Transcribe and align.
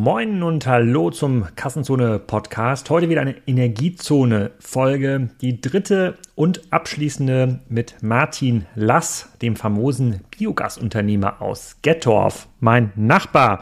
Moin 0.00 0.44
und 0.44 0.64
hallo 0.64 1.10
zum 1.10 1.48
Kassenzone 1.56 2.20
Podcast. 2.20 2.88
Heute 2.88 3.08
wieder 3.08 3.20
eine 3.20 3.34
Energiezone 3.48 4.52
Folge, 4.60 5.30
die 5.40 5.60
dritte 5.60 6.14
und 6.36 6.72
abschließende 6.72 7.58
mit 7.68 7.96
Martin 8.00 8.66
Lass, 8.76 9.28
dem 9.42 9.56
famosen 9.56 10.20
Biogasunternehmer 10.30 11.42
aus 11.42 11.78
Gettorf, 11.82 12.46
mein 12.60 12.92
Nachbar. 12.94 13.58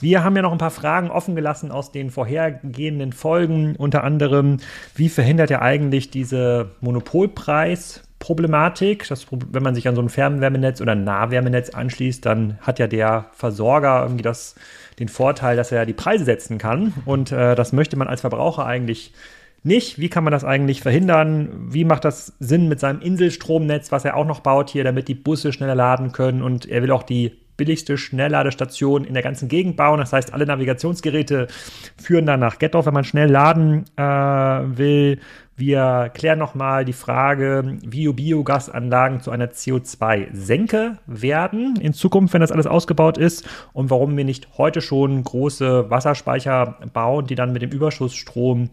Wir 0.00 0.24
haben 0.24 0.34
ja 0.36 0.40
noch 0.40 0.52
ein 0.52 0.58
paar 0.58 0.70
Fragen 0.70 1.10
offen 1.10 1.34
gelassen 1.34 1.70
aus 1.70 1.92
den 1.92 2.08
vorhergehenden 2.08 3.12
Folgen, 3.12 3.76
unter 3.76 4.04
anderem, 4.04 4.60
wie 4.94 5.10
verhindert 5.10 5.50
er 5.50 5.60
eigentlich 5.60 6.10
diese 6.10 6.70
Monopolpreis 6.80 8.00
Problematik. 8.24 9.06
Das, 9.08 9.26
wenn 9.30 9.62
man 9.62 9.74
sich 9.74 9.86
an 9.86 9.94
so 9.94 10.00
ein 10.00 10.08
Fernwärmenetz 10.08 10.80
oder 10.80 10.92
ein 10.92 11.04
Nahwärmenetz 11.04 11.68
anschließt, 11.68 12.24
dann 12.24 12.56
hat 12.62 12.78
ja 12.78 12.86
der 12.86 13.26
Versorger 13.32 14.00
irgendwie 14.02 14.22
das, 14.22 14.54
den 14.98 15.08
Vorteil, 15.08 15.56
dass 15.56 15.72
er 15.72 15.86
die 15.86 15.92
Preise 15.92 16.24
setzen 16.24 16.58
kann. 16.58 16.92
Und 17.04 17.32
äh, 17.32 17.54
das 17.54 17.72
möchte 17.72 17.96
man 17.96 18.08
als 18.08 18.20
Verbraucher 18.20 18.66
eigentlich 18.66 19.12
nicht. 19.62 19.98
Wie 19.98 20.08
kann 20.08 20.24
man 20.24 20.32
das 20.32 20.44
eigentlich 20.44 20.82
verhindern? 20.82 21.48
Wie 21.70 21.84
macht 21.84 22.04
das 22.04 22.34
Sinn 22.38 22.68
mit 22.68 22.80
seinem 22.80 23.00
Inselstromnetz, 23.00 23.90
was 23.90 24.04
er 24.04 24.16
auch 24.16 24.26
noch 24.26 24.40
baut 24.40 24.70
hier, 24.70 24.84
damit 24.84 25.08
die 25.08 25.14
Busse 25.14 25.52
schneller 25.52 25.74
laden 25.74 26.12
können? 26.12 26.42
Und 26.42 26.66
er 26.66 26.82
will 26.82 26.90
auch 26.90 27.02
die 27.02 27.32
billigste 27.56 27.96
Schnellladestation 27.96 29.04
in 29.04 29.14
der 29.14 29.22
ganzen 29.22 29.48
Gegend 29.48 29.76
bauen. 29.76 29.98
Das 29.98 30.12
heißt, 30.12 30.32
alle 30.32 30.46
Navigationsgeräte 30.46 31.46
führen 31.96 32.26
dann 32.26 32.40
nach 32.40 32.58
Gettorf, 32.58 32.86
wenn 32.86 32.94
man 32.94 33.04
schnell 33.04 33.30
laden 33.30 33.84
äh, 33.96 34.02
will. 34.02 35.20
Wir 35.56 36.10
klären 36.12 36.40
nochmal 36.40 36.84
die 36.84 36.92
Frage, 36.92 37.78
wie 37.84 38.08
Biogasanlagen 38.08 39.20
zu 39.20 39.30
einer 39.30 39.46
CO2-Senke 39.46 40.98
werden 41.06 41.76
in 41.76 41.92
Zukunft, 41.92 42.34
wenn 42.34 42.40
das 42.40 42.50
alles 42.50 42.66
ausgebaut 42.66 43.18
ist 43.18 43.48
und 43.72 43.88
warum 43.88 44.16
wir 44.16 44.24
nicht 44.24 44.58
heute 44.58 44.80
schon 44.80 45.22
große 45.22 45.90
Wasserspeicher 45.90 46.78
bauen, 46.92 47.26
die 47.26 47.36
dann 47.36 47.52
mit 47.52 47.62
dem 47.62 47.70
Überschussstrom 47.70 48.70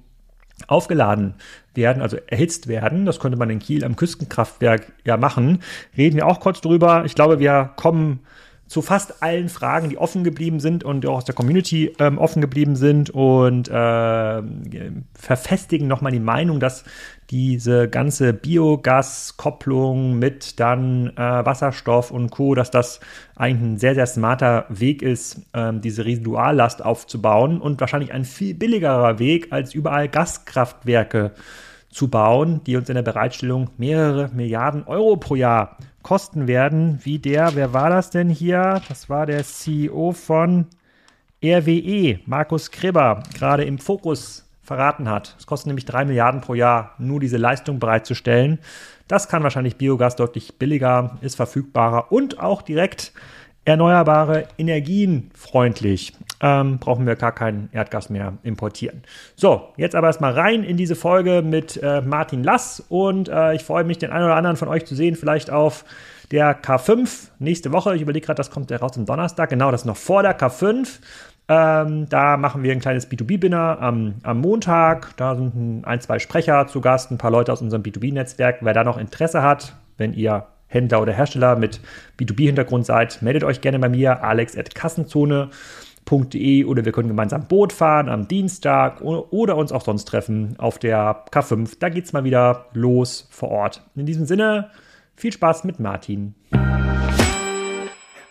aufgeladen 0.68 1.36
werden, 1.76 2.02
also 2.02 2.18
erhitzt 2.28 2.68
werden. 2.68 3.06
Das 3.06 3.20
könnte 3.20 3.38
man 3.38 3.50
in 3.52 3.60
Kiel 3.60 3.84
am 3.86 3.96
Küstenkraftwerk 3.96 4.92
ja 5.06 5.18
machen. 5.18 5.60
Reden 5.96 6.16
wir 6.16 6.26
auch 6.26 6.40
kurz 6.40 6.62
drüber. 6.62 7.04
Ich 7.06 7.14
glaube, 7.14 7.40
wir 7.40 7.72
kommen 7.76 8.22
zu 8.72 8.82
fast 8.82 9.22
allen 9.22 9.50
Fragen, 9.50 9.90
die 9.90 9.98
offen 9.98 10.24
geblieben 10.24 10.62
sind 10.62 10.86
und 10.86 11.06
auch 11.06 11.18
aus 11.18 11.26
der 11.26 11.36
Community 11.36 11.94
ähm, 12.00 12.18
offen 12.18 12.40
geblieben 12.40 12.78
sind 12.78 13.10
und 13.10 13.68
äh, 13.68 14.42
verfestigen 15.14 15.90
nochmal 15.90 16.14
die 16.14 16.22
Meinung, 16.22 16.62
dass 16.62 16.86
diese 17.32 17.90
ganze 17.90 18.32
Biogaskopplung 18.32 20.18
mit 20.18 20.62
dann 20.62 21.08
äh, 21.18 21.20
Wasserstoff 21.20 22.12
und 22.12 22.30
Co., 22.32 22.56
dass 22.56 22.72
das 22.72 23.02
eigentlich 23.36 23.74
ein 23.74 23.78
sehr, 23.78 23.94
sehr 23.94 24.08
smarter 24.08 24.68
Weg 24.70 25.02
ist, 25.02 25.42
ähm, 25.54 25.82
diese 25.82 26.06
Residuallast 26.06 26.82
aufzubauen 26.82 27.60
und 27.60 27.82
wahrscheinlich 27.82 28.14
ein 28.14 28.24
viel 28.24 28.54
billigerer 28.54 29.20
Weg, 29.20 29.52
als 29.52 29.76
überall 29.76 30.08
Gaskraftwerke 30.08 31.32
zu 31.90 32.08
bauen, 32.08 32.62
die 32.66 32.78
uns 32.78 32.88
in 32.88 32.96
der 32.96 33.02
Bereitstellung 33.02 33.70
mehrere 33.76 34.30
Milliarden 34.34 34.86
Euro 34.86 35.18
pro 35.18 35.36
Jahr 35.36 35.76
kosten 36.04 36.48
werden, 36.48 37.00
wie 37.04 37.20
der, 37.20 37.56
wer 37.56 37.74
war 37.74 37.90
das 37.90 38.10
denn 38.10 38.30
hier? 38.30 38.82
Das 38.88 39.10
war 39.10 39.26
der 39.26 39.44
CEO 39.44 40.12
von 40.12 40.68
RWE, 41.44 42.20
Markus 42.26 42.72
Kribber, 42.72 43.24
gerade 43.34 43.64
im 43.64 43.80
Fokus 43.80 44.46
verraten 44.62 45.10
hat. 45.10 45.36
Es 45.40 45.48
kostet 45.48 45.68
nämlich 45.68 45.86
drei 45.86 46.06
Milliarden 46.06 46.42
pro 46.42 46.54
Jahr, 46.54 46.94
nur 46.98 47.20
diese 47.20 47.38
Leistung 47.38 47.80
bereitzustellen. 47.80 48.60
Das 49.08 49.28
kann 49.28 49.44
wahrscheinlich 49.44 49.76
Biogas 49.76 50.16
deutlich 50.16 50.58
billiger, 50.58 51.18
ist 51.22 51.36
verfügbarer 51.36 52.12
und 52.12 52.40
auch 52.40 52.62
direkt 52.62 53.12
erneuerbare 53.66 54.46
Energien 54.58 55.32
freundlich. 55.36 56.14
Ähm, 56.40 56.80
brauchen 56.80 57.06
wir 57.06 57.16
gar 57.16 57.32
kein 57.32 57.70
Erdgas 57.72 58.10
mehr 58.10 58.34
importieren. 58.42 59.04
So, 59.36 59.70
jetzt 59.78 59.96
aber 59.96 60.08
erstmal 60.08 60.34
rein 60.34 60.64
in 60.64 60.78
diese 60.78 60.96
Folge 60.96 61.44
mit 61.44 61.78
äh, 61.82 62.02
Martin 62.02 62.44
Lass 62.44 62.84
und 62.90 63.30
äh, 63.30 63.54
ich 63.54 63.64
freue 63.64 63.84
mich, 63.84 64.00
den 64.00 64.10
einen 64.10 64.26
oder 64.26 64.36
anderen 64.36 64.58
von 64.58 64.68
euch 64.68 64.86
zu 64.86 64.96
sehen, 64.96 65.16
vielleicht 65.16 65.52
auf 65.52 65.86
der 66.32 66.60
K5 66.60 67.30
nächste 67.40 67.72
Woche. 67.72 67.96
Ich 67.96 68.02
überlege 68.02 68.26
gerade, 68.26 68.38
das 68.38 68.50
kommt 68.50 68.72
ja 68.72 68.78
raus 68.78 68.98
am 68.98 69.06
Donnerstag. 69.06 69.50
Genau, 69.50 69.70
das 69.70 69.82
ist 69.82 69.86
noch 69.86 69.98
vor 69.98 70.24
der 70.24 70.40
K5. 70.40 71.00
Ähm, 71.48 72.08
da 72.10 72.38
machen 72.38 72.64
wir 72.64 72.72
ein 72.72 72.80
kleines 72.80 73.12
B2B-Binner 73.12 73.80
am, 73.82 74.16
am, 74.24 74.40
Montag. 74.40 75.16
Da 75.18 75.36
sind 75.36 75.84
ein, 75.84 76.00
zwei 76.00 76.18
Sprecher 76.20 76.66
zu 76.68 76.82
Gast, 76.82 77.12
ein 77.12 77.18
paar 77.18 77.32
Leute 77.32 77.52
aus 77.52 77.62
unserem 77.62 77.84
B2B-Netzwerk. 77.84 78.60
Wer 78.62 78.74
da 78.74 78.84
noch 78.84 78.98
Interesse 78.98 79.44
hat, 79.44 79.76
wenn 79.98 80.14
ihr 80.14 80.48
Händler 80.72 81.02
oder 81.02 81.14
Hersteller 81.14 81.58
mit 81.58 81.80
B2B-Hintergrund 82.20 82.86
seid, 82.86 83.22
meldet 83.22 83.44
euch 83.44 83.62
gerne 83.62 83.80
bei 83.80 83.90
mir, 83.90 84.24
alex.kassenzone.de 84.24 86.66
oder 86.66 86.86
wir 86.86 86.92
können 86.92 87.10
gemeinsam 87.10 87.48
Boot 87.48 87.74
fahren 87.74 88.10
am 88.10 88.28
Dienstag 88.28 89.02
oder 89.02 89.58
uns 89.58 89.72
auch 89.72 89.84
sonst 89.84 90.06
treffen 90.06 90.56
auf 90.58 90.78
der 90.80 91.26
K5. 91.32 91.78
Da 91.80 91.90
geht 91.90 92.06
es 92.06 92.14
mal 92.14 92.24
wieder 92.24 92.66
los 92.74 93.28
vor 93.30 93.50
Ort. 93.50 93.84
In 93.96 94.06
diesem 94.06 94.26
Sinne, 94.26 94.70
viel 95.16 95.34
Spaß 95.34 95.64
mit 95.66 95.80
Martin. 95.80 96.36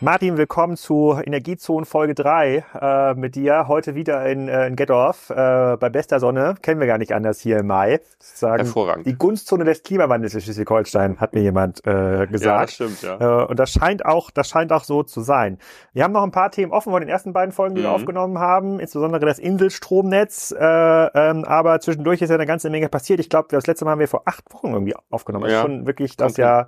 Martin, 0.02 0.38
willkommen 0.38 0.78
zu 0.78 1.20
Energiezonen 1.22 1.84
Folge 1.84 2.14
3 2.14 2.64
äh, 2.80 3.14
mit 3.16 3.34
dir. 3.34 3.68
Heute 3.68 3.94
wieder 3.94 4.24
in, 4.24 4.48
äh, 4.48 4.66
in 4.66 4.74
Gettorf 4.74 5.28
äh, 5.28 5.76
bei 5.76 5.90
bester 5.90 6.20
Sonne. 6.20 6.54
Kennen 6.62 6.80
wir 6.80 6.86
gar 6.86 6.96
nicht 6.96 7.12
anders 7.12 7.38
hier 7.38 7.58
im 7.58 7.66
Mai. 7.66 8.00
Sagen, 8.18 8.64
Hervorragend. 8.64 9.04
Die 9.04 9.18
Gunstzone 9.18 9.64
des 9.64 9.82
Klimawandels 9.82 10.32
in 10.32 10.40
Schleswig-Holstein, 10.40 11.20
hat 11.20 11.34
mir 11.34 11.42
jemand 11.42 11.86
äh, 11.86 12.26
gesagt. 12.28 12.42
Ja, 12.42 12.60
das 12.62 12.72
stimmt, 12.72 13.02
ja. 13.02 13.42
Äh, 13.42 13.46
und 13.48 13.58
das 13.58 13.72
scheint 13.72 14.06
auch, 14.06 14.30
das 14.30 14.48
scheint 14.48 14.72
auch 14.72 14.84
so 14.84 15.02
zu 15.02 15.20
sein. 15.20 15.58
Wir 15.92 16.04
haben 16.04 16.12
noch 16.12 16.22
ein 16.22 16.30
paar 16.30 16.50
Themen 16.50 16.72
offen 16.72 16.92
von 16.92 17.02
den 17.02 17.10
ersten 17.10 17.34
beiden 17.34 17.52
Folgen, 17.52 17.74
die 17.74 17.82
mhm. 17.82 17.88
wir 17.88 17.92
aufgenommen 17.92 18.38
haben, 18.38 18.80
insbesondere 18.80 19.26
das 19.26 19.38
Inselstromnetz. 19.38 20.50
Äh, 20.58 20.64
ähm, 20.64 21.44
aber 21.44 21.78
zwischendurch 21.80 22.22
ist 22.22 22.30
ja 22.30 22.36
eine 22.36 22.46
ganze 22.46 22.70
Menge 22.70 22.88
passiert. 22.88 23.20
Ich 23.20 23.28
glaube, 23.28 23.48
das 23.50 23.66
letzte 23.66 23.84
Mal 23.84 23.90
haben 23.90 24.00
wir 24.00 24.08
vor 24.08 24.22
acht 24.24 24.50
Wochen 24.54 24.68
irgendwie 24.68 24.94
aufgenommen. 25.10 25.44
Ja. 25.44 25.50
Das 25.50 25.58
ist 25.58 25.62
schon 25.66 25.86
wirklich 25.86 26.16
das 26.16 26.32
okay. 26.32 26.40
ja 26.40 26.66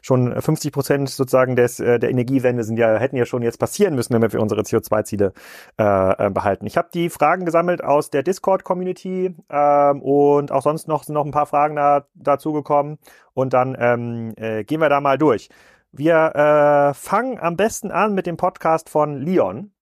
schon 0.00 0.42
50 0.42 0.72
Prozent 0.72 1.10
sozusagen 1.10 1.54
des, 1.54 1.78
äh, 1.78 2.00
der 2.00 2.10
Energiewende 2.10 2.64
sind 2.64 2.71
sind 2.72 2.78
ja, 2.78 2.98
hätten 2.98 3.16
ja 3.16 3.26
schon 3.26 3.42
jetzt 3.42 3.58
passieren 3.58 3.94
müssen, 3.94 4.12
damit 4.14 4.32
wir 4.32 4.40
unsere 4.40 4.62
CO2-Ziele 4.62 5.32
äh, 5.78 6.26
äh, 6.26 6.30
behalten. 6.30 6.66
Ich 6.66 6.76
habe 6.76 6.88
die 6.92 7.10
Fragen 7.10 7.44
gesammelt 7.44 7.84
aus 7.84 8.10
der 8.10 8.22
Discord-Community 8.22 9.34
ähm, 9.50 10.02
und 10.02 10.52
auch 10.52 10.62
sonst 10.62 10.88
noch 10.88 11.04
sind 11.04 11.14
noch 11.14 11.24
ein 11.24 11.32
paar 11.32 11.46
Fragen 11.46 11.76
da, 11.76 12.06
dazu 12.14 12.52
gekommen. 12.52 12.98
Und 13.34 13.52
dann 13.52 13.76
ähm, 13.78 14.32
äh, 14.36 14.64
gehen 14.64 14.80
wir 14.80 14.88
da 14.88 15.00
mal 15.00 15.18
durch. 15.18 15.48
Wir 15.92 16.34
äh, 16.34 16.94
fangen 16.94 17.38
am 17.38 17.56
besten 17.56 17.90
an 17.90 18.14
mit 18.14 18.26
dem 18.26 18.36
Podcast 18.38 18.88
von 18.88 19.20
Leon. 19.20 19.72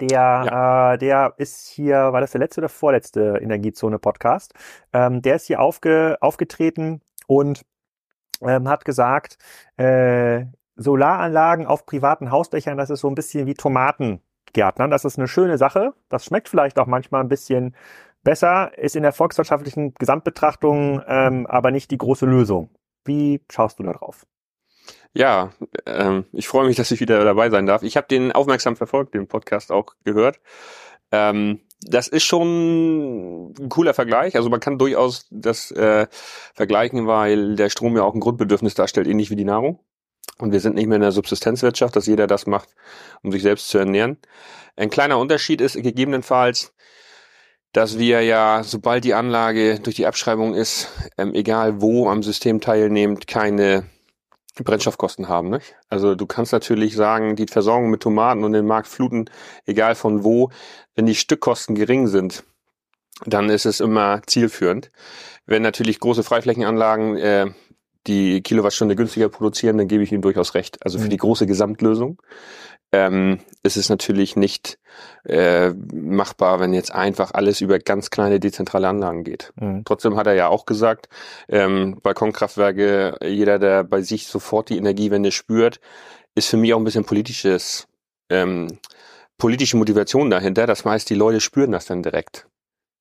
Der, 0.00 0.08
ja. 0.10 0.92
äh, 0.94 0.98
der 0.98 1.34
ist 1.36 1.68
hier, 1.68 2.12
war 2.12 2.20
das 2.20 2.32
der 2.32 2.40
letzte 2.40 2.60
oder 2.60 2.68
vorletzte 2.68 3.38
Energiezone-Podcast? 3.40 4.52
Ähm, 4.92 5.22
der 5.22 5.36
ist 5.36 5.46
hier 5.46 5.60
aufge, 5.60 6.18
aufgetreten 6.20 7.00
und 7.26 7.62
ähm, 8.42 8.68
hat 8.68 8.84
gesagt, 8.84 9.38
äh, 9.76 10.46
Solaranlagen 10.82 11.66
auf 11.66 11.86
privaten 11.86 12.30
Hausdächern, 12.30 12.76
das 12.76 12.90
ist 12.90 13.00
so 13.00 13.08
ein 13.08 13.14
bisschen 13.14 13.46
wie 13.46 13.54
Tomatengärtnern. 13.54 14.90
Das 14.90 15.04
ist 15.04 15.18
eine 15.18 15.28
schöne 15.28 15.58
Sache. 15.58 15.94
Das 16.08 16.24
schmeckt 16.24 16.48
vielleicht 16.48 16.78
auch 16.78 16.86
manchmal 16.86 17.22
ein 17.22 17.28
bisschen 17.28 17.74
besser, 18.22 18.76
ist 18.78 18.96
in 18.96 19.02
der 19.02 19.12
volkswirtschaftlichen 19.12 19.94
Gesamtbetrachtung 19.94 21.02
ähm, 21.06 21.46
aber 21.46 21.70
nicht 21.70 21.90
die 21.90 21.98
große 21.98 22.26
Lösung. 22.26 22.70
Wie 23.04 23.40
schaust 23.50 23.78
du 23.78 23.82
da 23.82 23.92
drauf? 23.92 24.26
Ja, 25.14 25.52
ähm, 25.86 26.24
ich 26.32 26.48
freue 26.48 26.66
mich, 26.66 26.76
dass 26.76 26.90
ich 26.90 27.00
wieder 27.00 27.22
dabei 27.24 27.50
sein 27.50 27.66
darf. 27.66 27.82
Ich 27.82 27.96
habe 27.96 28.06
den 28.08 28.32
aufmerksam 28.32 28.76
verfolgt, 28.76 29.14
den 29.14 29.28
Podcast 29.28 29.70
auch 29.70 29.94
gehört. 30.04 30.40
Ähm, 31.10 31.60
das 31.84 32.08
ist 32.08 32.24
schon 32.24 33.52
ein 33.52 33.68
cooler 33.68 33.92
Vergleich. 33.92 34.36
Also 34.36 34.48
man 34.48 34.60
kann 34.60 34.78
durchaus 34.78 35.26
das 35.30 35.70
äh, 35.72 36.06
vergleichen, 36.54 37.06
weil 37.06 37.56
der 37.56 37.68
Strom 37.68 37.96
ja 37.96 38.04
auch 38.04 38.14
ein 38.14 38.20
Grundbedürfnis 38.20 38.74
darstellt, 38.74 39.06
ähnlich 39.06 39.30
wie 39.30 39.36
die 39.36 39.44
Nahrung. 39.44 39.80
Und 40.38 40.52
wir 40.52 40.60
sind 40.60 40.74
nicht 40.74 40.86
mehr 40.86 40.96
in 40.96 41.02
der 41.02 41.12
Subsistenzwirtschaft, 41.12 41.94
dass 41.94 42.06
jeder 42.06 42.26
das 42.26 42.46
macht, 42.46 42.70
um 43.22 43.32
sich 43.32 43.42
selbst 43.42 43.68
zu 43.68 43.78
ernähren. 43.78 44.18
Ein 44.76 44.90
kleiner 44.90 45.18
Unterschied 45.18 45.60
ist 45.60 45.74
gegebenenfalls, 45.74 46.72
dass 47.72 47.98
wir 47.98 48.22
ja, 48.22 48.62
sobald 48.64 49.04
die 49.04 49.14
Anlage 49.14 49.80
durch 49.80 49.96
die 49.96 50.06
Abschreibung 50.06 50.54
ist, 50.54 50.88
ähm, 51.16 51.34
egal 51.34 51.80
wo 51.80 52.08
am 52.08 52.22
System 52.22 52.60
teilnehmend, 52.60 53.26
keine 53.26 53.84
Brennstoffkosten 54.56 55.28
haben. 55.28 55.48
Ne? 55.48 55.60
Also 55.88 56.14
du 56.14 56.26
kannst 56.26 56.52
natürlich 56.52 56.94
sagen, 56.94 57.36
die 57.36 57.46
Versorgung 57.46 57.90
mit 57.90 58.02
Tomaten 58.02 58.44
und 58.44 58.52
den 58.52 58.66
Markt 58.66 58.88
fluten, 58.88 59.30
egal 59.64 59.94
von 59.94 60.24
wo, 60.24 60.50
wenn 60.94 61.06
die 61.06 61.14
Stückkosten 61.14 61.74
gering 61.74 62.06
sind, 62.06 62.44
dann 63.24 63.48
ist 63.48 63.64
es 63.64 63.80
immer 63.80 64.20
zielführend. 64.26 64.90
Wenn 65.46 65.62
natürlich 65.62 66.00
große 66.00 66.22
Freiflächenanlagen 66.22 67.16
äh, 67.16 67.46
die 68.06 68.42
Kilowattstunde 68.42 68.96
günstiger 68.96 69.28
produzieren, 69.28 69.78
dann 69.78 69.88
gebe 69.88 70.02
ich 70.02 70.12
Ihnen 70.12 70.22
durchaus 70.22 70.54
recht. 70.54 70.84
Also 70.84 70.98
für 70.98 71.06
mhm. 71.06 71.10
die 71.10 71.16
große 71.18 71.46
Gesamtlösung 71.46 72.20
ähm, 72.92 73.40
ist 73.62 73.76
es 73.76 73.88
natürlich 73.88 74.36
nicht 74.36 74.78
äh, 75.24 75.70
machbar, 75.70 76.60
wenn 76.60 76.74
jetzt 76.74 76.92
einfach 76.94 77.32
alles 77.32 77.60
über 77.60 77.78
ganz 77.78 78.10
kleine 78.10 78.40
dezentrale 78.40 78.88
Anlagen 78.88 79.24
geht. 79.24 79.52
Mhm. 79.60 79.84
Trotzdem 79.84 80.16
hat 80.16 80.26
er 80.26 80.34
ja 80.34 80.48
auch 80.48 80.66
gesagt, 80.66 81.08
ähm, 81.48 81.98
Balkonkraftwerke, 82.02 83.18
jeder, 83.22 83.58
der 83.58 83.84
bei 83.84 84.02
sich 84.02 84.26
sofort 84.26 84.68
die 84.68 84.76
Energiewende 84.76 85.32
spürt, 85.32 85.80
ist 86.34 86.48
für 86.48 86.56
mich 86.56 86.74
auch 86.74 86.78
ein 86.78 86.84
bisschen 86.84 87.04
politisches 87.04 87.86
ähm, 88.30 88.78
politische 89.42 89.76
Motivation 89.76 90.30
dahinter. 90.30 90.66
Das 90.66 90.84
heißt, 90.84 91.10
die 91.10 91.16
Leute 91.16 91.40
spüren 91.40 91.72
das 91.72 91.86
dann 91.86 92.02
direkt. 92.02 92.46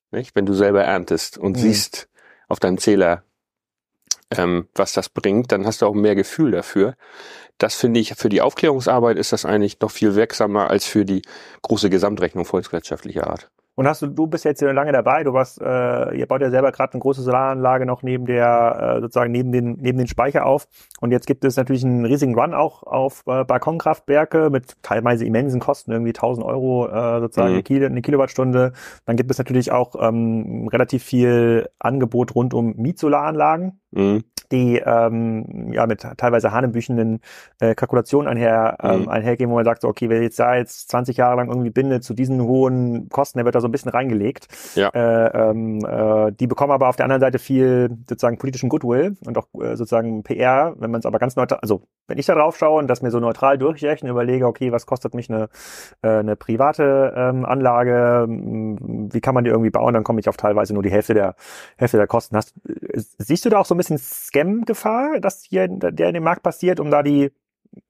Nicht? 0.09 0.35
Wenn 0.35 0.47
du 0.47 0.53
selber 0.53 0.83
erntest 0.83 1.37
und 1.37 1.55
mhm. 1.55 1.61
siehst 1.61 2.09
auf 2.47 2.59
deinem 2.59 2.79
Zähler, 2.79 3.23
ähm, 4.37 4.67
was 4.75 4.93
das 4.93 5.09
bringt, 5.09 5.51
dann 5.51 5.65
hast 5.65 5.81
du 5.81 5.85
auch 5.85 5.93
mehr 5.93 6.15
Gefühl 6.15 6.51
dafür. 6.51 6.95
Das 7.57 7.75
finde 7.75 7.99
ich, 7.99 8.13
für 8.15 8.29
die 8.29 8.41
Aufklärungsarbeit 8.41 9.17
ist 9.17 9.33
das 9.33 9.45
eigentlich 9.45 9.79
noch 9.81 9.91
viel 9.91 10.15
wirksamer 10.15 10.69
als 10.69 10.85
für 10.85 11.05
die 11.05 11.21
große 11.61 11.89
Gesamtrechnung 11.89 12.45
volkswirtschaftlicher 12.45 13.27
Art. 13.27 13.51
Und 13.75 13.87
hast 13.87 14.01
du, 14.01 14.07
du 14.07 14.27
bist 14.27 14.43
jetzt 14.43 14.59
hier 14.59 14.73
lange 14.73 14.91
dabei, 14.91 15.23
du 15.23 15.33
warst, 15.33 15.61
äh, 15.61 16.15
ihr 16.15 16.27
baut 16.27 16.41
ja 16.41 16.49
selber 16.49 16.71
gerade 16.71 16.93
eine 16.93 16.99
große 16.99 17.21
Solaranlage 17.21 17.85
noch 17.85 18.03
neben 18.03 18.25
der, 18.25 18.97
äh, 18.97 19.01
sozusagen 19.01 19.31
neben 19.31 19.51
den, 19.51 19.77
neben 19.79 19.97
den 19.97 20.07
Speicher 20.07 20.45
auf. 20.45 20.67
Und 20.99 21.11
jetzt 21.11 21.25
gibt 21.25 21.45
es 21.45 21.55
natürlich 21.55 21.83
einen 21.83 22.05
riesigen 22.05 22.37
Run 22.37 22.53
auch 22.53 22.83
auf 22.83 23.23
äh, 23.27 23.43
Balkonkraftwerke 23.43 24.49
mit 24.51 24.75
teilweise 24.83 25.25
immensen 25.25 25.59
Kosten, 25.59 25.91
irgendwie 25.91 26.09
1000 26.09 26.45
Euro 26.45 26.89
äh, 26.89 27.21
sozusagen 27.21 27.49
mhm. 27.49 27.53
eine, 27.55 27.63
Kilo, 27.63 27.85
eine 27.87 28.01
Kilowattstunde. 28.01 28.73
Dann 29.05 29.15
gibt 29.15 29.31
es 29.31 29.39
natürlich 29.39 29.71
auch 29.71 29.95
ähm, 29.99 30.67
relativ 30.67 31.03
viel 31.03 31.69
Angebot 31.79 32.35
rund 32.35 32.53
um 32.53 32.75
Mietsolaranlagen. 32.75 33.80
Mhm 33.91 34.23
die 34.51 34.81
ähm, 34.85 35.71
ja 35.71 35.87
mit 35.87 36.01
teilweise 36.17 36.51
hanebüchenden 36.51 37.19
äh, 37.59 37.73
Kalkulationen 37.75 38.27
einher, 38.27 38.77
ähm, 38.81 39.03
mhm. 39.03 39.09
einhergehen, 39.09 39.49
wo 39.49 39.55
man 39.55 39.65
sagt, 39.65 39.81
so, 39.81 39.87
okay, 39.87 40.09
wer 40.09 40.21
jetzt 40.21 40.39
da 40.39 40.55
jetzt 40.55 40.89
20 40.89 41.17
Jahre 41.17 41.37
lang 41.37 41.49
irgendwie 41.49 41.69
bindet 41.69 42.03
zu 42.03 42.13
diesen 42.13 42.41
hohen 42.41 43.09
Kosten, 43.09 43.39
der 43.39 43.45
wird 43.45 43.55
da 43.55 43.61
so 43.61 43.67
ein 43.67 43.71
bisschen 43.71 43.91
reingelegt. 43.91 44.47
Ja. 44.75 44.89
Äh, 44.89 45.49
ähm, 45.49 45.85
äh, 45.85 46.31
die 46.33 46.47
bekommen 46.47 46.73
aber 46.73 46.89
auf 46.89 46.95
der 46.95 47.05
anderen 47.05 47.21
Seite 47.21 47.39
viel 47.39 47.97
sozusagen 48.07 48.37
politischen 48.37 48.69
Goodwill 48.69 49.15
und 49.25 49.37
auch 49.37 49.47
äh, 49.59 49.75
sozusagen 49.75 50.23
PR, 50.23 50.75
wenn 50.77 50.91
man 50.91 50.99
es 50.99 51.05
aber 51.05 51.19
ganz 51.19 51.35
neutral, 51.35 51.59
also 51.61 51.83
wenn 52.11 52.17
ich 52.17 52.25
da 52.25 52.35
drauf 52.35 52.57
schaue 52.57 52.77
und 52.79 52.87
das 52.87 53.01
mir 53.01 53.09
so 53.09 53.21
neutral 53.21 53.57
durchrechne, 53.57 54.09
überlege, 54.09 54.45
okay, 54.45 54.73
was 54.73 54.85
kostet 54.85 55.13
mich 55.13 55.29
eine, 55.29 55.47
äh, 56.01 56.09
eine 56.09 56.35
private 56.35 57.13
ähm, 57.15 57.45
Anlage, 57.45 58.27
wie 58.27 59.21
kann 59.21 59.33
man 59.33 59.45
die 59.45 59.49
irgendwie 59.49 59.69
bauen, 59.69 59.93
dann 59.93 60.03
komme 60.03 60.19
ich 60.19 60.27
auf 60.27 60.35
teilweise 60.35 60.73
nur 60.73 60.83
die 60.83 60.91
Hälfte 60.91 61.13
der 61.13 61.35
Hälfte 61.77 61.97
der 61.97 62.07
Kosten. 62.07 62.35
Hast, 62.35 62.53
siehst 63.17 63.45
du 63.45 63.49
da 63.49 63.59
auch 63.59 63.65
so 63.65 63.73
ein 63.73 63.77
bisschen 63.77 63.97
Scam-Gefahr, 63.97 65.21
dass 65.21 65.43
hier 65.43 65.69
der 65.69 66.07
in 66.09 66.13
dem 66.13 66.23
Markt 66.23 66.43
passiert, 66.43 66.81
um 66.81 66.91
da 66.91 67.01
die 67.01 67.31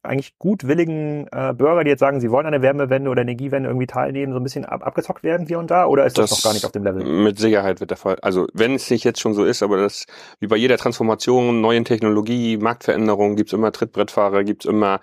eigentlich 0.03 0.37
gutwilligen 0.37 1.27
äh, 1.31 1.53
Bürger, 1.53 1.83
die 1.83 1.89
jetzt 1.89 1.99
sagen, 1.99 2.19
sie 2.19 2.31
wollen 2.31 2.45
an 2.45 2.51
der 2.51 2.61
Wärmewende 2.61 3.09
oder 3.09 3.21
Energiewende 3.21 3.69
irgendwie 3.69 3.87
teilnehmen, 3.87 4.33
so 4.33 4.39
ein 4.39 4.43
bisschen 4.43 4.65
ab 4.65 4.85
abgezockt 4.85 5.23
werden 5.23 5.47
hier 5.47 5.59
und 5.59 5.71
da? 5.71 5.85
Oder 5.85 6.05
ist 6.05 6.17
das, 6.17 6.29
das 6.29 6.39
noch 6.39 6.43
gar 6.43 6.53
nicht 6.53 6.65
auf 6.65 6.71
dem 6.71 6.83
Level? 6.83 7.03
Mit 7.03 7.39
Sicherheit 7.39 7.79
wird 7.79 7.91
der 7.91 7.97
Fall. 7.97 8.17
Also 8.21 8.47
wenn 8.53 8.75
es 8.75 8.89
nicht 8.89 9.03
jetzt 9.03 9.19
schon 9.19 9.33
so 9.33 9.43
ist, 9.43 9.63
aber 9.63 9.77
das 9.77 10.05
wie 10.39 10.47
bei 10.47 10.55
jeder 10.55 10.77
Transformation, 10.77 11.61
neuen 11.61 11.85
Technologie, 11.85 12.57
Marktveränderung, 12.57 13.35
gibt's 13.35 13.53
immer 13.53 13.71
Trittbrettfahrer, 13.71 14.43
gibt's 14.43 14.65
immer 14.65 14.99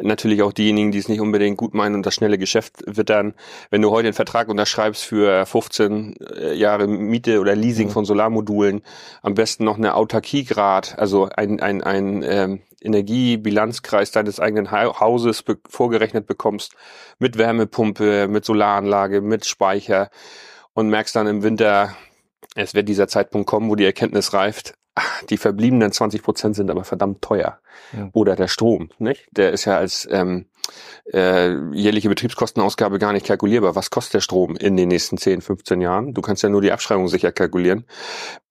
natürlich 0.00 0.42
auch 0.42 0.52
diejenigen, 0.52 0.92
die 0.92 0.98
es 0.98 1.08
nicht 1.08 1.20
unbedingt 1.20 1.56
gut 1.56 1.74
meinen 1.74 1.96
und 1.96 2.06
das 2.06 2.14
schnelle 2.14 2.38
Geschäft 2.38 2.84
wittern. 2.86 3.34
Wenn 3.70 3.82
du 3.82 3.90
heute 3.90 4.08
einen 4.08 4.14
Vertrag 4.14 4.48
unterschreibst 4.48 5.04
für 5.04 5.44
15 5.44 6.16
äh, 6.16 6.54
Jahre 6.54 6.86
Miete 6.86 7.40
oder 7.40 7.56
Leasing 7.56 7.88
mhm. 7.88 7.92
von 7.92 8.04
Solarmodulen, 8.04 8.82
am 9.22 9.34
besten 9.34 9.64
noch 9.64 9.76
eine 9.76 9.94
Autarkiegrad, 9.94 10.98
also 10.98 11.28
ein, 11.34 11.60
ein, 11.60 11.82
ein 11.82 12.22
ähm, 12.22 12.60
Energiebilanzkreis 12.80 14.12
deines 14.12 14.40
eigenen 14.40 14.70
Hauses 14.70 15.42
be 15.42 15.58
vorgerechnet 15.68 16.26
bekommst, 16.26 16.74
mit 17.18 17.36
Wärmepumpe, 17.38 18.28
mit 18.28 18.44
Solaranlage, 18.44 19.20
mit 19.20 19.46
Speicher 19.46 20.10
und 20.74 20.88
merkst 20.88 21.16
dann 21.16 21.26
im 21.26 21.42
Winter, 21.42 21.96
es 22.54 22.74
wird 22.74 22.88
dieser 22.88 23.08
Zeitpunkt 23.08 23.48
kommen, 23.48 23.68
wo 23.68 23.74
die 23.74 23.84
Erkenntnis 23.84 24.32
reift, 24.32 24.74
die 25.30 25.36
verbliebenen 25.36 25.92
20 25.92 26.22
Prozent 26.22 26.56
sind 26.56 26.70
aber 26.70 26.84
verdammt 26.84 27.22
teuer. 27.22 27.58
Ja. 27.96 28.10
Oder 28.12 28.36
der 28.36 28.48
Strom, 28.48 28.90
nicht? 28.98 29.28
Der 29.30 29.52
ist 29.52 29.64
ja 29.64 29.78
als 29.78 30.08
ähm, 30.10 30.46
äh, 31.12 31.54
jährliche 31.72 32.08
Betriebskostenausgabe 32.08 32.98
gar 32.98 33.12
nicht 33.12 33.26
kalkulierbar. 33.26 33.74
Was 33.74 33.90
kostet 33.90 34.14
der 34.14 34.20
Strom 34.20 34.56
in 34.56 34.76
den 34.76 34.88
nächsten 34.88 35.16
10, 35.16 35.40
15 35.40 35.80
Jahren? 35.80 36.14
Du 36.14 36.20
kannst 36.20 36.42
ja 36.42 36.48
nur 36.48 36.60
die 36.60 36.72
Abschreibung 36.72 37.08
sicher 37.08 37.32
kalkulieren. 37.32 37.84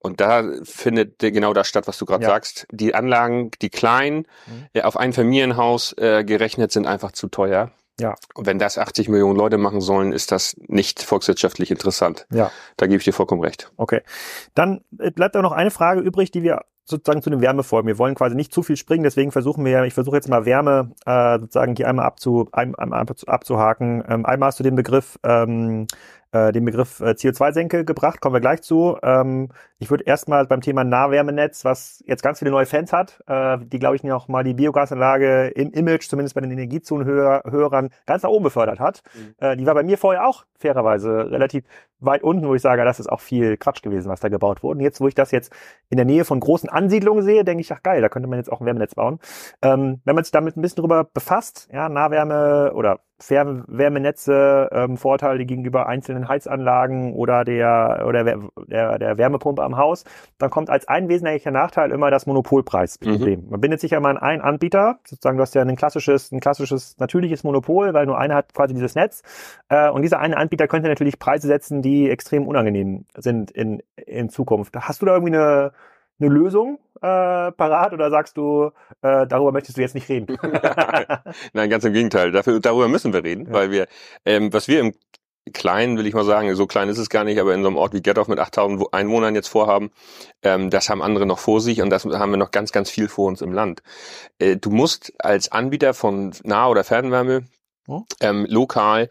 Und 0.00 0.20
da 0.20 0.44
findet 0.64 1.18
genau 1.18 1.52
das 1.52 1.68
statt, 1.68 1.86
was 1.86 1.98
du 1.98 2.04
gerade 2.04 2.24
ja. 2.24 2.30
sagst. 2.30 2.66
Die 2.70 2.94
Anlagen, 2.94 3.50
die 3.62 3.70
kleinen, 3.70 4.26
mhm. 4.46 4.66
äh, 4.72 4.82
auf 4.82 4.96
ein 4.96 5.12
Familienhaus 5.12 5.92
äh, 5.98 6.24
gerechnet, 6.24 6.72
sind 6.72 6.86
einfach 6.86 7.12
zu 7.12 7.28
teuer. 7.28 7.70
Ja. 8.00 8.14
Und 8.34 8.46
wenn 8.46 8.58
das 8.58 8.78
80 8.78 9.08
Millionen 9.08 9.36
Leute 9.36 9.58
machen 9.58 9.80
sollen, 9.80 10.12
ist 10.12 10.30
das 10.30 10.56
nicht 10.66 11.02
volkswirtschaftlich 11.02 11.70
interessant. 11.70 12.26
Ja. 12.32 12.50
Da 12.76 12.86
gebe 12.86 12.98
ich 12.98 13.04
dir 13.04 13.12
vollkommen 13.12 13.42
recht. 13.42 13.72
Okay. 13.76 14.02
Dann 14.54 14.84
äh, 14.98 15.10
bleibt 15.10 15.34
da 15.34 15.42
noch 15.42 15.52
eine 15.52 15.70
Frage 15.70 16.00
übrig, 16.00 16.30
die 16.30 16.42
wir 16.42 16.64
sozusagen 16.88 17.22
zu 17.22 17.30
den 17.30 17.40
Wärmefolgen. 17.40 17.86
Wir 17.86 17.98
wollen 17.98 18.14
quasi 18.14 18.34
nicht 18.34 18.52
zu 18.52 18.62
viel 18.62 18.76
springen, 18.76 19.04
deswegen 19.04 19.32
versuchen 19.32 19.64
wir, 19.64 19.84
ich 19.84 19.94
versuche 19.94 20.16
jetzt 20.16 20.28
mal 20.28 20.44
Wärme 20.44 20.92
äh, 21.06 21.38
sozusagen 21.38 21.76
hier 21.76 21.88
einmal 21.88 22.06
abzu, 22.06 22.48
ein, 22.52 22.74
einmal 22.74 23.04
abzuhaken. 23.26 24.02
Ähm, 24.08 24.26
einmal 24.26 24.48
hast 24.48 24.58
du 24.58 24.64
den 24.64 24.74
Begriff 24.74 25.18
ähm, 25.22 25.86
äh, 26.32 26.52
den 26.52 26.64
Begriff 26.64 27.00
äh, 27.00 27.10
CO2-Senke 27.10 27.84
gebracht, 27.84 28.20
kommen 28.20 28.34
wir 28.34 28.40
gleich 28.40 28.62
zu. 28.62 28.98
Ähm, 29.02 29.48
ich 29.78 29.90
würde 29.90 30.04
erstmal 30.04 30.46
beim 30.46 30.60
Thema 30.60 30.84
Nahwärmenetz, 30.84 31.64
was 31.64 32.02
jetzt 32.06 32.22
ganz 32.22 32.40
viele 32.40 32.50
neue 32.50 32.66
Fans 32.66 32.92
hat, 32.92 33.22
äh, 33.26 33.58
die, 33.58 33.78
glaube 33.78 33.96
ich, 33.96 34.04
noch 34.04 34.28
mal 34.28 34.44
die 34.44 34.54
Biogasanlage 34.54 35.48
im 35.48 35.72
Image, 35.72 36.08
zumindest 36.08 36.34
bei 36.34 36.40
den 36.42 36.50
Energiezonenhörern, 36.50 37.90
ganz 38.06 38.22
nach 38.22 38.30
oben 38.30 38.44
befördert 38.44 38.78
hat. 38.78 39.02
Mhm. 39.14 39.34
Äh, 39.38 39.56
die 39.56 39.66
war 39.66 39.74
bei 39.74 39.82
mir 39.82 39.96
vorher 39.96 40.26
auch 40.26 40.44
fairerweise 40.58 41.30
relativ 41.30 41.64
weit 42.00 42.22
unten, 42.22 42.46
wo 42.46 42.54
ich 42.54 42.62
sage, 42.62 42.84
das 42.84 43.00
ist 43.00 43.08
auch 43.08 43.20
viel 43.20 43.56
Quatsch 43.56 43.82
gewesen, 43.82 44.08
was 44.08 44.20
da 44.20 44.28
gebaut 44.28 44.62
wurde. 44.62 44.78
Und 44.78 44.84
jetzt, 44.84 45.00
wo 45.00 45.08
ich 45.08 45.14
das 45.14 45.30
jetzt 45.30 45.52
in 45.88 45.96
der 45.96 46.06
Nähe 46.06 46.24
von 46.24 46.40
großen 46.40 46.68
Ansiedlungen 46.68 47.22
sehe, 47.22 47.44
denke 47.44 47.60
ich, 47.60 47.72
ach 47.72 47.82
geil, 47.82 48.00
da 48.00 48.08
könnte 48.08 48.28
man 48.28 48.38
jetzt 48.38 48.50
auch 48.50 48.60
ein 48.60 48.66
Wärmenetz 48.66 48.94
bauen. 48.94 49.18
Ähm, 49.62 50.00
wenn 50.04 50.14
man 50.14 50.24
sich 50.24 50.32
damit 50.32 50.56
ein 50.56 50.62
bisschen 50.62 50.80
drüber 50.82 51.04
befasst, 51.04 51.68
ja, 51.72 51.88
Nahwärme 51.88 52.72
oder 52.74 53.00
Fernwärmenetze, 53.20 54.68
ähm, 54.72 54.96
Vorteile 54.96 55.44
gegenüber 55.44 55.86
einzelnen 55.86 56.28
Heizanlagen 56.28 57.14
oder 57.14 57.44
der 57.44 58.04
oder 58.06 58.24
der, 58.24 58.98
der 58.98 59.18
Wärmepumpe 59.18 59.62
am 59.62 59.76
Haus, 59.76 60.04
dann 60.38 60.50
kommt 60.50 60.70
als 60.70 60.86
ein 60.86 61.08
wesentlicher 61.08 61.50
Nachteil 61.50 61.90
immer 61.90 62.10
das 62.10 62.26
Monopolpreisproblem. 62.26 63.44
Mhm. 63.44 63.50
Man 63.50 63.60
bindet 63.60 63.80
sich 63.80 63.90
ja 63.90 64.00
mal 64.00 64.10
an 64.10 64.18
einen 64.18 64.42
Anbieter, 64.42 65.00
sozusagen 65.04 65.36
du 65.36 65.42
hast 65.42 65.54
ja 65.54 65.62
ein 65.62 65.76
klassisches, 65.76 66.30
ein 66.30 66.40
klassisches 66.40 66.96
natürliches 66.98 67.42
Monopol, 67.42 67.92
weil 67.92 68.06
nur 68.06 68.18
einer 68.18 68.36
hat 68.36 68.54
quasi 68.54 68.74
dieses 68.74 68.94
Netz. 68.94 69.22
Äh, 69.68 69.90
und 69.90 70.02
dieser 70.02 70.20
eine 70.20 70.36
Anbieter 70.36 70.68
könnte 70.68 70.88
natürlich 70.88 71.18
Preise 71.18 71.48
setzen, 71.48 71.82
die 71.82 72.08
extrem 72.08 72.46
unangenehm 72.46 73.06
sind 73.16 73.50
in, 73.50 73.82
in 73.96 74.28
Zukunft. 74.28 74.76
Hast 74.76 75.02
du 75.02 75.06
da 75.06 75.14
irgendwie 75.14 75.34
eine, 75.34 75.72
eine 76.20 76.28
Lösung 76.28 76.78
äh, 76.96 77.52
parat 77.52 77.92
oder 77.92 78.10
sagst 78.10 78.36
du, 78.36 78.70
äh, 79.02 79.26
darüber 79.26 79.52
möchtest 79.52 79.78
du 79.78 79.82
jetzt 79.82 79.94
nicht 79.94 80.08
reden? 80.08 80.36
Nein, 81.52 81.70
ganz 81.70 81.84
im 81.84 81.92
Gegenteil. 81.92 82.32
Dafür, 82.32 82.60
darüber 82.60 82.88
müssen 82.88 83.12
wir 83.12 83.22
reden, 83.22 83.46
ja. 83.46 83.52
weil 83.52 83.70
wir, 83.70 83.86
ähm, 84.24 84.52
was 84.52 84.68
wir 84.68 84.80
im 84.80 84.94
Kleinen, 85.52 85.96
will 85.96 86.06
ich 86.06 86.14
mal 86.14 86.24
sagen, 86.24 86.54
so 86.54 86.66
klein 86.66 86.88
ist 86.88 86.98
es 86.98 87.08
gar 87.08 87.24
nicht, 87.24 87.40
aber 87.40 87.54
in 87.54 87.62
so 87.62 87.68
einem 87.68 87.76
Ort 87.76 87.94
wie 87.94 88.02
Getoff 88.02 88.28
mit 88.28 88.38
8000 88.38 88.92
Einwohnern 88.92 89.34
jetzt 89.34 89.48
vorhaben, 89.48 89.90
ähm, 90.42 90.70
das 90.70 90.90
haben 90.90 91.02
andere 91.02 91.24
noch 91.26 91.38
vor 91.38 91.60
sich 91.60 91.80
und 91.80 91.90
das 91.90 92.04
haben 92.04 92.30
wir 92.30 92.36
noch 92.36 92.50
ganz, 92.50 92.72
ganz 92.72 92.90
viel 92.90 93.08
vor 93.08 93.28
uns 93.28 93.40
im 93.40 93.52
Land. 93.52 93.82
Äh, 94.38 94.56
du 94.56 94.70
musst 94.70 95.12
als 95.18 95.50
Anbieter 95.50 95.94
von 95.94 96.32
Nah- 96.44 96.68
oder 96.68 96.84
Fernwärme 96.84 97.44
oh. 97.86 98.02
ähm, 98.20 98.46
lokal 98.48 99.08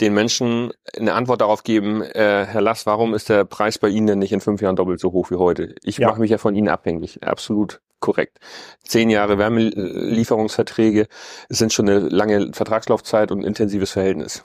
den 0.00 0.14
Menschen 0.14 0.72
eine 0.96 1.14
Antwort 1.14 1.40
darauf 1.40 1.62
geben, 1.62 2.02
äh, 2.02 2.46
Herr 2.46 2.60
Lass, 2.60 2.86
warum 2.86 3.14
ist 3.14 3.28
der 3.28 3.44
Preis 3.44 3.78
bei 3.78 3.88
Ihnen 3.88 4.06
denn 4.06 4.18
nicht 4.18 4.32
in 4.32 4.40
fünf 4.40 4.60
Jahren 4.60 4.76
doppelt 4.76 5.00
so 5.00 5.12
hoch 5.12 5.30
wie 5.30 5.36
heute? 5.36 5.74
Ich 5.82 5.98
ja. 5.98 6.08
mache 6.08 6.20
mich 6.20 6.30
ja 6.30 6.38
von 6.38 6.54
Ihnen 6.54 6.68
abhängig. 6.68 7.22
Absolut 7.22 7.80
korrekt. 8.00 8.38
Zehn 8.84 9.10
Jahre 9.10 9.38
Wärmelieferungsverträge 9.38 11.08
sind 11.48 11.72
schon 11.72 11.88
eine 11.88 12.00
lange 12.00 12.52
Vertragslaufzeit 12.52 13.32
und 13.32 13.40
ein 13.40 13.46
intensives 13.46 13.90
Verhältnis. 13.90 14.44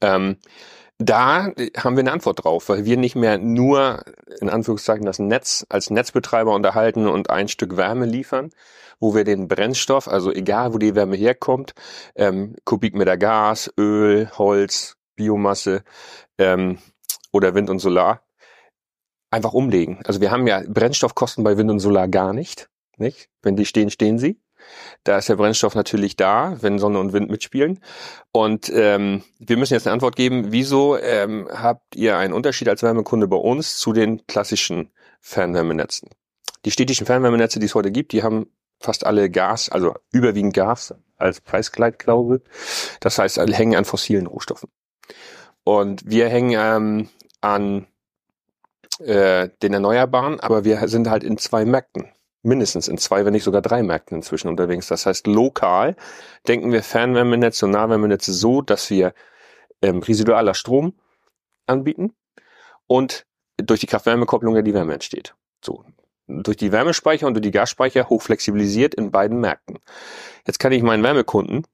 Ähm, 0.00 0.36
da 0.98 1.52
haben 1.76 1.96
wir 1.96 2.00
eine 2.00 2.12
Antwort 2.12 2.44
drauf, 2.44 2.68
weil 2.68 2.84
wir 2.84 2.96
nicht 2.96 3.16
mehr 3.16 3.38
nur 3.38 4.02
in 4.40 4.48
Anführungszeichen 4.48 5.04
das 5.04 5.18
Netz 5.18 5.66
als 5.68 5.90
Netzbetreiber 5.90 6.54
unterhalten 6.54 7.08
und 7.08 7.30
ein 7.30 7.48
Stück 7.48 7.76
Wärme 7.76 8.06
liefern, 8.06 8.50
wo 9.00 9.14
wir 9.14 9.24
den 9.24 9.48
Brennstoff, 9.48 10.06
also 10.06 10.32
egal 10.32 10.72
wo 10.72 10.78
die 10.78 10.94
Wärme 10.94 11.16
herkommt, 11.16 11.74
ähm, 12.14 12.54
Kubikmeter 12.64 13.16
Gas, 13.16 13.72
Öl, 13.78 14.30
Holz, 14.38 14.96
Biomasse 15.16 15.82
ähm, 16.38 16.78
oder 17.32 17.54
Wind 17.54 17.70
und 17.70 17.80
Solar, 17.80 18.22
einfach 19.30 19.52
umlegen. 19.52 20.00
Also 20.04 20.20
wir 20.20 20.30
haben 20.30 20.46
ja 20.46 20.62
Brennstoffkosten 20.66 21.42
bei 21.42 21.56
Wind 21.56 21.70
und 21.70 21.80
Solar 21.80 22.06
gar 22.06 22.32
nicht. 22.32 22.68
Nicht? 22.96 23.28
Wenn 23.42 23.56
die 23.56 23.66
stehen, 23.66 23.90
stehen 23.90 24.18
sie. 24.18 24.40
Da 25.04 25.18
ist 25.18 25.28
der 25.28 25.36
Brennstoff 25.36 25.74
natürlich 25.74 26.16
da, 26.16 26.56
wenn 26.60 26.78
Sonne 26.78 26.98
und 26.98 27.12
Wind 27.12 27.30
mitspielen. 27.30 27.80
Und 28.32 28.70
ähm, 28.74 29.22
wir 29.38 29.56
müssen 29.56 29.74
jetzt 29.74 29.86
eine 29.86 29.94
Antwort 29.94 30.16
geben, 30.16 30.52
wieso 30.52 30.98
ähm, 30.98 31.48
habt 31.52 31.94
ihr 31.96 32.16
einen 32.16 32.32
Unterschied 32.32 32.68
als 32.68 32.82
Wärmekunde 32.82 33.28
bei 33.28 33.36
uns 33.36 33.78
zu 33.78 33.92
den 33.92 34.26
klassischen 34.26 34.90
Fernwärmenetzen? 35.20 36.10
Die 36.64 36.70
städtischen 36.70 37.06
Fernwärmenetze, 37.06 37.58
die 37.58 37.66
es 37.66 37.74
heute 37.74 37.92
gibt, 37.92 38.12
die 38.12 38.22
haben 38.22 38.46
fast 38.80 39.04
alle 39.06 39.30
Gas, 39.30 39.68
also 39.68 39.94
überwiegend 40.12 40.54
Gas 40.54 40.94
als 41.16 41.40
Preisgleitklausel. 41.40 42.42
Das 43.00 43.18
heißt, 43.18 43.38
alle 43.38 43.54
hängen 43.54 43.76
an 43.76 43.84
fossilen 43.84 44.26
Rohstoffen. 44.26 44.70
Und 45.64 46.02
wir 46.04 46.28
hängen 46.28 46.52
ähm, 46.58 47.08
an 47.40 47.86
äh, 48.98 49.48
den 49.62 49.72
Erneuerbaren, 49.72 50.40
aber 50.40 50.64
wir 50.64 50.86
sind 50.88 51.08
halt 51.08 51.24
in 51.24 51.38
zwei 51.38 51.64
Märkten. 51.64 52.08
Mindestens 52.44 52.88
in 52.88 52.98
zwei, 52.98 53.24
wenn 53.24 53.32
nicht 53.32 53.44
sogar 53.44 53.62
drei 53.62 53.82
Märkten 53.82 54.16
inzwischen 54.16 54.48
unterwegs. 54.48 54.88
Das 54.88 55.06
heißt, 55.06 55.26
lokal 55.26 55.96
denken 56.46 56.72
wir 56.72 56.82
Fernwärmenetze 56.82 57.66
und 57.66 57.72
Nahwärmenetze 57.72 58.32
so, 58.32 58.62
dass 58.62 58.90
wir 58.90 59.14
ähm, 59.82 60.00
residualer 60.00 60.54
Strom 60.54 60.94
anbieten 61.66 62.14
und 62.86 63.26
durch 63.56 63.80
die 63.80 63.86
Kraft-Wärme-Kopplung 63.86 64.56
ja 64.56 64.62
die 64.62 64.74
Wärme 64.74 64.94
entsteht. 64.94 65.34
So. 65.64 65.84
Durch 66.26 66.56
die 66.56 66.72
Wärmespeicher 66.72 67.26
und 67.26 67.34
durch 67.34 67.42
die 67.42 67.50
Gasspeicher 67.50 68.08
hochflexibilisiert 68.08 68.94
in 68.94 69.10
beiden 69.10 69.40
Märkten. 69.40 69.78
Jetzt 70.46 70.58
kann 70.58 70.72
ich 70.72 70.82
meinen 70.82 71.02
Wärmekunden 71.02 71.66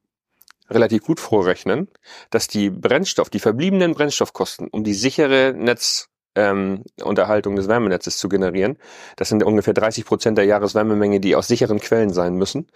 relativ 0.68 1.04
gut 1.04 1.20
vorrechnen, 1.20 1.88
dass 2.30 2.48
die 2.48 2.70
Brennstoff, 2.70 3.30
die 3.30 3.40
verbliebenen 3.40 3.94
Brennstoffkosten, 3.94 4.68
um 4.68 4.84
die 4.84 4.94
sichere 4.94 5.52
Netzunterhaltung 5.56 6.09
ähm, 6.34 6.84
des 6.96 7.68
Wärmenetzes 7.68 8.18
zu 8.18 8.28
generieren, 8.28 8.76
das 9.16 9.28
sind 9.28 9.42
ungefähr 9.42 9.74
30 9.74 10.04
Prozent 10.04 10.38
der 10.38 10.44
Jahreswärmemenge, 10.44 11.20
die 11.20 11.36
aus 11.36 11.48
sicheren 11.48 11.80
Quellen 11.80 12.10
sein 12.10 12.34
müssen, 12.34 12.68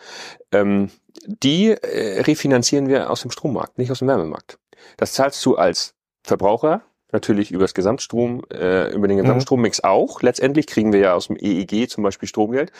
ähm, 0.53 0.91
die 1.27 1.71
äh, 1.71 2.23
refinanzieren 2.23 2.89
wir 2.89 3.11
aus 3.11 3.23
dem 3.23 3.31
Strommarkt, 3.31 3.79
nicht 3.79 3.91
aus 3.91 4.01
dem 4.01 4.09
Wärmemarkt. 4.09 4.59
Das 4.97 5.13
zahlst 5.13 5.45
du 5.47 5.57
als 5.57 5.95
Verbraucher 6.23 6.83
natürlich 7.13 7.53
über 7.53 7.65
das 7.65 7.75
Gesamtstrom, 7.75 8.43
äh, 8.53 8.93
über 8.93 9.09
den 9.09 9.17
mhm. 9.17 9.23
Gesamtstrommix 9.23 9.83
mhm. 9.83 9.89
auch. 9.89 10.21
Letztendlich 10.23 10.67
kriegen 10.67 10.93
wir 10.93 11.01
ja 11.01 11.15
aus 11.15 11.29
dem 11.29 11.37
EEG 11.37 11.89
zum 11.89 12.03
Beispiel 12.03 12.29
Stromgeld. 12.29 12.73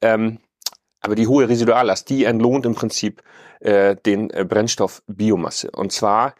Ähm, 0.00 0.38
aber 1.00 1.14
die 1.14 1.26
hohe 1.26 1.48
Residuallast, 1.48 2.08
die 2.10 2.24
entlohnt 2.24 2.66
im 2.66 2.74
Prinzip 2.74 3.22
äh, 3.60 3.96
den 3.96 4.30
äh, 4.30 4.44
Brennstoff 4.44 5.02
Biomasse. 5.06 5.70
Und 5.70 5.92
zwar 5.92 6.34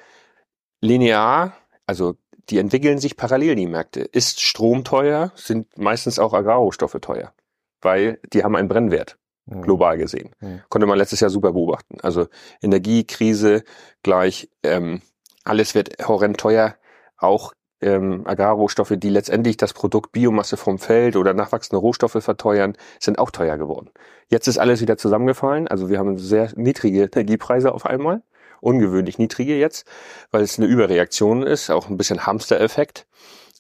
linear, 0.83 1.55
also 1.87 2.17
die 2.51 2.59
entwickeln 2.59 2.99
sich 2.99 3.17
parallel, 3.17 3.55
die 3.55 3.67
Märkte. 3.67 4.01
Ist 4.01 4.41
Strom 4.41 4.85
teuer, 4.85 5.33
sind 5.35 5.79
meistens 5.79 6.19
auch 6.19 6.35
Agrarrohstoffe 6.35 6.99
teuer, 7.01 7.33
weil 7.81 8.19
die 8.33 8.45
haben 8.45 8.57
einen 8.57 8.69
Brennwert, 8.69 9.19
mhm. 9.47 9.63
global 9.63 9.99
gesehen. 9.99 10.31
Mhm. 10.41 10.63
Konnte 10.69 10.87
man 10.87 10.99
letztes 10.99 11.21
Jahr 11.21 11.31
super 11.31 11.53
beobachten. 11.53 11.99
Also 12.03 12.27
Energiekrise 12.61 13.65
gleich, 14.03 14.51
ähm, 14.63 15.03
alles 15.45 15.75
wird 15.75 16.07
horrend 16.07 16.39
teuer, 16.39 16.77
auch 17.17 17.53
ähm, 17.81 18.27
Agrarrohstoffe, 18.27 18.95
die 18.97 19.09
letztendlich 19.09 19.57
das 19.57 19.73
Produkt 19.73 20.13
Biomasse 20.13 20.57
vom 20.57 20.79
Feld 20.79 21.17
oder 21.17 21.33
nachwachsende 21.33 21.81
Rohstoffe 21.81 22.19
verteuern, 22.21 22.77
sind 22.99 23.19
auch 23.19 23.31
teuer 23.31 23.57
geworden. 23.57 23.91
Jetzt 24.29 24.49
ist 24.49 24.59
alles 24.59 24.81
wieder 24.81 24.97
zusammengefallen. 24.97 25.69
Also 25.69 25.89
wir 25.89 25.99
haben 25.99 26.19
sehr 26.19 26.51
niedrige 26.57 27.03
Energiepreise 27.05 27.73
auf 27.73 27.87
einmal. 27.87 28.23
Ungewöhnlich 28.61 29.19
niedrige 29.19 29.57
jetzt, 29.59 29.87
weil 30.31 30.43
es 30.43 30.59
eine 30.59 30.67
Überreaktion 30.67 31.43
ist, 31.43 31.71
auch 31.71 31.89
ein 31.89 31.97
bisschen 31.97 32.27
Hamster-Effekt. 32.27 33.07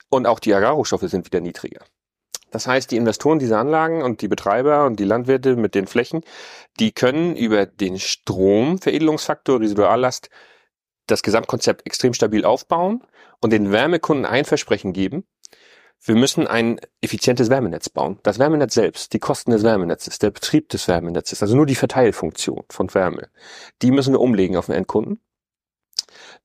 Und 0.08 0.26
auch 0.26 0.40
die 0.40 0.54
Agrarrohstoffe 0.54 1.08
sind 1.08 1.26
wieder 1.26 1.40
niedriger. 1.40 1.84
Das 2.50 2.66
heißt, 2.66 2.90
die 2.90 2.96
Investoren 2.96 3.38
dieser 3.38 3.58
Anlagen 3.58 4.02
und 4.02 4.22
die 4.22 4.28
Betreiber 4.28 4.84
und 4.86 4.98
die 4.98 5.04
Landwirte 5.04 5.56
mit 5.56 5.74
den 5.74 5.86
Flächen, 5.86 6.22
die 6.80 6.92
können 6.92 7.36
über 7.36 7.66
den 7.66 7.98
Stromveredelungsfaktor, 7.98 9.60
Residuallast, 9.60 10.30
das 11.06 11.22
Gesamtkonzept 11.22 11.86
extrem 11.86 12.12
stabil 12.12 12.44
aufbauen 12.44 13.04
und 13.40 13.52
den 13.52 13.72
Wärmekunden 13.72 14.26
ein 14.26 14.44
Versprechen 14.44 14.92
geben, 14.92 15.24
wir 16.02 16.14
müssen 16.14 16.46
ein 16.46 16.80
effizientes 17.02 17.50
Wärmenetz 17.50 17.88
bauen. 17.88 18.18
Das 18.22 18.38
Wärmenetz 18.38 18.74
selbst, 18.74 19.12
die 19.12 19.18
Kosten 19.18 19.50
des 19.50 19.62
Wärmenetzes, 19.62 20.18
der 20.18 20.30
Betrieb 20.30 20.68
des 20.70 20.88
Wärmenetzes, 20.88 21.42
also 21.42 21.56
nur 21.56 21.66
die 21.66 21.74
Verteilfunktion 21.74 22.64
von 22.70 22.92
Wärme, 22.94 23.28
die 23.82 23.90
müssen 23.90 24.14
wir 24.14 24.20
umlegen 24.20 24.56
auf 24.56 24.66
den 24.66 24.74
Endkunden. 24.74 25.20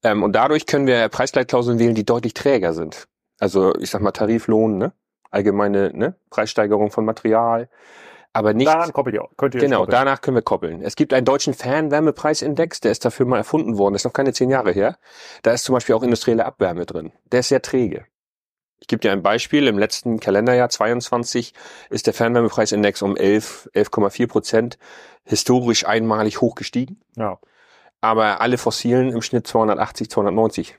Ähm, 0.04 0.24
und 0.24 0.34
dadurch 0.34 0.66
können 0.66 0.88
wir 0.88 1.08
Preisgleitklauseln 1.10 1.80
wählen, 1.80 1.96
die 1.96 2.06
deutlich 2.06 2.34
träger 2.34 2.74
sind. 2.74 3.08
Also 3.40 3.76
ich 3.76 3.90
sag 3.90 4.02
mal 4.02 4.12
Tariflohn, 4.12 4.78
ne? 4.78 4.94
allgemeine 5.32 5.92
ne? 5.94 6.16
Preissteigerung 6.30 6.92
von 6.92 7.06
Material, 7.06 7.70
aber 8.34 8.54
nicht. 8.54 8.68
Daran 8.68 8.92
koppelt 8.92 9.16
ihr, 9.16 9.28
könnt 9.38 9.56
ihr 9.56 9.62
genau, 9.62 9.80
koppeln. 9.80 9.92
danach 9.92 10.22
können 10.22 10.36
wir 10.36 10.42
koppeln. 10.42 10.82
Es 10.82 10.98
gibt 10.98 11.14
einen 11.14 11.26
deutschen 11.26 11.54
Fernwärmepreisindex, 11.54 12.82
der 12.82 12.92
ist 12.92 13.06
dafür 13.06 13.26
mal 13.26 13.38
erfunden 13.38 13.78
worden, 13.78 13.94
das 13.94 14.02
ist 14.02 14.06
noch 14.06 14.14
keine 14.14 14.34
zehn 14.34 14.50
Jahre 14.50 14.72
her. 14.72 14.98
Da 15.42 15.52
ist 15.52 15.64
zum 15.64 15.74
Beispiel 15.74 15.96
auch 15.96 16.04
industrielle 16.04 16.46
Abwärme 16.46 16.86
drin. 16.86 17.14
Der 17.32 17.40
ist 17.40 17.50
sehr 17.50 17.62
träge. 17.62 18.06
Ich 18.86 18.88
gebe 18.88 19.00
dir 19.00 19.12
ein 19.12 19.24
Beispiel. 19.24 19.65
Im 19.65 19.80
letzten 19.80 20.20
Kalenderjahr 20.20 20.70
22 20.70 21.56
ist 21.89 22.06
der 22.06 22.13
Fernwärmepreisindex 22.13 23.01
um 23.01 23.18
11, 23.18 23.72
11,4 23.74 24.27
Prozent 24.27 24.77
historisch 25.24 25.88
einmalig 25.88 26.39
hochgestiegen. 26.39 27.01
Ja. 27.15 27.39
Aber 28.00 28.42
alle 28.42 28.60
Fossilen 28.60 29.12
im 29.12 29.24
Schnitt 29.24 29.48
280, 29.48 30.12
290 30.12 30.77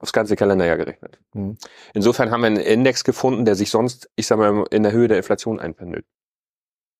aufs 0.00 0.12
ganze 0.12 0.34
Kalenderjahr 0.34 0.76
gerechnet. 0.76 1.20
Mhm. 1.34 1.56
Insofern 1.92 2.32
haben 2.32 2.40
wir 2.40 2.48
einen 2.48 2.56
Index 2.56 3.04
gefunden, 3.04 3.44
der 3.44 3.54
sich 3.54 3.70
sonst, 3.70 4.10
ich 4.16 4.26
sag 4.26 4.38
mal, 4.38 4.64
in 4.72 4.82
der 4.82 4.90
Höhe 4.90 5.06
der 5.06 5.18
Inflation 5.18 5.60
einpendelt. 5.60 6.06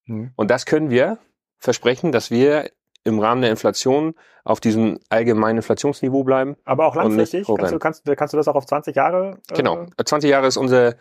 Mhm. 0.05 0.31
Und 0.37 0.49
das 0.49 0.65
können 0.65 0.91
wir 0.91 1.19
versprechen, 1.59 2.13
dass 2.13 2.31
wir 2.31 2.71
im 3.05 3.21
Rahmen 3.21 3.43
der 3.43 3.51
Inflation 3.51 4.15
auf 4.45 4.61
diesem 4.61 4.99
allgemeinen 5.09 5.59
Inflationsniveau 5.59 6.25
bleiben. 6.25 6.57
Aber 6.65 6.87
auch 6.87 6.97
langfristig? 6.97 7.47
Kannst 7.47 7.73
du, 7.73 7.79
kannst, 7.79 8.05
kannst 8.17 8.35
du 8.35 8.37
das 8.37 8.49
auch 8.49 8.57
auf 8.57 8.67
20 8.67 8.97
Jahre? 8.97 9.39
Äh 9.51 9.55
genau. 9.55 9.87
20 10.03 10.31
Jahre 10.31 10.47
ist 10.47 10.57
unsere 10.57 10.97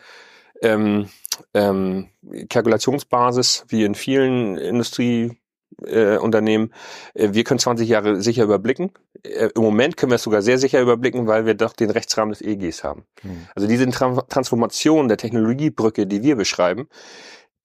ähm, 0.62 1.08
ähm, 1.54 2.10
Kalkulationsbasis, 2.50 3.66
wie 3.68 3.84
in 3.84 3.94
vielen 3.96 4.58
Industrieunternehmen. 4.58 6.74
Äh, 7.14 7.30
wir 7.34 7.44
können 7.44 7.60
20 7.60 7.88
Jahre 7.88 8.22
sicher 8.22 8.44
überblicken. 8.44 8.92
Äh, 9.24 9.50
Im 9.56 9.62
Moment 9.62 9.98
können 9.98 10.12
wir 10.12 10.16
es 10.16 10.24
sogar 10.24 10.42
sehr 10.42 10.58
sicher 10.58 10.82
überblicken, 10.82 11.28
weil 11.28 11.46
wir 11.46 11.56
doch 11.56 11.74
den 11.74 11.90
Rechtsrahmen 11.90 12.32
des 12.32 12.42
EEGs 12.42 12.84
haben. 12.84 13.06
Mhm. 13.24 13.48
Also 13.56 13.68
diese 13.68 13.90
Tra 13.90 14.22
Transformation 14.30 15.10
der 15.10 15.18
Technologiebrücke, 15.18 16.08
die 16.08 16.24
wir 16.24 16.38
beschreiben, 16.38 16.88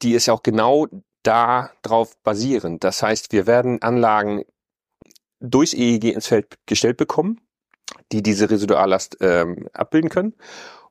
die 0.03 0.15
ist 0.15 0.27
ja 0.27 0.35
auch 0.35 0.43
genau 0.43 0.89
darauf 1.23 2.17
basierend. 2.23 2.85
Das 2.85 3.03
heißt, 3.03 3.33
wir 3.33 3.47
werden 3.47 3.83
Anlagen 3.83 4.45
durchs 5.41 5.75
EEG 5.75 6.13
ins 6.15 6.27
Feld 6.27 6.59
gestellt 6.67 6.97
bekommen, 6.97 7.41
die 8.13 8.23
diese 8.23 8.51
Residuallast 8.51 9.19
ähm, 9.21 9.69
abbilden 9.73 10.11
können. 10.11 10.35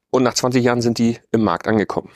Und 0.09 0.23
nach 0.23 0.33
20 0.33 0.63
Jahren 0.63 0.81
sind 0.81 0.99
die 0.99 1.19
im 1.31 1.43
Markt 1.43 1.67
angekommen. 1.67 2.09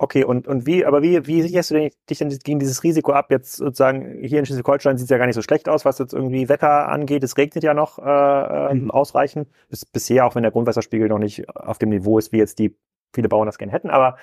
Okay, 0.00 0.22
und, 0.22 0.46
und 0.46 0.64
wie, 0.64 0.84
aber 0.84 1.02
wie, 1.02 1.26
wie 1.26 1.42
sicherst 1.42 1.72
du 1.72 1.90
dich 2.08 2.18
denn 2.18 2.28
gegen 2.44 2.60
dieses 2.60 2.84
Risiko 2.84 3.12
ab? 3.12 3.32
Jetzt 3.32 3.56
sozusagen 3.56 4.22
hier 4.22 4.38
in 4.38 4.46
Schleswig-Holstein 4.46 4.96
sieht 4.96 5.06
es 5.06 5.10
ja 5.10 5.18
gar 5.18 5.26
nicht 5.26 5.34
so 5.34 5.42
schlecht 5.42 5.68
aus, 5.68 5.84
was 5.84 5.98
jetzt 5.98 6.12
irgendwie 6.12 6.48
Wetter 6.48 6.88
angeht. 6.88 7.24
Es 7.24 7.36
regnet 7.36 7.64
ja 7.64 7.74
noch 7.74 7.98
äh, 7.98 8.74
mhm. 8.74 8.92
ausreichend. 8.92 9.48
Bis, 9.68 9.84
bisher, 9.84 10.24
auch 10.24 10.36
wenn 10.36 10.44
der 10.44 10.52
Grundwasserspiegel 10.52 11.08
noch 11.08 11.18
nicht 11.18 11.48
auf 11.48 11.78
dem 11.78 11.88
Niveau 11.88 12.16
ist, 12.16 12.30
wie 12.30 12.38
jetzt 12.38 12.60
die 12.60 12.76
viele 13.12 13.28
Bauern 13.28 13.46
das 13.46 13.58
gerne 13.58 13.72
hätten. 13.72 13.90
Aber 13.90 14.16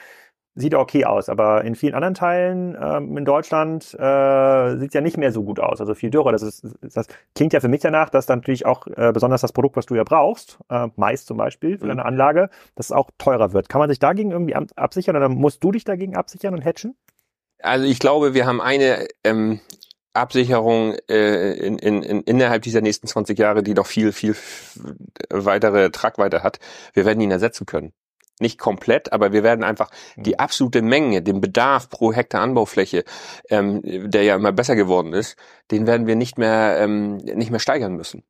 sieht 0.56 0.74
okay 0.74 1.04
aus, 1.04 1.28
aber 1.28 1.66
in 1.66 1.76
vielen 1.76 1.94
anderen 1.94 2.14
Teilen 2.14 2.78
ähm, 2.82 3.18
in 3.18 3.26
Deutschland 3.26 3.94
äh, 3.94 4.78
sieht 4.78 4.94
ja 4.94 5.02
nicht 5.02 5.18
mehr 5.18 5.34
so 5.34 5.44
gut 5.44 5.60
aus, 5.60 5.82
also 5.82 5.94
viel 5.94 6.10
dürrer. 6.10 6.32
Das, 6.32 6.42
ist, 6.42 6.66
das 6.82 7.08
klingt 7.36 7.52
ja 7.52 7.60
für 7.60 7.68
mich 7.68 7.82
danach, 7.82 8.10
dass 8.10 8.26
dann 8.26 8.40
natürlich 8.40 8.66
auch 8.66 8.88
äh, 8.88 9.12
besonders 9.12 9.42
das 9.42 9.52
Produkt, 9.52 9.76
was 9.76 9.86
du 9.86 9.96
ja 9.96 10.04
brauchst, 10.06 10.58
äh, 10.70 10.88
Mais 10.96 11.26
zum 11.26 11.38
Beispiel 11.38 11.78
für 11.78 11.86
mhm. 11.86 11.90
deine 11.90 12.06
Anlage, 12.06 12.50
dass 12.76 12.88
es 12.88 12.92
auch 12.94 13.12
teurer 13.18 13.52
wird. 13.52 13.68
Kann 13.68 13.80
man 13.80 13.90
sich 13.90 14.00
dagegen 14.00 14.32
irgendwie 14.32 14.56
absichern 14.56 15.18
oder 15.18 15.28
musst 15.28 15.62
du 15.64 15.74
dich 15.74 15.84
dagegen 15.84 16.16
absichern 16.16 16.54
und 16.54 16.64
hatchen? 16.64 16.96
Also 17.62 17.86
ich 17.86 18.00
glaube, 18.00 18.34
wir 18.34 18.46
haben 18.46 18.62
eine 18.62 19.08
ähm, 19.26 19.60
Absicherung 20.14 20.96
äh, 21.10 21.54
in, 21.54 21.78
in, 21.80 22.02
in, 22.02 22.22
innerhalb 22.22 22.62
dieser 22.62 22.80
nächsten 22.80 23.08
20 23.08 23.38
Jahre, 23.38 23.62
die 23.62 23.74
noch 23.74 23.88
viel, 23.88 24.14
viel 24.14 24.36
weitere 25.30 25.90
Tragweite 25.90 26.44
hat. 26.44 26.60
Wir 26.94 27.04
werden 27.04 27.20
ihn 27.20 27.32
ersetzen 27.32 27.66
können 27.66 27.92
nicht 28.40 28.60
komplett, 28.60 29.14
aber 29.14 29.32
wir 29.32 29.44
werden 29.44 29.64
einfach 29.64 29.90
die 30.16 30.32
mhm. 30.32 30.40
absolute 30.40 30.82
Menge, 30.82 31.22
den 31.22 31.42
Bedarf 31.42 31.90
pro 31.90 32.14
Hektar 32.14 32.42
Anbaufläche, 32.42 33.04
ähm, 33.50 33.82
der 33.84 34.24
ja 34.24 34.36
immer 34.36 34.52
besser 34.52 34.76
geworden 34.76 35.14
ist, 35.14 35.38
den 35.72 35.88
werden 35.88 36.08
wir 36.08 36.16
nicht 36.16 36.38
mehr 36.38 36.78
ähm, 36.80 37.18
nicht 37.18 37.52
mehr 37.52 37.60
steigern 37.60 37.96
müssen. 37.96 38.24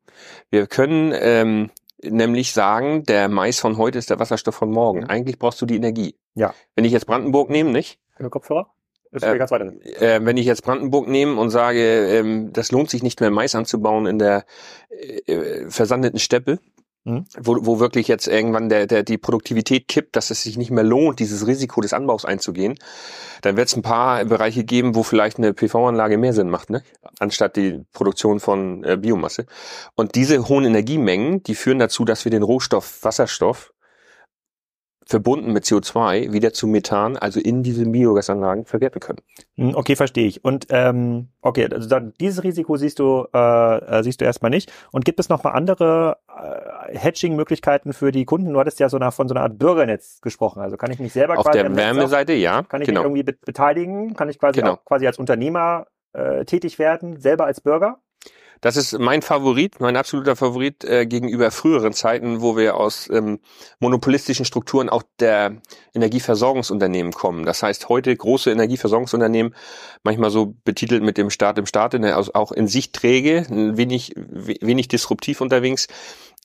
Wir 0.50 0.66
können 0.66 1.12
ähm, 1.14 1.70
nämlich 2.02 2.52
sagen, 2.52 3.04
der 3.04 3.28
Mais 3.28 3.58
von 3.58 3.76
heute 3.76 3.98
ist 3.98 4.10
der 4.10 4.18
Wasserstoff 4.18 4.54
von 4.54 4.70
morgen. 4.70 5.00
Mhm. 5.00 5.10
Eigentlich 5.10 5.38
brauchst 5.38 5.60
du 5.60 5.66
die 5.66 5.76
Energie. 5.76 6.16
Ja. 6.34 6.54
Wenn 6.74 6.84
ich 6.84 6.92
jetzt 6.92 7.06
Brandenburg 7.06 7.50
nehme, 7.50 7.70
nicht? 7.70 7.98
Kopfhörer? 8.30 8.70
Äh. 9.12 10.16
Äh, 10.16 10.24
wenn 10.24 10.36
ich 10.36 10.46
jetzt 10.46 10.62
Brandenburg 10.62 11.08
nehme 11.08 11.40
und 11.40 11.50
sage, 11.50 12.18
ähm, 12.18 12.52
das 12.52 12.70
lohnt 12.72 12.90
sich 12.90 13.02
nicht 13.02 13.20
mehr 13.20 13.30
Mais 13.30 13.54
anzubauen 13.54 14.06
in 14.06 14.18
der 14.18 14.44
äh, 14.90 15.70
versandeten 15.70 16.18
Steppe, 16.18 16.58
Mhm. 17.06 17.24
Wo, 17.38 17.56
wo 17.60 17.78
wirklich 17.78 18.08
jetzt 18.08 18.26
irgendwann 18.26 18.68
der, 18.68 18.88
der, 18.88 19.04
die 19.04 19.16
Produktivität 19.16 19.86
kippt, 19.86 20.16
dass 20.16 20.30
es 20.30 20.42
sich 20.42 20.56
nicht 20.56 20.72
mehr 20.72 20.82
lohnt, 20.82 21.20
dieses 21.20 21.46
Risiko 21.46 21.80
des 21.80 21.92
Anbaus 21.92 22.24
einzugehen, 22.24 22.74
dann 23.42 23.56
wird 23.56 23.68
es 23.68 23.76
ein 23.76 23.82
paar 23.82 24.24
Bereiche 24.24 24.64
geben, 24.64 24.96
wo 24.96 25.04
vielleicht 25.04 25.38
eine 25.38 25.54
PV-Anlage 25.54 26.18
mehr 26.18 26.32
Sinn 26.32 26.50
macht, 26.50 26.68
ne? 26.68 26.82
anstatt 27.20 27.54
die 27.54 27.84
Produktion 27.92 28.40
von 28.40 28.82
äh, 28.82 28.96
Biomasse. 28.96 29.46
Und 29.94 30.16
diese 30.16 30.48
hohen 30.48 30.64
Energiemengen, 30.64 31.44
die 31.44 31.54
führen 31.54 31.78
dazu, 31.78 32.04
dass 32.04 32.24
wir 32.24 32.32
den 32.32 32.42
Rohstoff 32.42 33.04
Wasserstoff 33.04 33.72
verbunden 35.08 35.52
mit 35.52 35.64
CO2 35.64 36.32
wieder 36.32 36.52
zu 36.52 36.66
Methan, 36.66 37.16
also 37.16 37.38
in 37.38 37.62
diese 37.62 37.86
Biogasanlagen 37.86 38.64
verwerten 38.64 39.00
können. 39.00 39.20
Hm, 39.54 39.76
okay, 39.76 39.94
verstehe 39.94 40.26
ich. 40.26 40.44
Und 40.44 40.66
ähm, 40.70 41.28
okay, 41.42 41.68
also 41.72 41.88
dann 41.88 42.12
dieses 42.20 42.42
Risiko 42.42 42.76
siehst 42.76 42.98
du 42.98 43.26
äh, 43.32 43.98
äh, 43.98 44.02
siehst 44.02 44.20
du 44.20 44.24
erstmal 44.24 44.50
nicht. 44.50 44.72
Und 44.90 45.04
gibt 45.04 45.20
es 45.20 45.28
noch 45.28 45.44
mal 45.44 45.52
andere 45.52 46.18
äh, 46.28 46.98
Hedging-Möglichkeiten 46.98 47.92
für 47.92 48.10
die 48.10 48.24
Kunden? 48.24 48.52
Du 48.52 48.58
hattest 48.58 48.80
ja 48.80 48.88
so 48.88 48.98
nach, 48.98 49.14
von 49.14 49.28
so 49.28 49.34
einer 49.34 49.44
Art 49.44 49.58
Bürgernetz 49.58 50.20
gesprochen. 50.20 50.60
Also 50.60 50.76
kann 50.76 50.90
ich 50.90 50.98
mich 50.98 51.12
selber 51.12 51.38
auf 51.38 51.44
quasi 51.44 51.60
der 51.60 51.76
Wärmeseite, 51.76 52.32
ja, 52.32 52.64
kann 52.64 52.82
ich 52.82 52.88
genau. 52.88 53.02
mich 53.02 53.06
irgendwie 53.06 53.22
be 53.22 53.38
beteiligen? 53.44 54.14
Kann 54.14 54.28
ich 54.28 54.40
quasi 54.40 54.60
Genau. 54.60 54.76
quasi 54.84 55.06
als 55.06 55.18
Unternehmer 55.18 55.86
äh, 56.14 56.44
tätig 56.44 56.80
werden, 56.80 57.20
selber 57.20 57.44
als 57.44 57.60
Bürger? 57.60 58.00
Das 58.60 58.76
ist 58.76 58.98
mein 58.98 59.22
Favorit, 59.22 59.80
mein 59.80 59.96
absoluter 59.96 60.36
Favorit 60.36 60.84
äh, 60.84 61.06
gegenüber 61.06 61.50
früheren 61.50 61.92
Zeiten, 61.92 62.40
wo 62.40 62.56
wir 62.56 62.76
aus 62.76 63.08
ähm, 63.10 63.40
monopolistischen 63.78 64.44
Strukturen 64.44 64.88
auch 64.88 65.02
der 65.20 65.56
Energieversorgungsunternehmen 65.94 67.12
kommen. 67.12 67.44
Das 67.44 67.62
heißt, 67.62 67.88
heute 67.88 68.14
große 68.16 68.50
Energieversorgungsunternehmen, 68.50 69.54
manchmal 70.02 70.30
so 70.30 70.54
betitelt 70.64 71.02
mit 71.02 71.18
dem 71.18 71.30
Staat 71.30 71.58
im 71.58 71.66
Staat, 71.66 71.94
also 71.94 72.32
auch 72.34 72.52
in 72.52 72.68
sich 72.68 72.92
träge, 72.92 73.46
wenig, 73.48 74.14
wenig 74.16 74.88
disruptiv 74.88 75.40
unterwegs, 75.40 75.88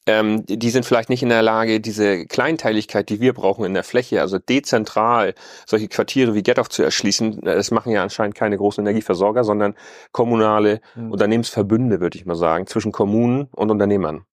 ähm, 0.08 0.46
die 0.48 0.70
sind 0.72 0.86
vielleicht 0.86 1.10
nicht 1.10 1.24
in 1.24 1.30
der 1.30 1.42
Lage, 1.44 1.80
diese 1.80 2.26
Kleinteiligkeit, 2.26 3.10
die 3.10 3.22
wir 3.22 3.34
brauchen 3.34 3.66
in 3.66 3.74
der 3.74 3.84
Fläche, 3.84 4.22
also 4.22 4.40
dezentral 4.40 5.34
solche 5.68 5.88
Quartiere 5.88 6.34
wie 6.34 6.44
Gettoch 6.44 6.68
zu 6.70 6.84
erschließen. 6.84 7.42
Das 7.42 7.72
machen 7.72 7.92
ja 7.92 8.02
anscheinend 8.04 8.36
keine 8.36 8.58
großen 8.58 8.84
Energieversorger, 8.86 9.44
sondern 9.44 9.76
kommunale 10.12 10.82
Mhm. 10.96 11.12
Unternehmensverbünde, 11.12 12.00
würde 12.02 12.18
ich 12.18 12.26
mal 12.26 12.36
sagen, 12.36 12.68
zwischen 12.68 12.92
Kommunen 12.92 13.48
und 13.52 13.72
Unternehmern. 13.72 14.26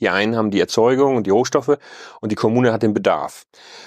Die 0.00 0.08
einen 0.08 0.36
haben 0.36 0.50
die 0.50 0.60
Erzeugung 0.60 1.16
und 1.16 1.26
die 1.26 1.30
Rohstoffe 1.30 1.78
und 2.20 2.30
die 2.30 2.36
Kommune 2.36 2.72
hat 2.72 2.82
den 2.82 2.94
Bedarf. 2.94 3.46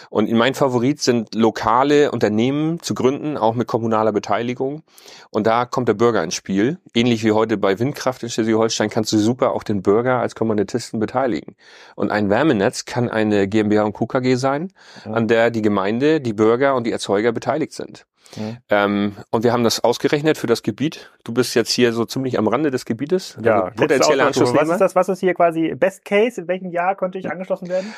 Und 0.09 0.29
mein 0.31 0.55
Favorit 0.55 1.01
sind 1.01 1.35
lokale 1.35 2.11
Unternehmen 2.11 2.81
zu 2.81 2.93
gründen, 2.93 3.37
auch 3.37 3.55
mit 3.55 3.67
kommunaler 3.67 4.11
Beteiligung. 4.11 4.83
Und 5.29 5.47
da 5.47 5.65
kommt 5.65 5.87
der 5.87 5.93
Bürger 5.93 6.21
ins 6.23 6.35
Spiel. 6.35 6.79
Ähnlich 6.93 7.23
wie 7.23 7.31
heute 7.31 7.57
bei 7.57 7.79
Windkraft 7.79 8.21
in 8.23 8.29
Schleswig-Holstein 8.29 8.89
kannst 8.89 9.13
du 9.13 9.17
super 9.17 9.53
auch 9.53 9.63
den 9.63 9.81
Bürger 9.81 10.19
als 10.19 10.35
Kommanditisten 10.35 10.99
beteiligen. 10.99 11.55
Und 11.95 12.11
ein 12.11 12.29
Wärmenetz 12.29 12.83
kann 12.83 13.09
eine 13.09 13.47
GmbH 13.47 13.83
und 13.83 13.93
KKG 13.93 14.35
sein, 14.35 14.73
an 15.05 15.29
der 15.29 15.49
die 15.49 15.61
Gemeinde, 15.61 16.19
die 16.19 16.33
Bürger 16.33 16.75
und 16.75 16.85
die 16.85 16.91
Erzeuger 16.91 17.31
beteiligt 17.31 17.73
sind. 17.73 18.05
Mhm. 18.37 18.57
Ähm, 18.69 19.15
und 19.29 19.43
wir 19.43 19.51
haben 19.53 19.63
das 19.63 19.83
ausgerechnet 19.83 20.37
für 20.37 20.47
das 20.47 20.63
Gebiet. 20.63 21.11
Du 21.23 21.33
bist 21.33 21.53
jetzt 21.55 21.71
hier 21.71 21.91
so 21.93 22.05
ziemlich 22.05 22.37
am 22.37 22.47
Rande 22.47 22.71
des 22.71 22.85
Gebietes. 22.85 23.37
Ja, 23.43 23.63
also 23.63 23.75
potenzielle 23.75 24.23
letzte 24.23 24.43
Ausdruck. 24.43 24.55
Was 24.55 24.59
Anschlussnehmer. 24.61 24.73
ist 24.73 24.79
das? 24.81 24.95
Was 24.95 25.09
ist 25.09 25.19
hier 25.19 25.33
quasi 25.33 25.75
Best 25.75 26.05
Case? 26.05 26.41
In 26.41 26.47
welchem 26.47 26.69
Jahr 26.71 26.95
könnte 26.95 27.17
ich 27.17 27.29
angeschlossen 27.29 27.67
werden? 27.69 27.93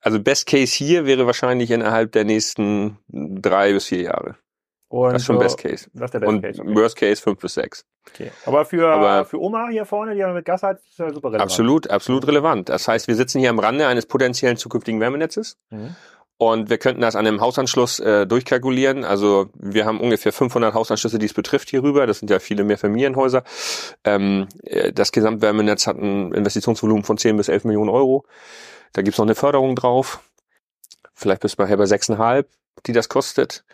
Also 0.00 0.20
Best 0.20 0.46
Case 0.46 0.72
hier 0.74 1.06
wäre 1.06 1.26
wahrscheinlich 1.26 1.70
innerhalb 1.70 2.12
der 2.12 2.24
nächsten 2.24 2.98
drei 3.08 3.72
bis 3.72 3.86
vier 3.86 4.02
Jahre. 4.02 4.36
Und 4.88 5.12
Das 5.14 5.22
ist 5.22 5.26
schon 5.26 5.36
so- 5.36 5.40
Best 5.42 5.58
Case. 5.58 5.88
Das 5.92 6.04
ist 6.08 6.14
der 6.14 6.20
Best 6.20 6.28
Und 6.28 6.42
Case. 6.42 6.62
Okay. 6.62 6.74
Worst 6.76 6.96
Case 6.96 7.20
fünf 7.22 7.38
bis 7.40 7.54
sechs. 7.54 7.84
okay. 8.08 8.30
Aber 8.46 8.64
für, 8.64 8.86
Aber- 8.88 9.24
für 9.24 9.40
Oma 9.40 9.68
hier 9.70 9.84
vorne, 9.86 10.12
die 10.12 10.20
ja 10.20 10.32
mit 10.32 10.44
Gas 10.44 10.62
hat, 10.62 10.78
ist 10.88 10.98
ja 10.98 11.12
super 11.12 11.28
relevant. 11.28 11.42
Absolut, 11.42 11.90
absolut 11.90 12.26
relevant. 12.28 12.68
Das 12.68 12.86
heißt, 12.86 13.08
wir 13.08 13.16
sitzen 13.16 13.40
hier 13.40 13.50
am 13.50 13.58
Rande 13.58 13.86
eines 13.88 14.06
potenziellen 14.06 14.56
zukünftigen 14.56 15.00
Wärmenetzes 15.00 15.56
Mhm. 15.70 15.96
Und 16.36 16.68
wir 16.68 16.78
könnten 16.78 17.00
das 17.00 17.16
an 17.16 17.26
einem 17.26 17.40
Hausanschluss 17.40 18.00
äh, 18.00 18.26
durchkalkulieren. 18.26 19.04
Also 19.04 19.50
wir 19.54 19.84
haben 19.86 20.00
ungefähr 20.00 20.32
500 20.32 20.74
Hausanschlüsse, 20.74 21.18
die 21.18 21.26
es 21.26 21.34
betrifft 21.34 21.70
hier 21.70 21.82
rüber. 21.82 22.06
Das 22.06 22.18
sind 22.18 22.30
ja 22.30 22.40
viele 22.40 22.64
mehr 22.64 22.78
Familienhäuser. 22.78 23.44
Ähm, 24.04 24.48
äh, 24.64 24.92
das 24.92 25.12
Gesamtwärmenetz 25.12 25.86
hat 25.86 25.96
ein 25.96 26.32
Investitionsvolumen 26.32 27.04
von 27.04 27.18
10 27.18 27.36
bis 27.36 27.48
11 27.48 27.64
Millionen 27.64 27.90
Euro. 27.90 28.24
Da 28.92 29.02
gibt's 29.02 29.18
noch 29.18 29.26
eine 29.26 29.34
Förderung 29.36 29.76
drauf. 29.76 30.20
Vielleicht 31.14 31.42
bis 31.42 31.54
bei 31.54 31.66
bei 31.76 31.84
6,5, 31.84 32.46
die 32.86 32.92
das 32.92 33.08
kostet. 33.08 33.64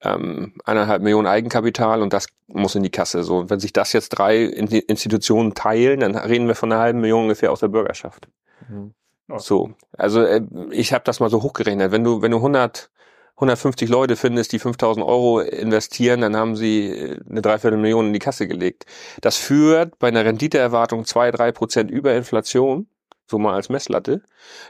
Ähm, 0.00 0.54
eineinhalb 0.64 1.02
Millionen 1.02 1.26
Eigenkapital 1.26 2.00
und 2.00 2.14
das 2.14 2.28
muss 2.46 2.74
in 2.74 2.82
die 2.82 2.90
Kasse. 2.90 3.22
So, 3.24 3.38
und 3.38 3.50
wenn 3.50 3.60
sich 3.60 3.74
das 3.74 3.92
jetzt 3.92 4.10
drei 4.10 4.42
In- 4.42 4.68
Institutionen 4.68 5.54
teilen, 5.54 6.00
dann 6.00 6.16
reden 6.16 6.48
wir 6.48 6.54
von 6.54 6.72
einer 6.72 6.80
halben 6.80 7.00
Million 7.00 7.24
ungefähr 7.24 7.52
aus 7.52 7.60
der 7.60 7.68
Bürgerschaft. 7.68 8.28
Mhm. 8.68 8.94
So, 9.38 9.74
also 9.96 10.22
äh, 10.22 10.42
ich 10.70 10.92
habe 10.92 11.04
das 11.04 11.20
mal 11.20 11.30
so 11.30 11.42
hochgerechnet. 11.42 11.90
Wenn 11.90 12.04
du 12.04 12.22
wenn 12.22 12.30
du 12.30 12.38
100 12.38 12.90
150 13.36 13.90
Leute 13.90 14.16
findest, 14.16 14.52
die 14.52 14.58
5000 14.58 15.04
Euro 15.04 15.40
investieren, 15.40 16.22
dann 16.22 16.36
haben 16.36 16.56
sie 16.56 16.88
äh, 16.88 17.20
eine 17.28 17.42
Dreiviertelmillion 17.42 18.06
in 18.06 18.12
die 18.12 18.18
Kasse 18.18 18.48
gelegt. 18.48 18.86
Das 19.20 19.36
führt 19.36 19.98
bei 19.98 20.08
einer 20.08 20.24
Renditeerwartung 20.24 21.04
zwei 21.04 21.30
drei 21.30 21.52
Prozent 21.52 21.90
über 21.90 22.14
Inflation, 22.14 22.86
so 23.26 23.38
mal 23.38 23.54
als 23.54 23.68
Messlatte, 23.68 24.22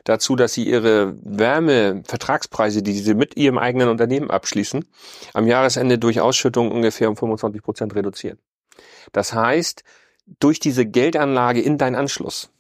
dazu, 0.03 0.35
dass 0.35 0.55
sie 0.55 0.65
ihre 0.65 1.15
Wärmevertragspreise, 1.23 2.83
die 2.83 2.95
sie 2.95 3.15
mit 3.15 3.37
ihrem 3.37 3.59
eigenen 3.59 3.89
Unternehmen 3.89 4.31
abschließen, 4.31 4.85
am 5.33 5.47
Jahresende 5.47 5.99
durch 5.99 6.21
Ausschüttung 6.21 6.73
ungefähr 6.73 7.09
um 7.09 7.17
25 7.17 7.63
Prozent 7.63 7.95
reduzieren. 7.95 8.39
Das 9.13 9.33
heißt, 9.33 9.85
durch 10.41 10.59
diese 10.59 10.87
Geldanlage 10.87 11.61
in 11.61 11.79
deinen 11.79 11.95
Anschluss. 11.95 12.51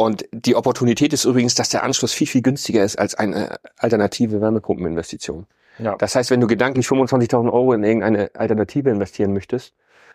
Und 0.00 0.26
die 0.30 0.54
Opportunität 0.54 1.12
ist 1.12 1.24
übrigens, 1.24 1.56
dass 1.56 1.70
der 1.70 1.82
Anschluss 1.82 2.12
viel, 2.12 2.28
viel 2.28 2.40
günstiger 2.40 2.84
ist 2.84 2.98
als 2.98 3.16
eine 3.16 3.58
alternative 3.76 4.40
Wärmepumpeninvestition. 4.40 5.46
Ja. 5.78 5.96
Das 5.96 6.14
heißt, 6.14 6.30
wenn 6.30 6.40
du 6.40 6.46
gedanklich 6.46 6.86
25.000 6.86 7.52
Euro 7.52 7.72
in 7.72 7.82
irgendeine 7.82 8.30
Alternative 8.34 8.90
investieren 8.90 9.32
möchtest, 9.32 9.74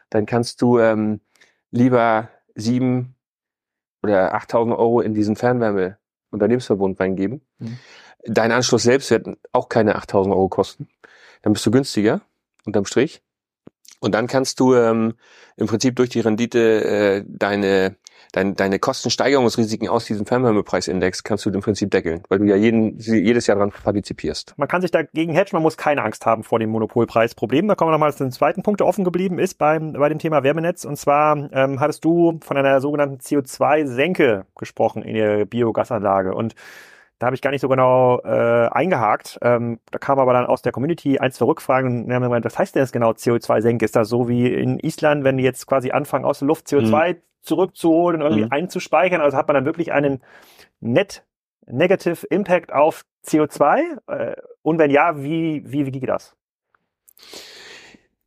dann 0.10 0.26
kannst 0.26 0.62
du 0.62 0.80
ähm, 0.80 1.20
lieber 1.72 2.30
sieben 2.56 3.16
oder 4.04 4.34
8.000 4.34 4.78
Euro 4.78 5.02
in 5.02 5.14
diesen 5.14 5.36
Fernwärme-Unternehmensverbund 5.36 6.98
reingeben. 7.00 7.42
Mhm. 7.60 7.78
Dein 8.26 8.54
Anschluss 8.54 8.84
selbst 8.84 9.12
wird 9.12 9.28
auch 9.52 9.68
keine 9.68 9.98
8.000 9.98 10.30
Euro 10.30 10.48
kosten. 10.48 10.88
Dann 11.42 11.52
bist 11.52 11.66
du 11.66 11.72
günstiger, 11.72 12.22
unterm 12.66 12.86
Strich. 12.86 13.22
Und 14.00 14.14
dann 14.14 14.28
kannst 14.28 14.60
du 14.62 14.76
ähm, 14.76 15.16
im 15.58 15.68
Prinzip 15.68 15.96
durch 15.98 16.10
die 16.10 16.20
Rendite 16.22 16.84
äh, 16.86 17.26
deine, 17.28 17.96
dein, 18.32 18.56
deine 18.56 18.80
Kostensteigerungsrisiken 18.80 19.88
aus 19.88 20.06
diesem 20.06 20.26
Fernwärmepreisindex 20.26 21.24
kannst 21.24 21.46
du 21.46 21.50
im 21.50 21.62
Prinzip 21.62 21.92
deckeln, 21.92 22.24
weil 22.30 22.40
du 22.40 22.46
ja 22.46 22.56
jeden, 22.56 22.98
jedes 23.00 23.48
Jahr 23.48 23.58
dran 23.58 23.72
partizipierst. 23.72 24.54
Man 24.58 24.68
kann 24.68 24.82
sich 24.82 24.92
dagegen 24.92 25.34
hedgen, 25.34 25.56
man 25.56 25.64
muss 25.64 25.78
keine 25.78 26.04
Angst 26.04 26.26
haben 26.26 26.44
vor 26.44 26.60
dem 26.60 26.70
Monopolpreisproblem. 26.72 27.68
Da 27.68 27.76
kommen 27.76 27.90
wir 27.90 27.94
nochmal 27.94 28.14
zu 28.14 28.24
dem 28.24 28.32
zweiten 28.32 28.64
Punkt, 28.64 28.80
der 28.80 28.88
offen 28.88 29.04
geblieben 29.04 29.40
ist 29.40 29.58
beim, 29.58 29.94
bei 29.94 30.10
dem 30.10 30.20
Thema 30.20 30.44
Wärmenetz. 30.44 30.86
Und 30.86 30.98
zwar 30.98 31.52
ähm, 31.54 31.80
hattest 31.80 32.04
du 32.04 32.40
von 32.44 32.58
einer 32.58 32.82
sogenannten 32.82 33.18
CO2-Senke 33.18 34.46
gesprochen 34.58 35.04
in 35.04 35.16
der 35.16 35.46
Biogasanlage. 35.46 36.34
Und 36.34 36.56
da 37.20 37.28
habe 37.28 37.36
ich 37.36 37.42
gar 37.42 37.52
nicht 37.52 37.62
so 37.62 37.70
genau 37.70 38.20
äh, 38.26 38.68
eingehakt. 38.72 39.40
Ähm, 39.42 39.80
da 39.92 40.00
kam 40.00 40.20
aber 40.20 40.34
dann 40.34 40.46
aus 40.46 40.62
der 40.62 40.72
Community 40.72 41.20
ein, 41.20 41.32
zwei 41.32 41.46
Rückfragen 41.46 42.06
und 42.06 42.14
haben 42.14 42.24
gemeint, 42.24 42.44
was 42.44 42.60
heißt 42.60 42.76
denn 42.76 42.82
das 42.82 42.92
genau 42.92 43.12
CO2-Senke? 43.12 43.86
Ist 43.86 43.96
das 43.96 44.10
so 44.10 44.28
wie 44.28 44.52
in 44.52 44.80
Island, 44.80 45.24
wenn 45.24 45.38
die 45.38 45.44
jetzt 45.44 45.68
quasi 45.68 45.92
anfangen, 45.92 46.26
aus 46.26 46.40
der 46.40 46.50
Luft 46.50 46.68
CO2 46.68 47.18
zurückzuholen 47.44 48.22
und 48.22 48.28
irgendwie 48.28 48.46
Mhm. 48.46 48.52
einzuspeichern? 48.52 49.22
Also 49.22 49.38
hat 49.38 49.48
man 49.48 49.56
dann 49.56 49.66
wirklich 49.66 49.92
einen 49.92 50.22
Net 50.80 51.24
Negative 51.66 52.26
Impact 52.28 52.74
auf 52.74 53.06
CO2? 53.26 53.82
Äh, 54.08 54.36
und 54.64 54.80
wenn 54.80 54.92
ja, 54.92 55.22
wie, 55.24 55.62
wie, 55.66 55.86
wie 55.86 55.92
geht 55.92 56.10
das? 56.10 56.36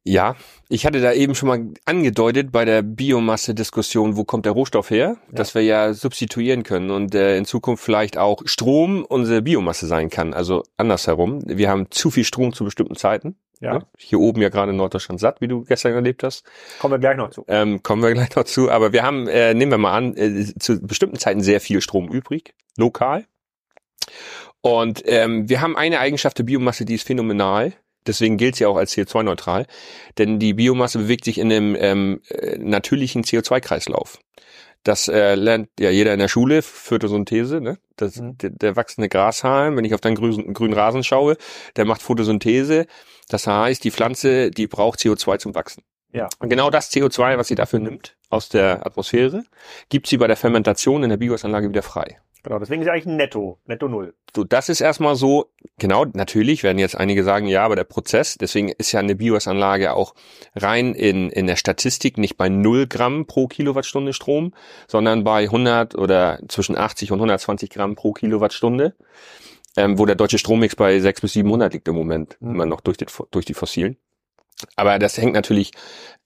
Ja, 0.09 0.37
ich 0.69 0.87
hatte 0.87 1.01
da 1.01 1.13
eben 1.13 1.35
schon 1.35 1.49
mal 1.49 1.75
angedeutet 1.85 2.53
bei 2.53 2.65
der 2.65 2.83
Biomasse-Diskussion, 2.83 4.17
wo 4.17 4.23
kommt 4.23 4.47
der 4.47 4.53
Rohstoff 4.53 4.89
her, 4.91 5.17
dass 5.33 5.57
wir 5.57 5.63
ja 5.63 5.93
substituieren 5.95 6.63
können 6.63 6.91
und 6.93 7.13
äh, 7.17 7.37
in 7.37 7.45
Zukunft 7.45 7.83
vielleicht 7.83 8.17
auch 8.17 8.43
Strom 8.45 9.05
unsere 9.05 9.43
Biomasse 9.43 9.87
sein 9.89 10.09
kann. 10.09 10.33
Also 10.33 10.63
andersherum. 10.77 11.43
Wir 11.45 11.69
haben 11.69 11.91
zu 11.91 12.13
viel 12.13 12.23
Strom 12.25 12.53
zu 12.53 12.65
bestimmten 12.65 12.95
Zeiten. 12.95 13.37
Ja, 13.61 13.75
Ne? 13.75 13.87
Hier 13.99 14.21
oben 14.21 14.43
ja 14.43 14.49
gerade 14.49 14.73
in 14.73 14.77
Norddeutschland 14.77 15.21
satt, 15.21 15.41
wie 15.41 15.49
du 15.49 15.65
gestern 15.65 15.93
erlebt 15.93 16.23
hast. 16.23 16.45
kommen 16.79 16.93
wir 16.93 16.99
gleich 16.99 17.17
noch 17.17 17.31
zu. 17.31 17.45
Ähm, 17.49 17.83
kommen 17.83 18.03
wir 18.03 18.13
gleich 18.13 18.35
noch 18.37 18.45
zu. 18.45 18.71
Aber 18.71 18.93
wir 18.93 19.03
haben, 19.03 19.29
äh, 19.29 19.55
nehmen 19.55 19.73
wir 19.73 19.79
mal 19.79 19.97
an, 19.97 20.17
äh, 20.17 20.53
zu 20.59 20.81
bestimmten 20.81 21.19
Zeiten 21.19 21.41
sehr 21.41 21.61
viel 21.61 21.81
Strom 21.81 22.09
übrig, 22.09 22.55
lokal. 22.77 23.25
Und 24.61 25.03
ähm, 25.07 25.49
wir 25.49 25.61
haben 25.61 25.77
eine 25.77 26.01
Eigenschaft 26.01 26.39
der 26.39 26.45
Biomasse, 26.45 26.85
die 26.85 26.95
ist 26.95 27.07
phänomenal. 27.07 27.73
Deswegen 28.07 28.37
gilt 28.37 28.57
sie 28.57 28.67
auch 28.67 28.77
als 28.77 28.97
CO2-neutral. 28.97 29.67
Denn 30.19 30.39
die 30.39 30.55
Biomasse 30.55 30.99
bewegt 30.99 31.25
sich 31.25 31.39
in 31.39 31.53
einem 31.53 31.77
ähm, 31.79 32.21
äh, 32.29 32.57
natürlichen 32.59 33.25
CO2-Kreislauf. 33.25 34.19
Das 34.87 35.09
äh, 35.09 35.35
lernt 35.35 35.69
ja 35.81 35.91
jeder 35.91 36.13
in 36.13 36.21
der 36.21 36.29
Schule, 36.29 36.63
Photosynthese, 36.63 37.61
ne? 37.61 37.79
Das, 37.97 38.21
Mhm. 38.21 38.39
der, 38.39 38.51
der 38.51 38.77
wachsende 38.77 39.09
Grashalm, 39.09 39.77
wenn 39.77 39.85
ich 39.85 39.95
auf 39.95 40.01
deinen 40.01 40.15
grünen, 40.15 40.55
grünen 40.55 40.75
Rasen 40.75 41.03
schaue, 41.03 41.37
der 41.75 41.85
macht 41.87 42.03
Photosynthese. 42.03 42.87
Das 43.29 43.49
heißt, 43.49 43.83
die 43.83 43.91
Pflanze, 43.91 44.53
die 44.53 44.69
braucht 44.69 45.01
CO2 45.01 45.39
zum 45.39 45.55
Wachsen. 45.57 45.83
Ja. 46.13 46.29
Und 46.39 46.51
genau 46.51 46.71
das 46.71 46.93
CO2, 46.93 47.37
was 47.37 47.49
sie 47.49 47.57
dafür 47.57 47.81
nimmt 47.81 48.17
aus 48.31 48.49
der 48.49 48.87
Atmosphäre, 48.87 49.43
gibt 49.89 50.07
sie 50.07 50.19
bei 50.19 50.29
der 50.29 50.37
Fermentation 50.37 51.03
in 51.03 51.11
der 51.11 51.17
Biogasanlage 51.17 51.69
wieder 51.69 51.83
frei. 51.83 52.21
Genau, 52.45 52.61
deswegen 52.61 52.83
ist 52.83 52.87
ja 52.87 52.93
eigentlich 52.93 53.07
Netto, 53.07 53.59
Netto 53.65 53.89
Null. 53.89 54.15
So, 54.35 54.45
das 54.45 54.69
ist 54.69 54.81
erstmal 54.81 55.17
so, 55.17 55.51
genau, 55.79 56.05
natürlich 56.05 56.63
werden 56.63 56.79
jetzt 56.79 56.97
einige 56.97 57.25
sagen, 57.25 57.47
ja, 57.47 57.65
aber 57.65 57.77
der 57.77 57.85
Prozess, 57.85 58.37
deswegen 58.39 58.69
ist 58.69 58.93
ja 58.93 59.01
eine 59.01 59.15
Biogasanlage 59.15 59.95
auch 59.95 60.15
rein 60.55 60.95
in, 60.95 61.31
in 61.31 61.47
der 61.47 61.57
Statistik 61.57 62.19
nicht 62.19 62.37
bei 62.37 62.49
0 62.49 62.87
Gramm 62.87 63.27
pro 63.27 63.47
Kilowattstunde 63.47 64.13
Strom, 64.13 64.55
sondern 64.89 65.25
bei 65.25 65.45
100 65.45 65.95
oder 65.97 66.41
zwischen 66.49 66.77
80 66.77 67.13
und 67.13 67.19
120 67.19 67.71
Gramm 67.71 67.95
pro 67.95 68.13
Kilowattstunde. 68.13 68.95
ähm, 69.77 69.99
wo 69.99 70.07
der 70.07 70.17
deutsche 70.17 70.39
Strommix 70.39 70.75
bei 70.75 70.99
sechs 71.01 71.21
bis 71.21 71.35
700 71.35 71.73
liegt 71.75 71.89
im 71.89 71.95
Moment, 71.95 72.37
mhm. 72.41 72.55
immer 72.55 72.67
noch 72.67 72.81
durch 72.81 72.97
die, 72.97 73.07
durch 73.31 73.45
die 73.45 73.55
fossilen. 73.55 73.97
Aber 74.77 74.99
das 74.99 75.19
hängt 75.19 75.35
natürlich 75.35 75.73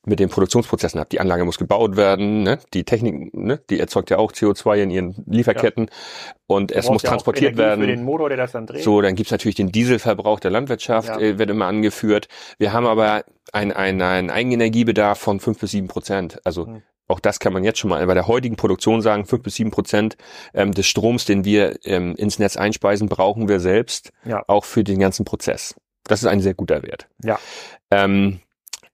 mit 0.06 0.18
den 0.18 0.30
Produktionsprozessen 0.30 0.98
ab. 0.98 1.10
Die 1.10 1.20
Anlage 1.20 1.44
muss 1.44 1.58
gebaut 1.58 1.96
werden, 1.96 2.42
ne? 2.42 2.58
die 2.72 2.84
Technik, 2.84 3.34
ne? 3.34 3.60
die 3.68 3.78
erzeugt 3.78 4.08
ja 4.08 4.16
auch 4.16 4.32
CO2 4.32 4.82
in 4.82 4.90
ihren 4.90 5.24
Lieferketten 5.26 5.86
ja. 5.90 6.34
und 6.46 6.72
es 6.72 6.88
muss 6.88 7.02
ja 7.02 7.10
transportiert 7.10 7.58
werden. 7.58 7.82
Für 7.82 7.86
den 7.86 8.04
Motor, 8.04 8.30
der 8.30 8.38
das 8.38 8.52
dann 8.52 8.66
dreht. 8.66 8.82
So, 8.82 9.02
dann 9.02 9.14
gibt's 9.14 9.30
natürlich 9.30 9.56
den 9.56 9.72
Dieselverbrauch 9.72 10.40
der 10.40 10.50
Landwirtschaft, 10.52 11.08
ja. 11.08 11.18
äh, 11.18 11.38
wird 11.38 11.50
immer 11.50 11.66
angeführt. 11.66 12.28
Wir 12.58 12.72
haben 12.72 12.86
aber 12.86 13.24
ein, 13.52 13.72
ein, 13.72 14.30
Eigenenergiebedarf 14.30 15.18
von 15.18 15.38
fünf 15.38 15.58
bis 15.58 15.72
sieben 15.72 15.88
Prozent. 15.88 16.40
Also 16.44 16.66
hm. 16.66 16.82
Auch 17.10 17.18
das 17.18 17.40
kann 17.40 17.52
man 17.52 17.64
jetzt 17.64 17.80
schon 17.80 17.90
mal 17.90 18.06
bei 18.06 18.14
der 18.14 18.28
heutigen 18.28 18.54
Produktion 18.54 19.02
sagen, 19.02 19.26
fünf 19.26 19.42
bis 19.42 19.56
sieben 19.56 19.72
Prozent 19.72 20.16
ähm, 20.54 20.70
des 20.70 20.86
Stroms, 20.86 21.24
den 21.24 21.44
wir 21.44 21.74
ähm, 21.84 22.14
ins 22.14 22.38
Netz 22.38 22.56
einspeisen, 22.56 23.08
brauchen 23.08 23.48
wir 23.48 23.58
selbst, 23.58 24.12
ja. 24.24 24.44
auch 24.46 24.64
für 24.64 24.84
den 24.84 25.00
ganzen 25.00 25.24
Prozess. 25.24 25.74
Das 26.10 26.22
ist 26.22 26.26
ein 26.26 26.40
sehr 26.40 26.54
guter 26.54 26.82
Wert. 26.82 27.08
Ja. 27.22 27.38
Ähm, 27.90 28.40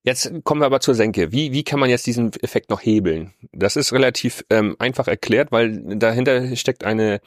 Jetzt 0.06 0.32
kommen 0.44 0.60
wir 0.60 0.66
aber 0.66 0.78
zur 0.78 0.94
Senke. 0.94 1.32
Wie, 1.32 1.50
wie 1.50 1.64
kann 1.64 1.80
man 1.80 1.90
jetzt 1.90 2.06
diesen 2.06 2.30
Effekt 2.40 2.70
noch 2.70 2.80
hebeln? 2.80 3.32
Das 3.52 3.74
ist 3.74 3.92
relativ 3.92 4.44
ähm, 4.50 4.76
einfach 4.78 5.08
erklärt, 5.08 5.50
weil 5.50 5.98
dahinter 5.98 6.54
steckt 6.54 6.84
eine 6.84 7.20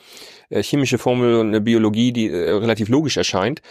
äh, 0.49 0.63
chemische 0.63 0.97
Formel 0.97 1.35
und 1.35 1.47
eine 1.47 1.59
Biologie, 1.59 2.13
die 2.13 2.29
äh, 2.29 2.51
relativ 2.51 2.87
logisch 2.87 3.17
erscheint. 3.17 3.61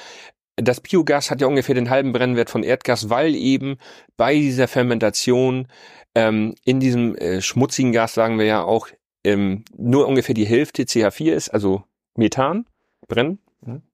Das 0.56 0.80
Biogas 0.80 1.30
hat 1.30 1.40
ja 1.40 1.46
ungefähr 1.46 1.74
den 1.74 1.88
halben 1.88 2.12
Brennwert 2.12 2.50
von 2.50 2.62
Erdgas, 2.62 3.08
weil 3.08 3.34
eben 3.34 3.78
bei 4.18 4.34
dieser 4.34 4.68
Fermentation 4.68 5.68
ähm, 6.14 6.54
in 6.66 6.78
diesem 6.78 7.16
äh, 7.16 7.40
schmutzigen 7.40 7.92
Gas, 7.92 8.12
sagen 8.12 8.38
wir 8.38 8.44
ja 8.44 8.62
auch, 8.62 8.88
ähm, 9.24 9.64
nur 9.74 10.06
ungefähr 10.06 10.34
die 10.34 10.46
Hälfte 10.46 10.82
CH4 10.82 11.32
ist, 11.32 11.48
also 11.48 11.82
Methan, 12.14 12.66
Brennen, 13.06 13.30
mhm. 13.30 13.47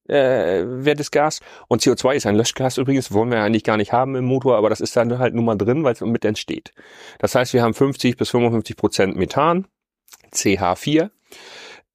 Äh, 0.09 0.65
wertes 0.67 1.11
Gas. 1.11 1.41
Und 1.69 1.83
CO2 1.83 2.15
ist 2.15 2.27
ein 2.27 2.37
Löschgas 2.37 2.79
übrigens, 2.79 3.13
wollen 3.13 3.31
wir 3.31 3.43
eigentlich 3.43 3.65
gar 3.65 3.77
nicht 3.77 3.93
haben 3.93 4.15
im 4.17 4.25
Motor, 4.25 4.57
aber 4.57 4.69
das 4.69 4.81
ist 4.81 4.97
dann 4.97 5.19
halt 5.19 5.35
nun 5.35 5.45
mal 5.45 5.57
drin, 5.57 5.85
weil 5.85 5.95
es 5.95 6.01
mit 6.01 6.25
entsteht. 6.25 6.73
Das 7.19 7.35
heißt, 7.35 7.53
wir 7.53 7.63
haben 7.63 7.75
50 7.75 8.17
bis 8.17 8.31
55 8.31 8.77
Prozent 8.77 9.17
Methan, 9.17 9.67
CH4, 10.33 11.11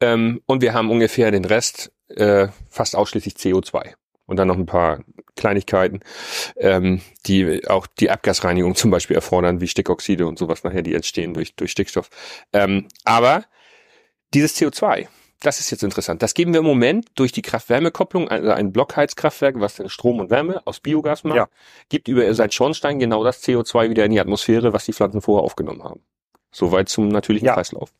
ähm, 0.02 0.42
und 0.46 0.62
wir 0.62 0.74
haben 0.74 0.90
ungefähr 0.90 1.32
den 1.32 1.46
Rest 1.46 1.92
äh, 2.10 2.48
fast 2.70 2.96
ausschließlich 2.96 3.36
CO2 3.36 3.94
und 4.26 4.38
dann 4.38 4.48
noch 4.48 4.58
ein 4.58 4.66
paar 4.66 5.04
Kleinigkeiten, 5.36 6.02
ähm, 6.58 7.02
die 7.26 7.68
auch 7.68 7.88
die 7.88 8.10
Abgasreinigung 8.10 8.76
zum 8.76 8.92
Beispiel 8.92 9.16
erfordern, 9.16 9.62
wie 9.62 9.68
Stickoxide 9.68 10.26
und 10.28 10.38
sowas 10.38 10.64
nachher, 10.64 10.82
die 10.82 10.94
entstehen 10.94 11.34
durch, 11.34 11.56
durch 11.56 11.72
Stickstoff. 11.72 12.10
Ähm, 12.54 12.88
aber 13.04 13.46
dieses 14.34 14.56
CO2, 14.56 15.08
das 15.41 15.60
ist 15.60 15.71
jetzt 15.71 15.84
interessant. 15.84 16.21
Das 16.21 16.34
geben 16.34 16.54
wir 16.54 16.60
im 16.60 16.65
Moment 16.65 17.08
durch 17.15 17.32
die 17.32 17.41
Kraft-Wärme-Kopplung, 17.41 18.28
also 18.28 18.52
ein 18.52 18.73
Blockheizkraftwerk, 18.73 19.60
was 19.60 19.82
Strom 19.88 20.19
und 20.19 20.30
Wärme 20.30 20.62
aus 20.65 20.80
Biogas 20.80 21.23
macht, 21.23 21.38
ja. 21.38 21.49
gibt 21.88 22.08
über 22.08 22.34
sein 22.34 22.52
Schornstein 22.52 22.99
genau 22.99 23.23
das 23.23 23.43
CO2 23.43 23.89
wieder 23.89 24.06
in 24.06 24.12
die 24.12 24.19
Atmosphäre, 24.19 24.73
was 24.73 24.86
die 24.86 24.93
Pflanzen 24.93 25.21
vorher 25.21 25.43
aufgenommen 25.43 25.84
haben. 25.84 26.02
Soweit 26.52 26.89
zum 26.89 27.08
natürlichen 27.08 27.47
ja. 27.47 27.54
Kreislauf. 27.54 27.93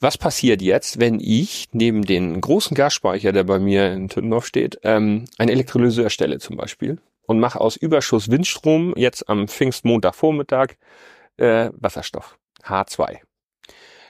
Was 0.00 0.18
passiert 0.18 0.62
jetzt, 0.62 1.00
wenn 1.00 1.20
ich 1.20 1.68
neben 1.72 2.04
den 2.04 2.40
großen 2.40 2.74
Gasspeicher, 2.74 3.32
der 3.32 3.44
bei 3.44 3.58
mir 3.58 3.92
in 3.92 4.08
Tüttendorf 4.08 4.46
steht, 4.46 4.78
ähm, 4.82 5.24
eine 5.38 5.52
Elektrolyse 5.52 6.02
erstelle 6.02 6.38
zum 6.38 6.56
Beispiel 6.56 6.98
und 7.26 7.40
mache 7.40 7.60
aus 7.60 7.76
Überschuss 7.76 8.30
Windstrom 8.30 8.94
jetzt 8.96 9.28
am 9.28 9.48
Pfingstmontagvormittag 9.48 10.76
äh, 11.36 11.70
Wasserstoff, 11.74 12.38
H2. 12.64 13.18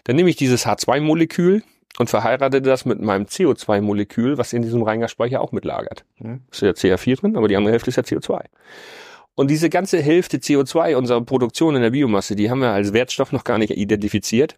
Dann 0.05 0.17
nehme 0.17 0.31
ich 0.31 0.37
dieses 0.37 0.67
H2-Molekül 0.67 1.63
und 1.99 2.11
verheirate 2.11 2.61
das 2.61 2.85
mit 2.85 3.01
meinem 3.01 3.25
CO2-Molekül, 3.25 4.39
was 4.39 4.53
in 4.53 4.63
diesem 4.63 4.83
Reingasspeicher 4.83 5.41
auch 5.41 5.53
mitlagert. 5.53 6.05
Mhm. 6.19 6.43
Ist 6.51 6.63
ja 6.63 6.71
CH4 6.71 7.21
drin, 7.21 7.37
aber 7.37 7.49
die 7.49 7.57
andere 7.57 7.73
Hälfte 7.73 7.91
ist 7.91 7.97
ja 7.97 8.03
CO2. 8.03 8.45
Und 9.37 9.51
diese 9.51 9.69
ganze 9.69 10.01
Hälfte 10.01 10.39
CO2 10.39 10.97
unserer 10.97 11.21
Produktion 11.21 11.75
in 11.75 11.83
der 11.83 11.91
Biomasse, 11.91 12.37
die 12.37 12.51
haben 12.51 12.61
wir 12.61 12.71
als 12.71 12.93
Wertstoff 12.93 13.33
noch 13.33 13.45
gar 13.45 13.59
nicht 13.59 13.71
identifiziert. 13.71 14.57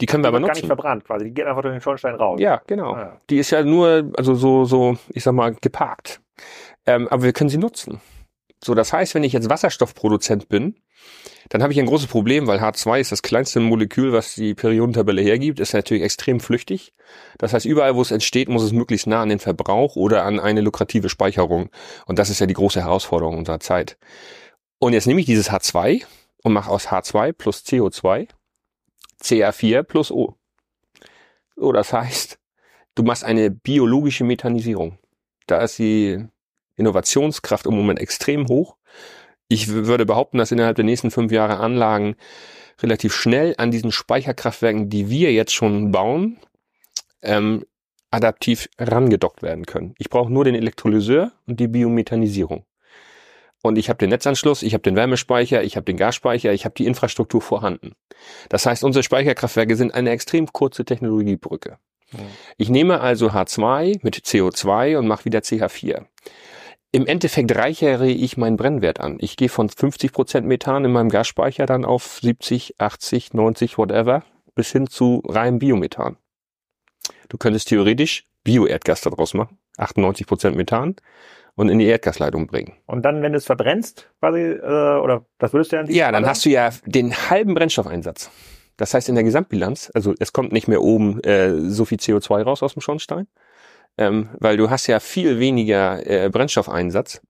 Die 0.00 0.06
können 0.06 0.22
wir 0.22 0.28
aber 0.28 0.40
nutzen. 0.40 0.48
gar 0.48 0.56
nicht 0.56 0.66
verbrannt 0.66 1.04
quasi. 1.04 1.26
Die 1.26 1.34
geht 1.34 1.46
einfach 1.46 1.62
durch 1.62 1.74
den 1.74 1.80
Schornstein 1.80 2.14
raus. 2.14 2.40
Ja, 2.40 2.60
genau. 2.66 2.92
Ah, 2.92 3.00
ja. 3.00 3.20
Die 3.30 3.38
ist 3.38 3.50
ja 3.50 3.62
nur, 3.62 4.10
also 4.16 4.34
so, 4.34 4.64
so, 4.64 4.96
ich 5.10 5.22
sag 5.22 5.32
mal, 5.32 5.54
geparkt. 5.54 6.20
Ähm, 6.86 7.08
aber 7.08 7.22
wir 7.22 7.32
können 7.32 7.50
sie 7.50 7.58
nutzen. 7.58 8.00
So, 8.62 8.74
das 8.74 8.92
heißt, 8.92 9.14
wenn 9.14 9.24
ich 9.24 9.32
jetzt 9.32 9.48
Wasserstoffproduzent 9.48 10.48
bin, 10.48 10.76
dann 11.48 11.62
habe 11.62 11.72
ich 11.72 11.78
ein 11.78 11.86
großes 11.86 12.08
Problem, 12.08 12.46
weil 12.46 12.58
H2 12.58 13.00
ist 13.00 13.12
das 13.12 13.22
kleinste 13.22 13.60
Molekül, 13.60 14.12
was 14.12 14.34
die 14.34 14.54
Periodentabelle 14.54 15.22
hergibt, 15.22 15.60
ist 15.60 15.72
natürlich 15.72 16.02
extrem 16.02 16.40
flüchtig. 16.40 16.92
Das 17.38 17.52
heißt, 17.54 17.64
überall, 17.64 17.94
wo 17.94 18.02
es 18.02 18.10
entsteht, 18.10 18.48
muss 18.48 18.62
es 18.62 18.72
möglichst 18.72 19.06
nah 19.06 19.22
an 19.22 19.28
den 19.28 19.38
Verbrauch 19.38 19.96
oder 19.96 20.24
an 20.24 20.40
eine 20.40 20.60
lukrative 20.60 21.08
Speicherung. 21.08 21.70
Und 22.06 22.18
das 22.18 22.30
ist 22.30 22.40
ja 22.40 22.46
die 22.46 22.54
große 22.54 22.82
Herausforderung 22.82 23.38
unserer 23.38 23.60
Zeit. 23.60 23.96
Und 24.78 24.92
jetzt 24.92 25.06
nehme 25.06 25.20
ich 25.20 25.26
dieses 25.26 25.50
H2 25.50 26.02
und 26.42 26.52
mache 26.52 26.70
aus 26.70 26.88
H2 26.88 27.32
plus 27.32 27.64
CO2 27.64 28.28
CA4 29.22 29.82
plus 29.82 30.10
O. 30.10 30.36
So, 31.56 31.72
das 31.72 31.92
heißt, 31.92 32.38
du 32.94 33.02
machst 33.02 33.24
eine 33.24 33.50
biologische 33.50 34.24
Methanisierung. 34.24 34.98
Da 35.46 35.60
ist 35.62 35.78
die 35.78 36.24
Innovationskraft 36.78 37.66
im 37.66 37.74
Moment 37.74 37.98
extrem 37.98 38.48
hoch. 38.48 38.76
Ich 39.48 39.68
würde 39.68 40.06
behaupten, 40.06 40.38
dass 40.38 40.52
innerhalb 40.52 40.76
der 40.76 40.84
nächsten 40.84 41.10
fünf 41.10 41.32
Jahre 41.32 41.58
Anlagen 41.58 42.16
relativ 42.82 43.14
schnell 43.14 43.54
an 43.58 43.70
diesen 43.70 43.92
Speicherkraftwerken, 43.92 44.88
die 44.88 45.08
wir 45.08 45.32
jetzt 45.32 45.52
schon 45.52 45.90
bauen, 45.90 46.38
ähm, 47.22 47.64
adaptiv 48.10 48.68
rangedockt 48.78 49.42
werden 49.42 49.66
können. 49.66 49.94
Ich 49.98 50.10
brauche 50.10 50.32
nur 50.32 50.44
den 50.44 50.54
Elektrolyseur 50.54 51.32
und 51.46 51.60
die 51.60 51.68
Biomethanisierung. 51.68 52.64
Und 53.62 53.76
ich 53.76 53.88
habe 53.88 53.98
den 53.98 54.10
Netzanschluss, 54.10 54.62
ich 54.62 54.72
habe 54.72 54.82
den 54.82 54.94
Wärmespeicher, 54.94 55.64
ich 55.64 55.76
habe 55.76 55.84
den 55.84 55.96
Gasspeicher, 55.96 56.52
ich 56.52 56.64
habe 56.64 56.74
die 56.76 56.86
Infrastruktur 56.86 57.42
vorhanden. 57.42 57.92
Das 58.48 58.66
heißt, 58.66 58.84
unsere 58.84 59.02
Speicherkraftwerke 59.02 59.74
sind 59.74 59.92
eine 59.92 60.10
extrem 60.10 60.46
kurze 60.52 60.84
Technologiebrücke. 60.84 61.78
Ja. 62.12 62.18
Ich 62.56 62.68
nehme 62.70 63.00
also 63.00 63.30
H2 63.30 63.98
mit 64.02 64.16
CO2 64.16 64.96
und 64.96 65.08
mache 65.08 65.24
wieder 65.24 65.40
CH4. 65.40 66.06
Im 66.90 67.06
Endeffekt 67.06 67.54
reichere 67.54 68.08
ich 68.08 68.38
meinen 68.38 68.56
Brennwert 68.56 68.98
an. 68.98 69.18
Ich 69.20 69.36
gehe 69.36 69.50
von 69.50 69.68
50 69.68 70.10
Prozent 70.10 70.46
Methan 70.46 70.86
in 70.86 70.92
meinem 70.92 71.10
Gasspeicher 71.10 71.66
dann 71.66 71.84
auf 71.84 72.18
70, 72.22 72.76
80, 72.80 73.34
90, 73.34 73.76
whatever, 73.76 74.24
bis 74.54 74.72
hin 74.72 74.86
zu 74.86 75.22
reinem 75.26 75.58
Biomethan. 75.58 76.16
Du 77.28 77.36
könntest 77.36 77.68
theoretisch 77.68 78.26
Bioerdgas 78.42 79.02
daraus 79.02 79.34
machen, 79.34 79.58
98 79.76 80.26
Prozent 80.26 80.56
Methan 80.56 80.96
und 81.56 81.68
in 81.68 81.78
die 81.78 81.84
Erdgasleitung 81.84 82.46
bringen. 82.46 82.72
Und 82.86 83.02
dann, 83.02 83.20
wenn 83.20 83.32
du 83.32 83.38
es 83.38 83.44
verbrennst, 83.44 84.10
quasi, 84.20 84.40
äh, 84.40 84.98
oder 84.98 85.26
das 85.38 85.52
würdest 85.52 85.72
du 85.72 85.76
ja 85.76 85.84
Ja, 85.84 86.10
dann 86.10 86.24
hast 86.24 86.46
du 86.46 86.48
ja 86.48 86.70
den 86.86 87.12
halben 87.12 87.52
Brennstoffeinsatz. 87.52 88.30
Das 88.78 88.94
heißt, 88.94 89.10
in 89.10 89.14
der 89.14 89.24
Gesamtbilanz, 89.24 89.90
also 89.92 90.14
es 90.18 90.32
kommt 90.32 90.52
nicht 90.52 90.68
mehr 90.68 90.80
oben 90.80 91.20
äh, 91.24 91.68
so 91.68 91.84
viel 91.84 91.98
CO2 91.98 92.44
raus 92.44 92.62
aus 92.62 92.72
dem 92.72 92.80
Schornstein, 92.80 93.26
ähm, 93.98 94.30
weil 94.38 94.56
du 94.56 94.70
hast 94.70 94.86
ja 94.86 95.00
viel 95.00 95.38
weniger 95.38 96.06
äh, 96.06 96.30
Brennstoffeinsatz 96.30 97.20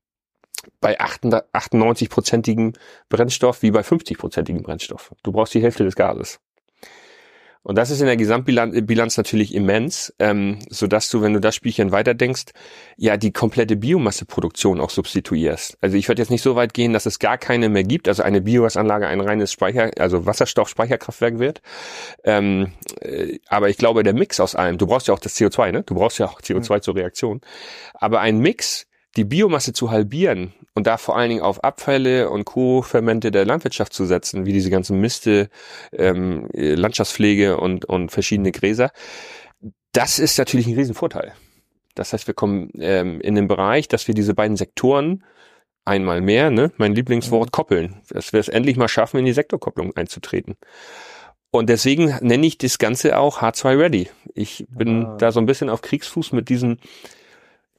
bei 0.80 1.00
98-prozentigem 1.00 2.74
Brennstoff 3.08 3.62
wie 3.62 3.70
bei 3.70 3.80
50-prozentigem 3.80 4.62
Brennstoff. 4.62 5.14
Du 5.22 5.32
brauchst 5.32 5.54
die 5.54 5.62
Hälfte 5.62 5.84
des 5.84 5.96
Gases. 5.96 6.40
Und 7.62 7.76
das 7.76 7.90
ist 7.90 8.00
in 8.00 8.06
der 8.06 8.16
Gesamtbilanz 8.16 9.16
natürlich 9.16 9.54
immens, 9.54 10.14
ähm, 10.18 10.58
so 10.70 10.86
dass 10.86 11.10
du, 11.10 11.20
wenn 11.20 11.34
du 11.34 11.40
das 11.40 11.54
Spielchen 11.54 11.92
weiterdenkst, 11.92 12.46
ja 12.96 13.16
die 13.16 13.32
komplette 13.32 13.76
Biomasseproduktion 13.76 14.80
auch 14.80 14.90
substituierst. 14.90 15.76
Also 15.80 15.96
ich 15.96 16.08
würde 16.08 16.22
jetzt 16.22 16.30
nicht 16.30 16.42
so 16.42 16.56
weit 16.56 16.74
gehen, 16.74 16.92
dass 16.92 17.06
es 17.06 17.18
gar 17.18 17.38
keine 17.38 17.68
mehr 17.68 17.84
gibt, 17.84 18.08
also 18.08 18.22
eine 18.22 18.40
Biogasanlage 18.40 19.06
ein 19.06 19.20
reines 19.20 19.52
Speicher, 19.52 19.90
also 19.98 20.26
Wasserstoffspeicherkraftwerk 20.26 21.38
wird. 21.38 21.60
Ähm, 22.24 22.72
äh, 23.00 23.38
aber 23.48 23.68
ich 23.68 23.76
glaube, 23.76 24.02
der 24.02 24.14
Mix 24.14 24.40
aus 24.40 24.54
allem, 24.54 24.78
du 24.78 24.86
brauchst 24.86 25.08
ja 25.08 25.14
auch 25.14 25.20
das 25.20 25.36
CO2, 25.36 25.72
ne? 25.72 25.82
Du 25.82 25.94
brauchst 25.94 26.18
ja 26.18 26.26
auch 26.26 26.40
CO2 26.40 26.76
mhm. 26.76 26.82
zur 26.82 26.94
Reaktion. 26.96 27.40
Aber 27.94 28.20
ein 28.20 28.38
Mix, 28.38 28.87
die 29.16 29.24
Biomasse 29.24 29.72
zu 29.72 29.90
halbieren 29.90 30.52
und 30.74 30.86
da 30.86 30.96
vor 30.96 31.16
allen 31.16 31.30
Dingen 31.30 31.42
auf 31.42 31.64
Abfälle 31.64 32.30
und 32.30 32.44
Co-Fermente 32.44 33.30
der 33.30 33.44
Landwirtschaft 33.44 33.92
zu 33.92 34.04
setzen, 34.04 34.46
wie 34.46 34.52
diese 34.52 34.70
ganzen 34.70 35.00
Miste, 35.00 35.48
ähm, 35.92 36.48
Landschaftspflege 36.52 37.58
und, 37.58 37.84
und 37.84 38.10
verschiedene 38.12 38.52
Gräser, 38.52 38.92
das 39.92 40.18
ist 40.18 40.38
natürlich 40.38 40.66
ein 40.66 40.74
Riesenvorteil. 40.74 41.32
Das 41.94 42.12
heißt, 42.12 42.26
wir 42.26 42.34
kommen 42.34 42.70
ähm, 42.78 43.20
in 43.20 43.34
den 43.34 43.48
Bereich, 43.48 43.88
dass 43.88 44.06
wir 44.06 44.14
diese 44.14 44.34
beiden 44.34 44.56
Sektoren 44.56 45.24
einmal 45.84 46.20
mehr, 46.20 46.50
ne, 46.50 46.70
mein 46.76 46.94
Lieblingswort, 46.94 47.50
koppeln. 47.50 48.00
Dass 48.10 48.32
wir 48.32 48.38
es 48.38 48.48
endlich 48.48 48.76
mal 48.76 48.88
schaffen, 48.88 49.18
in 49.18 49.24
die 49.24 49.32
Sektorkopplung 49.32 49.96
einzutreten. 49.96 50.56
Und 51.50 51.70
deswegen 51.70 52.16
nenne 52.20 52.46
ich 52.46 52.58
das 52.58 52.78
Ganze 52.78 53.18
auch 53.18 53.40
H2 53.40 53.78
Ready. 53.78 54.10
Ich 54.34 54.66
bin 54.68 55.06
ah. 55.06 55.16
da 55.16 55.32
so 55.32 55.40
ein 55.40 55.46
bisschen 55.46 55.70
auf 55.70 55.80
Kriegsfuß 55.80 56.32
mit 56.32 56.50
diesen 56.50 56.78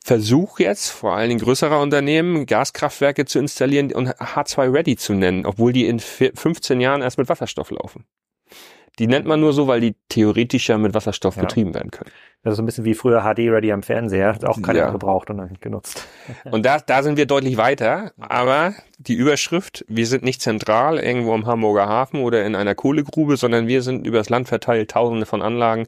Versuch 0.04 0.60
jetzt, 0.60 0.90
vor 0.90 1.16
allen 1.16 1.30
Dingen 1.30 1.42
größerer 1.42 1.82
Unternehmen, 1.82 2.46
Gaskraftwerke 2.46 3.26
zu 3.26 3.40
installieren 3.40 3.92
und 3.94 4.10
H2 4.10 4.74
Ready 4.74 4.96
zu 4.96 5.14
nennen, 5.14 5.46
obwohl 5.46 5.74
die 5.74 5.86
in 5.86 6.00
15 6.00 6.80
Jahren 6.80 7.02
erst 7.02 7.18
mit 7.18 7.30
Wasserstoff 7.30 7.70
laufen. 7.72 8.06
Die 9.00 9.08
nennt 9.08 9.26
man 9.26 9.40
nur 9.40 9.54
so, 9.54 9.68
weil 9.68 9.80
die 9.80 9.96
theoretischer 10.10 10.78
mit 10.78 10.94
Wasserstoff 10.94 11.38
ja. 11.38 11.44
betrieben 11.44 11.74
werden 11.74 11.90
können. 11.90 12.12
Das 12.44 12.54
ist 12.54 12.58
so 12.58 12.64
ein 12.64 12.66
bisschen 12.66 12.86
wie 12.86 12.94
früher 12.94 13.22
HD-Ready 13.22 13.72
am 13.74 13.84
Fernseher. 13.84 14.34
Hat 14.34 14.46
auch 14.46 14.62
keiner 14.62 14.80
ja. 14.80 14.92
gebraucht 14.92 15.30
und 15.30 15.38
dann 15.40 15.58
genutzt. 15.60 16.08
Und 16.52 16.66
da, 16.66 16.80
da 16.80 17.04
sind 17.04 17.18
wir 17.18 17.26
deutlich 17.26 17.58
weiter. 17.58 18.14
Aber 18.18 18.74
die 18.98 19.14
Überschrift, 19.14 19.84
wir 19.90 20.08
sind 20.08 20.24
nicht 20.24 20.42
zentral 20.42 21.00
irgendwo 21.00 21.34
am 21.34 21.46
Hamburger 21.48 21.88
Hafen 21.88 22.22
oder 22.22 22.46
in 22.46 22.56
einer 22.56 22.76
Kohlegrube, 22.76 23.36
sondern 23.36 23.68
wir 23.68 23.82
sind 23.82 24.08
übers 24.08 24.30
Land 24.30 24.48
verteilt, 24.48 24.92
tausende 24.92 25.26
von 25.26 25.42
Anlagen, 25.42 25.88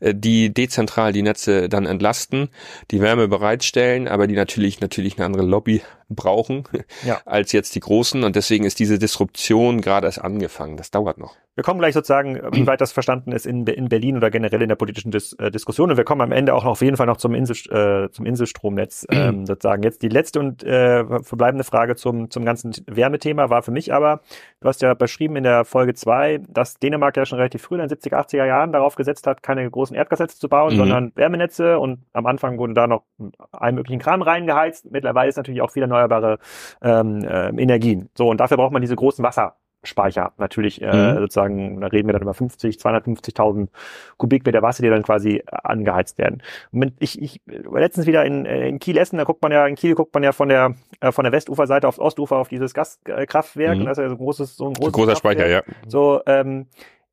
äh, 0.00 0.14
die 0.14 0.52
dezentral 0.52 1.12
die 1.12 1.22
Netze 1.22 1.70
dann 1.70 1.86
entlasten, 1.86 2.48
die 2.90 3.00
Wärme 3.00 3.28
bereitstellen, 3.28 4.06
aber 4.06 4.26
die 4.26 4.34
natürlich, 4.34 4.80
natürlich 4.80 5.16
eine 5.16 5.24
andere 5.24 5.44
Lobby 5.44 5.82
brauchen 6.10 6.64
ja. 7.04 7.20
als 7.26 7.52
jetzt 7.52 7.74
die 7.74 7.80
großen. 7.80 8.22
Und 8.22 8.36
deswegen 8.36 8.64
ist 8.64 8.78
diese 8.78 8.98
Disruption 8.98 9.80
gerade 9.80 10.06
erst 10.06 10.20
angefangen. 10.20 10.76
Das 10.76 10.90
dauert 10.90 11.16
noch. 11.16 11.36
Wir 11.56 11.64
kommen 11.64 11.80
gleich 11.80 11.94
sozusagen, 11.94 12.38
wie 12.52 12.66
weit 12.66 12.80
das 12.82 12.92
verstanden 12.92 13.32
ist 13.32 13.46
in, 13.46 13.66
in 13.66 13.88
Berlin 13.88 14.18
oder 14.18 14.30
generell 14.30 14.60
in 14.60 14.68
der 14.68 14.76
politischen 14.76 15.10
Dis 15.10 15.32
äh, 15.34 15.50
Diskussion. 15.50 15.90
Und 15.90 15.96
wir 15.96 16.04
kommen 16.04 16.20
am 16.20 16.30
Ende 16.30 16.54
auch 16.54 16.64
noch 16.64 16.72
auf 16.72 16.82
jeden 16.82 16.98
Fall 16.98 17.06
noch 17.06 17.16
zum, 17.16 17.34
Insel, 17.34 17.56
äh, 17.72 18.10
zum 18.10 18.26
Inselstromnetz 18.26 19.06
ähm, 19.10 19.46
sozusagen. 19.46 19.82
Jetzt 19.82 20.02
die 20.02 20.08
letzte 20.08 20.38
und 20.38 20.62
äh, 20.62 21.04
verbleibende 21.22 21.64
Frage 21.64 21.96
zum, 21.96 22.30
zum 22.30 22.44
ganzen 22.44 22.74
Wärmethema 22.86 23.48
war 23.48 23.62
für 23.62 23.70
mich 23.70 23.92
aber, 23.92 24.20
du 24.60 24.68
hast 24.68 24.82
ja 24.82 24.92
beschrieben 24.92 25.36
in 25.36 25.44
der 25.44 25.64
Folge 25.64 25.94
zwei, 25.94 26.40
dass 26.46 26.74
Dänemark 26.74 27.16
ja 27.16 27.24
schon 27.24 27.38
relativ 27.38 27.62
früh 27.62 27.80
in 27.80 27.88
den 27.88 27.88
70er, 27.88 28.16
80er 28.16 28.44
Jahren 28.44 28.72
darauf 28.72 28.94
gesetzt 28.94 29.26
hat, 29.26 29.42
keine 29.42 29.68
großen 29.70 29.96
Erdgasnetze 29.96 30.38
zu 30.38 30.50
bauen, 30.50 30.74
mhm. 30.74 30.78
sondern 30.78 31.12
Wärmenetze. 31.14 31.78
Und 31.78 32.00
am 32.12 32.26
Anfang 32.26 32.58
wurden 32.58 32.74
da 32.74 32.86
noch 32.86 33.04
allen 33.50 33.76
möglichen 33.76 33.98
Kram 33.98 34.20
reingeheizt. 34.20 34.90
Mittlerweile 34.90 35.30
ist 35.30 35.36
natürlich 35.36 35.62
auch 35.62 35.70
viel 35.70 35.82
erneuerbare 35.82 36.38
ähm, 36.82 37.24
äh, 37.24 37.48
Energien. 37.48 38.10
So, 38.14 38.28
und 38.28 38.40
dafür 38.40 38.58
braucht 38.58 38.72
man 38.72 38.82
diese 38.82 38.96
großen 38.96 39.24
Wasser. 39.24 39.56
Speicher. 39.86 40.32
Natürlich 40.38 40.82
äh, 40.82 41.14
mhm. 41.14 41.18
sozusagen, 41.18 41.80
da 41.80 41.86
reden 41.88 42.08
wir 42.08 42.12
dann 42.12 42.22
über 42.22 42.34
50, 42.34 42.76
250.000 42.76 43.68
Kubikmeter 44.16 44.62
Wasser, 44.62 44.82
die 44.82 44.90
dann 44.90 45.02
quasi 45.02 45.42
angeheizt 45.46 46.18
werden. 46.18 46.42
Und 46.72 46.92
ich, 46.98 47.20
ich 47.20 47.40
letztens 47.46 48.06
wieder 48.06 48.24
in, 48.24 48.46
äh, 48.46 48.68
in 48.68 48.78
Kiel 48.78 48.98
essen, 48.98 49.18
da 49.18 49.24
guckt 49.24 49.42
man 49.42 49.52
ja, 49.52 49.66
in 49.66 49.74
Kiel 49.74 49.94
guckt 49.94 50.14
man 50.14 50.22
ja 50.22 50.32
von 50.32 50.48
der 50.48 50.74
äh, 51.00 51.12
von 51.12 51.24
der 51.24 51.32
Westuferseite 51.32 51.88
aufs 51.88 51.98
Ostufer 51.98 52.36
auf 52.36 52.48
dieses 52.48 52.74
Gaskraftwerk. 52.74 53.74
Mhm. 53.74 53.80
Und 53.80 53.86
das 53.86 53.98
ist 53.98 54.02
ja 54.02 54.08
so 54.08 54.14
ein 54.14 54.18
großes, 54.18 54.56
so 54.56 54.66
ein 54.68 54.74
großes 54.74 54.92
großer 54.92 55.16
Speicher, 55.16 55.46
ja. 55.46 55.62
So, 55.86 56.20
ähm, 56.26 56.66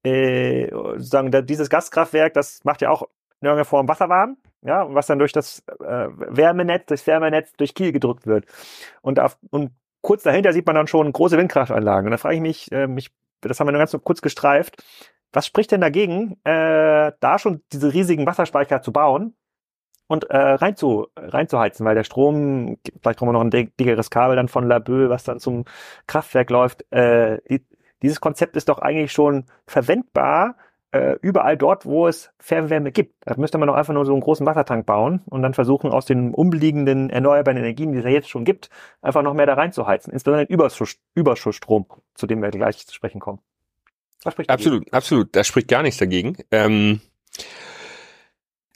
äh, 0.04 0.70
sozusagen 0.70 1.32
da, 1.32 1.42
dieses 1.42 1.70
Gaskraftwerk, 1.70 2.34
das 2.34 2.64
macht 2.64 2.82
ja 2.82 2.90
auch 2.90 3.04
in 3.42 3.48
irgendeiner 3.48 3.66
Form 3.66 3.88
Wasser 3.88 4.10
warm, 4.10 4.38
ja, 4.62 4.94
was 4.94 5.08
dann 5.08 5.20
durch 5.20 5.34
das 5.34 5.64
äh, 5.68 6.08
Wärmenetz, 6.18 6.86
durchs 6.88 7.08
Wärmenetz 7.08 7.54
durch 7.58 7.74
Kiel 7.74 7.92
gedrückt 7.92 8.26
wird. 8.26 8.46
Und, 9.02 9.20
auf, 9.20 9.38
und 9.50 9.72
kurz 10.04 10.22
dahinter 10.22 10.54
sieht 10.54 10.68
man 10.68 10.76
dann 10.76 10.86
schon 10.86 11.12
große 11.12 11.38
Windkraftanlagen. 11.38 12.06
Und 12.06 12.12
da 12.12 12.18
frage 12.18 12.36
ich 12.36 12.42
mich, 12.42 12.72
äh, 12.72 12.86
mich, 12.86 13.12
das 13.42 13.60
haben 13.60 13.68
wir 13.68 13.72
nur 13.72 13.80
ganz 13.80 13.98
kurz 14.04 14.22
gestreift, 14.22 14.84
was 15.32 15.48
spricht 15.48 15.72
denn 15.72 15.82
dagegen, 15.82 16.38
äh, 16.44 17.12
da 17.20 17.40
schon 17.40 17.64
diese 17.72 17.92
riesigen 17.92 18.28
Wasserspeicher 18.28 18.84
zu 18.84 18.92
bauen 18.92 19.36
und 20.08 20.30
äh, 20.30 20.38
rein 20.38 20.76
zu, 20.76 21.08
reinzuheizen, 21.18 21.86
weil 21.86 21.96
der 21.96 22.04
Strom, 22.04 22.78
vielleicht 23.02 23.18
brauchen 23.18 23.30
wir 23.30 23.34
noch 23.34 23.42
ein 23.42 23.50
dickeres 23.50 24.12
Kabel 24.12 24.36
dann 24.36 24.50
von 24.50 24.68
Laboe, 24.68 25.10
was 25.10 25.24
dann 25.24 25.40
zum 25.40 25.66
Kraftwerk 26.06 26.52
läuft. 26.52 26.86
Äh, 26.92 27.40
die, 27.50 27.66
dieses 28.04 28.22
Konzept 28.22 28.56
ist 28.58 28.70
doch 28.70 28.80
eigentlich 28.80 29.12
schon 29.12 29.46
verwendbar 29.66 30.58
äh, 30.94 31.18
überall 31.22 31.58
dort, 31.58 31.86
wo 31.86 32.08
es 32.08 32.32
Fernwärme 32.38 32.92
gibt. 32.92 33.16
Da 33.22 33.36
müsste 33.36 33.58
man 33.58 33.68
doch 33.68 33.76
einfach 33.76 33.94
nur 33.94 34.06
so 34.06 34.14
einen 34.14 34.22
großen 34.22 34.46
Wassertank 34.46 34.86
bauen 34.86 35.22
und 35.26 35.42
dann 35.42 35.54
versuchen, 35.54 35.92
aus 35.92 36.06
den 36.06 36.34
umliegenden 36.34 37.10
erneuerbaren 37.10 37.58
Energien, 37.58 37.92
die 37.92 37.98
es 37.98 38.06
ja 38.06 38.12
jetzt 38.12 38.30
schon 38.30 38.46
gibt, 38.46 38.70
einfach 39.02 39.24
noch 39.24 39.34
mehr 39.34 39.48
da 39.48 39.56
reinzuheizen. 39.56 40.14
Insbesondere 40.14 40.46
den 40.46 40.54
Überschuss, 40.54 40.96
Überschussstrom, 41.16 41.88
zu 42.14 42.28
dem 42.28 42.42
wir 42.42 42.52
gleich 42.52 42.86
zu 42.86 42.94
sprechen 42.94 43.20
kommen. 43.20 43.40
Was 44.24 44.34
spricht 44.34 44.50
absolut, 44.52 44.82
dagegen? 44.82 44.96
absolut. 44.96 45.36
Da 45.36 45.44
spricht 45.44 45.68
gar 45.68 45.82
nichts 45.82 45.98
dagegen. 45.98 46.38
Ähm, 46.52 47.02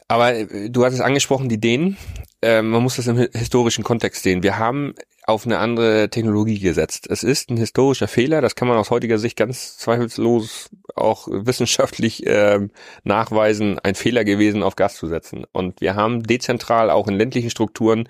aber 0.07 0.33
äh, 0.33 0.69
du 0.69 0.83
hast 0.83 0.93
es 0.93 1.01
angesprochen, 1.01 1.49
die 1.49 1.59
Dänen. 1.59 1.97
Ähm, 2.41 2.69
man 2.69 2.83
muss 2.83 2.97
das 2.97 3.07
im 3.07 3.17
historischen 3.17 3.83
Kontext 3.83 4.23
sehen. 4.23 4.43
Wir 4.43 4.57
haben 4.57 4.93
auf 5.27 5.45
eine 5.45 5.59
andere 5.59 6.09
Technologie 6.09 6.57
gesetzt. 6.57 7.05
Es 7.09 7.21
ist 7.21 7.49
ein 7.49 7.57
historischer 7.57 8.07
Fehler, 8.07 8.39
das 8.39 8.55
kann 8.55 8.69
man 8.69 8.77
aus 8.77 8.91
heutiger 8.91 9.17
Sicht 9.17 9.35
ganz 9.35 9.77
zweifellos 9.77 10.69
auch 10.95 11.27
wissenschaftlich 11.29 12.25
äh, 12.25 12.65
nachweisen, 13.03 13.77
ein 13.79 13.95
Fehler 13.95 14.23
gewesen, 14.23 14.63
auf 14.63 14.77
Gas 14.77 14.95
zu 14.95 15.05
setzen. 15.07 15.43
Und 15.51 15.81
wir 15.81 15.95
haben 15.95 16.23
dezentral 16.23 16.89
auch 16.89 17.09
in 17.09 17.15
ländlichen 17.17 17.49
Strukturen 17.49 18.07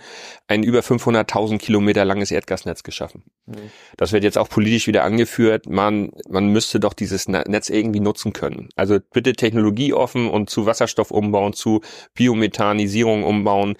ein 0.47 0.61
über 0.61 0.81
500.000 0.81 1.57
Kilometer 1.57 2.05
langes 2.05 2.29
Erdgasnetz 2.29 2.83
geschaffen. 2.83 3.23
Mhm. 3.47 3.71
Das 3.97 4.11
wird 4.11 4.23
jetzt 4.23 4.37
auch 4.37 4.47
politisch 4.47 4.85
wieder 4.85 5.03
angeführt. 5.03 5.67
Man, 5.67 6.11
man 6.29 6.49
müsste 6.49 6.79
doch 6.79 6.93
dieses 6.93 7.27
Netz 7.27 7.69
irgendwie 7.69 7.99
nutzen 7.99 8.31
können. 8.31 8.69
Also 8.75 8.99
bitte 9.11 9.33
Technologie 9.33 9.91
offen 9.91 10.29
und 10.29 10.51
zu 10.51 10.67
Wasserstoff 10.67 11.09
umbauen, 11.09 11.53
zu 11.53 11.81
Biometanisierung 12.13 13.23
umbauen 13.23 13.75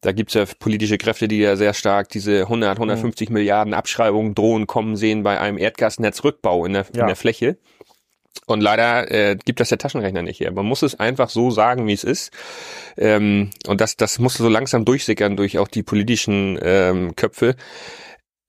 da 0.00 0.12
gibt's 0.12 0.34
ja 0.34 0.44
politische 0.58 0.98
Kräfte, 0.98 1.28
die 1.28 1.38
ja 1.38 1.56
sehr 1.56 1.74
stark 1.74 2.08
diese 2.08 2.42
100, 2.42 2.78
150 2.78 3.28
mhm. 3.28 3.34
Milliarden 3.34 3.74
Abschreibungen 3.74 4.34
drohen 4.34 4.66
kommen 4.66 4.96
sehen 4.96 5.22
bei 5.22 5.38
einem 5.38 5.58
Erdgasnetzrückbau 5.58 6.64
in 6.64 6.72
der, 6.72 6.86
ja. 6.94 7.02
in 7.02 7.06
der 7.06 7.16
Fläche. 7.16 7.58
Und 8.46 8.60
leider 8.60 9.10
äh, 9.10 9.36
gibt 9.36 9.60
das 9.60 9.68
der 9.68 9.78
Taschenrechner 9.78 10.22
nicht 10.22 10.40
her. 10.40 10.50
Man 10.52 10.66
muss 10.66 10.82
es 10.82 10.98
einfach 10.98 11.28
so 11.28 11.50
sagen, 11.50 11.86
wie 11.86 11.92
es 11.92 12.04
ist. 12.04 12.32
Ähm, 12.96 13.50
und 13.66 13.80
das, 13.80 13.96
das 13.96 14.18
muss 14.18 14.34
so 14.34 14.48
langsam 14.48 14.84
durchsickern 14.84 15.36
durch 15.36 15.58
auch 15.58 15.68
die 15.68 15.82
politischen 15.82 16.58
ähm, 16.62 17.14
Köpfe 17.16 17.54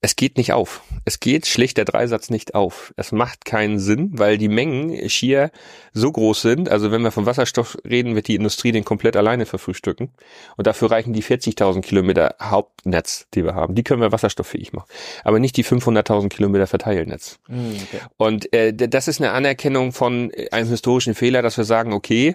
es 0.04 0.16
geht 0.16 0.36
nicht 0.36 0.52
auf. 0.52 0.82
Es 1.04 1.20
geht 1.20 1.46
schlicht 1.46 1.76
der 1.76 1.84
Dreisatz 1.84 2.28
nicht 2.28 2.56
auf. 2.56 2.92
Es 2.96 3.12
macht 3.12 3.44
keinen 3.44 3.78
Sinn, 3.78 4.10
weil 4.14 4.36
die 4.36 4.48
Mengen 4.48 5.08
schier 5.08 5.52
so 5.92 6.10
groß 6.10 6.42
sind. 6.42 6.68
Also 6.68 6.90
wenn 6.90 7.02
wir 7.02 7.12
von 7.12 7.24
Wasserstoff 7.24 7.78
reden, 7.88 8.16
wird 8.16 8.26
die 8.26 8.34
Industrie 8.34 8.72
den 8.72 8.84
komplett 8.84 9.16
alleine 9.16 9.46
verfrühstücken. 9.46 10.10
Und 10.56 10.66
dafür 10.66 10.90
reichen 10.90 11.12
die 11.12 11.22
40.000 11.22 11.82
Kilometer 11.82 12.34
Hauptnetz, 12.42 13.28
die 13.34 13.44
wir 13.44 13.54
haben. 13.54 13.76
Die 13.76 13.84
können 13.84 14.00
wir 14.00 14.10
wasserstofffähig 14.10 14.72
machen. 14.72 14.88
Aber 15.22 15.38
nicht 15.38 15.56
die 15.56 15.64
500.000 15.64 16.30
Kilometer 16.30 16.66
Verteilnetz. 16.66 17.38
Hm, 17.46 17.76
okay. 17.76 18.00
Und 18.16 18.52
äh, 18.52 18.74
das 18.74 19.06
ist 19.06 19.20
eine 19.20 19.30
Anerkennung 19.30 19.92
von 19.92 20.32
einem 20.50 20.68
historischen 20.68 21.14
Fehler, 21.14 21.42
dass 21.42 21.56
wir 21.56 21.64
sagen, 21.64 21.92
okay, 21.92 22.34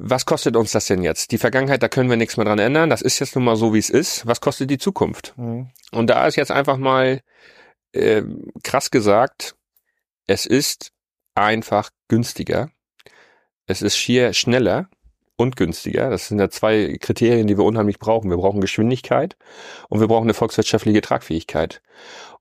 was 0.00 0.26
kostet 0.26 0.56
uns 0.56 0.72
das 0.72 0.86
denn 0.86 1.02
jetzt? 1.02 1.32
Die 1.32 1.38
Vergangenheit, 1.38 1.82
da 1.82 1.88
können 1.88 2.10
wir 2.10 2.16
nichts 2.16 2.36
mehr 2.36 2.46
dran 2.46 2.58
ändern. 2.58 2.90
Das 2.90 3.02
ist 3.02 3.18
jetzt 3.18 3.34
nun 3.34 3.44
mal 3.44 3.56
so, 3.56 3.74
wie 3.74 3.78
es 3.78 3.90
ist. 3.90 4.26
Was 4.26 4.40
kostet 4.40 4.70
die 4.70 4.78
Zukunft? 4.78 5.34
Mhm. 5.36 5.70
Und 5.92 6.08
da 6.08 6.26
ist 6.26 6.36
jetzt 6.36 6.50
einfach 6.50 6.76
mal 6.76 7.20
äh, 7.92 8.22
krass 8.62 8.90
gesagt, 8.90 9.54
es 10.26 10.46
ist 10.46 10.92
einfach 11.34 11.90
günstiger. 12.08 12.70
Es 13.66 13.82
ist 13.82 13.96
schier 13.96 14.32
schneller 14.32 14.88
und 15.36 15.56
günstiger. 15.56 16.10
Das 16.10 16.28
sind 16.28 16.38
ja 16.38 16.50
zwei 16.50 16.96
Kriterien, 17.00 17.46
die 17.46 17.56
wir 17.56 17.64
unheimlich 17.64 17.98
brauchen. 17.98 18.30
Wir 18.30 18.36
brauchen 18.36 18.60
Geschwindigkeit 18.60 19.36
und 19.88 20.00
wir 20.00 20.08
brauchen 20.08 20.24
eine 20.24 20.34
volkswirtschaftliche 20.34 21.00
Tragfähigkeit. 21.00 21.80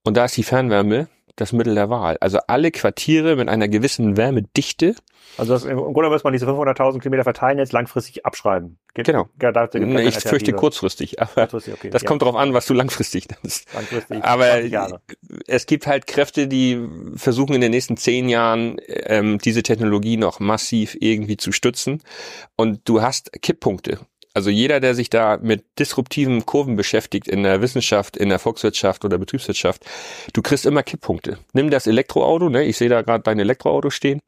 Und 0.03 0.17
da 0.17 0.25
ist 0.25 0.37
die 0.37 0.43
Fernwärme 0.43 1.07
das 1.37 1.53
Mittel 1.53 1.75
der 1.75 1.89
Wahl. 1.89 2.17
Also 2.19 2.39
alle 2.47 2.71
Quartiere 2.71 3.35
mit 3.35 3.47
einer 3.47 3.67
gewissen 3.67 4.17
Wärmedichte. 4.17 4.95
Also 5.37 5.53
das, 5.53 5.65
im 5.65 5.77
Grunde 5.77 6.09
muss 6.09 6.23
man 6.23 6.33
diese 6.33 6.47
500.000 6.47 6.99
Kilometer 6.99 7.23
verteilen 7.23 7.59
jetzt 7.59 7.71
langfristig 7.71 8.25
abschreiben. 8.25 8.79
Geht, 8.95 9.05
genau. 9.05 9.29
Da, 9.37 9.51
da 9.51 9.67
ich 9.71 10.15
fürchte 10.15 10.51
kurzfristig, 10.53 11.21
aber 11.21 11.33
kurzfristig, 11.33 11.73
okay. 11.75 11.89
das 11.91 12.01
ja. 12.01 12.07
kommt 12.07 12.23
darauf 12.23 12.35
an, 12.35 12.53
was 12.53 12.65
du 12.65 12.73
langfristig 12.73 13.27
nennst. 13.29 13.71
Langfristig, 13.73 14.23
aber 14.23 14.99
es 15.45 15.67
gibt 15.67 15.85
halt 15.85 16.07
Kräfte, 16.07 16.47
die 16.47 16.83
versuchen 17.15 17.53
in 17.53 17.61
den 17.61 17.71
nächsten 17.71 17.97
zehn 17.97 18.29
Jahren 18.29 18.77
ähm, 18.87 19.37
diese 19.37 19.61
Technologie 19.61 20.17
noch 20.17 20.39
massiv 20.39 20.97
irgendwie 20.99 21.37
zu 21.37 21.51
stützen. 21.51 22.01
Und 22.55 22.81
du 22.89 23.01
hast 23.01 23.31
Kipppunkte. 23.41 23.99
Also 24.37 24.51
jeder, 24.51 24.79
der 24.79 24.93
sich 24.93 25.09
da 25.09 25.39
mit 25.41 25.65
disruptiven 25.79 26.45
Kurven 26.45 26.75
beschäftigt 26.75 27.27
in 27.27 27.41
der 27.41 27.63
Wissenschaft, 27.63 28.15
in 28.15 28.29
der 28.29 28.37
Volkswirtschaft 28.37 29.03
oder 29.03 29.17
Betriebswirtschaft, 29.17 29.83
du 30.31 30.43
kriegst 30.43 30.67
immer 30.67 30.83
Kipppunkte. 30.83 31.39
Nimm 31.53 31.71
das 31.71 31.87
Elektroauto, 31.87 32.47
ne? 32.47 32.63
Ich 32.63 32.77
sehe 32.77 32.87
da 32.87 33.01
gerade 33.01 33.23
dein 33.23 33.39
Elektroauto 33.39 33.89
stehen, 33.89 34.19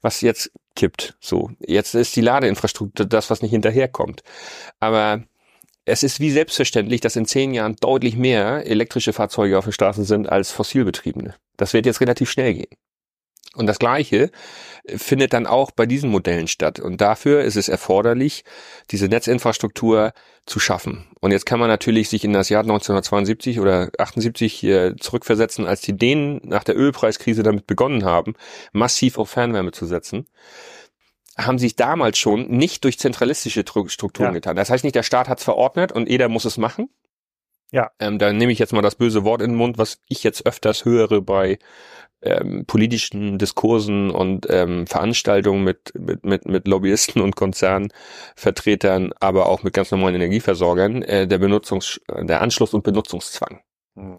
was 0.00 0.20
jetzt 0.20 0.50
kippt. 0.74 1.14
So, 1.20 1.52
jetzt 1.64 1.94
ist 1.94 2.16
die 2.16 2.22
Ladeinfrastruktur 2.22 3.06
das, 3.06 3.30
was 3.30 3.40
nicht 3.40 3.52
hinterherkommt. 3.52 4.24
Aber 4.80 5.22
es 5.84 6.02
ist 6.02 6.18
wie 6.18 6.32
selbstverständlich, 6.32 7.00
dass 7.00 7.14
in 7.14 7.26
zehn 7.26 7.54
Jahren 7.54 7.76
deutlich 7.76 8.16
mehr 8.16 8.66
elektrische 8.66 9.12
Fahrzeuge 9.12 9.56
auf 9.58 9.66
den 9.66 9.72
Straßen 9.72 10.02
sind 10.02 10.28
als 10.28 10.50
fossilbetriebene. 10.50 11.36
Das 11.56 11.72
wird 11.72 11.86
jetzt 11.86 12.00
relativ 12.00 12.32
schnell 12.32 12.54
gehen. 12.54 12.76
Und 13.54 13.66
das 13.66 13.78
Gleiche 13.78 14.30
findet 14.86 15.34
dann 15.34 15.46
auch 15.46 15.70
bei 15.70 15.84
diesen 15.84 16.10
Modellen 16.10 16.48
statt. 16.48 16.80
Und 16.80 17.00
dafür 17.00 17.42
ist 17.42 17.56
es 17.56 17.68
erforderlich, 17.68 18.44
diese 18.90 19.08
Netzinfrastruktur 19.08 20.12
zu 20.46 20.58
schaffen. 20.58 21.06
Und 21.20 21.32
jetzt 21.32 21.44
kann 21.44 21.60
man 21.60 21.68
natürlich 21.68 22.08
sich 22.08 22.24
in 22.24 22.32
das 22.32 22.48
Jahr 22.48 22.62
1972 22.62 23.60
oder 23.60 23.90
78 23.98 24.52
hier 24.52 24.96
zurückversetzen, 24.98 25.66
als 25.66 25.82
die 25.82 25.96
Dänen 25.96 26.40
nach 26.44 26.64
der 26.64 26.76
Ölpreiskrise 26.76 27.42
damit 27.42 27.66
begonnen 27.66 28.04
haben, 28.04 28.34
massiv 28.72 29.18
auf 29.18 29.30
Fernwärme 29.30 29.72
zu 29.72 29.86
setzen 29.86 30.26
haben 31.38 31.58
sich 31.58 31.76
damals 31.76 32.18
schon 32.18 32.48
nicht 32.50 32.84
durch 32.84 32.98
zentralistische 32.98 33.64
Strukturen 33.86 34.28
ja. 34.28 34.32
getan. 34.32 34.54
Das 34.54 34.68
heißt 34.68 34.84
nicht, 34.84 34.94
der 34.94 35.02
Staat 35.02 35.28
hat 35.28 35.38
es 35.38 35.44
verordnet 35.44 35.90
und 35.90 36.08
jeder 36.08 36.28
muss 36.28 36.44
es 36.44 36.58
machen, 36.58 36.90
Ja. 37.70 37.90
Ähm, 37.98 38.18
da 38.18 38.32
nehme 38.32 38.52
ich 38.52 38.58
jetzt 38.58 38.74
mal 38.74 38.82
das 38.82 38.96
böse 38.96 39.24
Wort 39.24 39.40
in 39.40 39.52
den 39.52 39.56
Mund, 39.56 39.78
was 39.78 39.98
ich 40.06 40.22
jetzt 40.22 40.44
öfters 40.44 40.84
höre 40.84 41.22
bei 41.22 41.58
ähm, 42.22 42.64
politischen 42.66 43.38
Diskursen 43.38 44.10
und 44.10 44.46
ähm, 44.48 44.86
Veranstaltungen 44.86 45.64
mit, 45.64 45.92
mit, 45.98 46.24
mit, 46.24 46.46
mit 46.46 46.68
Lobbyisten 46.68 47.20
und 47.20 47.36
Konzernvertretern, 47.36 49.12
aber 49.20 49.46
auch 49.46 49.62
mit 49.62 49.74
ganz 49.74 49.90
normalen 49.90 50.14
Energieversorgern, 50.14 51.02
äh, 51.02 51.26
der 51.26 51.38
Benutzungs, 51.38 52.00
der 52.08 52.40
Anschluss- 52.40 52.74
und 52.74 52.84
Benutzungszwang. 52.84 53.60
Hm. 53.94 54.16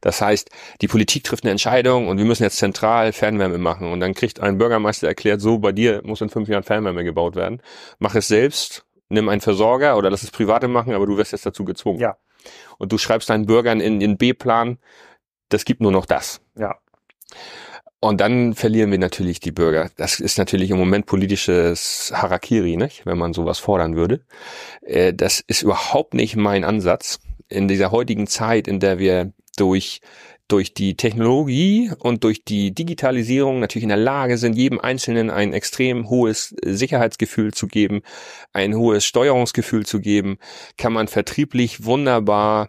Das 0.00 0.20
heißt, 0.20 0.50
die 0.80 0.88
Politik 0.88 1.24
trifft 1.24 1.44
eine 1.44 1.52
Entscheidung 1.52 2.08
und 2.08 2.18
wir 2.18 2.24
müssen 2.24 2.42
jetzt 2.42 2.58
zentral 2.58 3.12
Fernwärme 3.12 3.58
machen. 3.58 3.90
Und 3.90 4.00
dann 4.00 4.14
kriegt 4.14 4.40
ein 4.40 4.58
Bürgermeister 4.58 5.06
erklärt, 5.06 5.40
so, 5.40 5.58
bei 5.58 5.72
dir 5.72 6.02
muss 6.04 6.20
in 6.20 6.28
fünf 6.28 6.48
Jahren 6.48 6.62
Fernwärme 6.62 7.04
gebaut 7.04 7.36
werden. 7.36 7.62
Mach 7.98 8.14
es 8.14 8.28
selbst, 8.28 8.84
nimm 9.08 9.28
einen 9.28 9.40
Versorger 9.40 9.96
oder 9.96 10.10
lass 10.10 10.22
es 10.22 10.30
Private 10.30 10.68
machen, 10.68 10.92
aber 10.92 11.06
du 11.06 11.16
wirst 11.16 11.32
jetzt 11.32 11.46
dazu 11.46 11.64
gezwungen. 11.64 12.00
Ja. 12.00 12.16
Und 12.78 12.92
du 12.92 12.98
schreibst 12.98 13.30
deinen 13.30 13.46
Bürgern 13.46 13.80
in 13.80 14.00
den 14.00 14.18
B-Plan, 14.18 14.78
das 15.48 15.64
gibt 15.64 15.80
nur 15.80 15.92
noch 15.92 16.04
das. 16.04 16.42
Ja. 16.56 16.76
Und 18.00 18.20
dann 18.20 18.54
verlieren 18.54 18.90
wir 18.90 18.98
natürlich 18.98 19.40
die 19.40 19.52
Bürger. 19.52 19.90
Das 19.96 20.20
ist 20.20 20.36
natürlich 20.36 20.70
im 20.70 20.76
Moment 20.76 21.06
politisches 21.06 22.12
Harakiri, 22.14 22.76
nicht? 22.76 23.06
wenn 23.06 23.16
man 23.16 23.32
sowas 23.32 23.58
fordern 23.58 23.96
würde. 23.96 24.20
Äh, 24.82 25.14
das 25.14 25.40
ist 25.40 25.62
überhaupt 25.62 26.12
nicht 26.12 26.36
mein 26.36 26.64
Ansatz. 26.64 27.20
In 27.48 27.66
dieser 27.66 27.92
heutigen 27.92 28.26
Zeit, 28.26 28.68
in 28.68 28.78
der 28.78 28.98
wir 28.98 29.32
durch 29.56 30.00
durch 30.48 30.74
die 30.74 30.96
Technologie 30.96 31.90
und 31.98 32.22
durch 32.22 32.44
die 32.44 32.74
Digitalisierung 32.74 33.60
natürlich 33.60 33.84
in 33.84 33.88
der 33.88 33.98
Lage 33.98 34.36
sind, 34.36 34.54
jedem 34.54 34.78
Einzelnen 34.78 35.30
ein 35.30 35.54
extrem 35.54 36.10
hohes 36.10 36.54
Sicherheitsgefühl 36.62 37.54
zu 37.54 37.66
geben, 37.66 38.02
ein 38.52 38.76
hohes 38.76 39.06
Steuerungsgefühl 39.06 39.86
zu 39.86 40.00
geben, 40.00 40.36
kann 40.76 40.92
man 40.92 41.08
vertrieblich 41.08 41.84
wunderbar 41.84 42.68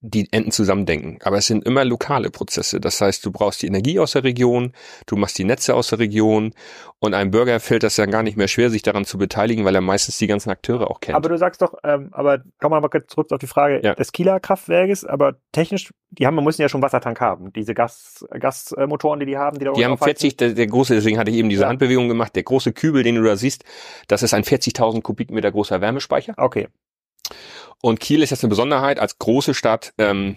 die 0.00 0.28
Enden 0.32 0.52
zusammendenken. 0.52 1.18
Aber 1.24 1.38
es 1.38 1.46
sind 1.48 1.64
immer 1.64 1.84
lokale 1.84 2.30
Prozesse. 2.30 2.80
Das 2.80 3.00
heißt, 3.00 3.24
du 3.26 3.32
brauchst 3.32 3.62
die 3.62 3.66
Energie 3.66 3.98
aus 3.98 4.12
der 4.12 4.22
Region, 4.22 4.72
du 5.06 5.16
machst 5.16 5.38
die 5.38 5.44
Netze 5.44 5.74
aus 5.74 5.88
der 5.88 5.98
Region 5.98 6.54
und 7.00 7.14
einem 7.14 7.32
Bürger 7.32 7.58
fällt 7.58 7.82
das 7.82 7.96
ja 7.96 8.06
gar 8.06 8.22
nicht 8.22 8.36
mehr 8.36 8.46
schwer, 8.46 8.70
sich 8.70 8.82
daran 8.82 9.04
zu 9.04 9.18
beteiligen, 9.18 9.64
weil 9.64 9.74
er 9.74 9.80
meistens 9.80 10.18
die 10.18 10.28
ganzen 10.28 10.50
Akteure 10.50 10.88
auch 10.88 11.00
kennt. 11.00 11.16
Aber 11.16 11.28
du 11.28 11.36
sagst 11.36 11.62
doch, 11.62 11.74
ähm, 11.82 12.10
aber 12.12 12.38
kommen 12.60 12.74
wir 12.74 12.80
mal 12.80 12.88
kurz 12.88 13.08
zurück 13.08 13.32
auf 13.32 13.38
die 13.38 13.48
Frage 13.48 13.80
ja. 13.82 13.94
des 13.94 14.12
Kieler 14.12 14.38
Kraftwerkes, 14.38 15.04
aber 15.04 15.34
technisch, 15.50 15.92
die 16.10 16.26
haben, 16.26 16.36
müssen 16.44 16.62
ja 16.62 16.68
schon 16.68 16.82
Wassertank 16.82 17.20
haben. 17.20 17.52
Diese 17.52 17.74
Gas, 17.74 18.24
Gasmotoren, 18.30 19.18
die 19.18 19.26
die 19.26 19.36
haben, 19.36 19.58
die 19.58 19.64
da 19.64 19.72
Die 19.72 19.84
haben 19.84 19.98
40, 19.98 20.36
der, 20.36 20.52
der, 20.52 20.66
große, 20.68 20.94
deswegen 20.94 21.18
hatte 21.18 21.32
ich 21.32 21.36
eben 21.36 21.48
diese 21.48 21.62
ja. 21.62 21.68
Handbewegung 21.68 22.08
gemacht, 22.08 22.36
der 22.36 22.44
große 22.44 22.72
Kübel, 22.72 23.02
den 23.02 23.16
du 23.16 23.22
da 23.24 23.34
siehst, 23.34 23.64
das 24.06 24.22
ist 24.22 24.32
ein 24.32 24.44
40.000 24.44 25.02
Kubikmeter 25.02 25.50
großer 25.50 25.80
Wärmespeicher. 25.80 26.34
Okay. 26.36 26.68
Und 27.80 28.00
Kiel 28.00 28.22
ist 28.22 28.30
jetzt 28.30 28.42
eine 28.42 28.50
Besonderheit 28.50 28.98
als 28.98 29.18
große 29.18 29.54
Stadt. 29.54 29.92
Ähm, 29.98 30.36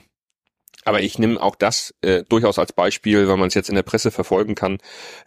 aber 0.83 1.01
ich 1.01 1.19
nehme 1.19 1.41
auch 1.41 1.55
das 1.55 1.93
äh, 2.01 2.23
durchaus 2.27 2.57
als 2.57 2.73
Beispiel, 2.73 3.27
weil 3.27 3.37
man 3.37 3.47
es 3.47 3.53
jetzt 3.53 3.69
in 3.69 3.75
der 3.75 3.83
Presse 3.83 4.11
verfolgen 4.11 4.55
kann. 4.55 4.79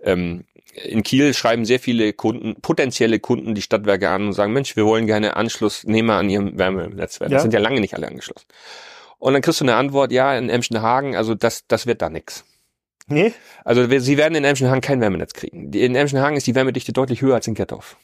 Ähm, 0.02 0.44
in 0.74 1.04
Kiel 1.04 1.34
schreiben 1.34 1.64
sehr 1.64 1.78
viele 1.78 2.12
Kunden, 2.12 2.60
potenzielle 2.60 3.20
Kunden 3.20 3.54
die 3.54 3.62
Stadtwerke 3.62 4.10
an 4.10 4.26
und 4.26 4.32
sagen, 4.32 4.52
Mensch, 4.52 4.74
wir 4.74 4.84
wollen 4.84 5.06
gerne 5.06 5.36
Anschlussnehmer 5.36 6.14
an 6.14 6.28
ihrem 6.28 6.58
Wärmenetzwerk. 6.58 7.30
Ja. 7.30 7.36
Das 7.36 7.42
sind 7.42 7.54
ja 7.54 7.60
lange 7.60 7.80
nicht 7.80 7.94
alle 7.94 8.08
angeschlossen. 8.08 8.46
Und 9.18 9.32
dann 9.32 9.42
kriegst 9.42 9.60
du 9.60 9.64
eine 9.64 9.76
Antwort, 9.76 10.10
ja, 10.10 10.36
in 10.36 10.50
Emschenhagen, 10.50 11.14
also 11.14 11.34
das, 11.34 11.66
das 11.68 11.86
wird 11.86 12.02
da 12.02 12.10
nix. 12.10 12.44
Nee? 13.06 13.32
Also 13.64 13.86
sie 14.00 14.16
werden 14.16 14.34
in 14.34 14.44
Emschenhagen 14.44 14.80
kein 14.80 15.00
Wärmenetz 15.00 15.34
kriegen. 15.34 15.72
In 15.72 15.94
Emschenhagen 15.94 16.36
ist 16.36 16.46
die 16.46 16.54
Wärmedichte 16.54 16.92
deutlich 16.92 17.22
höher 17.22 17.34
als 17.34 17.46
in 17.46 17.54
Gettorf. 17.54 17.96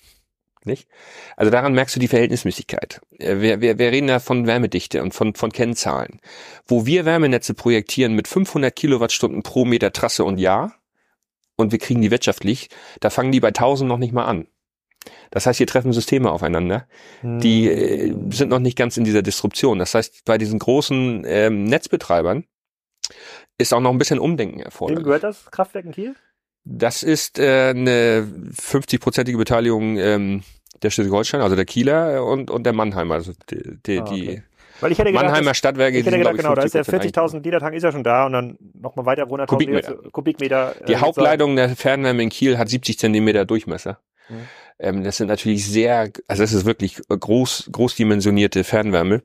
Nicht? 0.65 0.89
Also 1.37 1.51
daran 1.51 1.73
merkst 1.73 1.97
du 1.97 2.01
die 2.01 2.09
Verhältnismäßigkeit. 2.09 3.01
Äh, 3.19 3.41
wir, 3.41 3.61
wir, 3.61 3.79
wir 3.79 3.93
reden 3.93 4.09
da 4.09 4.19
von 4.19 4.47
Wärmedichte 4.47 5.03
und 5.03 5.15
von, 5.15 5.35
von 5.35 5.53
Kennzahlen. 5.53 6.21
Wo 6.67 6.85
wir 6.85 7.05
Wärmenetze 7.05 7.55
projektieren 7.55 8.15
mit 8.15 8.29
500 8.29 8.75
Kilowattstunden 8.75 9.43
pro 9.43 9.65
Meter 9.65 9.93
Trasse 9.93 10.25
und 10.25 10.39
Jahr 10.39 10.75
und 11.57 11.73
wir 11.73 11.79
kriegen 11.79 12.03
die 12.03 12.11
wirtschaftlich, 12.11 12.69
da 13.01 13.11
fangen 13.11 13.33
die 13.33 13.41
bei 13.41 13.49
1000 13.49 13.89
noch 13.89 13.99
nicht 13.99 14.13
mal 14.13 14.25
an. 14.25 14.47
Das 15.31 15.47
heißt, 15.47 15.59
hier 15.59 15.67
treffen 15.67 15.95
Systeme 15.95 16.31
aufeinander, 16.31 16.87
die 17.23 17.69
äh, 17.69 18.15
sind 18.31 18.51
noch 18.51 18.59
nicht 18.59 18.77
ganz 18.77 18.99
in 18.99 19.05
dieser 19.05 19.23
Disruption. 19.23 19.79
Das 19.79 19.95
heißt, 19.95 20.25
bei 20.27 20.37
diesen 20.37 20.59
großen 20.59 21.25
ähm, 21.27 21.65
Netzbetreibern 21.65 22.45
ist 23.57 23.73
auch 23.73 23.81
noch 23.81 23.93
ein 23.93 23.99
bisschen 23.99 24.19
Umdenken 24.19 24.61
erforderlich. 24.61 24.99
Wem 24.99 25.05
gehört 25.05 25.23
das 25.23 25.51
Kraftwerk 25.51 25.87
in 25.87 25.93
Kiel? 25.93 26.17
Das 26.65 27.03
ist 27.03 27.39
äh, 27.39 27.71
eine 27.71 28.27
50-prozentige 28.53 29.37
Beteiligung 29.37 29.97
ähm, 29.97 30.43
der 30.83 30.91
Schleswig-Holstein, 30.91 31.41
also 31.41 31.57
der 31.57 31.65
Kieler 31.65 32.25
und, 32.25 32.51
und 32.51 32.65
der 32.65 32.73
Mannheimer, 32.73 33.15
also 33.15 33.33
die, 33.51 33.79
die, 33.85 33.99
ah, 33.99 34.03
okay. 34.03 34.15
die 34.15 34.43
weil 34.81 34.93
ich 34.93 34.99
hätte 34.99 35.11
gedacht, 35.11 35.27
Mannheimer 35.27 35.55
Stadtwerke. 35.55 35.99
Ich 35.99 36.07
hätte 36.07 36.19
gedacht, 36.19 36.37
genau, 36.37 36.55
da 36.55 36.63
ist 36.63 36.75
der 36.75 36.85
40.000 36.85 37.43
Liter 37.43 37.61
Tank 37.61 37.75
ist 37.75 37.83
ja 37.83 37.93
schon 37.93 38.03
da 38.03 38.27
und 38.27 38.33
dann 38.33 38.59
nochmal 38.75 39.07
weiter 39.07 39.25
runter 39.25 39.47
Kubikmeter. 39.47 39.97
Kubikmeter 40.11 40.75
die 40.89 40.95
äh, 40.95 40.97
Hauptleitung 40.97 41.57
der 41.57 41.77
Fernwärme 41.77 42.23
in 42.23 42.31
Kiel 42.31 42.57
hat 42.59 42.69
70 42.69 42.99
Zentimeter 42.99 43.45
Durchmesser. 43.45 44.01
Mhm. 44.29 44.35
Ähm, 44.79 45.05
das 45.05 45.19
sind 45.19 45.29
natürlich 45.29 45.67
sehr, 45.67 46.11
also 46.27 46.43
das 46.43 46.53
ist 46.53 46.65
wirklich 46.65 47.01
groß, 47.09 47.69
großdimensionierte 47.73 48.65
Fernwärme. 48.65 49.23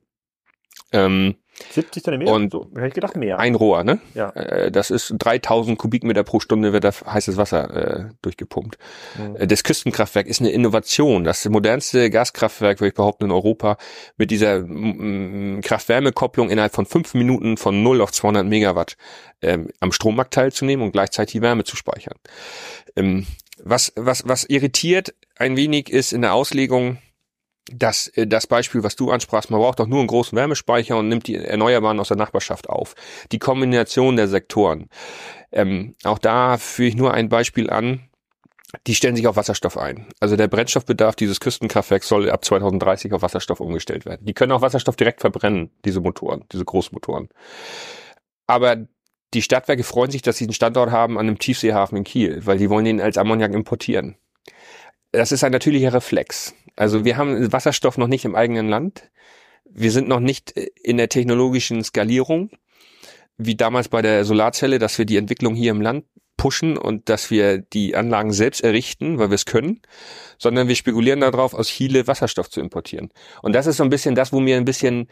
Ähm, 0.92 1.36
70 1.72 2.04
Zentimeter? 2.04 2.34
Und 2.34 2.52
so, 2.52 2.68
hätte 2.76 2.88
ich 2.88 2.94
gedacht 2.94 3.16
mehr. 3.16 3.40
Ein 3.40 3.56
Rohr, 3.56 3.84
ne? 3.84 4.00
Ja. 4.14 4.30
Äh, 4.32 4.72
das 4.72 4.92
ist 4.92 5.14
3000 5.18 5.78
Kubikmeter 5.78 6.24
pro 6.24 6.40
Stunde 6.40 6.74
wird 6.74 6.84
da 6.84 6.92
heißes 6.92 7.38
Wasser 7.38 7.70
äh, 7.70 8.06
durchgepumpt. 8.22 8.78
Mhm. 9.18 9.36
Äh, 9.38 9.48
das 9.48 9.64
Küstenkraftwerk 9.64 10.28
ist 10.28 10.42
eine 10.42 10.52
Innovation. 10.52 11.24
Das 11.24 11.48
modernste 11.48 12.10
Gaskraftwerk, 12.10 12.80
würde 12.80 12.90
ich 12.90 12.94
behaupten, 12.96 13.26
in 13.26 13.32
Europa 13.32 13.78
mit 14.18 14.32
dieser 14.32 14.64
Kraft-Wärme-Kopplung 14.64 16.50
innerhalb 16.50 16.74
von 16.74 16.86
fünf 16.86 17.14
Minuten 17.14 17.58
von 17.58 17.84
0 17.84 18.02
auf 18.02 18.12
200 18.12 18.46
Megawatt 18.46 18.98
ähm, 19.42 19.70
am 19.80 19.92
Strommarkt 19.92 20.34
teilzunehmen 20.34 20.86
und 20.86 20.92
gleichzeitig 20.92 21.34
die 21.34 21.42
Wärme 21.42 21.64
zu 21.64 21.76
speichern. 21.76 22.18
Ähm, 22.96 23.26
was, 23.64 23.94
was, 23.96 24.28
was 24.28 24.44
irritiert 24.46 25.14
ein 25.38 25.56
wenig 25.58 25.90
ist 25.90 26.14
in 26.14 26.22
der 26.22 26.34
Auslegung, 26.34 26.98
das, 27.72 28.08
äh, 28.10 28.28
das 28.28 28.48
Beispiel, 28.48 28.84
was 28.84 28.96
du 28.96 29.12
ansprachst, 29.12 29.50
man 29.50 29.60
braucht 29.60 29.80
doch 29.80 29.88
nur 29.88 30.00
einen 30.00 30.08
großen 30.08 30.38
Wärmespeicher 30.38 30.98
und 30.98 31.10
nimmt 31.10 31.28
die 31.28 31.36
Erneuerbaren 31.36 32.00
aus 32.00 32.10
der 32.10 32.18
Nachbarschaft 32.18 32.70
auf. 32.70 32.96
Die 33.32 33.40
Kombination 33.40 34.16
der 34.16 34.28
Sektoren. 34.28 34.90
Ähm, 35.52 35.96
auch 36.04 36.20
da 36.20 36.58
führe 36.58 36.90
ich 36.90 36.96
nur 36.96 37.14
ein 37.14 37.30
Beispiel 37.30 37.70
an. 37.70 38.10
Die 38.88 38.96
stellen 38.96 39.16
sich 39.16 39.28
auf 39.28 39.38
Wasserstoff 39.38 39.78
ein. 39.78 40.08
Also 40.20 40.36
der 40.36 40.50
Brennstoffbedarf 40.50 41.16
dieses 41.16 41.40
Küstenkraftwerks 41.40 42.08
soll 42.10 42.30
ab 42.30 42.44
2030 42.44 43.14
auf 43.14 43.22
Wasserstoff 43.22 43.62
umgestellt 43.62 44.06
werden. 44.06 44.26
Die 44.26 44.34
können 44.34 44.52
auch 44.52 44.62
Wasserstoff 44.62 44.98
direkt 44.98 45.22
verbrennen, 45.22 45.72
diese 45.86 46.02
Motoren, 46.02 46.44
diese 46.52 46.66
Großmotoren. 46.66 47.30
Aber 48.48 48.86
die 49.34 49.42
Stadtwerke 49.42 49.84
freuen 49.84 50.12
sich, 50.12 50.22
dass 50.22 50.38
sie 50.38 50.46
einen 50.46 50.54
Standort 50.54 50.92
haben 50.92 51.18
an 51.18 51.28
einem 51.28 51.40
Tiefseehafen 51.40 51.98
in 51.98 52.04
Kiel, 52.04 52.46
weil 52.46 52.58
die 52.58 52.70
wollen 52.70 52.86
den 52.86 53.02
als 53.02 53.18
Ammoniak 53.18 53.54
importieren. 53.54 54.18
Das 55.16 55.32
ist 55.32 55.44
ein 55.44 55.52
natürlicher 55.52 55.94
Reflex. 55.94 56.54
Also 56.76 57.06
wir 57.06 57.18
haben 57.18 57.52
Wasserstoff 57.52 57.98
noch 57.98 58.08
nicht 58.08 58.26
im 58.26 58.36
eigenen 58.36 58.70
Land. 58.70 59.10
Wir 59.64 59.92
sind 59.92 60.08
noch 60.08 60.20
nicht 60.20 60.52
in 60.52 60.98
der 60.98 61.10
technologischen 61.10 61.84
Skalierung, 61.84 62.50
wie 63.38 63.56
damals 63.56 63.90
bei 63.90 64.02
der 64.02 64.26
Solarzelle, 64.26 64.80
dass 64.80 64.98
wir 64.98 65.06
die 65.06 65.18
Entwicklung 65.18 65.56
hier 65.56 65.72
im 65.72 65.82
Land 65.82 66.06
pushen 66.38 66.78
und 66.78 67.10
dass 67.10 67.32
wir 67.32 67.60
die 67.60 67.96
Anlagen 67.96 68.34
selbst 68.34 68.62
errichten, 68.62 69.18
weil 69.18 69.30
wir 69.30 69.36
es 69.36 69.46
können, 69.46 69.82
sondern 70.38 70.68
wir 70.68 70.76
spekulieren 70.76 71.22
darauf, 71.22 71.54
aus 71.54 71.70
Chile 71.70 72.08
Wasserstoff 72.08 72.50
zu 72.50 72.60
importieren. 72.60 73.10
Und 73.42 73.54
das 73.54 73.68
ist 73.68 73.78
so 73.78 73.84
ein 73.84 73.90
bisschen 73.90 74.16
das, 74.16 74.34
wo 74.34 74.40
mir 74.42 74.58
ein 74.58 74.66
bisschen 74.66 75.08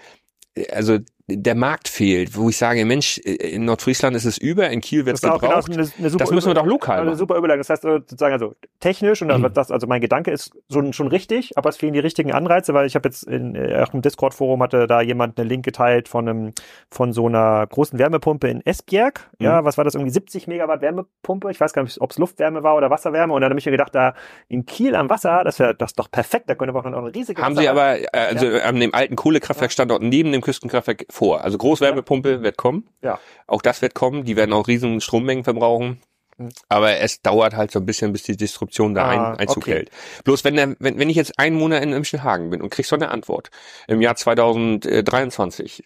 also 0.72 1.00
der 1.28 1.56
Markt 1.56 1.88
fehlt, 1.88 2.36
wo 2.36 2.50
ich 2.50 2.58
sage, 2.58 2.84
Mensch, 2.84 3.18
in 3.18 3.64
Nordfriesland 3.64 4.14
ist 4.16 4.26
es 4.26 4.38
über, 4.38 4.70
in 4.70 4.82
Kiel 4.82 5.06
wird 5.06 5.16
es 5.16 5.22
genau 5.22 5.38
gebraucht. 5.38 5.68
Genau, 5.68 5.80
eine, 5.80 5.92
eine 5.98 6.18
das 6.18 6.32
müssen 6.32 6.50
wir 6.50 6.54
doch 6.54 6.66
lokal 6.66 6.98
machen. 6.98 7.08
Eine 7.08 7.16
super 7.16 7.38
Überleitung. 7.38 7.62
Das 7.62 7.70
heißt 7.70 7.86
äh, 7.86 8.00
sozusagen 8.00 8.34
also 8.34 8.56
technisch 8.82 9.22
und 9.22 9.30
mhm. 9.30 9.54
das, 9.54 9.72
also 9.72 9.88
mein 9.88 10.02
Gedanke 10.02 10.32
ist 10.32 10.52
schon, 10.70 10.92
schon 10.92 11.08
richtig, 11.08 11.58
aber 11.58 11.70
es 11.70 11.78
fehlen 11.78 11.94
die 11.94 12.00
richtigen 12.00 12.34
Anreize, 12.34 12.74
weil 12.74 12.88
ich 12.88 12.96
habe 12.96 13.08
jetzt 13.08 13.24
in 13.24 13.56
äh, 13.56 13.82
auch 13.82 13.94
im 13.94 14.02
Discord-Forum 14.02 14.62
hatte 14.62 14.86
da 14.86 15.02
jemand 15.02 15.40
einen 15.40 15.48
Link 15.48 15.64
geteilt 15.64 16.10
von 16.10 16.28
einem 16.28 16.54
von 16.92 17.14
so 17.14 17.28
einer 17.28 17.66
großen 17.68 17.98
Wärmepumpe 17.98 18.50
in 18.50 18.66
Esbjerg. 18.66 19.30
Mhm. 19.40 19.46
Ja, 19.46 19.64
was 19.64 19.78
war 19.78 19.86
das 19.86 19.96
irgendwie 19.96 20.12
70 20.12 20.48
Megawatt 20.48 20.82
Wärmepumpe? 20.82 21.50
Ich 21.52 21.60
weiß 21.60 21.72
gar 21.72 21.84
nicht, 21.84 22.02
ob 22.02 22.12
es 22.12 22.18
Luftwärme 22.18 22.64
war 22.64 22.76
oder 22.76 22.90
Wasserwärme. 22.90 23.34
Und 23.34 23.40
dann 23.40 23.50
habe 23.50 23.60
ich 23.60 23.66
mir 23.66 23.72
gedacht, 23.72 23.96
da 23.96 24.14
in 24.50 24.66
Kiel 24.66 24.94
am 24.94 25.10
Wasser, 25.10 25.46
das 25.46 25.58
wäre 25.60 25.74
das 25.74 25.94
doch 25.94 26.12
perfekt. 26.12 26.50
Da 26.50 26.56
könnte 26.56 26.74
man 26.74 26.94
auch 26.94 27.00
eine 27.00 27.16
riesige. 27.16 27.42
Haben 27.42 27.56
Sie 27.56 27.70
aber 27.70 28.00
äh, 28.00 28.08
also 28.12 28.46
ja. 28.46 28.64
an 28.64 28.78
dem 28.78 28.94
alten 28.94 29.16
Kohlekraftwerkstandort 29.16 30.02
neben 30.02 30.34
dem 30.34 30.42
Küstenkraftwerk 30.42 31.06
vor. 31.14 31.44
Also 31.44 31.58
Großwärmepumpe 31.58 32.42
wird 32.42 32.58
kommen. 32.58 32.90
Ja. 33.02 33.20
Auch 33.48 33.62
das 33.62 33.82
wird 33.82 33.94
kommen. 33.94 34.26
Die 34.26 34.36
werden 34.36 34.54
auch 34.54 34.68
riesen 34.68 35.00
Strommengen 35.00 35.44
verbrauchen. 35.44 36.02
Mhm. 36.38 36.50
Aber 36.70 36.98
es 36.98 37.22
dauert 37.22 37.56
halt 37.56 37.72
so 37.72 37.80
ein 37.80 37.86
bisschen, 37.86 38.12
bis 38.12 38.24
die 38.24 38.36
Disruption 38.36 38.94
da 38.94 39.06
ah, 39.06 39.10
ein, 39.10 39.40
Einzug 39.40 39.58
okay. 39.58 39.74
hält. 39.74 39.92
Bloß 40.24 40.44
wenn, 40.44 40.56
der, 40.56 40.76
wenn, 40.80 40.98
wenn 40.98 41.10
ich 41.10 41.16
jetzt 41.16 41.40
einen 41.40 41.58
Monat 41.58 41.84
in 41.84 41.94
Imschenhagen 41.94 42.50
bin 42.50 42.62
und 42.62 42.70
krieg 42.70 42.86
so 42.86 42.96
eine 42.96 43.10
Antwort 43.10 43.52
im 43.88 44.02
Jahr 44.02 44.16
2023, 44.16 45.84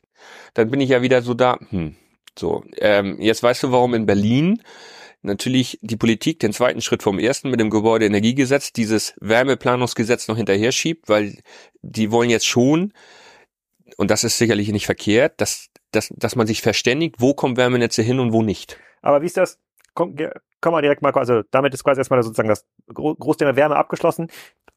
dann 0.54 0.72
bin 0.72 0.82
ich 0.82 0.90
ja 0.90 1.02
wieder 1.02 1.22
so 1.22 1.34
da, 1.34 1.60
hm, 1.70 1.96
so, 2.38 2.64
ähm, 2.78 3.20
jetzt 3.20 3.44
weißt 3.44 3.64
du, 3.64 3.72
warum 3.72 3.94
in 3.94 4.06
Berlin 4.06 4.62
natürlich 5.24 5.80
die 5.82 5.98
Politik 5.98 6.40
den 6.40 6.54
zweiten 6.54 6.82
Schritt 6.82 7.04
vom 7.04 7.20
ersten 7.20 7.50
mit 7.50 7.60
dem 7.60 7.70
Gebäudeenergiegesetz 7.70 8.72
dieses 8.72 9.14
Wärmeplanungsgesetz 9.20 10.28
noch 10.28 10.38
hinterher 10.38 10.72
schiebt, 10.72 11.10
weil 11.10 11.38
die 11.82 12.12
wollen 12.12 12.30
jetzt 12.30 12.48
schon 12.48 12.94
und 13.96 14.12
das 14.12 14.24
ist 14.24 14.38
sicherlich 14.38 14.72
nicht 14.72 14.86
verkehrt, 14.86 15.40
dass, 15.40 15.70
dass, 15.92 16.14
dass 16.16 16.36
man 16.36 16.48
sich 16.48 16.62
verständigt, 16.62 17.16
wo 17.20 17.34
kommen 17.34 17.58
Wärmenetze 17.58 18.02
hin 18.02 18.20
und 18.20 18.34
wo 18.34 18.42
nicht. 18.42 18.78
Aber 19.02 19.22
wie 19.22 19.28
ist 19.28 19.38
das? 19.38 19.60
Komm, 19.94 20.16
komm 20.62 20.74
mal 20.74 20.82
direkt 20.82 21.02
mal, 21.02 21.12
also 21.14 21.44
damit 21.52 21.74
ist 21.74 21.84
quasi 21.84 22.00
erstmal 22.00 22.22
sozusagen 22.22 22.50
das 22.50 22.66
Großthema 22.94 23.56
Wärme 23.56 23.76
abgeschlossen. 23.76 24.30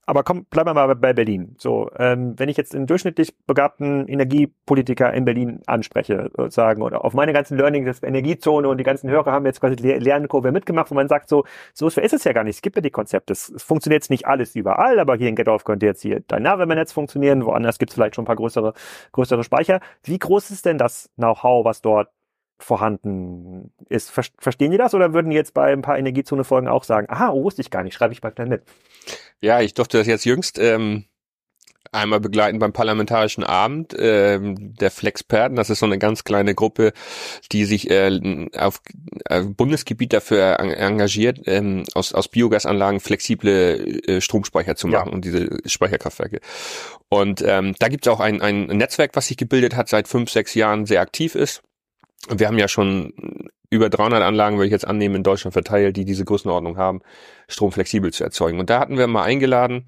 Aber 0.07 0.24
komm, 0.24 0.44
bleiben 0.46 0.68
wir 0.68 0.74
mal 0.74 0.94
bei 0.96 1.12
Berlin. 1.12 1.55
So, 1.59 1.90
ähm, 1.96 2.34
wenn 2.36 2.48
ich 2.48 2.57
jetzt 2.57 2.74
einen 2.74 2.86
durchschnittlich 2.86 3.36
begabten 3.46 4.09
Energiepolitiker 4.09 5.12
in 5.12 5.24
Berlin 5.24 5.61
anspreche, 5.66 6.30
sozusagen, 6.36 6.82
oder 6.82 7.05
auf 7.05 7.12
meine 7.14 7.32
ganzen 7.32 7.57
Learnings, 7.57 8.03
Energiezone 8.03 8.68
und 8.68 8.78
die 8.78 8.84
ganzen 8.84 9.09
Hörer 9.09 9.30
haben 9.30 9.46
jetzt 9.46 9.61
quasi 9.61 9.76
Lernkurve 9.76 10.53
mitgemacht, 10.53 10.90
wo 10.90 10.94
man 10.94 11.07
sagt, 11.09 11.28
so, 11.28 11.44
so 11.74 11.86
ist 11.86 12.12
es 12.12 12.24
ja 12.24 12.32
gar 12.32 12.44
nicht. 12.44 12.57
Es 12.57 12.62
gibt 12.62 12.76
ja 12.76 12.82
die 12.82 12.90
Konzepte. 12.90 13.32
Es, 13.32 13.51
es 13.51 13.62
funktioniert 13.62 14.03
jetzt 14.03 14.11
nicht 14.11 14.26
alles 14.26 14.57
überall, 14.57 14.98
aber 14.98 15.16
hier 15.16 15.28
in 15.28 15.36
Gettorf 15.36 15.64
könnte 15.64 15.86
jetzt 15.86 16.03
hier 16.03 16.20
dein 16.26 16.42
Nahwärmenetz 16.42 16.92
funktionieren, 16.92 17.44
woanders 17.44 17.78
gibt 17.78 17.90
es 17.90 17.94
vielleicht 17.94 18.16
schon 18.16 18.24
ein 18.24 18.26
paar 18.26 18.36
größere, 18.36 18.72
größere 19.12 19.44
Speicher. 19.44 19.80
Wie 20.03 20.18
groß 20.18 20.51
ist 20.51 20.66
denn 20.66 20.78
das 20.78 21.11
Know-how, 21.16 21.64
was 21.64 21.82
dort 21.82 22.09
vorhanden 22.62 23.72
ist. 23.88 24.11
Verstehen 24.11 24.70
die 24.70 24.76
das 24.76 24.94
oder 24.94 25.12
würden 25.12 25.30
die 25.30 25.36
jetzt 25.36 25.55
bei 25.55 25.72
ein 25.72 25.82
paar 25.82 25.98
Energiezone-Folgen 25.98 26.68
auch 26.68 26.84
sagen, 26.84 27.07
aha, 27.11 27.30
oh, 27.30 27.44
wusste 27.44 27.62
ich 27.62 27.70
gar 27.70 27.82
nicht, 27.82 27.94
schreibe 27.94 28.12
ich 28.12 28.22
mal 28.22 28.32
schnell 28.32 28.48
mit? 28.48 28.62
Ja, 29.41 29.61
ich 29.61 29.74
durfte 29.74 29.99
das 29.99 30.07
jetzt 30.07 30.24
jüngst 30.24 30.59
ähm, 30.59 31.07
einmal 31.93 32.20
begleiten 32.20 32.59
beim 32.59 32.72
Parlamentarischen 32.72 33.43
Abend 33.43 33.95
ähm, 33.99 34.74
der 34.74 34.91
Flexperten. 34.91 35.57
Das 35.57 35.70
ist 35.70 35.80
so 35.80 35.86
eine 35.86 35.99
ganz 35.99 36.24
kleine 36.24 36.55
Gruppe, 36.55 36.93
die 37.53 37.64
sich 37.64 37.91
äh, 37.91 38.49
auf 38.57 38.80
äh, 39.28 39.43
Bundesgebiet 39.43 40.12
dafür 40.12 40.61
engagiert, 40.61 41.41
ähm, 41.47 41.84
aus, 41.95 42.12
aus 42.12 42.28
Biogasanlagen 42.28 43.01
flexible 43.01 44.01
äh, 44.07 44.20
Stromspeicher 44.20 44.76
zu 44.76 44.88
machen 44.88 45.09
ja. 45.09 45.14
und 45.14 45.24
diese 45.24 45.59
Speicherkraftwerke. 45.66 46.41
Und 47.09 47.43
ähm, 47.45 47.74
da 47.78 47.88
gibt 47.88 48.07
es 48.07 48.12
auch 48.12 48.20
ein, 48.20 48.41
ein 48.41 48.66
Netzwerk, 48.66 49.12
was 49.14 49.26
sich 49.26 49.36
gebildet 49.36 49.74
hat, 49.74 49.88
seit 49.88 50.07
fünf, 50.07 50.30
sechs 50.30 50.55
Jahren 50.55 50.86
sehr 50.86 51.01
aktiv 51.01 51.34
ist 51.34 51.62
wir 52.28 52.46
haben 52.46 52.58
ja 52.58 52.68
schon 52.68 53.12
über 53.70 53.88
300 53.88 54.22
Anlagen, 54.22 54.56
würde 54.56 54.66
ich 54.66 54.72
jetzt 54.72 54.86
annehmen, 54.86 55.16
in 55.16 55.22
Deutschland 55.22 55.52
verteilt, 55.52 55.96
die 55.96 56.04
diese 56.04 56.24
Größenordnung 56.24 56.76
haben, 56.76 57.00
Strom 57.48 57.72
flexibel 57.72 58.12
zu 58.12 58.24
erzeugen. 58.24 58.58
Und 58.58 58.68
da 58.68 58.80
hatten 58.80 58.98
wir 58.98 59.06
mal 59.06 59.22
eingeladen 59.22 59.84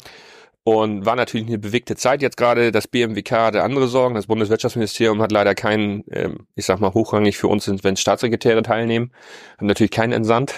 und 0.65 1.05
war 1.05 1.17
natürlich 1.17 1.49
eine 1.49 1.59
bewegte 1.59 1.97
Zeit 1.97 2.23
jetzt 2.23 2.37
gerade. 2.37 2.71
Das 2.71 2.87
BMWK 2.87 3.33
hatte 3.33 3.63
andere 3.65 3.89
Sorgen. 3.89 4.15
Das 4.15 4.29
Bundeswirtschaftsministerium 4.29 5.21
hat 5.21 5.33
leider 5.33 5.57
keinen, 5.57 6.05
ähm, 6.11 6.47
ich 6.55 6.65
sag 6.67 6.79
mal, 6.79 6.95
hochrangig 6.95 7.37
für 7.37 7.49
uns 7.49 7.65
sind, 7.65 7.83
wenn 7.83 7.97
Staatssekretäre 7.97 8.63
teilnehmen. 8.63 9.11
Hat 9.59 9.63
natürlich 9.63 9.91
keinen 9.91 10.13
entsandt. 10.13 10.55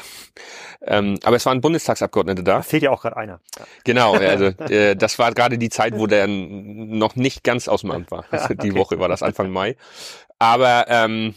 Ähm, 0.86 1.18
aber 1.24 1.36
es 1.36 1.46
waren 1.46 1.62
Bundestagsabgeordnete 1.62 2.44
da. 2.44 2.56
Da 2.56 2.62
fehlt 2.62 2.82
ja 2.82 2.90
auch 2.90 3.00
gerade 3.00 3.16
einer. 3.16 3.40
Genau, 3.84 4.12
also 4.16 4.44
äh, 4.44 4.94
das 4.94 5.18
war 5.18 5.32
gerade 5.32 5.56
die 5.56 5.70
Zeit, 5.70 5.98
wo 5.98 6.06
der 6.06 6.26
noch 6.26 7.16
nicht 7.16 7.42
ganz 7.42 7.68
aus 7.68 7.80
dem 7.80 7.90
Amt 7.90 8.10
war. 8.10 8.26
Also 8.30 8.52
die 8.52 8.72
okay. 8.72 8.78
Woche 8.78 8.98
war 8.98 9.08
das 9.08 9.22
Anfang 9.22 9.50
Mai. 9.50 9.76
Aber 10.38 10.86
ähm, 10.88 11.34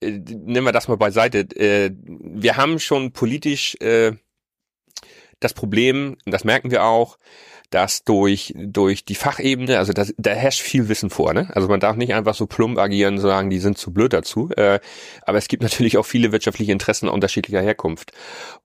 äh, 0.00 0.10
nehmen 0.10 0.66
wir 0.66 0.72
das 0.72 0.88
mal 0.88 0.96
beiseite. 0.96 1.40
Äh, 1.56 1.90
wir 2.02 2.56
haben 2.56 2.78
schon 2.78 3.12
politisch 3.12 3.76
äh, 3.80 4.12
das 5.40 5.54
Problem, 5.54 6.16
das 6.26 6.44
merken 6.44 6.70
wir 6.70 6.84
auch, 6.84 7.18
dass 7.70 8.02
durch, 8.02 8.54
durch 8.56 9.04
die 9.04 9.14
Fachebene, 9.14 9.78
also 9.78 9.92
das, 9.92 10.14
da 10.16 10.30
herrscht 10.30 10.62
viel 10.62 10.88
Wissen 10.88 11.10
vor, 11.10 11.34
ne? 11.34 11.50
Also 11.52 11.68
man 11.68 11.80
darf 11.80 11.96
nicht 11.96 12.14
einfach 12.14 12.34
so 12.34 12.46
plump 12.46 12.78
agieren 12.78 13.14
und 13.14 13.20
sagen, 13.20 13.50
die 13.50 13.58
sind 13.58 13.76
zu 13.76 13.92
blöd 13.92 14.14
dazu. 14.14 14.50
Äh, 14.56 14.80
aber 15.22 15.36
es 15.36 15.48
gibt 15.48 15.62
natürlich 15.62 15.98
auch 15.98 16.06
viele 16.06 16.32
wirtschaftliche 16.32 16.72
Interessen 16.72 17.08
unterschiedlicher 17.08 17.60
Herkunft. 17.60 18.12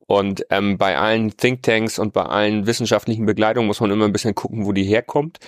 Und 0.08 0.46
ähm, 0.50 0.78
bei 0.78 0.98
allen 0.98 1.36
Thinktanks 1.36 2.00
und 2.00 2.14
bei 2.14 2.24
allen 2.24 2.66
wissenschaftlichen 2.66 3.26
Begleitungen 3.26 3.68
muss 3.68 3.82
man 3.82 3.92
immer 3.92 4.06
ein 4.06 4.14
bisschen 4.14 4.36
gucken, 4.36 4.66
wo 4.66 4.72
die 4.72 4.84
herkommt. 4.84 5.40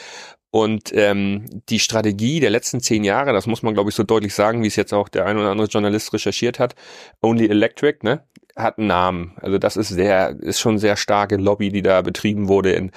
Und 0.56 0.94
ähm, 0.94 1.44
die 1.68 1.80
Strategie 1.80 2.40
der 2.40 2.50
letzten 2.50 2.80
zehn 2.80 3.04
Jahre, 3.04 3.34
das 3.34 3.46
muss 3.46 3.62
man, 3.62 3.74
glaube 3.74 3.90
ich, 3.90 3.96
so 3.98 4.04
deutlich 4.04 4.34
sagen, 4.34 4.64
wie 4.64 4.68
es 4.68 4.78
jetzt 4.78 4.94
auch 4.94 5.10
der 5.10 5.26
ein 5.26 5.38
oder 5.38 5.52
andere 5.52 5.68
Journalist 5.68 6.14
recherchiert 6.14 6.60
hat, 6.60 6.76
Only 7.22 7.50
Electric, 7.50 8.06
ne, 8.06 8.24
hat 8.56 8.78
einen 8.78 8.88
Namen. 8.88 9.34
Also 9.42 9.58
das 9.58 9.76
ist 9.76 9.90
sehr, 9.90 10.30
ist 10.30 10.62
schon 10.62 10.78
sehr 10.78 10.96
starke 10.96 11.36
Lobby, 11.36 11.72
die 11.72 11.82
da 11.82 12.02
betrieben 12.02 12.48
wurde 12.48 12.72
in 12.72 12.92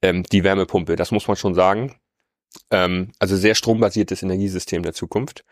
ähm, 0.00 0.22
die 0.22 0.44
Wärmepumpe. 0.44 0.96
Das 0.96 1.10
muss 1.10 1.28
man 1.28 1.36
schon 1.36 1.54
sagen. 1.54 1.94
Ähm, 2.70 3.12
also 3.18 3.36
sehr 3.36 3.54
strombasiertes 3.54 4.22
Energiesystem 4.22 4.82
der 4.82 4.94
Zukunft. 4.94 5.44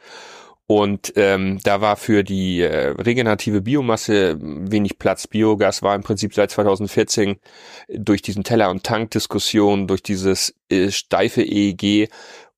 Und 0.66 1.12
ähm, 1.16 1.58
da 1.64 1.80
war 1.80 1.96
für 1.96 2.24
die 2.24 2.60
äh, 2.60 2.88
regenerative 2.90 3.60
Biomasse 3.60 4.38
wenig 4.40 4.98
Platz. 4.98 5.26
Biogas 5.26 5.82
war 5.82 5.94
im 5.94 6.02
Prinzip 6.02 6.34
seit 6.34 6.50
2014 6.50 7.36
durch 7.88 8.22
diesen 8.22 8.44
Teller- 8.44 8.70
und 8.70 8.84
Tank-Diskussion, 8.84 9.86
durch 9.86 10.02
dieses 10.02 10.54
äh, 10.70 10.90
steife 10.90 11.42
EEG 11.42 12.08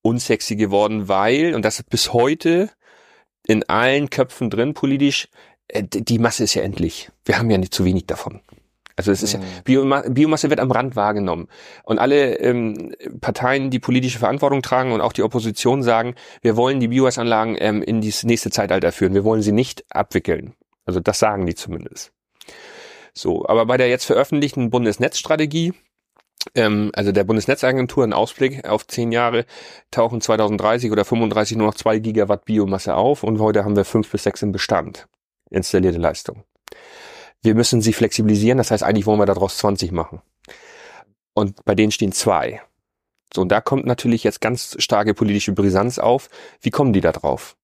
unsexy 0.01 0.55
geworden, 0.55 1.07
weil, 1.07 1.55
und 1.55 1.65
das 1.65 1.79
ist 1.79 1.89
bis 1.89 2.13
heute 2.13 2.69
in 3.47 3.63
allen 3.67 4.09
Köpfen 4.09 4.49
drin 4.49 4.73
politisch, 4.73 5.27
äh, 5.67 5.83
die 5.83 6.19
Masse 6.19 6.43
ist 6.43 6.53
ja 6.53 6.61
endlich. 6.61 7.09
Wir 7.25 7.37
haben 7.37 7.49
ja 7.49 7.57
nicht 7.57 7.73
zu 7.73 7.85
wenig 7.85 8.05
davon. 8.05 8.41
Also 8.95 9.11
es 9.11 9.23
ist 9.23 9.33
ja, 9.33 9.39
mhm. 9.39 9.43
Bioma 9.65 10.03
Biomasse 10.07 10.49
wird 10.49 10.59
am 10.59 10.71
Rand 10.71 10.95
wahrgenommen. 10.95 11.47
Und 11.83 11.99
alle 11.99 12.37
ähm, 12.39 12.93
Parteien, 13.19 13.69
die 13.69 13.79
politische 13.79 14.19
Verantwortung 14.19 14.61
tragen 14.61 14.93
und 14.93 15.01
auch 15.01 15.13
die 15.13 15.23
Opposition 15.23 15.83
sagen, 15.83 16.15
wir 16.41 16.55
wollen 16.55 16.79
die 16.79 16.87
Biogasanlagen 16.87 17.57
ähm, 17.59 17.81
in 17.81 18.01
dieses 18.01 18.23
nächste 18.23 18.51
Zeitalter 18.51 18.91
führen. 18.91 19.13
Wir 19.13 19.25
wollen 19.25 19.41
sie 19.41 19.51
nicht 19.51 19.83
abwickeln. 19.89 20.53
Also 20.85 20.99
das 20.99 21.19
sagen 21.19 21.45
die 21.45 21.55
zumindest. 21.55 22.13
So, 23.13 23.45
aber 23.47 23.65
bei 23.65 23.77
der 23.77 23.89
jetzt 23.89 24.05
veröffentlichten 24.05 24.69
Bundesnetzstrategie, 24.69 25.73
ähm, 26.53 26.91
also 26.93 27.11
der 27.11 27.23
Bundesnetzagentur, 27.25 28.03
ein 28.03 28.13
Ausblick 28.13 28.67
auf 28.67 28.87
zehn 28.87 29.11
Jahre, 29.11 29.45
tauchen 29.91 30.21
2030 30.21 30.91
oder 30.91 31.03
35 31.03 31.57
nur 31.57 31.67
noch 31.67 31.75
zwei 31.75 31.99
Gigawatt 31.99 32.45
Biomasse 32.45 32.95
auf 32.95 33.23
und 33.23 33.39
heute 33.39 33.65
haben 33.65 33.75
wir 33.75 33.85
fünf 33.85 34.09
bis 34.09 34.23
sechs 34.23 34.41
im 34.41 34.51
Bestand 34.51 35.07
installierte 35.49 35.99
Leistung 35.99 36.43
wir 37.45 37.55
müssen 37.55 37.81
sie 37.81 37.93
flexibilisieren, 37.93 38.57
das 38.57 38.71
heißt, 38.71 38.83
eigentlich 38.83 39.05
wollen 39.05 39.19
wir 39.19 39.25
daraus 39.25 39.57
20 39.57 39.91
machen. 39.91 40.21
Und 41.33 41.63
bei 41.65 41.75
denen 41.75 41.91
stehen 41.91 42.11
zwei. 42.11 42.61
So, 43.33 43.41
und 43.41 43.49
da 43.49 43.61
kommt 43.61 43.85
natürlich 43.85 44.23
jetzt 44.23 44.41
ganz 44.41 44.75
starke 44.79 45.13
politische 45.13 45.51
Brisanz 45.51 45.99
auf. 45.99 46.29
Wie 46.61 46.69
kommen 46.69 46.93
die 46.93 47.01
da 47.01 47.11
drauf? 47.11 47.57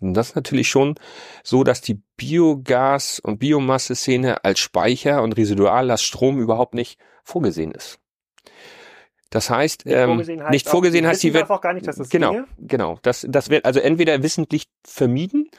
Und 0.00 0.14
das 0.14 0.30
ist 0.30 0.36
natürlich 0.36 0.68
schon 0.68 0.94
so, 1.44 1.62
dass 1.62 1.82
die 1.82 2.02
Biogas- 2.18 3.20
und 3.20 3.38
Biomasse-Szene 3.38 4.44
als 4.44 4.58
Speicher 4.58 5.22
und 5.22 5.36
Residuallaststrom 5.36 6.40
überhaupt 6.40 6.74
nicht 6.74 6.98
vorgesehen 7.22 7.72
ist. 7.72 7.98
Das 9.28 9.48
heißt, 9.48 9.86
nicht 9.86 9.94
ähm, 9.94 10.08
vorgesehen 10.08 10.42
heißt, 10.42 10.50
nicht 10.50 10.68
vorgesehen 10.68 11.06
heißt 11.06 11.22
die 11.22 11.34
wird 11.34 11.50
auch 11.50 11.60
gar 11.60 11.72
nicht, 11.72 11.86
dass 11.86 11.96
das 11.96 12.08
genau, 12.08 12.32
ginge? 12.32 12.46
genau. 12.58 12.98
Das, 13.02 13.24
das 13.28 13.48
wird 13.48 13.64
also 13.64 13.78
entweder 13.78 14.22
wissentlich 14.22 14.64
vermieden, 14.84 15.50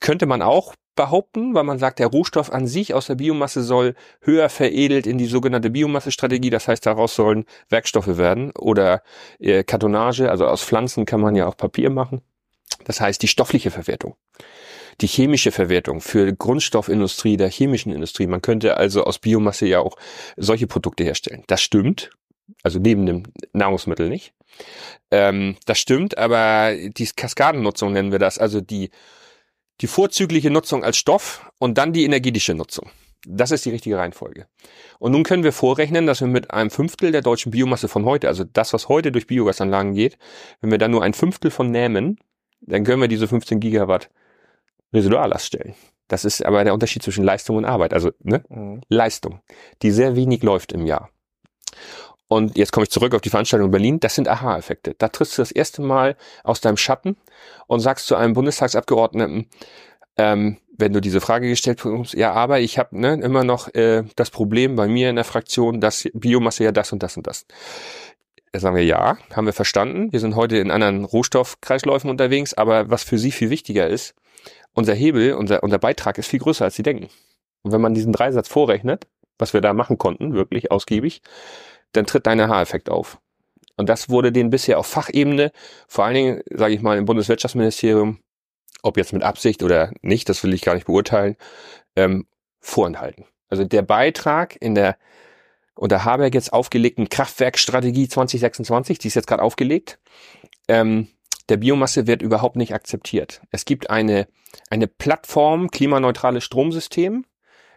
könnte 0.00 0.26
man 0.26 0.42
auch 0.42 0.74
behaupten, 0.94 1.54
weil 1.54 1.64
man 1.64 1.78
sagt, 1.78 1.98
der 1.98 2.08
Rohstoff 2.08 2.52
an 2.52 2.66
sich 2.66 2.94
aus 2.94 3.06
der 3.06 3.14
Biomasse 3.16 3.62
soll 3.62 3.94
höher 4.20 4.48
veredelt 4.48 5.06
in 5.06 5.18
die 5.18 5.26
sogenannte 5.26 5.70
Biomassestrategie. 5.70 6.50
Das 6.50 6.68
heißt, 6.68 6.84
daraus 6.84 7.14
sollen 7.14 7.44
Werkstoffe 7.68 8.18
werden 8.18 8.52
oder 8.52 9.02
äh, 9.38 9.64
Kartonage, 9.64 10.30
also 10.30 10.46
aus 10.46 10.62
Pflanzen 10.62 11.06
kann 11.06 11.20
man 11.20 11.34
ja 11.34 11.46
auch 11.46 11.56
Papier 11.56 11.90
machen. 11.90 12.22
Das 12.84 13.00
heißt, 13.00 13.22
die 13.22 13.28
stoffliche 13.28 13.70
Verwertung. 13.70 14.16
Die 15.00 15.06
chemische 15.06 15.52
Verwertung 15.52 16.00
für 16.00 16.32
Grundstoffindustrie, 16.32 17.36
der 17.36 17.48
chemischen 17.48 17.92
Industrie. 17.92 18.26
Man 18.26 18.42
könnte 18.42 18.76
also 18.76 19.04
aus 19.04 19.18
Biomasse 19.18 19.66
ja 19.66 19.80
auch 19.80 19.96
solche 20.36 20.66
Produkte 20.66 21.04
herstellen. 21.04 21.44
Das 21.46 21.62
stimmt. 21.62 22.10
Also 22.62 22.78
neben 22.78 23.06
dem 23.06 23.22
Nahrungsmittel 23.52 24.08
nicht. 24.08 24.34
Ähm, 25.10 25.56
das 25.64 25.78
stimmt, 25.78 26.18
aber 26.18 26.74
die 26.74 27.06
Kaskadennutzung 27.06 27.92
nennen 27.92 28.12
wir 28.12 28.18
das. 28.18 28.38
Also 28.38 28.60
die 28.60 28.90
die 29.80 29.86
vorzügliche 29.86 30.50
Nutzung 30.50 30.84
als 30.84 30.96
Stoff 30.96 31.50
und 31.58 31.78
dann 31.78 31.92
die 31.92 32.04
energetische 32.04 32.54
Nutzung. 32.54 32.90
Das 33.26 33.52
ist 33.52 33.64
die 33.64 33.70
richtige 33.70 33.98
Reihenfolge. 33.98 34.46
Und 34.98 35.12
nun 35.12 35.22
können 35.22 35.44
wir 35.44 35.52
vorrechnen, 35.52 36.06
dass 36.06 36.20
wir 36.20 36.28
mit 36.28 36.50
einem 36.50 36.70
Fünftel 36.70 37.12
der 37.12 37.22
deutschen 37.22 37.52
Biomasse 37.52 37.86
von 37.88 38.04
heute, 38.04 38.28
also 38.28 38.44
das, 38.44 38.72
was 38.72 38.88
heute 38.88 39.12
durch 39.12 39.28
Biogasanlagen 39.28 39.94
geht, 39.94 40.18
wenn 40.60 40.70
wir 40.70 40.78
da 40.78 40.88
nur 40.88 41.02
ein 41.02 41.14
Fünftel 41.14 41.50
von 41.50 41.70
nehmen, 41.70 42.18
dann 42.60 42.84
können 42.84 43.00
wir 43.00 43.08
diese 43.08 43.28
15 43.28 43.60
Gigawatt 43.60 44.10
Residuallast 44.92 45.46
stellen. 45.46 45.74
Das 46.08 46.24
ist 46.24 46.44
aber 46.44 46.64
der 46.64 46.74
Unterschied 46.74 47.02
zwischen 47.02 47.24
Leistung 47.24 47.56
und 47.56 47.64
Arbeit, 47.64 47.94
also 47.94 48.10
ne? 48.20 48.44
Mhm. 48.48 48.82
Leistung, 48.88 49.40
die 49.82 49.90
sehr 49.90 50.16
wenig 50.16 50.42
läuft 50.42 50.72
im 50.72 50.84
Jahr. 50.84 51.10
Und 52.32 52.56
jetzt 52.56 52.72
komme 52.72 52.84
ich 52.84 52.90
zurück 52.90 53.14
auf 53.14 53.20
die 53.20 53.28
Veranstaltung 53.28 53.66
in 53.66 53.72
Berlin. 53.72 54.00
Das 54.00 54.14
sind 54.14 54.26
Aha-Effekte. 54.26 54.94
Da 54.96 55.08
trittst 55.08 55.36
du 55.36 55.42
das 55.42 55.52
erste 55.52 55.82
Mal 55.82 56.16
aus 56.44 56.62
deinem 56.62 56.78
Schatten 56.78 57.16
und 57.66 57.80
sagst 57.80 58.06
zu 58.06 58.16
einem 58.16 58.32
Bundestagsabgeordneten, 58.32 59.50
ähm, 60.16 60.56
wenn 60.78 60.94
du 60.94 61.02
diese 61.02 61.20
Frage 61.20 61.46
gestellt 61.46 61.82
bekommst, 61.82 62.14
ja, 62.14 62.32
aber 62.32 62.60
ich 62.60 62.78
habe 62.78 62.98
ne, 62.98 63.20
immer 63.22 63.44
noch 63.44 63.74
äh, 63.74 64.04
das 64.16 64.30
Problem 64.30 64.76
bei 64.76 64.88
mir 64.88 65.10
in 65.10 65.16
der 65.16 65.26
Fraktion, 65.26 65.82
dass 65.82 66.08
Biomasse 66.14 66.64
ja 66.64 66.72
das 66.72 66.90
und 66.92 67.02
das 67.02 67.18
und 67.18 67.26
das. 67.26 67.44
Da 68.52 68.60
sagen 68.60 68.76
wir 68.76 68.84
ja, 68.84 69.18
haben 69.34 69.44
wir 69.44 69.52
verstanden. 69.52 70.10
Wir 70.10 70.20
sind 70.20 70.34
heute 70.34 70.56
in 70.56 70.70
anderen 70.70 71.04
Rohstoffkreisläufen 71.04 72.08
unterwegs, 72.08 72.54
aber 72.54 72.88
was 72.88 73.04
für 73.04 73.18
Sie 73.18 73.30
viel 73.30 73.50
wichtiger 73.50 73.88
ist, 73.88 74.14
unser 74.72 74.94
Hebel, 74.94 75.34
unser, 75.34 75.62
unser 75.62 75.78
Beitrag 75.78 76.16
ist 76.16 76.28
viel 76.28 76.40
größer, 76.40 76.64
als 76.64 76.76
Sie 76.76 76.82
denken. 76.82 77.10
Und 77.60 77.72
wenn 77.72 77.82
man 77.82 77.92
diesen 77.92 78.12
Dreisatz 78.12 78.48
vorrechnet, 78.48 79.06
was 79.38 79.52
wir 79.52 79.60
da 79.60 79.74
machen 79.74 79.98
konnten, 79.98 80.32
wirklich 80.32 80.70
ausgiebig, 80.70 81.20
dann 81.92 82.06
tritt 82.06 82.26
dein 82.26 82.40
Haareffekt 82.40 82.90
auf. 82.90 83.18
Und 83.76 83.88
das 83.88 84.08
wurde 84.08 84.32
denen 84.32 84.50
bisher 84.50 84.78
auf 84.78 84.86
Fachebene, 84.86 85.50
vor 85.88 86.04
allen 86.04 86.14
Dingen, 86.14 86.42
sage 86.50 86.74
ich 86.74 86.82
mal, 86.82 86.98
im 86.98 87.04
Bundeswirtschaftsministerium, 87.04 88.20
ob 88.82 88.96
jetzt 88.96 89.12
mit 89.12 89.22
Absicht 89.22 89.62
oder 89.62 89.92
nicht, 90.02 90.28
das 90.28 90.42
will 90.44 90.52
ich 90.52 90.62
gar 90.62 90.74
nicht 90.74 90.86
beurteilen, 90.86 91.36
ähm, 91.96 92.26
vorenthalten. 92.60 93.24
Also 93.48 93.64
der 93.64 93.82
Beitrag 93.82 94.56
in 94.60 94.74
der 94.74 94.96
unter 95.74 96.04
Habeck 96.04 96.34
jetzt 96.34 96.52
aufgelegten 96.52 97.08
Kraftwerkstrategie 97.08 98.08
2026, 98.08 98.98
die 98.98 99.08
ist 99.08 99.14
jetzt 99.14 99.26
gerade 99.26 99.42
aufgelegt, 99.42 99.98
ähm, 100.68 101.08
der 101.48 101.56
Biomasse 101.56 102.06
wird 102.06 102.22
überhaupt 102.22 102.56
nicht 102.56 102.74
akzeptiert. 102.74 103.42
Es 103.50 103.64
gibt 103.64 103.90
eine, 103.90 104.28
eine 104.70 104.86
Plattform 104.86 105.70
klimaneutrales 105.70 106.44
Stromsystem, 106.44 107.24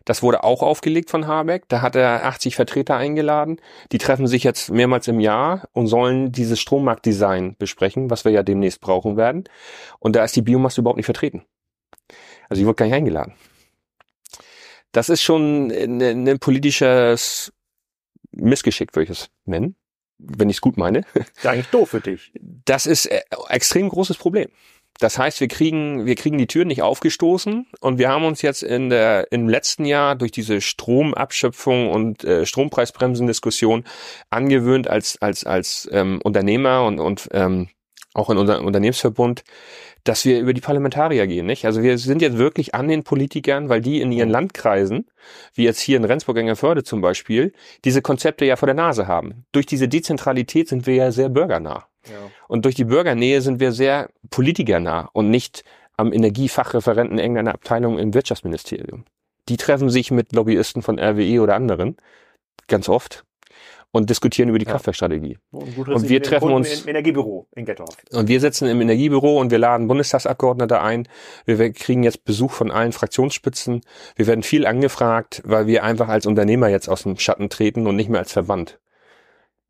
das 0.06 0.22
wurde 0.22 0.43
auch 0.43 0.62
aufgelegt 0.62 1.10
von 1.10 1.28
Habeck. 1.28 1.68
Da 1.68 1.82
hat 1.82 1.95
er 1.95 2.26
80 2.26 2.56
Vertreter 2.56 2.95
eingeladen. 2.95 3.60
Die 3.91 3.97
treffen 3.97 4.28
sich 4.28 4.43
jetzt 4.43 4.70
mehrmals 4.70 5.08
im 5.08 5.20
Jahr 5.20 5.68
und 5.74 5.88
sollen 5.88 6.32
dieses 6.32 6.60
Strommarktdesign 6.60 7.56
besprechen, 7.58 8.10
was 8.12 8.24
wir 8.24 8.32
ja 8.32 8.43
demnächst 8.43 8.82
brauchen 8.82 9.18
werden. 9.18 9.45
Und 9.99 10.16
da 10.16 10.24
ist 10.24 10.36
die 10.36 10.43
Biomasse 10.43 10.82
überhaupt 10.82 10.97
nicht 10.97 11.08
vertreten. 11.08 11.43
Also 12.47 12.62
die 12.62 12.68
wurde 12.68 12.76
gar 12.76 12.86
nicht 12.86 12.95
eingeladen. 12.95 13.34
Das 14.91 15.10
ist 15.10 15.24
schon 15.24 15.72
ein, 15.72 16.01
ein 16.01 16.39
politisches 16.39 17.51
Missgeschick, 18.32 18.95
würde 18.95 19.06
ich 19.06 19.10
es 19.10 19.30
nennen, 19.45 19.76
wenn 20.20 20.49
ich 20.49 20.58
es 20.58 20.62
gut 20.62 20.78
meine. 20.78 21.01
Ist 21.36 21.47
eigentlich 21.47 21.68
doof 21.68 21.89
für 21.89 22.01
dich. 22.01 22.32
Das 22.39 22.86
ist 22.86 23.08
äh, 23.08 23.22
extrem 23.49 23.89
großes 23.89 24.18
Problem. 24.18 24.49
Das 24.99 25.17
heißt, 25.17 25.41
wir 25.41 25.49
kriegen, 25.49 26.05
wir 26.05 26.15
kriegen 26.15 26.37
die 26.37 26.47
Türen 26.47 26.69
nicht 26.69 26.81
aufgestoßen 26.81 27.67
und 27.81 27.97
wir 27.97 28.09
haben 28.09 28.23
uns 28.23 28.41
jetzt 28.41 28.63
in 28.63 28.89
der, 28.89 29.31
im 29.31 29.49
letzten 29.49 29.83
Jahr 29.83 30.15
durch 30.15 30.31
diese 30.31 30.61
Stromabschöpfung 30.61 31.89
und 31.89 32.23
äh, 32.23 32.45
Strompreisbremsendiskussion 32.45 33.83
angewöhnt 34.29 34.87
als, 34.87 35.21
als, 35.21 35.43
als 35.43 35.89
ähm, 35.91 36.21
Unternehmer 36.23 36.85
und, 36.85 36.99
und 36.99 37.27
ähm, 37.33 37.67
auch 38.13 38.29
in 38.29 38.37
unserem 38.37 38.65
Unternehmensverbund, 38.65 39.43
dass 40.05 40.23
wir 40.23 40.39
über 40.39 40.53
die 40.53 40.61
Parlamentarier 40.61 41.27
gehen, 41.27 41.45
nicht? 41.45 41.65
Also 41.65 41.83
wir 41.83 41.97
sind 41.97 42.21
jetzt 42.21 42.37
wirklich 42.37 42.73
an 42.73 42.87
den 42.87 43.03
Politikern, 43.03 43.67
weil 43.69 43.81
die 43.81 43.99
in 43.99 44.11
ihren 44.11 44.29
Landkreisen, 44.29 45.07
wie 45.53 45.63
jetzt 45.63 45.81
hier 45.81 45.97
in 45.97 46.05
Rendsburg-Engerförde 46.05 46.83
zum 46.83 47.01
Beispiel, 47.01 47.51
diese 47.83 48.01
Konzepte 48.01 48.45
ja 48.45 48.55
vor 48.55 48.67
der 48.67 48.75
Nase 48.75 49.07
haben. 49.07 49.45
Durch 49.51 49.65
diese 49.65 49.89
Dezentralität 49.89 50.69
sind 50.69 50.85
wir 50.85 50.95
ja 50.95 51.11
sehr 51.11 51.29
bürgernah. 51.29 51.87
Ja. 52.10 52.32
Und 52.47 52.66
durch 52.66 52.76
die 52.76 52.86
Bürgernähe 52.86 53.41
sind 53.41 53.60
wir 53.60 53.72
sehr 53.72 54.10
politikernah 54.30 55.10
und 55.14 55.30
nicht 55.30 55.64
am 55.97 56.12
Energiefachreferenten 56.12 57.18
irgendeiner 57.18 57.53
Abteilung 57.53 57.97
im 57.97 58.14
Wirtschaftsministerium. 58.14 59.06
Die 59.47 59.58
treffen 59.58 59.89
sich 59.89 60.12
mit 60.12 60.34
Lobbyisten 60.34 60.82
von 60.82 60.99
RWE 60.99 61.41
oder 61.41 61.56
anderen 61.56 61.97
ganz 62.68 62.89
oft 62.89 63.24
und 63.91 64.10
diskutieren 64.10 64.49
über 64.49 64.60
die 64.60 64.66
ja. 64.66 64.72
Kraftwerkstrategie. 64.72 65.38
Und, 65.51 65.88
und 65.88 66.10
wir 66.10 66.22
treffen 66.22 66.51
uns 66.51 66.82
im 66.82 66.89
Energiebüro 66.89 67.47
in 67.56 67.66
Gettorf. 67.66 67.95
Und 68.12 68.28
wir 68.28 68.41
sitzen 68.41 68.68
im 68.68 68.82
Energiebüro 68.82 69.39
und 69.39 69.51
wir 69.51 69.58
laden 69.58 69.88
Bundestagsabgeordnete 69.88 70.82
ein. 70.82 71.08
Wir 71.45 71.72
kriegen 71.72 72.03
jetzt 72.03 72.26
Besuch 72.26 72.51
von 72.51 72.72
allen 72.72 72.91
Fraktionsspitzen. 72.91 73.82
Wir 74.16 74.28
werden 74.28 74.43
viel 74.43 74.66
angefragt, 74.66 75.41
weil 75.45 75.68
wir 75.68 75.84
einfach 75.84 76.10
als 76.10 76.26
Unternehmer 76.26 76.68
jetzt 76.68 76.89
aus 76.89 77.03
dem 77.03 77.18
Schatten 77.18 77.49
treten 77.49 77.88
und 77.88 77.95
nicht 77.95 78.10
mehr 78.10 78.20
als 78.20 78.34
Verband 78.34 78.80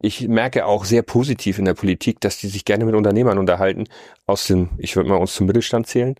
ich 0.02 0.28
merke 0.28 0.66
auch 0.66 0.86
sehr 0.86 1.02
positiv 1.02 1.58
in 1.58 1.66
der 1.66 1.74
Politik, 1.74 2.20
dass 2.20 2.38
die 2.38 2.48
sich 2.48 2.66
gerne 2.66 2.86
mit 2.86 2.96
Unternehmern 2.96 3.38
unterhalten, 3.38 3.86
aus 4.26 4.48
dem, 4.48 4.70
ich 4.78 4.96
würde 4.96 5.10
mal 5.10 5.18
uns 5.18 5.34
zum 5.34 5.48
Mittelstand 5.48 5.88
zählen, 5.88 6.16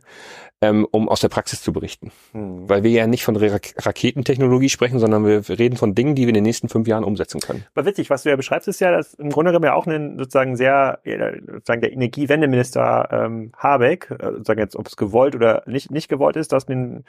ähm, 0.61 0.88
um 0.89 1.09
aus 1.09 1.19
der 1.19 1.28
Praxis 1.28 1.61
zu 1.61 1.73
berichten. 1.73 2.11
Hm. 2.32 2.69
Weil 2.69 2.84
wir 2.84 2.91
ja 2.91 3.07
nicht 3.07 3.23
von 3.23 3.36
Ra 3.36 3.57
Raketentechnologie 3.78 4.69
sprechen, 4.69 4.99
sondern 4.99 5.26
wir 5.26 5.47
reden 5.49 5.76
von 5.76 5.93
Dingen, 5.93 6.15
die 6.15 6.23
wir 6.23 6.30
in 6.30 6.36
den 6.36 6.43
nächsten 6.43 6.69
fünf 6.69 6.88
Jahren 6.88 7.03
umsetzen 7.03 7.41
können. 7.41 7.65
Aber 7.76 7.86
witzig, 7.86 8.09
was 8.09 8.23
du 8.23 8.30
ja 8.30 8.36
beschreibst, 8.36 8.67
ist 8.67 8.80
ja, 8.80 8.91
dass 8.91 9.13
im 9.15 9.30
Grunde 9.30 9.51
genommen 9.51 9.65
ja 9.65 9.73
auch 9.73 9.86
ein 9.88 10.17
sozusagen 10.17 10.55
sehr, 10.55 10.99
sozusagen 11.03 11.82
der 11.82 11.91
Energiewendeminister 11.91 13.09
ähm, 13.11 13.51
Habeck, 13.57 14.09
äh, 14.11 14.32
sozusagen 14.32 14.59
jetzt, 14.59 14.76
ob 14.76 14.88
es 14.88 14.95
gewollt 14.95 15.36
oder 15.36 15.63
nicht, 15.65 15.91
nicht 15.91 16.07
gewollt 16.07 16.38
ist, 16.38 16.53
dass 16.53 16.67
man 16.67 17.03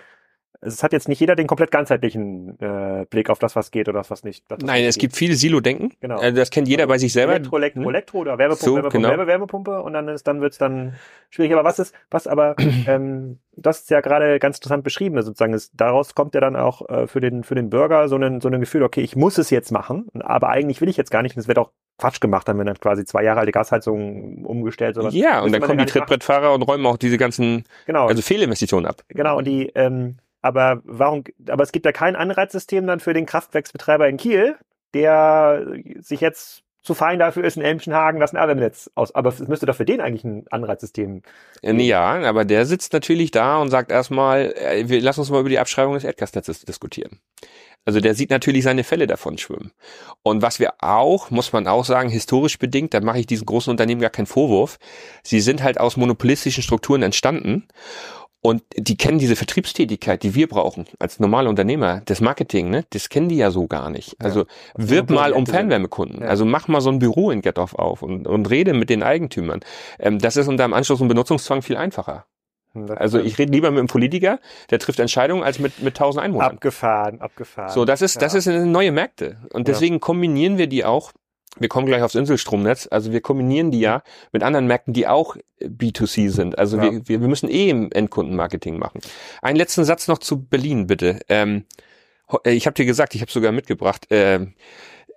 es 0.61 0.83
hat 0.83 0.93
jetzt 0.93 1.09
nicht 1.09 1.21
jeder 1.21 1.37
den 1.37 1.47
komplett 1.47 1.71
ganzheitlichen 1.71 2.59
äh, 2.61 3.07
Blick 3.09 3.31
auf 3.31 3.39
das, 3.39 3.57
was 3.57 3.71
geht 3.71 3.89
oder 3.89 3.99
das, 3.99 4.11
was 4.11 4.25
nicht. 4.25 4.45
Das, 4.49 4.59
was 4.61 4.67
Nein, 4.67 4.85
es 4.85 4.97
geht. 4.97 5.03
gibt 5.03 5.17
viele 5.17 5.35
Silo-Denken. 5.35 5.93
Genau. 6.01 6.21
Äh, 6.21 6.33
das 6.33 6.51
kennt 6.51 6.69
jeder 6.69 6.85
also 6.85 6.91
bei 6.91 6.99
sich 6.99 7.13
selber. 7.13 7.35
Elektro, 7.35 7.57
Elektro, 7.57 7.81
hm? 7.81 7.89
Elektro 7.89 8.19
oder 8.19 8.39
Wärmepumpe, 8.39 8.65
so, 8.65 8.75
Wärmepumpe, 8.77 8.97
genau. 8.97 9.09
Wärme, 9.11 9.27
Wärmepumpe 9.27 9.83
und 9.83 9.93
dann 9.93 10.09
ist, 10.09 10.27
dann 10.27 10.41
wird's 10.41 10.59
dann 10.59 10.95
schwierig. 11.31 11.53
Aber 11.53 11.65
was 11.65 11.79
ist, 11.79 11.95
was 12.11 12.27
aber, 12.27 12.57
ähm, 12.87 13.39
das 13.57 13.81
ist 13.81 13.91
ja 13.91 14.01
gerade 14.01 14.39
ganz 14.39 14.59
interessant 14.59 14.85
beschrieben, 14.85 15.21
sozusagen 15.23 15.55
ist, 15.55 15.73
daraus 15.75 16.15
kommt 16.15 16.35
ja 16.35 16.41
dann 16.41 16.57
auch 16.57 16.89
äh, 16.89 17.07
für 17.07 17.21
den 17.21 17.45
für 17.45 17.55
den 17.55 17.71
Bürger 17.71 18.09
so 18.09 18.17
ein 18.17 18.41
so 18.41 18.49
ein 18.49 18.61
Gefühl, 18.61 18.83
okay, 18.83 19.01
ich 19.01 19.17
muss 19.17 19.39
es 19.39 19.51
jetzt 19.51 19.73
machen, 19.73 20.09
aber 20.21 20.49
eigentlich 20.49 20.81
will 20.81 20.89
ich 20.89 20.97
jetzt 20.97 21.11
gar 21.11 21.23
nicht. 21.23 21.37
Und 21.37 21.41
es 21.41 21.49
wird 21.49 21.59
auch 21.59 21.71
Quatsch 21.99 22.21
gemacht, 22.21 22.47
dann 22.47 22.59
wenn 22.59 22.67
dann 22.67 22.79
quasi 22.79 23.05
zwei 23.05 23.23
Jahre 23.23 23.41
alte 23.41 23.53
Gasheizung 23.53 24.45
umgestellt 24.45 24.97
sowas. 24.97 25.15
Ja, 25.15 25.41
und 25.41 25.53
dann 25.53 25.63
kommen 25.63 25.79
die 25.79 25.87
Trittbrettfahrer 25.87 26.53
und 26.53 26.63
räumen 26.63 26.85
auch 26.85 26.99
diese 26.99 27.17
ganzen 27.17 27.65
genau. 27.87 28.07
also 28.07 28.21
Fehlinvestitionen 28.21 28.87
ab. 28.87 29.03
Genau, 29.09 29.39
und 29.39 29.47
die 29.47 29.71
ähm, 29.75 30.17
aber 30.47 30.80
warum, 30.84 31.24
aber 31.49 31.62
es 31.62 31.72
gibt 31.72 31.84
ja 31.84 31.92
kein 31.92 32.16
Anreizsystem 32.16 32.86
dann 32.86 33.01
für 33.01 33.12
den 33.12 33.26
Kraftwerksbetreiber 33.26 34.09
in 34.09 34.16
Kiel, 34.16 34.57
der 34.94 35.66
sich 36.01 36.20
jetzt 36.20 36.62
zu 36.86 36.94
fein 36.94 37.18
dafür 37.18 37.42
ist, 37.44 37.57
in 37.57 37.64
Elmschenhagen 37.64 38.20
das 38.20 38.32
Netz 38.32 38.88
aus. 38.94 39.12
Aber 39.12 39.30
es 39.30 39.40
müsste 39.40 39.66
doch 39.66 39.74
für 39.74 39.84
den 39.84 40.01
eigentlich 40.01 40.22
ein 40.22 40.44
Anreizsystem. 40.51 41.22
Geben. 41.61 41.80
Ja, 41.80 42.22
aber 42.22 42.44
der 42.44 42.64
sitzt 42.64 42.92
natürlich 42.92 43.32
da 43.32 43.59
und 43.59 43.70
sagt 43.70 43.90
erstmal, 43.90 44.55
äh, 44.57 44.88
wir 44.88 45.01
lassen 45.01 45.20
uns 45.20 45.30
mal 45.30 45.40
über 45.40 45.49
die 45.49 45.59
Abschreibung 45.59 45.94
des 45.94 46.05
Erdgasnetzes 46.05 46.64
diskutieren. 46.64 47.18
Also 47.84 48.01
der 48.01 48.14
sieht 48.14 48.30
natürlich 48.30 48.64
seine 48.64 48.84
Fälle 48.84 49.07
davon 49.09 49.36
schwimmen. 49.36 49.72
Und 50.22 50.42
was 50.42 50.61
wir 50.61 50.74
auch, 50.80 51.30
muss 51.30 51.53
man 51.53 51.66
auch 51.66 51.84
sagen, 51.84 52.09
historisch 52.09 52.59
bedingt, 52.59 52.94
da 52.94 53.01
mache 53.01 53.18
ich 53.18 53.26
diesen 53.26 53.47
großen 53.47 53.70
Unternehmen 53.70 54.01
gar 54.01 54.11
keinen 54.11 54.26
Vorwurf. 54.26 54.78
Sie 55.22 55.40
sind 55.40 55.62
halt 55.62 55.78
aus 55.78 55.97
monopolistischen 55.97 56.62
Strukturen 56.62 57.03
entstanden 57.03 57.66
und 58.47 58.62
die 58.76 58.97
kennen 58.97 59.18
diese 59.18 59.34
Vertriebstätigkeit, 59.34 60.22
die 60.22 60.36
wir 60.36 60.49
brauchen 60.49 60.86
als 61.01 61.18
normale 61.18 61.49
Unternehmer, 61.49 62.03
das 62.05 62.20
Marketing, 62.20 62.70
ne, 62.70 62.84
das 62.90 63.09
kennen 63.09 63.28
die 63.28 63.36
ja 63.36 63.51
so 63.51 63.66
gar 63.66 63.90
nicht. 63.90 64.14
Also 64.20 64.40
ja, 64.40 64.47
wirb 64.76 65.11
mal 65.11 65.32
um 65.32 65.47
Fernwärmekunden. 65.47 66.22
Ja. 66.22 66.28
Also 66.28 66.44
mach 66.44 66.68
mal 66.68 66.80
so 66.80 66.90
ein 66.90 67.01
Büro 67.01 67.32
in 67.32 67.42
Gettorf 67.42 67.74
auf 67.74 68.03
und, 68.03 68.28
und 68.28 68.49
rede 68.49 68.72
mit 68.72 68.88
den 68.88 69.03
Eigentümern. 69.03 69.61
Ähm, 69.99 70.20
das 70.20 70.36
ist 70.36 70.47
unter 70.47 70.62
dem 70.62 70.74
Anschluss 70.74 71.01
und 71.01 71.09
Benutzungszwang 71.09 71.61
viel 71.62 71.76
einfacher. 71.76 72.26
Hm, 72.72 72.86
also 72.97 73.18
ich 73.18 73.36
rede 73.36 73.51
lieber 73.51 73.72
mit 73.72 73.80
einem 73.80 73.88
Politiker, 73.88 74.38
der 74.70 74.78
trifft 74.78 75.01
Entscheidungen, 75.01 75.42
als 75.42 75.59
mit 75.59 75.82
mit 75.82 75.97
tausend 75.97 76.22
Einwohnern. 76.22 76.53
Abgefahren, 76.53 77.20
abgefahren. 77.20 77.70
So, 77.70 77.84
das 77.84 78.01
ist 78.01 78.22
das 78.22 78.34
ist 78.34 78.47
neue 78.47 78.92
Märkte 78.92 79.38
und 79.53 79.66
deswegen 79.66 79.99
kombinieren 79.99 80.57
wir 80.57 80.68
die 80.68 80.84
auch 80.84 81.11
wir 81.59 81.69
kommen 81.69 81.87
gleich 81.87 82.03
aufs 82.03 82.15
Inselstromnetz. 82.15 82.89
Also 82.91 83.13
wir 83.13 83.21
kombinieren 83.21 83.71
die 83.71 83.81
ja 83.81 84.03
mit 84.33 84.43
anderen 84.43 84.67
Märkten, 84.67 84.93
die 84.93 85.07
auch 85.07 85.37
B2C 85.61 86.31
sind. 86.31 86.59
Also 86.59 86.77
ja. 86.77 86.85
wir, 86.85 87.09
wir, 87.09 87.21
wir 87.21 87.29
müssen 87.29 87.51
eh 87.51 87.71
im 87.71 87.91
Endkundenmarketing 87.91 88.79
machen. 88.79 89.01
Einen 89.43 89.57
letzten 89.57 89.85
Satz 89.85 90.09
noch 90.09 90.19
zu 90.19 90.45
Berlin, 90.45 90.87
bitte. 90.87 91.21
Ähm, 91.29 91.65
äh, 92.45 92.53
ich 92.53 92.67
habe 92.67 92.75
dir 92.75 92.85
gesagt, 92.85 93.15
ich 93.15 93.21
habe 93.21 93.31
sogar 93.31 93.53
mitgebracht. 93.53 94.07
Ähm, 94.11 94.55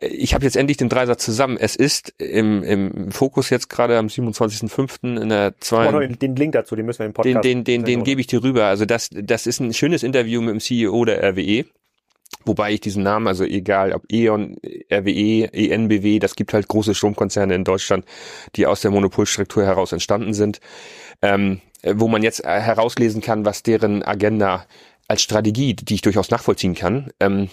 ich 0.02 0.34
habe 0.34 0.46
jetzt 0.46 0.56
endlich 0.56 0.78
den 0.78 0.88
Dreisatz 0.88 1.26
zusammen. 1.26 1.58
Es 1.60 1.76
ist 1.76 2.14
im, 2.20 2.64
im 2.64 3.12
Fokus 3.12 3.50
jetzt 3.50 3.70
gerade 3.70 3.98
am 3.98 4.08
27.05. 4.08 5.22
in 5.22 5.30
der 5.30 5.56
zweiten. 5.60 6.18
Den 6.18 6.36
Link 6.38 6.54
dazu, 6.54 6.76
den 6.76 6.86
müssen 6.86 7.00
wir 7.00 7.08
im 7.08 7.14
Podcast. 7.14 7.44
Den, 7.44 7.64
den, 7.66 7.84
den, 7.84 7.84
den 7.84 8.04
gebe 8.06 8.22
ich 8.22 8.28
dir 8.28 8.42
rüber. 8.42 8.66
Also 8.66 8.86
das, 8.86 9.10
das 9.12 9.46
ist 9.46 9.60
ein 9.60 9.74
schönes 9.74 10.04
Interview 10.04 10.40
mit 10.42 10.52
dem 10.52 10.60
CEO 10.62 11.04
der 11.04 11.22
RWE. 11.22 11.66
Wobei 12.46 12.72
ich 12.72 12.82
diesen 12.82 13.04
Namen, 13.04 13.28
also 13.28 13.44
egal 13.44 13.92
ob 13.92 14.04
E.ON, 14.12 14.56
RWE, 14.92 15.54
ENBW, 15.54 16.20
das 16.20 16.36
gibt 16.36 16.54
halt 16.54 16.68
große 16.68 16.96
Stromkonzerne 16.96 17.54
in 17.54 17.66
Deutschland, 17.66 18.06
die 18.56 18.66
aus 18.66 18.82
der 18.82 18.92
Monopolstruktur 18.92 19.66
heraus 19.66 19.92
entstanden 19.92 20.34
sind, 20.34 20.62
ähm, 21.22 21.62
wo 21.84 22.08
man 22.08 22.24
jetzt 22.24 22.44
äh, 22.44 22.60
herauslesen 22.62 23.22
kann, 23.22 23.46
was 23.46 23.64
deren 23.64 24.04
Agenda 24.04 24.66
als 25.08 25.22
Strategie, 25.22 25.74
die 25.74 25.96
ich 25.96 26.02
durchaus 26.02 26.30
nachvollziehen 26.30 26.76
kann, 26.76 27.12
ähm, 27.20 27.50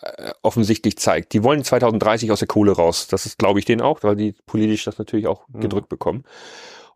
äh, 0.00 0.32
offensichtlich 0.42 0.98
zeigt. 0.98 1.32
Die 1.32 1.44
wollen 1.44 1.62
2030 1.62 2.32
aus 2.32 2.40
der 2.40 2.48
Kohle 2.48 2.72
raus. 2.72 3.06
Das 3.06 3.24
ist, 3.24 3.38
glaube 3.38 3.60
ich, 3.60 3.64
denen 3.66 3.82
auch, 3.82 4.02
weil 4.02 4.16
die 4.16 4.34
politisch 4.46 4.84
das 4.84 4.98
natürlich 4.98 5.28
auch 5.28 5.46
mhm. 5.48 5.60
gedrückt 5.60 5.88
bekommen. 5.88 6.24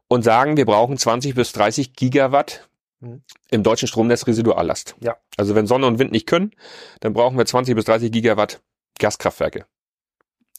Und 0.09 0.23
sagen, 0.23 0.57
wir 0.57 0.67
brauchen 0.67 0.99
20 0.99 1.35
bis 1.35 1.53
30 1.53 1.95
Gigawatt 1.95 2.69
Mhm. 3.01 3.23
Im 3.51 3.63
deutschen 3.63 3.89
Stromnetz 3.89 4.27
Residuallast. 4.27 4.97
Ja. 5.01 5.17
Also 5.37 5.55
wenn 5.55 5.67
Sonne 5.67 5.87
und 5.87 5.99
Wind 5.99 6.13
nicht 6.13 6.27
können, 6.27 6.53
dann 7.01 7.13
brauchen 7.13 7.37
wir 7.37 7.47
20 7.47 7.75
bis 7.75 7.85
30 7.85 8.11
Gigawatt 8.11 8.63
Gaskraftwerke. 8.99 9.67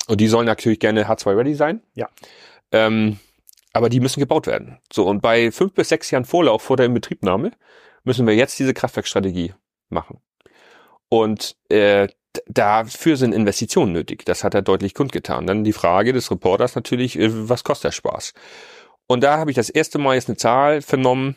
Und 0.08 0.22
die 0.22 0.28
sollen 0.28 0.46
natürlich 0.46 0.80
gerne 0.80 1.08
H2-ready 1.08 1.56
sein. 1.56 1.82
Ja. 1.94 2.10
Ähm, 2.72 3.20
aber 3.74 3.90
die 3.90 4.00
müssen 4.00 4.20
gebaut 4.20 4.48
werden. 4.48 4.80
So, 4.92 5.06
und 5.06 5.22
bei 5.22 5.52
fünf 5.52 5.74
bis 5.74 5.90
sechs 5.90 6.10
Jahren 6.12 6.26
Vorlauf 6.26 6.62
vor 6.62 6.78
der 6.78 6.86
Inbetriebnahme 6.86 7.52
müssen 8.04 8.26
wir 8.26 8.36
jetzt 8.36 8.58
diese 8.58 8.74
Kraftwerkstrategie 8.74 9.54
machen. 9.90 10.22
Und 11.10 11.56
äh, 11.70 12.08
dafür 12.48 13.18
sind 13.18 13.34
Investitionen 13.34 13.94
nötig. 13.94 14.26
Das 14.26 14.44
hat 14.44 14.54
er 14.54 14.62
deutlich 14.62 14.94
kundgetan. 14.94 15.48
Dann 15.48 15.64
die 15.64 15.74
Frage 15.74 16.14
des 16.14 16.32
Reporters 16.32 16.76
natürlich, 16.76 17.18
äh, 17.18 17.50
was 17.50 17.64
kostet 17.64 17.86
der 17.86 17.92
Spaß? 17.92 18.34
Und 19.08 19.24
da 19.24 19.38
habe 19.38 19.52
ich 19.52 19.56
das 19.56 19.70
erste 19.70 20.00
Mal 20.00 20.16
jetzt 20.16 20.30
eine 20.30 20.38
Zahl 20.38 20.82
vernommen, 20.82 21.36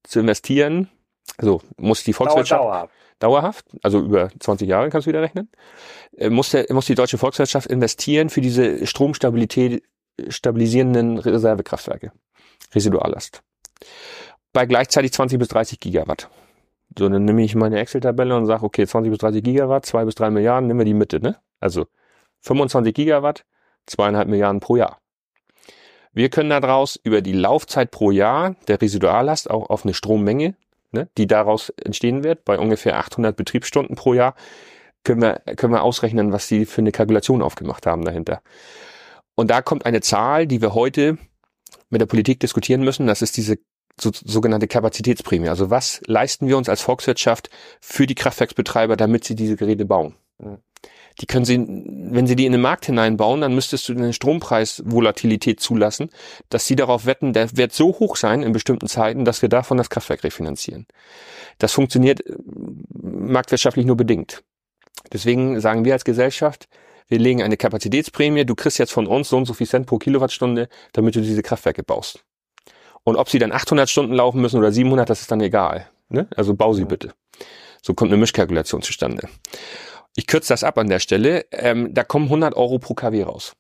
zu 0.04 0.20
investieren. 0.20 0.90
Also 1.38 1.62
muss 1.78 2.04
die 2.04 2.14
Volkswirtschaft 2.14 2.62
dauerhaft, 2.62 2.94
dauerhaft 3.20 3.66
also 3.82 4.00
über 4.00 4.30
20 4.40 4.68
Jahre 4.68 4.90
kannst 4.90 5.08
du 5.08 5.10
wieder 5.10 5.22
rechnen, 5.22 5.50
äh, 6.18 6.30
muss, 6.30 6.52
der, 6.52 6.66
muss 6.72 6.86
die 6.86 6.96
deutsche 6.96 7.18
Volkswirtschaft 7.18 7.68
investieren 7.68 8.30
für 8.30 8.42
diese 8.42 8.86
Stromstabilität 8.86 9.84
stabilisierenden 10.28 11.18
Reservekraftwerke, 11.18 12.12
Residuallast. 12.74 13.42
Bei 14.52 14.66
gleichzeitig 14.66 15.14
20 15.14 15.40
bis 15.40 15.48
30 15.50 15.80
Gigawatt. 15.80 16.30
So, 16.98 17.10
dann 17.10 17.26
nehme 17.26 17.44
ich 17.44 17.56
meine 17.56 17.80
Excel-Tabelle 17.80 18.36
und 18.36 18.46
sage, 18.46 18.64
okay, 18.64 18.86
20 18.86 19.12
bis 19.12 19.20
30 19.20 19.44
Gigawatt, 19.44 19.86
2 19.86 20.06
bis 20.06 20.16
3 20.16 20.30
Milliarden, 20.30 20.68
nehmen 20.68 20.80
wir 20.80 20.86
die 20.86 20.94
Mitte, 20.94 21.20
ne? 21.20 21.38
Also 21.60 21.88
25 22.42 22.94
Gigawatt, 22.94 23.46
zweieinhalb 23.88 24.28
Milliarden 24.28 24.60
pro 24.60 24.76
Jahr. 24.76 25.00
Wir 26.14 26.30
können 26.30 26.52
daraus 26.52 27.00
über 27.04 27.22
die 27.22 27.34
Laufzeit 27.34 27.90
pro 27.90 28.12
Jahr 28.12 28.56
der 28.68 28.80
Residuallast 28.80 29.50
auch 29.50 29.70
auf 29.72 29.84
eine 29.84 29.96
Strommenge, 29.96 30.56
ne, 30.92 31.10
die 31.18 31.26
daraus 31.26 31.70
entstehen 31.70 32.24
wird, 32.24 32.46
bei 32.46 32.60
ungefähr 32.60 32.98
800 32.98 33.36
Betriebsstunden 33.36 33.96
pro 33.96 34.14
Jahr, 34.14 34.36
können 35.04 35.22
wir, 35.22 35.42
können 35.56 35.74
wir 35.74 35.82
ausrechnen, 35.82 36.32
was 36.32 36.48
sie 36.48 36.66
für 36.66 36.82
eine 36.82 36.92
Kalkulation 36.92 37.42
aufgemacht 37.42 37.88
haben 37.88 38.06
dahinter. 38.06 38.42
Und 39.36 39.50
da 39.50 39.62
kommt 39.62 39.86
eine 39.86 40.02
Zahl, 40.02 40.48
die 40.48 40.62
wir 40.62 40.74
heute 40.74 41.18
mit 41.90 42.02
der 42.02 42.06
Politik 42.06 42.40
diskutieren 42.40 42.84
müssen. 42.84 43.08
Das 43.08 43.22
ist 43.22 43.38
diese 43.38 43.58
so, 44.00 44.12
sogenannte 44.14 44.68
Kapazitätsprämie. 44.68 45.50
Also 45.50 45.70
was 45.70 46.02
leisten 46.06 46.48
wir 46.48 46.58
uns 46.58 46.70
als 46.70 46.82
Volkswirtschaft 46.82 47.50
für 47.82 48.08
die 48.08 48.16
Kraftwerksbetreiber, 48.16 48.96
damit 48.96 49.24
sie 49.24 49.36
diese 49.36 49.56
Geräte 49.56 49.86
bauen? 49.86 50.16
Die 51.22 51.28
können 51.28 51.46
sie, 51.46 51.60
wenn 51.60 52.26
sie 52.26 52.36
die 52.36 52.48
in 52.48 52.52
den 52.52 52.62
Markt 52.62 52.88
hineinbauen, 52.88 53.42
dann 53.42 53.54
müsstest 53.54 53.88
du 53.88 53.94
eine 53.94 54.14
Strompreisvolatilität 54.14 55.60
zulassen, 55.60 56.10
dass 56.50 56.66
sie 56.66 56.76
darauf 56.76 57.06
wetten, 57.06 57.34
der 57.34 57.56
wird 57.56 57.72
so 57.72 58.00
hoch 58.00 58.16
sein 58.16 58.42
in 58.42 58.52
bestimmten 58.52 58.88
Zeiten, 58.88 59.24
dass 59.24 59.44
wir 59.44 59.50
davon 59.50 59.78
das 59.78 59.92
Kraftwerk 59.92 60.24
refinanzieren. 60.24 60.88
Das 61.60 61.72
funktioniert 61.72 62.26
äh, 62.26 62.36
marktwirtschaftlich 62.92 63.86
nur 63.86 63.96
bedingt. 63.96 64.44
Deswegen 65.12 65.60
sagen 65.60 65.86
wir 65.86 65.94
als 65.94 66.06
Gesellschaft, 66.06 66.68
wir 67.14 67.20
legen 67.20 67.44
eine 67.44 67.58
Kapazitätsprämie, 67.58 68.44
du 68.44 68.56
kriegst 68.56 68.80
jetzt 68.80 68.92
von 68.92 69.06
uns 69.06 69.30
so 69.30 69.38
und 69.38 69.46
so 69.46 69.54
viel 69.54 69.68
Cent 69.68 69.86
pro 69.86 70.00
Kilowattstunde, 70.00 70.68
damit 70.94 71.16
du 71.16 71.22
diese 71.22 71.44
Kraftwerke 71.44 71.84
baust. 71.84 72.26
Und 73.04 73.18
ob 73.18 73.30
sie 73.30 73.38
dann 73.38 73.52
800 73.52 73.88
Stunden 73.88 74.14
laufen 74.14 74.42
müssen 74.42 74.58
oder 74.58 74.72
700, 74.72 75.08
das 75.08 75.22
ist 75.22 75.32
dann 75.32 75.40
egal. 75.40 75.88
Ne? 76.10 76.28
Also 76.36 76.56
bau 76.56 76.74
sie 76.74 76.86
bitte. 76.86 77.14
So 77.84 77.94
kommt 77.94 78.10
eine 78.10 78.20
Mischkalkulation 78.20 78.82
zustande. 78.82 79.30
Ich 80.16 80.26
kürze 80.26 80.54
das 80.54 80.64
ab 80.64 80.80
an 80.80 80.90
der 80.90 80.98
Stelle. 80.98 81.46
Ähm, 81.52 81.94
da 81.94 82.04
kommen 82.04 82.26
100 82.26 82.56
Euro 82.56 82.80
pro 82.80 82.96
KW 82.96 83.22
raus. 83.22 83.54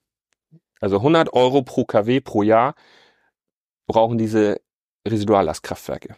Also 0.81 0.97
100 0.97 1.31
Euro 1.33 1.61
pro 1.61 1.85
KW 1.85 2.21
pro 2.21 2.41
Jahr 2.41 2.73
brauchen 3.85 4.17
diese 4.17 4.61
Residuallastkraftwerke. 5.07 6.15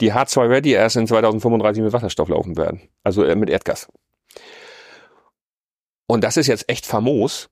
Die 0.00 0.14
H2 0.14 0.48
Ready 0.48 0.72
erst 0.72 0.96
in 0.96 1.06
2035 1.06 1.82
mit 1.82 1.92
Wasserstoff 1.92 2.30
laufen 2.30 2.56
werden. 2.56 2.80
Also 3.04 3.24
äh, 3.24 3.36
mit 3.36 3.50
Erdgas. 3.50 3.88
Und 6.10 6.24
das 6.24 6.36
ist 6.36 6.48
jetzt 6.48 6.68
echt 6.68 6.86
famos, 6.86 7.50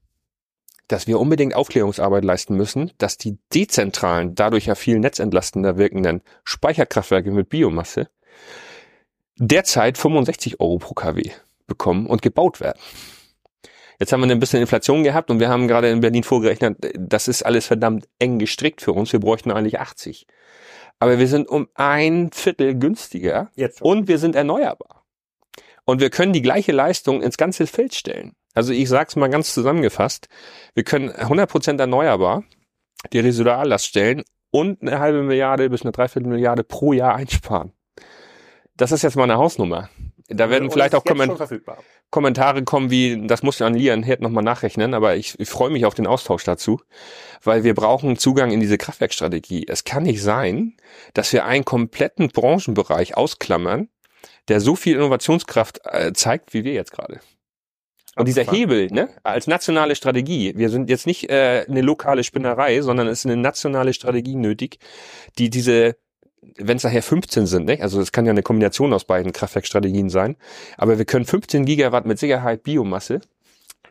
dass 0.88 1.06
wir 1.06 1.20
unbedingt 1.20 1.54
Aufklärungsarbeit 1.54 2.24
leisten 2.24 2.56
müssen, 2.56 2.90
dass 2.98 3.16
die 3.16 3.38
dezentralen, 3.54 4.34
dadurch 4.34 4.66
ja 4.66 4.74
viel 4.74 4.98
netzentlastender 4.98 5.78
wirkenden 5.78 6.22
Speicherkraftwerke 6.42 7.30
mit 7.30 7.50
Biomasse 7.50 8.08
derzeit 9.36 9.96
65 9.96 10.58
Euro 10.58 10.78
pro 10.78 10.94
kW 10.94 11.30
bekommen 11.68 12.08
und 12.08 12.20
gebaut 12.20 12.58
werden. 12.58 12.80
Jetzt 14.00 14.12
haben 14.12 14.22
wir 14.22 14.28
ein 14.28 14.40
bisschen 14.40 14.60
Inflation 14.60 15.04
gehabt 15.04 15.30
und 15.30 15.38
wir 15.38 15.50
haben 15.50 15.68
gerade 15.68 15.90
in 15.90 16.00
Berlin 16.00 16.24
vorgerechnet, 16.24 16.78
das 16.98 17.28
ist 17.28 17.44
alles 17.44 17.64
verdammt 17.64 18.08
eng 18.18 18.40
gestrickt 18.40 18.80
für 18.80 18.92
uns. 18.92 19.12
Wir 19.12 19.20
bräuchten 19.20 19.52
eigentlich 19.52 19.78
80. 19.78 20.26
Aber 20.98 21.20
wir 21.20 21.28
sind 21.28 21.48
um 21.48 21.68
ein 21.74 22.32
Viertel 22.32 22.76
günstiger 22.76 23.52
Jetzt 23.54 23.82
und 23.82 24.08
wir 24.08 24.18
sind 24.18 24.34
erneuerbar. 24.34 25.04
Und 25.84 26.00
wir 26.00 26.10
können 26.10 26.32
die 26.32 26.42
gleiche 26.42 26.72
Leistung 26.72 27.22
ins 27.22 27.36
ganze 27.36 27.68
Feld 27.68 27.94
stellen. 27.94 28.34
Also 28.58 28.72
ich 28.72 28.88
sage 28.88 29.06
es 29.06 29.14
mal 29.14 29.30
ganz 29.30 29.54
zusammengefasst. 29.54 30.28
Wir 30.74 30.82
können 30.82 31.10
100% 31.10 31.78
erneuerbar 31.78 32.42
die 33.12 33.20
Residuallast 33.20 33.86
stellen 33.86 34.24
und 34.50 34.82
eine 34.82 34.98
halbe 34.98 35.22
Milliarde 35.22 35.70
bis 35.70 35.82
eine 35.82 35.92
Dreiviertel 35.92 36.28
Milliarde 36.28 36.64
pro 36.64 36.92
Jahr 36.92 37.14
einsparen. 37.14 37.70
Das 38.76 38.90
ist 38.90 39.02
jetzt 39.02 39.14
mal 39.14 39.22
eine 39.22 39.36
Hausnummer. 39.36 39.90
Da 40.26 40.50
werden 40.50 40.72
vielleicht 40.72 40.96
auch 40.96 41.04
Komment 41.04 41.38
Kommentare 42.10 42.64
kommen 42.64 42.90
wie, 42.90 43.28
das 43.28 43.44
muss 43.44 43.62
an 43.62 43.74
Lian 43.74 44.02
Herd 44.02 44.22
nochmal 44.22 44.42
nachrechnen, 44.42 44.92
aber 44.92 45.14
ich, 45.14 45.38
ich 45.38 45.48
freue 45.48 45.70
mich 45.70 45.86
auf 45.86 45.94
den 45.94 46.08
Austausch 46.08 46.42
dazu, 46.42 46.80
weil 47.44 47.62
wir 47.62 47.74
brauchen 47.74 48.18
Zugang 48.18 48.50
in 48.50 48.58
diese 48.58 48.76
Kraftwerkstrategie. 48.76 49.66
Es 49.68 49.84
kann 49.84 50.02
nicht 50.02 50.20
sein, 50.20 50.76
dass 51.14 51.32
wir 51.32 51.44
einen 51.44 51.64
kompletten 51.64 52.26
Branchenbereich 52.30 53.16
ausklammern, 53.16 53.88
der 54.48 54.60
so 54.60 54.74
viel 54.74 54.96
Innovationskraft 54.96 55.80
äh, 55.84 56.12
zeigt, 56.12 56.54
wie 56.54 56.64
wir 56.64 56.72
jetzt 56.72 56.90
gerade. 56.90 57.20
Und 58.18 58.26
dieser 58.26 58.44
Hebel, 58.44 58.88
ne, 58.88 59.08
als 59.22 59.46
nationale 59.46 59.94
Strategie, 59.94 60.54
wir 60.56 60.70
sind 60.70 60.90
jetzt 60.90 61.06
nicht 61.06 61.30
äh, 61.30 61.64
eine 61.68 61.82
lokale 61.82 62.24
Spinnerei, 62.24 62.80
sondern 62.82 63.06
es 63.06 63.20
ist 63.20 63.26
eine 63.26 63.36
nationale 63.36 63.94
Strategie 63.94 64.34
nötig, 64.34 64.78
die 65.38 65.50
diese, 65.50 65.96
wenn 66.56 66.76
es 66.76 66.84
nachher 66.84 67.02
15 67.02 67.46
sind, 67.46 67.66
ne, 67.66 67.78
also 67.80 68.00
es 68.00 68.12
kann 68.12 68.26
ja 68.26 68.32
eine 68.32 68.42
Kombination 68.42 68.92
aus 68.92 69.04
beiden 69.04 69.32
Kraftwerkstrategien 69.32 70.08
sein, 70.08 70.36
aber 70.76 70.98
wir 70.98 71.04
können 71.04 71.24
15 71.24 71.64
Gigawatt 71.64 72.06
mit 72.06 72.18
Sicherheit 72.18 72.64
Biomasse 72.64 73.20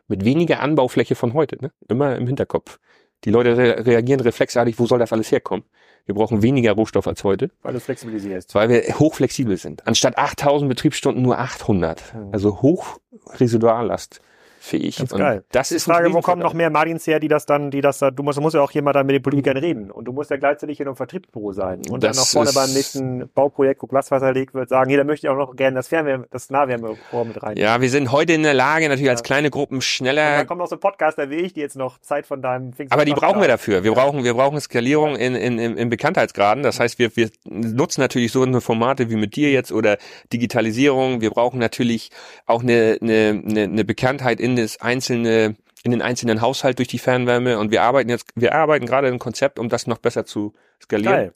mit 0.07 0.23
weniger 0.23 0.61
Anbaufläche 0.61 1.15
von 1.15 1.33
heute, 1.33 1.57
ne, 1.61 1.71
immer 1.87 2.15
im 2.15 2.27
Hinterkopf. 2.27 2.79
Die 3.23 3.31
Leute 3.31 3.57
re 3.57 3.85
reagieren 3.85 4.21
reflexartig, 4.21 4.77
wo 4.79 4.85
soll 4.85 4.99
das 4.99 5.11
alles 5.11 5.31
herkommen? 5.31 5.65
Wir 6.05 6.15
brauchen 6.15 6.41
weniger 6.41 6.71
Rohstoff 6.71 7.07
als 7.07 7.23
heute. 7.23 7.51
Weil 7.63 7.73
du 7.73 7.79
flexibilisierst. 7.79 8.55
Weil 8.55 8.69
wir 8.69 8.81
hochflexibel 8.99 9.57
sind. 9.57 9.85
Anstatt 9.85 10.17
8000 10.17 10.69
Betriebsstunden 10.69 11.21
nur 11.21 11.37
800. 11.37 12.15
Also 12.31 12.61
hoch 12.61 12.99
Residuallast 13.39 14.21
fähig. 14.59 14.97
Ganz 14.97 15.11
geil. 15.11 15.43
Das 15.51 15.71
ist 15.71 15.87
die 15.87 15.91
Frage, 15.91 16.13
wo 16.13 16.21
kommen 16.21 16.41
noch 16.41 16.53
mehr 16.53 16.69
Martins 16.69 17.05
her, 17.07 17.19
die 17.19 17.27
das 17.27 17.45
dann, 17.45 17.71
die 17.71 17.81
das 17.81 17.99
da, 17.99 18.11
du 18.11 18.23
musst, 18.23 18.37
du 18.37 18.41
musst 18.41 18.55
ja 18.55 18.61
auch 18.61 18.71
hier 18.71 18.81
mal 18.81 18.93
dann 18.93 19.05
mit 19.05 19.15
den 19.15 19.21
Politikern 19.21 19.57
reden 19.57 19.91
und 19.91 20.05
du 20.05 20.13
musst 20.13 20.31
ja 20.31 20.37
gleichzeitig 20.37 20.79
in 20.79 20.87
einem 20.87 20.95
Vertriebsbüro 20.95 21.53
sein 21.53 21.81
und 21.89 22.03
das 22.03 22.17
dann 22.17 22.23
auch 22.23 22.27
vorne 22.27 22.51
beim 22.53 22.73
nächsten 22.73 23.29
Bauprojekt, 23.33 23.81
wo 23.81 23.87
Glasfaser 23.87 24.33
legt 24.33 24.53
wird, 24.53 24.69
sagen, 24.69 24.89
hier, 24.89 24.97
da 24.97 25.03
möchte 25.03 25.27
ich 25.27 25.31
auch 25.31 25.37
noch 25.37 25.55
gerne 25.55 25.75
das 25.75 25.87
Fernwärme, 25.87 26.27
das 26.31 26.49
Nahwärmebor 26.49 27.25
mit 27.25 27.41
rein. 27.41 27.57
Ja, 27.57 27.81
wir 27.81 27.89
sind 27.89 28.11
heute 28.11 28.33
in 28.33 28.43
der 28.43 28.53
Lage, 28.53 28.87
natürlich 28.87 29.05
ja. 29.05 29.11
als 29.11 29.23
kleine 29.23 29.49
Gruppen 29.49 29.81
schneller. 29.81 30.31
Und 30.31 30.37
dann 30.37 30.47
kommt 30.47 30.59
noch 30.59 30.67
so 30.67 30.75
ein 30.75 30.79
Podcaster 30.79 31.29
wie 31.29 31.35
ich, 31.35 31.53
die 31.53 31.61
jetzt 31.61 31.75
noch 31.75 31.99
Zeit 31.99 32.25
von 32.25 32.41
deinem 32.41 32.73
Pfingst 32.73 32.93
Aber 32.93 33.05
die 33.05 33.13
brauchen 33.13 33.41
wir 33.41 33.47
dafür. 33.47 33.83
Wir 33.83 33.93
brauchen, 33.93 34.23
wir 34.23 34.33
brauchen 34.33 34.59
Skalierung 34.59 35.15
in, 35.15 35.35
in, 35.35 35.59
in, 35.59 35.77
in 35.77 35.89
Bekanntheitsgraden. 35.89 36.63
Das 36.63 36.79
heißt, 36.79 36.99
wir, 36.99 37.15
wir 37.15 37.29
nutzen 37.45 38.01
natürlich 38.01 38.31
so 38.31 38.43
eine 38.43 38.61
Formate 38.61 39.09
wie 39.09 39.15
mit 39.15 39.35
dir 39.35 39.51
jetzt 39.51 39.71
oder 39.71 39.97
Digitalisierung. 40.31 41.21
Wir 41.21 41.29
brauchen 41.29 41.59
natürlich 41.59 42.11
auch 42.45 42.61
eine, 42.61 42.97
eine, 43.01 43.41
eine, 43.45 43.63
eine 43.63 43.85
Bekanntheit 43.85 44.39
in 44.39 44.46
das 44.55 44.79
einzelne 44.81 45.55
in 45.83 45.91
den 45.91 46.01
einzelnen 46.01 46.41
Haushalt 46.41 46.79
durch 46.79 46.87
die 46.87 46.99
Fernwärme. 46.99 47.59
Und 47.59 47.71
wir 47.71 47.83
arbeiten 47.83 48.09
jetzt, 48.09 48.29
wir 48.35 48.53
arbeiten 48.55 48.85
gerade 48.85 49.07
ein 49.07 49.19
Konzept, 49.19 49.57
um 49.57 49.69
das 49.69 49.87
noch 49.87 49.99
besser 49.99 50.25
zu 50.25 50.53
skalieren, 50.81 51.31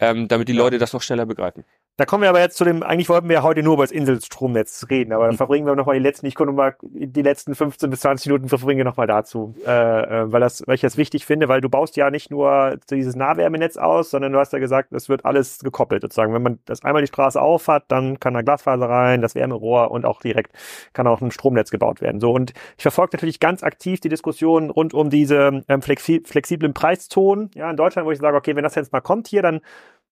ähm, 0.00 0.28
damit 0.28 0.48
die 0.48 0.52
Leute 0.52 0.78
das 0.78 0.92
noch 0.92 1.02
schneller 1.02 1.26
begreifen. 1.26 1.64
Da 1.98 2.06
kommen 2.06 2.22
wir 2.22 2.28
aber 2.28 2.38
jetzt 2.38 2.56
zu 2.56 2.64
dem, 2.64 2.84
eigentlich 2.84 3.08
wollten 3.08 3.28
wir 3.28 3.34
ja 3.34 3.42
heute 3.42 3.64
nur 3.64 3.74
über 3.74 3.82
das 3.82 3.90
Inselstromnetz 3.90 4.86
reden, 4.88 5.12
aber 5.12 5.24
dann 5.24 5.32
hm. 5.32 5.36
verbringen 5.36 5.66
wir 5.66 5.74
nochmal 5.74 5.96
die 5.96 6.02
letzten, 6.02 6.26
ich 6.26 6.36
konnte 6.36 6.52
mal 6.52 6.76
die 6.80 7.22
letzten 7.22 7.56
15 7.56 7.90
bis 7.90 8.00
20 8.02 8.26
Minuten 8.28 8.48
verbringen 8.48 8.78
wir 8.78 8.84
nochmal 8.84 9.08
dazu, 9.08 9.56
äh, 9.66 9.70
äh, 9.72 10.32
weil 10.32 10.40
das, 10.40 10.62
weil 10.64 10.76
ich 10.76 10.80
das 10.80 10.96
wichtig 10.96 11.26
finde, 11.26 11.48
weil 11.48 11.60
du 11.60 11.68
baust 11.68 11.96
ja 11.96 12.12
nicht 12.12 12.30
nur 12.30 12.78
dieses 12.88 13.16
Nahwärmenetz 13.16 13.78
aus, 13.78 14.10
sondern 14.10 14.32
du 14.32 14.38
hast 14.38 14.52
ja 14.52 14.60
gesagt, 14.60 14.92
es 14.92 15.08
wird 15.08 15.24
alles 15.24 15.58
gekoppelt 15.58 16.02
sozusagen. 16.02 16.32
Wenn 16.32 16.42
man 16.42 16.60
das 16.66 16.84
einmal 16.84 17.02
die 17.02 17.08
Straße 17.08 17.42
auf 17.42 17.66
hat, 17.66 17.86
dann 17.88 18.20
kann 18.20 18.32
da 18.32 18.42
Glasfaser 18.42 18.88
rein, 18.88 19.20
das 19.20 19.34
Wärmerohr 19.34 19.90
und 19.90 20.04
auch 20.04 20.20
direkt 20.20 20.52
kann 20.92 21.08
auch 21.08 21.20
ein 21.20 21.32
Stromnetz 21.32 21.72
gebaut 21.72 22.00
werden. 22.00 22.20
So 22.20 22.30
und 22.30 22.52
ich 22.76 22.82
verfolge 22.82 23.16
natürlich 23.16 23.40
ganz 23.40 23.64
aktiv 23.64 23.98
die 23.98 24.08
Diskussion 24.08 24.70
rund 24.70 24.94
um 24.94 25.10
diese 25.10 25.64
ähm, 25.66 25.82
flexi 25.82 26.22
flexiblen 26.24 26.74
Preiszonen. 26.74 27.50
Ja, 27.56 27.68
in 27.68 27.76
Deutschland, 27.76 28.06
wo 28.06 28.12
ich 28.12 28.20
sage, 28.20 28.36
okay, 28.36 28.54
wenn 28.54 28.62
das 28.62 28.76
jetzt 28.76 28.92
mal 28.92 29.00
kommt 29.00 29.26
hier, 29.26 29.42
dann 29.42 29.62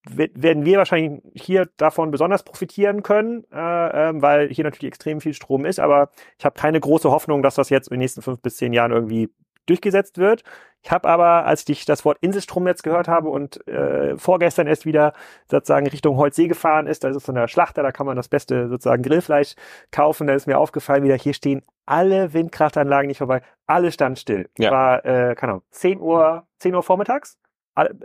werden 0.09 0.65
wir 0.65 0.79
wahrscheinlich 0.79 1.21
hier 1.35 1.69
davon 1.77 2.11
besonders 2.11 2.45
profitieren 2.45 3.03
können, 3.03 3.45
äh, 3.53 3.57
äh, 4.09 4.13
weil 4.23 4.49
hier 4.49 4.65
natürlich 4.65 4.89
extrem 4.89 5.21
viel 5.21 5.35
Strom 5.35 5.65
ist. 5.65 5.81
Aber 5.81 6.11
ich 6.39 6.45
habe 6.45 6.59
keine 6.59 6.81
große 6.81 7.11
Hoffnung, 7.11 7.43
dass 7.43 7.57
das 7.57 7.71
jetzt 7.71 7.89
in 7.89 7.95
den 7.95 8.01
nächsten 8.01 8.23
fünf 8.23 8.41
bis 8.41 8.57
zehn 8.57 8.73
Jahren 8.73 8.93
irgendwie 8.93 9.31
durchgesetzt 9.67 10.19
wird. 10.19 10.43
Ich 10.83 10.93
habe 10.93 11.09
aber, 11.09 11.45
als 11.47 11.69
ich 11.69 11.85
das 11.85 12.05
Wort 12.05 12.19
Inselstromnetz 12.21 12.83
gehört 12.83 13.09
habe 13.09 13.29
und 13.29 13.67
äh, 13.67 14.17
vorgestern 14.17 14.69
erst 14.69 14.87
wieder 14.87 15.13
sozusagen 15.51 15.89
Richtung 15.89 16.17
Holzsee 16.17 16.47
gefahren 16.47 16.87
ist, 16.87 17.03
da 17.03 17.09
ist 17.09 17.27
so 17.27 17.33
eine 17.33 17.49
Schlachter, 17.49 17.83
da 17.83 17.91
kann 17.91 18.07
man 18.07 18.17
das 18.17 18.29
beste 18.29 18.69
sozusagen 18.69 19.03
Grillfleisch 19.03 19.55
kaufen. 19.91 20.29
Da 20.29 20.35
ist 20.35 20.47
mir 20.47 20.59
aufgefallen, 20.59 21.03
wieder 21.03 21.17
hier 21.17 21.35
stehen 21.35 21.63
alle 21.87 22.33
Windkraftanlagen 22.33 23.09
nicht 23.09 23.19
vorbei, 23.19 23.43
alle 23.67 23.91
standen 23.91 24.17
still. 24.17 24.49
Ja. 24.59 24.71
War, 24.71 25.05
äh, 25.05 25.35
keine 25.35 25.55
Ahnung, 25.55 25.65
10 25.71 26.01
Uhr, 26.01 26.47
10 26.59 26.75
Uhr 26.75 26.83
vormittags 26.85 27.37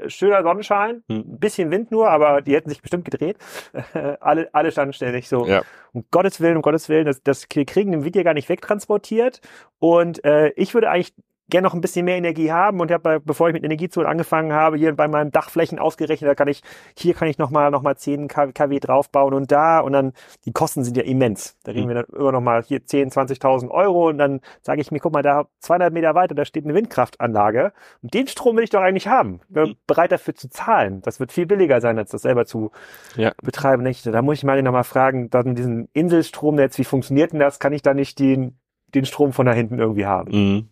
schöner 0.08 0.44
Sonnenschein, 0.44 1.04
Hm. 1.10 1.18
ein 1.20 1.40
bisschen 1.40 1.72
Wind 1.72 1.92
nur, 1.92 2.10
aber 2.10 2.42
die 2.42 2.54
hätten 2.56 2.70
sich 2.70 2.82
bestimmt 2.82 3.06
gedreht. 3.06 3.38
alle, 4.20 4.50
alle 4.54 4.72
standen 4.72 4.94
ständig 4.94 5.28
so, 5.30 5.46
Ja. 5.48 5.62
um 5.94 6.06
Gottes 6.12 6.42
Willen, 6.42 6.58
um 6.58 6.62
Gottes 6.62 6.90
Willen, 6.90 7.06
das, 7.06 7.24
das 7.24 7.48
kriegen 7.50 7.92
den 7.92 8.04
ja 8.16 8.24
gar 8.24 8.34
nicht 8.34 8.50
wegtransportiert. 8.50 9.42
Und 9.80 10.24
äh, 10.26 10.50
ich 10.56 10.74
würde 10.74 10.90
eigentlich 10.90 11.14
gerne 11.52 11.68
noch 11.68 11.76
ein 11.76 11.82
bisschen 11.82 12.06
mehr 12.06 12.18
Energie 12.18 12.52
haben 12.52 12.80
und 12.80 12.90
habe, 12.92 13.20
bevor 13.20 13.48
ich 13.50 13.54
mit 13.54 13.64
Energiezonen 13.64 14.10
angefangen 14.10 14.52
habe, 14.54 14.78
hier 14.78 14.96
bei 14.96 15.08
meinem 15.08 15.30
Dachflächen 15.32 15.78
ausgerechnet, 15.78 16.28
da 16.28 16.34
kann 16.34 16.48
ich, 16.48 16.64
hier 16.98 17.14
kann 17.14 17.28
ich 17.28 17.38
nochmal 17.38 17.70
noch 17.70 17.84
mal 17.84 17.96
10 17.96 18.28
kW 18.28 18.80
draufbauen 18.80 19.36
und 19.36 19.52
da 19.52 19.80
und 19.82 19.94
dann, 19.94 20.14
die 20.46 20.52
Kosten 20.52 20.84
sind 20.84 20.98
ja 20.98 21.04
immens. 21.04 21.58
Da 21.64 21.74
reden 21.74 21.86
Mhm. 21.86 21.90
wir 21.90 21.96
dann 21.96 22.06
über 22.06 22.32
nochmal 22.32 22.64
hier 22.64 22.84
10, 22.84 23.12
20.000 23.12 23.70
Euro 23.70 24.10
und 24.10 24.18
dann 24.18 24.42
sage 24.62 24.82
ich 24.82 24.90
mir, 24.92 25.00
guck 25.00 25.14
mal, 25.14 25.22
da 25.22 25.46
200 25.60 25.94
Meter 25.94 26.16
weiter, 26.16 26.34
da 26.34 26.46
steht 26.46 26.66
eine 26.66 26.74
Windkraftanlage 26.74 27.74
und 28.02 28.14
den 28.14 28.28
Strom 28.28 28.58
will 28.58 28.64
ich 28.64 28.70
doch 28.72 28.82
eigentlich 28.82 29.08
haben. 29.08 29.42
Ich 29.48 29.54
bin 29.54 29.70
Mhm. 29.70 29.76
bereit 29.86 30.12
dafür 30.12 30.34
zu 30.34 30.50
zahlen. 30.50 31.02
Das 31.04 31.20
wird 31.20 31.32
viel 31.32 31.46
billiger 31.46 31.82
sein, 31.82 31.98
als 32.00 32.10
das 32.12 32.24
selber 32.24 32.46
zu 32.46 32.72
Ja. 33.16 33.32
betreiben. 33.44 33.84
Da 34.06 34.22
muss 34.22 34.38
ich 34.38 34.44
Mari 34.44 34.64
nochmal 34.64 34.84
fragen, 34.86 35.30
dann 35.30 35.54
diesen 35.56 35.90
Inselstromnetz, 35.94 36.78
wie 36.78 36.84
funktioniert 36.86 37.34
denn 37.34 37.40
das? 37.40 37.60
Kann 37.60 37.74
ich 37.74 37.82
da 37.82 37.94
nicht 37.94 38.18
den, 38.20 38.58
den 38.96 39.06
Strom 39.06 39.34
von 39.34 39.46
da 39.46 39.52
hinten 39.54 39.78
irgendwie 39.80 40.06
haben? 40.06 40.32
Mhm. 40.32 40.68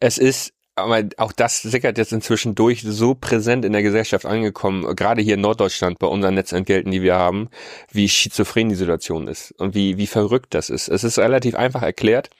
Es 0.00 0.18
ist, 0.18 0.52
aber 0.74 1.04
auch 1.18 1.32
das 1.32 1.62
sickert 1.62 1.98
jetzt 1.98 2.12
inzwischen 2.12 2.54
durch, 2.54 2.82
so 2.82 3.14
präsent 3.14 3.64
in 3.64 3.72
der 3.72 3.82
Gesellschaft 3.82 4.26
angekommen, 4.26 4.96
gerade 4.96 5.22
hier 5.22 5.34
in 5.34 5.40
Norddeutschland 5.40 5.98
bei 5.98 6.06
unseren 6.06 6.34
Netzentgelten, 6.34 6.90
die 6.90 7.02
wir 7.02 7.14
haben, 7.14 7.50
wie 7.90 8.08
schizophren 8.08 8.68
die 8.68 8.74
Situation 8.74 9.28
ist 9.28 9.52
und 9.58 9.74
wie, 9.74 9.98
wie 9.98 10.06
verrückt 10.06 10.54
das 10.54 10.70
ist. 10.70 10.88
Es 10.88 11.04
ist 11.04 11.18
relativ 11.18 11.54
einfach 11.54 11.82
erklärt. 11.82 12.30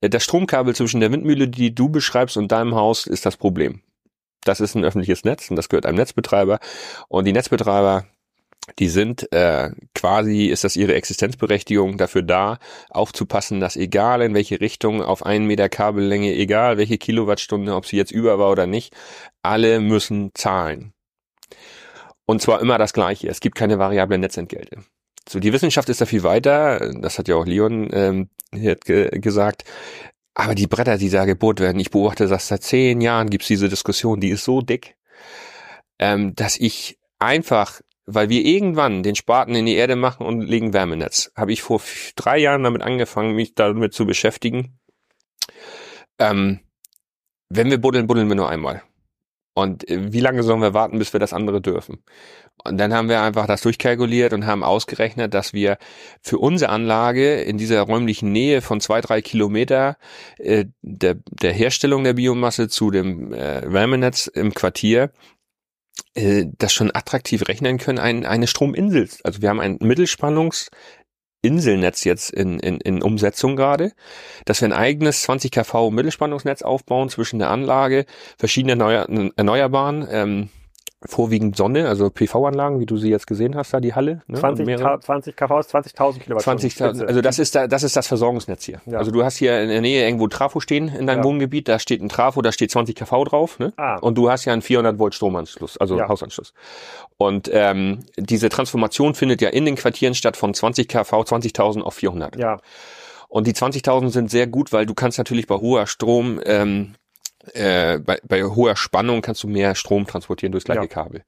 Das 0.00 0.22
Stromkabel 0.22 0.74
zwischen 0.74 1.00
der 1.00 1.10
Windmühle, 1.12 1.48
die 1.48 1.74
du 1.74 1.88
beschreibst, 1.88 2.36
und 2.36 2.52
deinem 2.52 2.74
Haus 2.74 3.06
ist 3.06 3.24
das 3.24 3.36
Problem. 3.36 3.80
Das 4.44 4.60
ist 4.60 4.74
ein 4.74 4.84
öffentliches 4.84 5.24
Netz 5.24 5.48
und 5.48 5.56
das 5.56 5.68
gehört 5.70 5.86
einem 5.86 5.96
Netzbetreiber. 5.96 6.60
Und 7.08 7.24
die 7.24 7.32
Netzbetreiber 7.32 8.06
die 8.78 8.88
sind 8.88 9.30
äh, 9.32 9.70
quasi, 9.94 10.46
ist 10.46 10.64
das 10.64 10.76
ihre 10.76 10.94
Existenzberechtigung 10.94 11.98
dafür 11.98 12.22
da, 12.22 12.58
aufzupassen, 12.90 13.60
dass 13.60 13.76
egal 13.76 14.22
in 14.22 14.34
welche 14.34 14.60
Richtung, 14.60 15.02
auf 15.02 15.24
einen 15.24 15.46
Meter 15.46 15.68
Kabellänge, 15.68 16.34
egal 16.34 16.78
welche 16.78 16.98
Kilowattstunde, 16.98 17.74
ob 17.74 17.86
sie 17.86 17.96
jetzt 17.96 18.10
über 18.10 18.38
war 18.38 18.50
oder 18.50 18.66
nicht, 18.66 18.94
alle 19.42 19.80
müssen 19.80 20.30
zahlen. 20.34 20.92
Und 22.26 22.40
zwar 22.40 22.60
immer 22.60 22.78
das 22.78 22.94
Gleiche. 22.94 23.28
Es 23.28 23.40
gibt 23.40 23.54
keine 23.54 23.78
variablen 23.78 24.20
Netzentgelte. 24.20 24.78
So, 25.28 25.40
die 25.40 25.52
Wissenschaft 25.52 25.88
ist 25.88 26.00
da 26.00 26.06
viel 26.06 26.22
weiter, 26.22 26.92
das 27.00 27.18
hat 27.18 27.28
ja 27.28 27.36
auch 27.36 27.46
Leon 27.46 27.88
ähm, 27.92 28.28
ge 28.52 29.10
gesagt. 29.20 29.64
Aber 30.34 30.54
die 30.54 30.66
Bretter, 30.66 30.98
die 30.98 31.10
da 31.10 31.26
gebohrt 31.26 31.60
werden, 31.60 31.78
ich 31.78 31.90
beobachte 31.90 32.26
das 32.26 32.48
seit 32.48 32.62
zehn 32.62 33.00
Jahren, 33.00 33.30
gibt's 33.30 33.46
diese 33.46 33.68
Diskussion, 33.68 34.20
die 34.20 34.30
ist 34.30 34.44
so 34.44 34.60
dick, 34.60 34.96
ähm, 35.98 36.34
dass 36.34 36.56
ich 36.56 36.98
einfach 37.18 37.80
weil 38.06 38.28
wir 38.28 38.44
irgendwann 38.44 39.02
den 39.02 39.14
Spaten 39.14 39.54
in 39.54 39.66
die 39.66 39.74
Erde 39.74 39.96
machen 39.96 40.26
und 40.26 40.42
legen 40.42 40.72
Wärmenetz. 40.72 41.32
Habe 41.36 41.52
ich 41.52 41.62
vor 41.62 41.80
drei 42.16 42.38
Jahren 42.38 42.62
damit 42.62 42.82
angefangen, 42.82 43.34
mich 43.34 43.54
damit 43.54 43.94
zu 43.94 44.06
beschäftigen. 44.06 44.78
Ähm, 46.18 46.60
wenn 47.48 47.70
wir 47.70 47.78
buddeln, 47.78 48.06
buddeln 48.06 48.28
wir 48.28 48.36
nur 48.36 48.48
einmal. 48.48 48.82
Und 49.54 49.88
äh, 49.88 50.12
wie 50.12 50.20
lange 50.20 50.42
sollen 50.42 50.60
wir 50.60 50.74
warten, 50.74 50.98
bis 50.98 51.12
wir 51.12 51.20
das 51.20 51.32
andere 51.32 51.60
dürfen? 51.60 52.02
Und 52.64 52.78
dann 52.78 52.92
haben 52.92 53.08
wir 53.08 53.22
einfach 53.22 53.46
das 53.46 53.62
durchkalkuliert 53.62 54.32
und 54.32 54.46
haben 54.46 54.64
ausgerechnet, 54.64 55.32
dass 55.32 55.52
wir 55.52 55.78
für 56.20 56.38
unsere 56.38 56.70
Anlage 56.72 57.40
in 57.42 57.56
dieser 57.56 57.82
räumlichen 57.82 58.32
Nähe 58.32 58.62
von 58.62 58.80
zwei, 58.80 59.00
drei 59.00 59.22
Kilometer 59.22 59.96
äh, 60.38 60.66
der, 60.82 61.16
der 61.30 61.52
Herstellung 61.52 62.04
der 62.04 62.14
Biomasse 62.14 62.68
zu 62.68 62.90
dem 62.90 63.32
äh, 63.32 63.72
Wärmenetz 63.72 64.26
im 64.26 64.54
Quartier 64.54 65.12
äh, 66.14 66.46
das 66.58 66.72
schon 66.72 66.94
attraktiv 66.94 67.48
rechnen 67.48 67.78
können, 67.78 67.98
ein, 67.98 68.26
eine 68.26 68.46
Strominsel. 68.46 69.08
Also 69.22 69.42
wir 69.42 69.48
haben 69.48 69.60
ein 69.60 69.78
Mittelspannungs 69.80 70.70
Inselnetz 71.42 72.04
jetzt 72.04 72.30
in, 72.30 72.58
in, 72.58 72.80
in 72.80 73.02
Umsetzung 73.02 73.54
gerade, 73.54 73.92
dass 74.46 74.62
wir 74.62 74.68
ein 74.68 74.72
eigenes 74.72 75.22
20 75.22 75.50
kV 75.50 75.90
Mittelspannungsnetz 75.90 76.62
aufbauen 76.62 77.10
zwischen 77.10 77.38
der 77.38 77.50
Anlage, 77.50 78.06
verschiedene 78.38 78.72
Erneuer 78.72 79.06
Erneuerbaren, 79.36 80.08
ähm, 80.10 80.48
vorwiegend 81.06 81.56
Sonne, 81.56 81.88
also 81.88 82.10
PV-Anlagen, 82.10 82.80
wie 82.80 82.86
du 82.86 82.96
sie 82.96 83.10
jetzt 83.10 83.26
gesehen 83.26 83.54
hast, 83.56 83.72
da 83.74 83.80
die 83.80 83.94
Halle. 83.94 84.22
Ne? 84.26 84.38
20, 84.38 84.60
Und 84.60 84.66
mehrere. 84.66 85.00
20 85.00 85.36
kV 85.36 85.58
ist 85.60 85.74
20.000 85.74 86.18
Kilowattstunden. 86.20 86.68
20.000, 86.70 87.04
also 87.06 87.20
das 87.20 87.38
ist 87.38 87.54
da, 87.54 87.66
das 87.66 87.82
ist 87.82 87.96
das 87.96 88.06
Versorgungsnetz 88.06 88.64
hier. 88.64 88.80
Ja. 88.86 88.98
Also 88.98 89.10
du 89.10 89.24
hast 89.24 89.36
hier 89.36 89.60
in 89.60 89.68
der 89.68 89.80
Nähe 89.80 90.04
irgendwo 90.04 90.28
Trafo 90.28 90.60
stehen 90.60 90.88
in 90.88 91.06
deinem 91.06 91.18
Ja. 91.18 91.24
Wohngebiet, 91.24 91.68
da 91.68 91.78
steht 91.78 92.00
ein 92.02 92.08
Trafo, 92.08 92.42
da 92.42 92.52
steht 92.52 92.70
20 92.70 92.96
kV 92.96 93.24
drauf, 93.24 93.58
ne? 93.58 93.72
Ah. 93.76 93.96
Und 93.98 94.16
du 94.16 94.30
hast 94.30 94.44
ja 94.44 94.52
einen 94.52 94.62
400 94.62 94.98
Volt 94.98 95.14
Stromanschluss, 95.14 95.76
also 95.78 95.98
Ja. 95.98 96.08
Hausanschluss. 96.08 96.52
Und 97.16 97.50
ähm, 97.52 98.00
diese 98.16 98.48
Transformation 98.48 99.14
findet 99.14 99.40
ja 99.40 99.50
in 99.50 99.64
den 99.64 99.76
Quartieren 99.76 100.14
statt 100.14 100.36
von 100.36 100.52
20 100.54 100.88
kV, 100.88 101.20
20.000 101.22 101.82
auf 101.82 101.94
400. 101.94 102.36
Ja, 102.36 102.58
Und 103.28 103.46
die 103.46 103.52
20.000 103.52 104.10
sind 104.10 104.30
sehr 104.30 104.46
gut, 104.46 104.72
weil 104.72 104.86
du 104.86 104.94
kannst 104.94 105.18
natürlich 105.18 105.46
bei 105.46 105.56
hoher 105.56 105.86
Strom, 105.86 106.40
ähm, 106.44 106.94
äh, 107.52 107.98
bei, 107.98 108.18
bei 108.26 108.44
hoher 108.44 108.76
Spannung 108.76 109.22
kannst 109.22 109.42
du 109.42 109.48
mehr 109.48 109.74
Strom 109.74 110.06
transportieren 110.06 110.52
durchs 110.52 110.64
gleiche 110.64 110.82
Ja. 110.82 110.86
Kabel. 110.86 111.24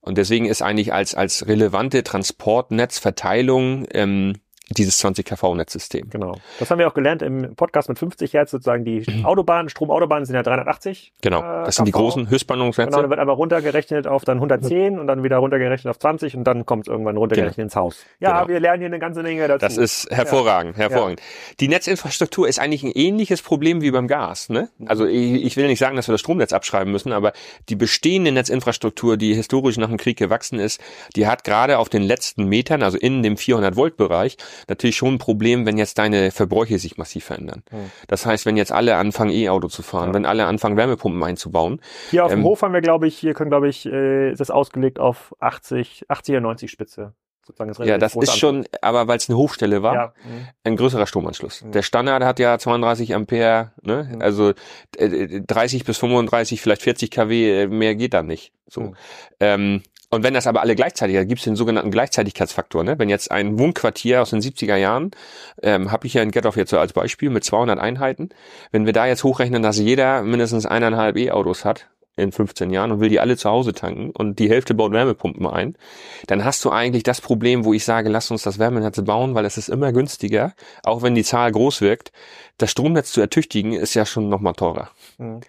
Und 0.00 0.16
deswegen 0.16 0.46
ist 0.46 0.62
eigentlich 0.62 0.92
als, 0.92 1.14
als 1.14 1.46
relevante 1.46 2.02
Transportnetzverteilung 2.02 3.86
ähm, 3.92 4.34
dieses 4.76 4.98
20 4.98 5.26
kV-Netzsystem. 5.26 6.08
genau. 6.10 6.36
Das 6.58 6.70
haben 6.70 6.78
wir 6.78 6.86
auch 6.88 6.94
gelernt 6.94 7.22
im 7.22 7.54
Podcast 7.56 7.88
mit 7.88 7.98
50 7.98 8.32
Hertz 8.34 8.50
sozusagen. 8.52 8.84
Die 8.84 9.04
Autobahnen, 9.24 9.68
Stromautobahnen 9.68 10.24
sind 10.26 10.36
ja 10.36 10.42
380. 10.42 11.12
Genau, 11.22 11.40
äh, 11.40 11.64
das 11.64 11.76
sind 11.76 11.86
die 11.86 11.92
großen 11.92 12.22
Genau, 12.22 12.30
Höchstspannungsnetze. 12.32 12.90
dann 13.00 13.10
wird 13.10 13.18
einmal 13.18 13.34
runtergerechnet 13.36 14.06
auf 14.06 14.24
dann 14.24 14.38
110 14.38 14.98
und 14.98 15.06
dann 15.06 15.22
wieder 15.24 15.38
runtergerechnet 15.38 15.90
auf 15.90 15.98
20 15.98 16.36
und 16.36 16.44
dann 16.44 16.66
kommt 16.66 16.86
es 16.86 16.88
irgendwann 16.92 17.16
runtergerechnet 17.16 17.64
ins 17.64 17.76
Haus. 17.76 18.04
Ja, 18.20 18.38
Genau. 18.40 18.48
wir 18.48 18.60
lernen 18.60 18.78
hier 18.80 18.86
eine 18.86 18.98
ganze 18.98 19.22
Menge 19.22 19.46
dazu. 19.48 19.58
Das 19.58 19.76
ist 19.76 20.08
hervorragend, 20.10 20.76
hervorragend. 20.76 21.20
Die 21.58 21.68
Netzinfrastruktur 21.68 22.48
ist 22.48 22.58
eigentlich 22.60 22.82
ein 22.82 22.92
ähnliches 22.92 23.42
Problem 23.42 23.82
wie 23.82 23.90
beim 23.90 24.06
Gas. 24.08 24.48
Ne? 24.50 24.68
Also 24.86 25.06
ich, 25.06 25.44
ich 25.44 25.56
will 25.56 25.66
nicht 25.66 25.78
sagen, 25.78 25.96
dass 25.96 26.08
wir 26.08 26.12
das 26.12 26.20
Stromnetz 26.20 26.52
abschreiben 26.52 26.92
müssen, 26.92 27.12
aber 27.12 27.32
die 27.68 27.76
bestehende 27.76 28.32
Netzinfrastruktur, 28.32 29.16
die 29.16 29.34
historisch 29.34 29.76
nach 29.78 29.88
dem 29.88 29.96
Krieg 29.96 30.16
gewachsen 30.16 30.58
ist, 30.58 30.80
die 31.16 31.26
hat 31.26 31.44
gerade 31.44 31.78
auf 31.78 31.88
den 31.88 32.02
letzten 32.02 32.44
Metern, 32.46 32.82
also 32.82 32.98
in 32.98 33.22
dem 33.22 33.36
400 33.36 33.76
Volt 33.76 33.96
Bereich, 33.96 34.36
natürlich 34.68 34.96
schon 34.96 35.14
ein 35.14 35.18
Problem, 35.18 35.66
wenn 35.66 35.78
jetzt 35.78 35.98
deine 35.98 36.30
Verbräuche 36.30 36.78
sich 36.78 36.96
massiv 36.98 37.24
verändern. 37.24 37.62
Hm. 37.70 37.90
Das 38.08 38.26
heißt, 38.26 38.46
wenn 38.46 38.56
jetzt 38.56 38.72
alle 38.72 38.96
anfangen 38.96 39.30
E-Auto 39.32 39.68
zu 39.68 39.82
fahren, 39.82 40.08
Ja. 40.08 40.14
wenn 40.14 40.26
alle 40.26 40.46
anfangen 40.46 40.76
Wärmepumpen 40.76 41.22
einzubauen, 41.22 41.80
Hier 42.10 42.24
auf 42.24 42.30
dem 42.30 42.40
ähm, 42.40 42.44
Hof 42.44 42.62
haben 42.62 42.72
wir, 42.74 42.80
glaube 42.80 43.06
ich, 43.08 43.16
hier 43.18 43.34
können, 43.34 43.50
glaube 43.50 43.68
ich, 43.68 43.86
äh, 43.86 44.30
ist 44.32 44.40
das 44.40 44.50
ausgelegt 44.50 44.98
auf 44.98 45.34
80, 45.40 46.04
80 46.08 46.34
oder 46.34 46.40
90 46.42 46.70
Spitze. 46.70 47.14
Sozusagen 47.46 47.68
das 47.72 47.78
ja, 47.86 47.98
das 47.98 48.14
ist 48.14 48.36
schon, 48.38 48.64
aber 48.80 49.08
weil 49.08 49.16
es 49.16 49.28
eine 49.28 49.36
Hochstelle 49.38 49.82
war, 49.82 49.94
Ja. 49.94 50.06
Mhm. 50.24 50.46
ein 50.62 50.76
größerer 50.76 51.06
Stromanschluss. 51.06 51.62
Mhm. 51.64 51.72
Der 51.72 51.82
Standard 51.82 52.22
hat 52.22 52.38
ja 52.38 52.58
32 52.58 53.14
Ampere, 53.14 53.72
ne? 53.82 54.08
Mhm. 54.12 54.22
also 54.22 54.52
äh, 54.96 55.40
30 55.40 55.84
bis 55.84 55.98
35, 55.98 56.60
vielleicht 56.60 56.82
40 56.82 57.10
kW, 57.10 57.62
äh, 57.62 57.66
mehr 57.66 57.94
geht 57.96 58.14
dann 58.14 58.26
nicht. 58.26 58.52
So. 58.68 58.80
Mhm. 58.82 58.94
Ähm, 59.40 59.82
und 60.10 60.24
wenn 60.24 60.34
das 60.34 60.48
aber 60.48 60.60
alle 60.60 60.74
gleichzeitig, 60.74 61.16
da 61.16 61.24
gibt 61.24 61.38
es 61.38 61.44
den 61.44 61.54
sogenannten 61.54 61.92
Gleichzeitigkeitsfaktor. 61.92 62.82
Ne? 62.82 62.98
Wenn 62.98 63.08
jetzt 63.08 63.30
ein 63.30 63.58
Wohnquartier 63.60 64.22
aus 64.22 64.30
den 64.30 64.40
70er 64.40 64.76
Jahren, 64.76 65.12
ähm, 65.62 65.92
habe 65.92 66.06
ich 66.08 66.14
ja 66.14 66.22
in 66.22 66.32
Getoff 66.32 66.56
jetzt 66.56 66.70
so 66.70 66.78
als 66.78 66.92
Beispiel 66.92 67.30
mit 67.30 67.44
200 67.44 67.78
Einheiten, 67.78 68.30
wenn 68.72 68.86
wir 68.86 68.92
da 68.92 69.06
jetzt 69.06 69.22
hochrechnen, 69.22 69.62
dass 69.62 69.78
jeder 69.78 70.22
mindestens 70.22 70.66
eineinhalb 70.66 71.16
E-Autos 71.16 71.64
hat 71.64 71.86
in 72.16 72.32
15 72.32 72.70
Jahren 72.70 72.92
und 72.92 73.00
will 73.00 73.08
die 73.08 73.20
alle 73.20 73.36
zu 73.36 73.48
Hause 73.48 73.72
tanken 73.72 74.10
und 74.10 74.38
die 74.38 74.50
Hälfte 74.50 74.74
baut 74.74 74.92
Wärmepumpen 74.92 75.46
ein, 75.46 75.76
dann 76.26 76.44
hast 76.44 76.64
du 76.64 76.70
eigentlich 76.70 77.02
das 77.02 77.20
Problem, 77.20 77.64
wo 77.64 77.72
ich 77.72 77.84
sage, 77.84 78.08
lass 78.08 78.30
uns 78.30 78.42
das 78.42 78.58
Wärmenetz 78.58 79.02
bauen, 79.04 79.34
weil 79.34 79.44
es 79.44 79.56
ist 79.56 79.68
immer 79.68 79.92
günstiger, 79.92 80.54
auch 80.82 81.02
wenn 81.02 81.14
die 81.14 81.24
Zahl 81.24 81.52
groß 81.52 81.80
wirkt. 81.80 82.12
Das 82.60 82.70
Stromnetz 82.70 83.10
zu 83.10 83.22
ertüchtigen 83.22 83.72
ist 83.72 83.94
ja 83.94 84.04
schon 84.04 84.28
nochmal 84.28 84.52
teurer. 84.52 84.90
Mhm. 85.16 85.40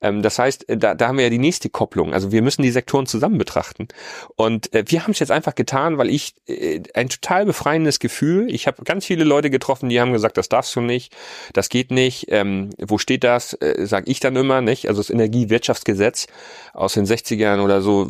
Ähm, 0.00 0.22
das 0.22 0.38
heißt, 0.38 0.68
äh, 0.68 0.76
da, 0.76 0.94
da 0.94 1.08
haben 1.08 1.16
wir 1.16 1.24
ja 1.24 1.30
die 1.30 1.38
nächste 1.38 1.70
Kopplung. 1.70 2.14
Also 2.14 2.30
wir 2.30 2.40
müssen 2.40 2.62
die 2.62 2.70
Sektoren 2.70 3.06
zusammen 3.06 3.36
betrachten. 3.36 3.88
Und 4.36 4.72
äh, 4.72 4.84
wir 4.86 5.02
haben 5.02 5.10
es 5.10 5.18
jetzt 5.18 5.32
einfach 5.32 5.56
getan, 5.56 5.98
weil 5.98 6.08
ich 6.08 6.34
äh, 6.46 6.82
ein 6.94 7.08
total 7.08 7.46
befreiendes 7.46 7.98
Gefühl. 7.98 8.48
Ich 8.48 8.68
habe 8.68 8.84
ganz 8.84 9.06
viele 9.06 9.24
Leute 9.24 9.50
getroffen, 9.50 9.88
die 9.88 10.00
haben 10.00 10.12
gesagt, 10.12 10.36
das 10.36 10.48
darfst 10.48 10.76
du 10.76 10.80
nicht, 10.80 11.16
das 11.52 11.68
geht 11.68 11.90
nicht. 11.90 12.26
Ähm, 12.28 12.70
wo 12.78 12.98
steht 12.98 13.24
das? 13.24 13.54
Äh, 13.54 13.86
Sag 13.86 14.08
ich 14.08 14.20
dann 14.20 14.36
immer, 14.36 14.60
nicht? 14.60 14.88
Also 14.88 15.00
das 15.00 15.10
Energiewirtschaftsgesetz 15.10 16.28
aus 16.74 16.94
den 16.94 17.06
60ern 17.06 17.60
oder 17.60 17.82
so, 17.82 18.08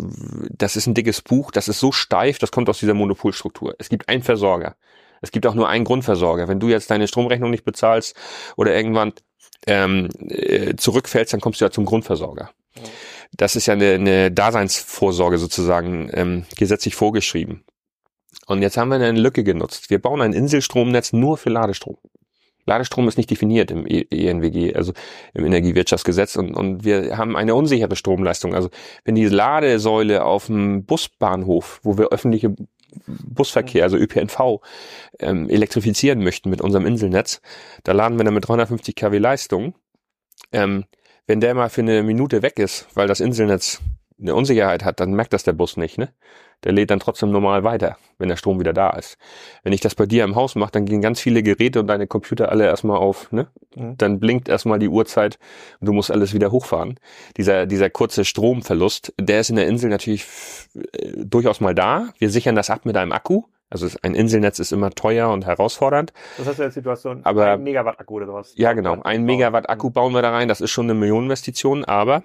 das 0.51 0.77
ist 0.77 0.87
ein 0.87 0.95
dickes 0.95 1.23
Buch, 1.23 1.51
das 1.51 1.69
ist 1.69 1.81
so 1.81 1.91
steif, 1.91 2.39
das 2.39 2.51
kommt 2.51 2.69
aus 2.69 2.79
dieser 2.79 2.95
Monopolstruktur. 2.95 3.75
Es 3.79 3.89
gibt 3.89 4.11
einen 4.11 4.23
Versorger. 4.23 4.77
Es 5.23 5.31
gibt 5.31 5.47
auch 5.47 5.55
nur 5.55 5.69
einen 5.69 5.85
Grundversorger. 5.85 6.49
Wenn 6.49 6.61
du 6.61 6.69
jetzt 6.69 6.91
deine 6.91 7.09
Stromrechnung 7.09 7.51
nicht 7.51 7.65
bezahlst 7.65 8.15
oder 8.57 8.75
irgendwann 8.75 9.15
ähm, 9.67 10.09
äh, 10.29 10.77
zurückfällst, 10.77 11.33
dann 11.33 11.41
kommst 11.41 11.61
du 11.61 11.65
ja 11.65 11.71
zum 11.71 11.87
Grundversorger. 11.87 12.51
Das 13.33 13.57
ist 13.57 13.67
ja 13.67 13.75
eine, 13.75 13.93
eine 13.95 14.31
Daseinsvorsorge 14.31 15.39
sozusagen 15.39 16.11
ähm, 16.13 16.45
gesetzlich 16.57 16.95
vorgeschrieben. 16.95 17.65
Und 18.47 18.61
jetzt 18.63 18.77
haben 18.77 18.89
wir 18.89 18.97
eine 18.97 19.19
Lücke 19.19 19.45
genutzt. 19.45 19.89
Wir 19.89 20.01
bauen 20.01 20.21
ein 20.21 20.33
Inselstromnetz 20.33 21.13
nur 21.13 21.39
für 21.39 21.51
Ladestrom. 21.51 21.97
Ladestrom 22.65 23.09
ist 23.09 23.17
nicht 23.17 23.31
definiert 23.31 23.71
im 23.71 23.87
ENWG, 23.87 24.71
e 24.71 24.75
also 24.75 24.93
im 25.35 25.45
Energiewirtschaftsgesetz 25.45 26.37
und, 26.37 26.55
und 26.55 26.85
wir 26.85 27.17
haben 27.19 27.37
eine 27.37 27.55
unsichere 27.55 27.97
Stromleistung. 27.97 28.55
Also 28.55 28.71
wenn 29.05 29.17
die 29.17 29.25
Ladesäule 29.25 30.25
auf 30.25 30.47
dem 30.47 30.85
Busbahnhof, 30.85 31.81
wo 31.83 31.99
wir 31.99 32.09
öffentliche 32.09 32.55
Busverkehr, 33.07 33.85
also 33.85 33.97
ÖPNV, 33.97 34.61
ähm, 35.19 35.49
elektrifizieren 35.49 36.23
möchten 36.23 36.51
mit 36.51 36.61
unserem 36.61 36.87
Inselnetz, 36.87 37.41
da 37.85 37.93
laden 37.93 38.19
wir 38.19 38.25
dann 38.25 38.35
mit 38.35 38.47
350 38.47 38.95
kW 38.95 39.19
Leistung. 39.19 39.75
Ähm, 40.53 40.85
wenn 41.27 41.41
der 41.41 41.55
mal 41.55 41.71
für 41.71 41.83
eine 41.83 42.03
Minute 42.03 42.43
weg 42.43 42.59
ist, 42.59 42.87
weil 42.95 43.07
das 43.07 43.21
Inselnetz 43.21 43.81
eine 44.21 44.35
Unsicherheit 44.35 44.85
hat, 44.85 45.01
dann 45.01 45.15
merkt 45.15 45.33
das 45.33 45.45
der 45.45 45.53
Bus 45.53 45.77
nicht, 45.77 45.99
ne? 45.99 46.13
Der 46.65 46.73
lädt 46.73 46.91
dann 46.91 47.01
trotzdem 47.01 47.31
normal 47.31 47.65
weiter, 47.65 47.97
wenn 48.19 48.29
der 48.29 48.37
Strom 48.37 48.61
wieder 48.61 48.73
da 48.73 48.91
ist. 48.91 49.19
Wenn 49.63 49.73
ich 49.73 49.81
das 49.81 49.95
bei 49.95 50.07
dir 50.07 50.25
im 50.25 50.37
Haus 50.37 50.55
mache, 50.55 50.73
dann 50.73 50.87
gehen 50.87 51.01
ganz 51.01 51.21
viele 51.21 51.43
Geräte 51.43 51.81
und 51.81 51.87
deine 51.87 52.07
Computer 52.07 52.51
alle 52.51 52.67
erstmal 52.67 52.99
auf, 52.99 53.31
ne? 53.33 53.49
Mhm. 53.75 53.97
Dann 53.99 54.21
blinkt 54.21 54.49
erstmal 54.49 54.79
die 54.79 54.89
Uhrzeit 54.89 55.39
und 55.81 55.87
du 55.87 55.93
musst 55.93 56.11
alles 56.11 56.35
wieder 56.35 56.53
hochfahren. 56.53 56.99
Dieser, 57.37 57.67
dieser 57.67 57.91
kurze 57.91 58.25
Stromverlust, 58.25 59.15
der 59.21 59.41
ist 59.41 59.51
in 59.51 59.57
der 59.57 59.67
Insel 59.67 59.91
natürlich 59.91 60.27
äh, 60.75 61.13
durchaus 61.25 61.61
mal 61.61 61.75
da. 61.75 62.09
Wir 62.19 62.31
sichern 62.31 62.55
das 62.55 62.71
ab 62.71 62.85
mit 62.85 62.97
einem 62.97 63.13
Akku. 63.13 63.45
Also 63.73 63.89
ein 64.03 64.15
Inselnetz 64.15 64.59
ist 64.59 64.71
immer 64.71 64.91
teuer 64.91 65.31
und 65.31 65.47
herausfordernd. 65.47 66.13
Das 66.37 66.47
heißt 66.47 66.59
jetzt 66.59 66.75
Situation, 66.75 67.25
aber, 67.25 67.53
ein 67.53 67.63
Megawatt 67.63 67.99
Akku 67.99 68.17
oder 68.17 68.27
sowas. 68.27 68.53
Ja, 68.57 68.75
genau. 68.75 69.01
Ein 69.03 69.25
Megawatt 69.25 69.71
Akku 69.71 69.89
bauen 69.89 70.13
wir 70.13 70.21
da 70.21 70.31
rein. 70.31 70.47
Das 70.47 70.61
ist 70.61 70.71
schon 70.71 70.85
eine 70.87 70.95
Millioneninvestition, 70.95 71.87
aber 71.87 72.23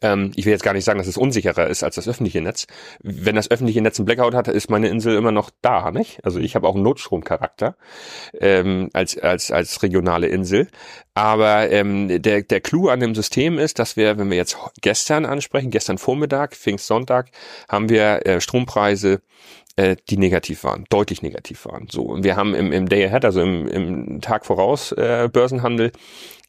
ähm, 0.00 0.32
ich 0.34 0.44
will 0.44 0.52
jetzt 0.52 0.62
gar 0.62 0.72
nicht 0.72 0.84
sagen, 0.84 0.98
dass 0.98 1.06
es 1.06 1.16
unsicherer 1.16 1.66
ist 1.68 1.82
als 1.82 1.96
das 1.96 2.08
öffentliche 2.08 2.40
Netz. 2.40 2.66
Wenn 3.02 3.36
das 3.36 3.50
öffentliche 3.50 3.80
Netz 3.80 3.98
ein 3.98 4.04
Blackout 4.04 4.34
hat, 4.34 4.48
ist 4.48 4.70
meine 4.70 4.88
Insel 4.88 5.16
immer 5.16 5.32
noch 5.32 5.50
da, 5.62 5.90
nicht? 5.90 6.24
Also 6.24 6.38
ich 6.40 6.54
habe 6.54 6.66
auch 6.66 6.74
einen 6.74 6.84
Notstromcharakter 6.84 7.76
ähm, 8.38 8.90
als 8.92 9.18
als 9.18 9.50
als 9.50 9.82
regionale 9.82 10.26
Insel. 10.28 10.68
Aber 11.14 11.70
ähm, 11.70 12.22
der 12.22 12.42
der 12.42 12.60
Clou 12.60 12.88
an 12.88 13.00
dem 13.00 13.14
System 13.14 13.58
ist, 13.58 13.78
dass 13.78 13.96
wir, 13.96 14.18
wenn 14.18 14.30
wir 14.30 14.36
jetzt 14.36 14.56
gestern 14.80 15.26
ansprechen, 15.26 15.70
gestern 15.70 15.98
Vormittag, 15.98 16.54
Pfingstsonntag, 16.54 17.30
haben 17.68 17.88
wir 17.88 18.26
äh, 18.26 18.40
Strompreise 18.40 19.20
äh, 19.76 19.96
die 20.08 20.16
negativ 20.16 20.64
waren, 20.64 20.84
deutlich 20.90 21.22
negativ 21.22 21.64
waren. 21.64 21.88
So 21.90 22.02
und 22.02 22.24
wir 22.24 22.36
haben 22.36 22.54
im, 22.54 22.72
im 22.72 22.88
Day 22.88 23.04
Ahead, 23.06 23.24
also 23.24 23.40
im, 23.40 23.68
im 23.68 24.20
Tag 24.20 24.46
voraus 24.46 24.92
äh, 24.92 25.28
Börsenhandel 25.32 25.92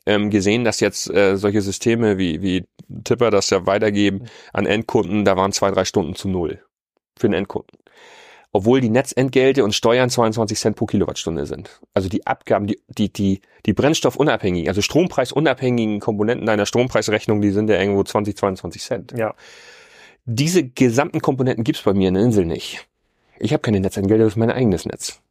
ähm, 0.06 0.30
gesehen, 0.30 0.64
dass 0.64 0.80
jetzt 0.80 1.10
äh, 1.10 1.38
solche 1.38 1.62
Systeme 1.62 2.18
wie, 2.18 2.42
wie 2.42 2.66
Tipper 3.04 3.32
das 3.32 3.50
ja 3.50 3.66
weitergeben 3.66 4.28
an 4.54 4.66
Endkunden, 4.66 5.26
da 5.26 5.38
waren 5.38 5.52
zwei, 5.52 5.72
drei 5.72 5.86
Stunden 5.86 6.16
zu 6.16 6.28
null 6.28 6.64
für 7.18 7.28
den 7.28 7.34
Endkunden. 7.34 7.78
Obwohl 8.54 8.82
die 8.82 8.90
Netzentgelte 8.90 9.64
und 9.64 9.74
Steuern 9.74 10.10
22 10.10 10.60
Cent 10.60 10.76
pro 10.76 10.86
Kilowattstunde 10.86 11.46
sind. 11.46 11.80
Also 11.94 12.10
die 12.10 12.28
Abgaben, 12.28 12.68
die, 12.68 12.82
die, 12.90 13.12
die, 13.12 13.42
die 13.66 13.74
brennstoffunabhängigen, 13.74 14.68
also 14.68 14.82
strompreisunabhängigen 14.82 16.02
Komponenten 16.02 16.46
deiner 16.46 16.66
Strompreisrechnung, 16.66 17.42
die 17.42 17.52
sind 17.52 17.70
ja 17.70 17.80
irgendwo 17.80 18.04
20, 18.04 18.36
22 18.36 18.82
Cent. 18.82 19.14
Ja. 19.18 19.36
Diese 20.26 20.68
gesamten 20.68 21.22
Komponenten 21.22 21.64
gibt's 21.64 21.84
bei 21.84 21.94
mir 21.94 22.10
in 22.10 22.16
der 22.16 22.24
Insel 22.24 22.46
nicht. 22.46 22.88
Ich 23.40 23.54
habe 23.54 23.62
keine 23.62 23.80
Netzentgelte, 23.80 24.26
das 24.26 24.34
ist 24.34 24.38
mein 24.38 24.52
eigenes 24.52 24.86
Netz. 24.86 25.22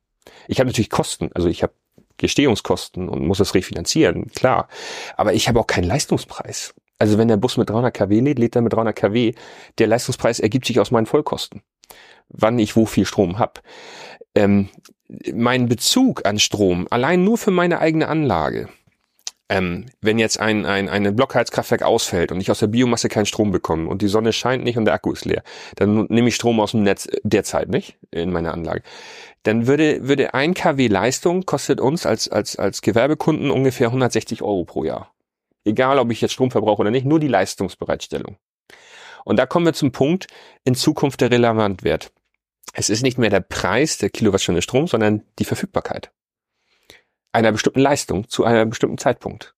Ich 0.48 0.58
habe 0.58 0.68
natürlich 0.68 0.90
Kosten, 0.90 1.30
also 1.34 1.48
ich 1.48 1.62
habe 1.62 1.74
Gestehungskosten 2.20 3.08
und 3.08 3.26
muss 3.26 3.40
es 3.40 3.54
refinanzieren, 3.54 4.28
klar. 4.28 4.68
Aber 5.16 5.34
ich 5.34 5.48
habe 5.48 5.60
auch 5.60 5.66
keinen 5.66 5.84
Leistungspreis. 5.84 6.74
Also 6.98 7.16
wenn 7.18 7.28
der 7.28 7.38
Bus 7.38 7.56
mit 7.56 7.70
300 7.70 7.94
kW 7.94 8.20
lädt, 8.20 8.38
lädt 8.38 8.56
er 8.56 8.62
mit 8.62 8.72
300 8.72 8.94
kW. 8.94 9.34
Der 9.78 9.86
Leistungspreis 9.86 10.38
ergibt 10.38 10.66
sich 10.66 10.80
aus 10.80 10.90
meinen 10.90 11.06
Vollkosten. 11.06 11.62
Wann 12.28 12.58
ich 12.58 12.76
wo 12.76 12.84
viel 12.86 13.06
Strom 13.06 13.38
hab. 13.38 13.62
Ähm, 14.34 14.68
mein 15.32 15.68
Bezug 15.68 16.26
an 16.26 16.38
Strom, 16.38 16.86
allein 16.90 17.24
nur 17.24 17.38
für 17.38 17.50
meine 17.50 17.80
eigene 17.80 18.06
Anlage, 18.08 18.68
ähm, 19.51 19.86
wenn 20.01 20.20
jetzt 20.20 20.38
ein, 20.38 20.64
ein, 20.64 20.88
ein 20.88 21.14
Blockheizkraftwerk 21.16 21.82
ausfällt 21.82 22.30
und 22.30 22.40
ich 22.40 22.53
aus 22.53 22.61
der 22.61 22.68
Biomasse 22.68 23.09
keinen 23.09 23.26
Strom 23.26 23.51
bekomme 23.51 23.88
und 23.88 24.01
die 24.01 24.07
Sonne 24.07 24.32
scheint 24.32 24.62
nicht 24.62 24.78
und 24.78 24.84
der 24.84 24.94
Akku 24.94 25.12
ist 25.12 25.24
leer, 25.24 25.42
dann 25.74 26.07
nehme 26.09 26.28
ich 26.28 26.36
Strom 26.36 26.61
aus 26.61 26.70
dem 26.70 26.84
Netz 26.84 27.09
derzeit 27.24 27.68
nicht 27.68 27.98
in 28.12 28.30
meiner 28.30 28.55
Anlage. 28.55 28.82
Dann 29.42 29.66
würde, 29.66 30.07
würde 30.07 30.34
ein 30.34 30.55
kW 30.55 30.86
Leistung 30.86 31.46
kostet 31.46 31.80
uns 31.80 32.07
als, 32.07 32.28
als, 32.28 32.57
als 32.57 32.80
Gewerbekunden 32.80 33.51
ungefähr 33.51 33.88
160 33.88 34.42
Euro 34.42 34.64
pro 34.64 34.84
Jahr. 34.84 35.12
Egal, 35.64 35.98
ob 35.98 36.12
ich 36.12 36.20
jetzt 36.20 36.32
Strom 36.32 36.53
verbrauche 36.53 36.82
oder 36.82 36.92
nicht, 36.92 37.05
nur 37.05 37.18
die 37.18 37.28
Leistungsbereitstellung. 37.28 38.36
Und 39.24 39.36
da 39.36 39.46
kommen 39.46 39.66
wir 39.66 39.72
zum 39.72 39.90
Punkt, 39.90 40.28
in 40.62 40.76
Zukunft 40.76 41.20
der 41.20 41.32
Relevantwert. 41.32 42.12
Es 42.72 42.88
ist 42.88 43.03
nicht 43.03 43.18
mehr 43.18 43.30
der 43.30 43.40
Preis 43.40 43.98
der 43.98 44.11
Kilowattstunde 44.11 44.62
Strom, 44.62 44.86
sondern 44.86 45.24
die 45.40 45.44
Verfügbarkeit 45.44 46.12
einer 47.33 47.53
bestimmten 47.53 47.81
Leistung 47.81 48.28
zu 48.28 48.45
einem 48.45 48.70
bestimmten 48.70 48.99
Zeitpunkt. 48.99 49.55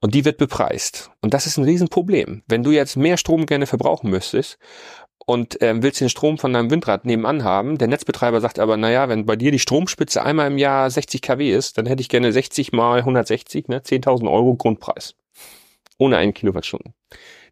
Und 0.00 0.14
die 0.14 0.24
wird 0.24 0.36
bepreist. 0.36 1.10
Und 1.20 1.32
das 1.32 1.46
ist 1.46 1.58
ein 1.58 1.64
Riesenproblem. 1.64 2.42
Wenn 2.48 2.64
du 2.64 2.72
jetzt 2.72 2.96
mehr 2.96 3.16
Strom 3.16 3.46
gerne 3.46 3.66
verbrauchen 3.66 4.10
müsstest 4.10 4.58
und 5.24 5.58
ähm, 5.60 5.82
willst 5.82 6.00
den 6.00 6.08
Strom 6.08 6.38
von 6.38 6.52
deinem 6.52 6.70
Windrad 6.70 7.04
nebenan 7.04 7.44
haben, 7.44 7.78
der 7.78 7.86
Netzbetreiber 7.86 8.40
sagt 8.40 8.58
aber, 8.58 8.76
naja, 8.76 9.08
wenn 9.08 9.26
bei 9.26 9.36
dir 9.36 9.52
die 9.52 9.60
Stromspitze 9.60 10.24
einmal 10.24 10.48
im 10.48 10.58
Jahr 10.58 10.90
60 10.90 11.22
kW 11.22 11.52
ist, 11.52 11.78
dann 11.78 11.86
hätte 11.86 12.00
ich 12.00 12.08
gerne 12.08 12.32
60 12.32 12.72
mal 12.72 12.98
160, 12.98 13.68
ne, 13.68 13.78
10.000 13.78 14.28
Euro 14.28 14.56
Grundpreis. 14.56 15.14
Ohne 15.98 16.16
einen 16.16 16.34
Kilowattstunden. 16.34 16.94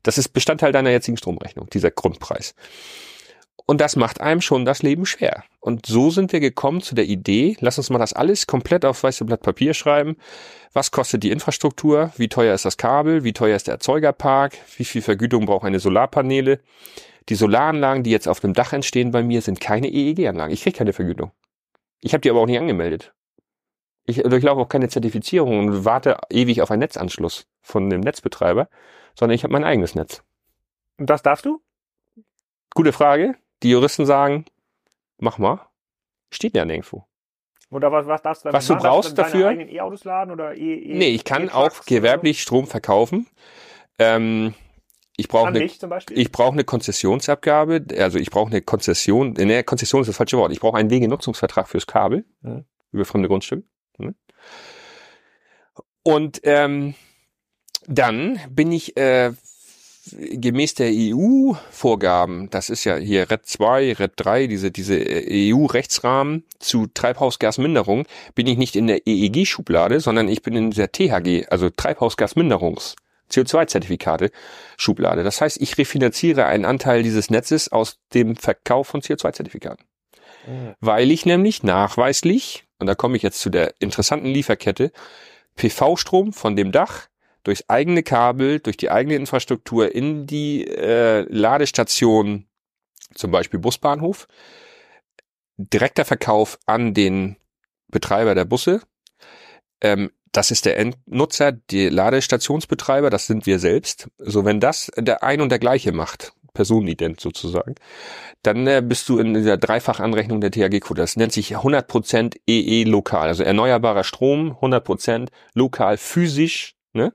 Das 0.03 0.19
ist 0.19 0.31
Bestandteil 0.31 0.73
deiner 0.73 0.91
jetzigen 0.91 1.19
Stromrechnung, 1.19 1.69
dieser 1.71 1.93
Grundpreis. 1.93 2.55
Und 3.71 3.81
das 3.81 3.95
macht 3.95 4.21
einem 4.21 4.41
schon 4.41 4.65
das 4.65 4.83
Leben 4.83 5.07
schwer. 5.07 5.45
Und 5.61 5.87
so 5.87 6.11
sind 6.11 6.33
wir 6.33 6.41
gekommen 6.41 6.81
zu 6.81 6.97
der 6.97 7.05
Idee, 7.05 7.57
lass 7.61 7.79
uns 7.79 7.89
mal 7.89 8.01
das 8.01 8.13
alles 8.13 8.49
komplett 8.49 8.85
auf 8.85 9.01
weiße 9.01 9.25
Blatt 9.25 9.43
Papier 9.43 9.75
schreiben. 9.75 10.17
Was 10.73 10.91
kostet 10.91 11.23
die 11.23 11.31
Infrastruktur? 11.31 12.13
Wie 12.17 12.29
teuer 12.29 12.53
ist 12.53 12.65
das 12.65 12.79
Kabel? 12.79 13.23
Wie 13.23 13.33
teuer 13.33 13.55
ist 13.55 13.69
der 13.69 13.75
Erzeugerpark? 13.75 14.59
Wie 14.77 14.85
viel 14.85 15.03
Vergütung 15.03 15.47
braucht 15.47 15.65
eine 15.65 15.79
Solarpaneele? 15.79 16.59
Die 17.29 17.37
Solaranlagen, 17.37 18.03
die 18.03 18.11
jetzt 18.11 18.27
auf 18.27 18.41
dem 18.41 18.55
Dach 18.55 18.73
entstehen 18.73 19.13
bei 19.13 19.23
mir, 19.23 19.41
sind 19.41 19.61
keine 19.61 19.87
EEG-Anlagen. 19.87 20.53
Ich 20.53 20.63
kriege 20.63 20.77
keine 20.77 20.93
Vergütung. 20.93 21.31
Ich 22.01 22.13
habe 22.13 22.23
die 22.23 22.31
aber 22.31 22.41
auch 22.41 22.47
nicht 22.47 22.59
angemeldet. 22.59 23.15
Ich 24.05 24.21
durchlaufe 24.21 24.63
auch 24.63 24.69
keine 24.69 24.89
Zertifizierung 24.89 25.61
und 25.61 25.85
warte 25.85 26.17
ewig 26.29 26.61
auf 26.61 26.73
einen 26.73 26.81
Netzanschluss 26.81 27.47
von 27.63 27.89
dem 27.89 28.01
Netzbetreiber, 28.01 28.69
sondern 29.17 29.37
ich 29.37 29.45
habe 29.45 29.53
mein 29.53 29.63
eigenes 29.63 29.95
Netz. 29.95 30.25
Und 30.99 31.09
das 31.09 31.23
darfst 31.23 31.45
du? 31.45 31.63
Gute 32.75 32.93
Frage. 32.93 33.37
Die 33.63 33.71
Juristen 33.71 34.07
sagen, 34.07 34.45
mach 35.19 35.39
mal. 35.39 35.61
Steht 36.31 36.55
ja 36.55 36.65
nirgendwo. 36.65 37.05
Oder 37.71 37.93
was, 37.93 38.07
was 38.07 38.23
darfst 38.23 38.45
du 38.45 38.53
Was 38.53 38.67
du 38.67 38.75
machen? 38.75 38.83
brauchst 38.83 39.11
du 39.11 39.15
dafür? 39.15 39.53
E-Autos 39.53 40.05
laden 40.05 40.33
oder 40.33 40.57
E, 40.57 40.75
e 40.75 40.95
Nee, 40.99 41.09
ich 41.11 41.25
kann 41.25 41.45
E-Trucks 41.45 41.81
auch 41.81 41.85
gewerblich 41.87 42.43
Strom 42.43 42.67
verkaufen. 42.67 43.27
Ähm, 43.99 44.55
ich 45.17 45.29
brauche 45.29 45.49
eine, 45.49 45.63
ich 45.65 46.33
brauche 46.33 46.53
eine 46.53 46.65
Konzessionsabgabe. 46.65 47.85
Also 47.99 48.19
ich 48.19 48.31
brauche 48.31 48.51
eine 48.51 48.63
Konzession. 48.63 49.35
Ne, 49.35 49.63
Konzession 49.63 50.01
ist 50.01 50.09
das 50.09 50.17
falsche 50.17 50.39
Wort. 50.39 50.51
Ich 50.53 50.61
brauche 50.61 50.79
einen 50.79 50.91
Wegenutzungsvertrag 50.91 51.69
fürs 51.69 51.87
Kabel 51.87 52.25
Mhm. 52.41 52.65
über 52.93 53.05
fremde 53.05 53.29
Grundstücke. 53.29 53.65
Ne? 53.99 54.15
Und 56.03 56.41
ähm, 56.45 56.95
dann 57.87 58.41
bin 58.51 58.73
ich 58.73 58.97
äh, 58.97 59.33
gemäß 60.19 60.75
der 60.75 60.91
EU-Vorgaben, 60.93 62.51
das 62.51 62.71
ist 62.71 62.85
ja 62.85 62.97
hier 62.97 63.31
RED 63.31 63.47
2, 63.47 63.93
RED 63.95 64.13
3, 64.17 64.47
diese, 64.47 64.71
diese 64.71 64.97
EU-Rechtsrahmen 64.99 66.45
zu 66.59 66.87
Treibhausgasminderung, 66.87 68.07
bin 68.35 68.47
ich 68.47 68.59
nicht 68.59 68.77
in 68.77 68.87
der 68.87 69.07
EEG-Schublade, 69.07 70.01
sondern 70.01 70.29
ich 70.29 70.43
bin 70.43 70.55
in 70.55 70.71
der 70.71 70.93
THG, 70.93 71.47
also 71.51 71.67
Treibhausgasminderungs- 71.67 72.97
CO2-Zertifikate 73.31 74.31
Schublade. 74.77 75.23
Das 75.23 75.41
heißt, 75.41 75.61
ich 75.61 75.79
refinanziere 75.79 76.47
einen 76.47 76.65
Anteil 76.65 77.03
dieses 77.03 77.31
Netzes 77.31 77.71
aus 77.71 78.01
dem 78.13 78.37
Verkauf 78.37 78.89
von 78.89 79.03
CO2-Zertifikaten. 79.03 79.85
Mhm. 80.47 80.75
Weil 80.81 81.11
ich 81.11 81.27
nämlich 81.27 81.63
nachweislich, 81.63 82.65
und 82.79 82.87
da 82.87 82.95
komme 82.95 83.17
ich 83.17 83.23
jetzt 83.23 83.41
zu 83.41 83.51
der 83.51 83.75
interessanten 83.79 84.27
Lieferkette, 84.27 84.91
PV-Strom 85.57 86.33
von 86.33 86.57
dem 86.57 86.73
Dach 86.73 87.10
durchs 87.51 87.69
eigene 87.69 88.05
Kabel, 88.05 88.61
durch 88.61 88.77
die 88.77 88.91
eigene 88.91 89.17
Infrastruktur 89.17 89.93
in 89.93 90.27
die 90.27 90.67
äh, 90.67 91.23
Ladestation, 91.29 92.47
zum 93.15 93.33
Beispiel 93.33 93.59
Busbahnhof, 93.59 94.29
direkter 95.57 96.05
Verkauf 96.05 96.59
an 96.67 96.95
den 96.95 97.37
Betreiber 97.89 98.37
der 98.37 98.45
Busse. 98.45 98.83
Ähm, 99.81 100.13
das 100.31 100.53
ist 100.53 100.65
der 100.65 100.79
Endnutzer, 100.79 101.51
die 101.51 101.89
Ladestationsbetreiber, 101.89 103.11
das 103.11 103.27
sind 103.27 103.47
wir 103.47 103.59
selbst. 103.59 104.09
So, 104.19 104.45
wenn 104.45 104.61
das 104.61 104.93
der 104.97 105.25
ein 105.25 105.41
und 105.41 105.49
der 105.49 105.59
gleiche 105.59 105.91
macht, 105.91 106.33
Personenident 106.53 107.19
sozusagen, 107.19 107.75
dann 108.43 108.67
äh, 108.69 108.83
bist 108.85 109.09
du 109.09 109.19
in 109.19 109.35
dieser 109.35 109.57
Dreifachanrechnung 109.57 110.41
der 110.41 110.53
THG-Quote. 110.53 111.01
Das 111.01 111.17
nennt 111.17 111.33
sich 111.33 111.57
100% 111.57 112.37
EE 112.47 112.85
lokal, 112.85 113.29
also 113.29 113.43
erneuerbarer 113.43 114.05
Strom, 114.05 114.53
100% 114.61 115.31
lokal 115.55 115.97
physisch, 115.97 116.77
ne? 116.93 117.13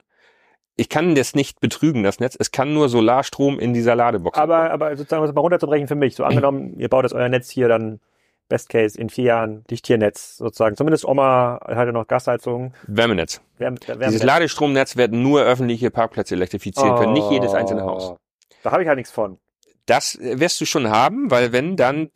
Ich 0.77 0.89
kann 0.89 1.15
das 1.15 1.35
nicht 1.35 1.61
betrügen, 1.61 2.03
das 2.03 2.19
Netz. 2.19 2.35
Es 2.37 2.51
kann 2.51 2.73
nur 2.73 2.89
Solarstrom 2.89 3.59
in 3.59 3.73
dieser 3.73 3.95
Ladebox. 3.95 4.37
Aber, 4.37 4.71
aber 4.71 4.95
sozusagen, 4.97 5.21
um 5.21 5.27
das 5.27 5.35
mal 5.35 5.41
runterzubrechen 5.41 5.87
für 5.87 5.95
mich. 5.95 6.15
So 6.15 6.23
angenommen, 6.25 6.77
ihr 6.79 6.89
baut 6.89 7.03
jetzt 7.03 7.13
euer 7.13 7.29
Netz 7.29 7.49
hier 7.49 7.67
dann 7.67 7.99
Best 8.47 8.69
Case 8.69 8.99
in 8.99 9.09
vier 9.09 9.25
Jahren 9.25 9.63
Dichtiernetz 9.69 10.37
sozusagen. 10.37 10.75
Zumindest 10.75 11.05
Oma 11.05 11.59
hatte 11.65 11.93
noch 11.93 12.07
Gasheizung. 12.07 12.73
Wärmenetz. 12.87 13.41
Wärme, 13.57 13.77
Wärme 13.85 14.05
Dieses 14.05 14.23
Ladestromnetz 14.23 14.97
wird 14.97 15.13
nur 15.13 15.41
öffentliche 15.41 15.89
Parkplätze 15.89 16.35
elektrifizieren 16.35 16.95
können, 16.97 17.13
nicht 17.13 17.31
jedes 17.31 17.53
einzelne 17.53 17.83
Haus. 17.83 18.11
Oh, 18.11 18.17
Da 18.63 18.71
habe 18.71 18.83
ich 18.83 18.87
halt 18.87 18.97
nichts 18.97 19.11
von. 19.11 19.39
Das 19.87 20.17
wirst 20.21 20.59
du 20.61 20.65
schon 20.65 20.89
haben, 20.89 21.31
weil 21.31 21.51
wenn 21.51 21.75
dann 21.75 22.09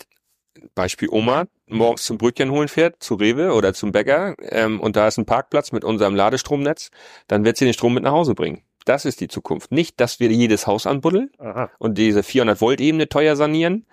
Beispiel 0.76 1.10
Oma 1.10 1.46
morgens 1.70 2.04
zum 2.06 2.18
Brötchen 2.18 2.52
holen 2.52 2.68
fährt, 2.68 3.02
zu 3.02 3.16
Rewe 3.16 3.54
oder 3.54 3.74
zum 3.74 3.92
Bäcker 3.92 4.36
ähm, 4.42 4.80
und 4.80 4.96
da 4.96 5.08
ist 5.08 5.18
ein 5.18 5.26
Parkplatz 5.26 5.72
mit 5.72 5.84
unserem 5.84 6.16
Ladestromnetz, 6.16 6.92
dann 7.28 7.46
wird 7.46 7.58
sie 7.58 7.66
den 7.66 7.74
Strom 7.74 7.94
mit 7.94 8.04
nach 8.04 8.12
Hause 8.12 8.36
bringen. 8.36 8.62
Das 8.86 9.06
ist 9.06 9.20
die 9.22 9.28
Zukunft. 9.28 9.72
Nicht, 9.72 10.00
dass 10.00 10.20
wir 10.20 10.30
jedes 10.32 10.66
Haus 10.66 10.88
anbuddeln 10.88 11.30
Aha. 11.38 11.70
und 11.78 11.98
diese 11.98 12.24
400 12.24 12.60
Volt 12.60 12.82
Ebene 12.82 13.08
teuer 13.08 13.36
sanieren. 13.36 13.86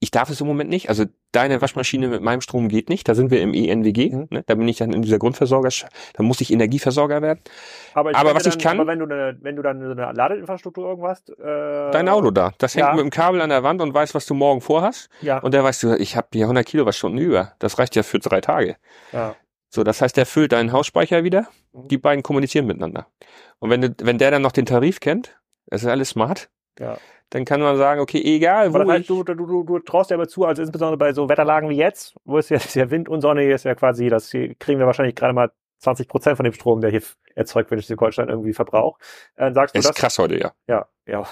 Ich 0.00 0.12
darf 0.12 0.30
es 0.30 0.40
im 0.40 0.46
Moment 0.46 0.70
nicht. 0.70 0.88
Also 0.88 1.06
deine 1.32 1.60
Waschmaschine 1.60 2.06
mit 2.06 2.22
meinem 2.22 2.40
Strom 2.40 2.68
geht 2.68 2.88
nicht. 2.88 3.08
Da 3.08 3.16
sind 3.16 3.32
wir 3.32 3.40
im 3.42 3.52
ENWG. 3.52 4.10
Mhm. 4.14 4.28
Ne? 4.30 4.44
Da 4.46 4.54
bin 4.54 4.68
ich 4.68 4.76
dann 4.76 4.92
in 4.92 5.02
dieser 5.02 5.18
Grundversorger. 5.18 5.68
Da 6.14 6.22
muss 6.22 6.40
ich 6.40 6.52
Energieversorger 6.52 7.20
werden. 7.20 7.40
Aber, 7.94 8.10
Aber 8.10 8.30
könnte 8.30 8.34
was 8.36 8.46
ich 8.46 8.54
dann, 8.54 8.62
kann- 8.62 8.80
Aber 8.80 8.88
wenn 8.88 9.00
du, 9.00 9.06
eine, 9.06 9.36
wenn 9.40 9.56
du 9.56 9.62
dann 9.62 9.80
so 9.80 9.90
eine 9.90 10.12
Ladeinfrastruktur 10.12 10.88
irgendwas. 10.88 11.28
Äh, 11.28 11.90
Dein 11.90 12.08
Auto 12.08 12.30
da. 12.30 12.52
Das 12.58 12.76
hängt 12.76 12.86
ja. 12.86 12.94
mit 12.94 13.02
dem 13.02 13.10
Kabel 13.10 13.40
an 13.40 13.50
der 13.50 13.64
Wand 13.64 13.80
und 13.82 13.92
weiß, 13.92 14.14
was 14.14 14.24
du 14.26 14.34
morgen 14.34 14.60
vorhast. 14.60 15.08
Ja. 15.20 15.38
Und 15.38 15.52
der 15.52 15.64
weißt 15.64 15.82
du, 15.82 15.94
ich 15.96 16.16
habe 16.16 16.28
hier 16.32 16.44
100 16.44 16.64
Kilowattstunden 16.64 17.20
über. 17.20 17.54
Das 17.58 17.78
reicht 17.80 17.96
ja 17.96 18.02
für 18.04 18.18
drei 18.20 18.40
Tage. 18.40 18.76
ja. 19.12 19.34
So, 19.70 19.84
das 19.84 20.00
heißt, 20.00 20.16
der 20.16 20.24
füllt 20.24 20.52
deinen 20.52 20.72
Hausspeicher 20.72 21.24
wieder. 21.24 21.46
Die 21.74 21.98
beiden 21.98 22.22
kommunizieren 22.22 22.64
miteinander. 22.66 23.06
Und 23.58 23.68
wenn, 23.68 23.82
du, 23.82 23.94
wenn 24.00 24.16
der 24.16 24.30
dann 24.30 24.40
noch 24.40 24.52
den 24.52 24.64
Tarif 24.64 24.98
kennt, 24.98 25.38
das 25.66 25.82
ist 25.82 25.88
alles 25.88 26.08
smart, 26.08 26.48
ja. 26.78 26.96
Dann 27.30 27.44
kann 27.44 27.60
man 27.60 27.76
sagen, 27.76 28.00
okay, 28.00 28.22
egal, 28.24 28.68
Aber 28.68 28.84
wo 28.86 28.90
heißt, 28.90 29.02
ich, 29.02 29.06
du, 29.08 29.22
du, 29.22 29.34
du, 29.34 29.62
du 29.62 29.78
traust 29.80 30.10
dir 30.10 30.14
aber 30.14 30.28
zu, 30.28 30.44
also 30.44 30.62
insbesondere 30.62 30.96
bei 30.96 31.12
so 31.12 31.28
Wetterlagen 31.28 31.68
wie 31.68 31.76
jetzt, 31.76 32.14
wo 32.24 32.38
es 32.38 32.48
ja, 32.48 32.56
ist 32.56 32.74
ja 32.74 32.90
Wind 32.90 33.08
und 33.08 33.20
Sonne 33.20 33.42
hier 33.42 33.54
ist 33.54 33.64
ja 33.64 33.74
quasi, 33.74 34.08
das 34.08 34.30
hier 34.30 34.54
kriegen 34.54 34.78
wir 34.78 34.86
wahrscheinlich 34.86 35.14
gerade 35.14 35.34
mal 35.34 35.50
20 35.78 36.08
Prozent 36.08 36.36
von 36.36 36.44
dem 36.44 36.52
Strom, 36.52 36.80
der 36.80 36.90
hier 36.90 37.02
erzeugt 37.34 37.70
wird, 37.70 37.80
in 37.80 37.82
Schleswig-Holstein 37.82 38.28
irgendwie 38.28 38.52
Verbrauch. 38.52 38.98
Äh, 39.36 39.52
sagst 39.52 39.74
du 39.74 39.78
ist 39.78 39.88
das? 39.88 39.96
krass 39.96 40.18
heute, 40.18 40.38
ja. 40.38 40.52
Ja, 40.66 40.86
ja. 41.06 41.26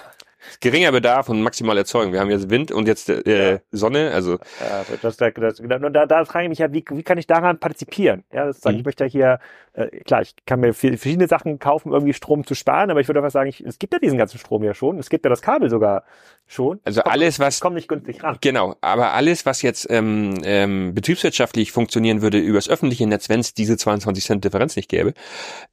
Geringer 0.60 0.92
Bedarf 0.92 1.28
und 1.28 1.42
maximal 1.42 1.76
Erzeugung. 1.78 2.12
Wir 2.12 2.20
haben 2.20 2.30
jetzt 2.30 2.50
Wind 2.50 2.70
und 2.72 2.86
jetzt 2.88 3.08
äh, 3.08 3.52
Ja. 3.54 3.58
Sonne, 3.72 4.10
also 4.12 4.32
Ja, 4.60 4.84
das, 5.02 5.16
das, 5.16 5.32
das, 5.34 5.60
und 5.60 5.68
da, 5.70 6.06
da 6.06 6.24
frage 6.24 6.44
ich 6.44 6.48
mich 6.50 6.58
ja, 6.58 6.72
wie, 6.72 6.84
wie 6.90 7.02
kann 7.02 7.18
ich 7.18 7.26
daran 7.26 7.58
partizipieren? 7.58 8.24
Ja, 8.32 8.46
das 8.46 8.64
Mhm. 8.64 8.70
ich 8.76 8.84
möchte 8.84 9.04
ja 9.04 9.10
hier, 9.10 9.38
äh, 9.74 9.88
klar, 10.04 10.22
ich 10.22 10.34
kann 10.46 10.60
mir 10.60 10.72
viel, 10.74 10.96
verschiedene 10.96 11.28
Sachen 11.28 11.58
kaufen, 11.58 11.92
irgendwie 11.92 12.12
Strom 12.14 12.46
zu 12.46 12.54
sparen, 12.54 12.90
aber 12.90 13.00
ich 13.00 13.08
würde 13.08 13.20
einfach 13.20 13.30
sagen, 13.32 13.48
ich, 13.48 13.60
es 13.60 13.78
gibt 13.78 13.92
ja 13.92 13.98
diesen 13.98 14.18
ganzen 14.18 14.38
Strom 14.38 14.62
ja 14.64 14.74
schon. 14.74 14.98
Es 14.98 15.10
gibt 15.10 15.24
ja 15.24 15.28
das 15.30 15.42
Kabel 15.42 15.68
sogar 15.70 16.04
schon. 16.46 16.80
Also 16.84 17.00
Kommt- 17.02 17.12
alles, 17.12 17.38
was- 17.40 17.60
Kommt 17.60 17.76
nicht 17.76 17.88
günstig 17.88 18.22
ran. 18.22 18.38
Genau, 18.40 18.76
aber 18.80 19.12
alles, 19.12 19.44
was 19.46 19.62
jetzt 19.62 19.86
ähm, 19.90 20.34
ähm, 20.44 20.94
betriebswirtschaftlich 20.94 21.72
funktionieren 21.72 22.22
würde 22.22 22.38
übers 22.38 22.68
öffentliche 22.68 23.06
Netz, 23.06 23.28
wenn 23.28 23.40
es 23.40 23.52
diese 23.54 23.76
22 23.76 24.24
Cent 24.24 24.44
Differenz 24.44 24.76
nicht 24.76 24.88
gäbe, 24.88 25.12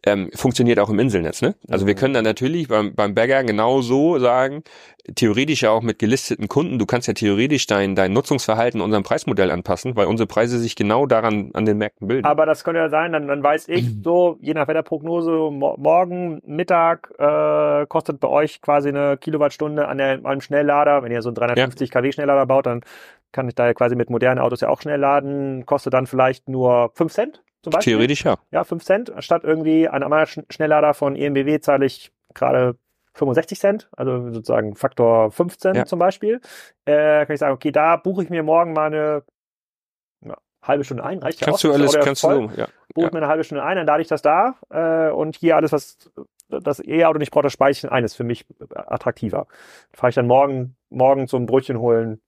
ähm, 0.05 0.29
funktioniert 0.33 0.79
auch 0.79 0.89
im 0.89 0.99
Inselnetz. 0.99 1.41
Ne? 1.41 1.55
Also 1.69 1.85
wir 1.85 1.93
Mhm. 1.93 1.99
können 1.99 2.13
dann 2.15 2.23
natürlich 2.23 2.67
beim, 2.67 2.95
beim 2.95 3.13
Bäcker 3.13 3.43
genauso 3.43 4.17
sagen, 4.19 4.62
theoretisch 5.15 5.63
ja 5.63 5.71
auch 5.71 5.81
mit 5.81 5.99
gelisteten 5.99 6.47
Kunden, 6.47 6.79
du 6.79 6.85
kannst 6.85 7.07
ja 7.07 7.13
theoretisch 7.13 7.67
dein, 7.67 7.95
dein 7.95 8.13
Nutzungsverhalten 8.13 8.81
unserem 8.81 9.03
Preismodell 9.03 9.51
anpassen, 9.51 9.95
weil 9.95 10.07
unsere 10.07 10.27
Preise 10.27 10.59
sich 10.59 10.75
genau 10.75 11.05
daran 11.05 11.51
an 11.53 11.65
den 11.65 11.77
Märkten 11.77 12.07
bilden. 12.07 12.25
Aber 12.25 12.45
das 12.45 12.63
könnte 12.63 12.79
ja 12.79 12.89
sein, 12.89 13.11
dann, 13.11 13.27
dann 13.27 13.43
weiß 13.43 13.67
ich 13.67 13.85
so, 14.03 14.37
je 14.41 14.53
nach 14.53 14.67
Wetterprognose, 14.67 15.31
mo 15.51 15.75
morgen 15.77 16.41
Mittag 16.45 17.11
äh, 17.17 17.85
kostet 17.87 18.19
bei 18.19 18.27
euch 18.27 18.61
quasi 18.61 18.89
eine 18.89 19.17
Kilowattstunde 19.17 19.87
an 19.87 19.97
der, 19.97 20.25
einem 20.25 20.41
Schnelllader. 20.41 21.03
Wenn 21.03 21.11
ihr 21.11 21.21
so 21.21 21.29
einen 21.29 21.35
350 21.35 21.91
kW 21.91 22.11
Schnelllader 22.11 22.45
baut, 22.45 22.65
dann 22.65 22.81
kann 23.31 23.47
ich 23.47 23.55
da 23.55 23.65
ja 23.65 23.73
quasi 23.73 23.95
mit 23.95 24.09
modernen 24.09 24.39
Autos 24.39 24.61
ja 24.61 24.69
auch 24.69 24.81
schnell 24.81 24.99
laden. 24.99 25.65
Kostet 25.65 25.93
dann 25.93 26.07
vielleicht 26.07 26.47
nur 26.49 26.91
5 26.95 27.11
Cent 27.11 27.43
zum 27.63 27.71
Beispiel. 27.71 27.93
Theoretisch 27.93 28.23
ja. 28.25 28.37
Ja, 28.51 28.63
5 28.63 28.83
Cent. 28.83 29.11
Statt 29.19 29.43
irgendwie 29.43 29.87
an 29.87 30.03
einem 30.03 30.13
Sch- 30.25 30.43
Schnelllader 30.51 30.93
von 30.93 31.15
EMBW 31.15 31.59
zahle 31.59 31.85
ich 31.85 32.11
gerade 32.35 32.75
65 33.13 33.59
Cent, 33.59 33.89
also 33.95 34.31
sozusagen 34.31 34.75
Faktor 34.75 35.31
15 35.31 35.75
Ja. 35.75 35.85
zum 35.85 35.99
Beispiel. 35.99 36.41
Äh, 36.85 37.25
kann 37.25 37.33
ich 37.33 37.39
sagen, 37.39 37.53
okay, 37.53 37.71
da 37.71 37.95
buche 37.97 38.23
ich 38.23 38.29
mir 38.29 38.43
morgen 38.43 38.73
mal 38.73 38.87
eine 38.87 39.23
ja, 40.21 40.35
halbe 40.61 40.83
Stunde 40.83 41.03
ein. 41.03 41.19
Reicht 41.19 41.39
ja 41.41 41.45
Kannst 41.45 41.65
auch. 41.65 41.69
du 41.69 41.73
alles, 41.75 41.93
kannst 41.99 42.21
voll. 42.21 42.47
du, 42.47 42.53
ja. 42.55 42.67
Buche 42.93 43.03
Ja. 43.03 43.07
ich 43.07 43.13
mir 43.13 43.19
eine 43.19 43.27
halbe 43.27 43.43
Stunde 43.43 43.63
ein, 43.63 43.77
dann 43.77 43.85
lade 43.87 44.01
ich 44.01 44.07
das 44.07 44.21
da 44.21 44.55
äh, 44.69 45.11
und 45.11 45.35
hier 45.35 45.55
alles, 45.55 45.71
was 45.71 46.11
das 46.49 46.79
E-Auto 46.85 47.17
nicht 47.19 47.31
braucht, 47.31 47.45
das 47.45 47.53
speichere 47.53 47.87
ich 47.87 47.91
ein, 47.91 48.03
ist 48.03 48.15
für 48.15 48.23
mich 48.23 48.45
attraktiver. 48.75 49.47
Fahre 49.93 50.09
ich 50.09 50.15
dann 50.15 50.27
morgen, 50.27 50.75
morgen 50.89 51.27
zum 51.27 51.45
Brötchen 51.45 51.79
holen, 51.79 52.21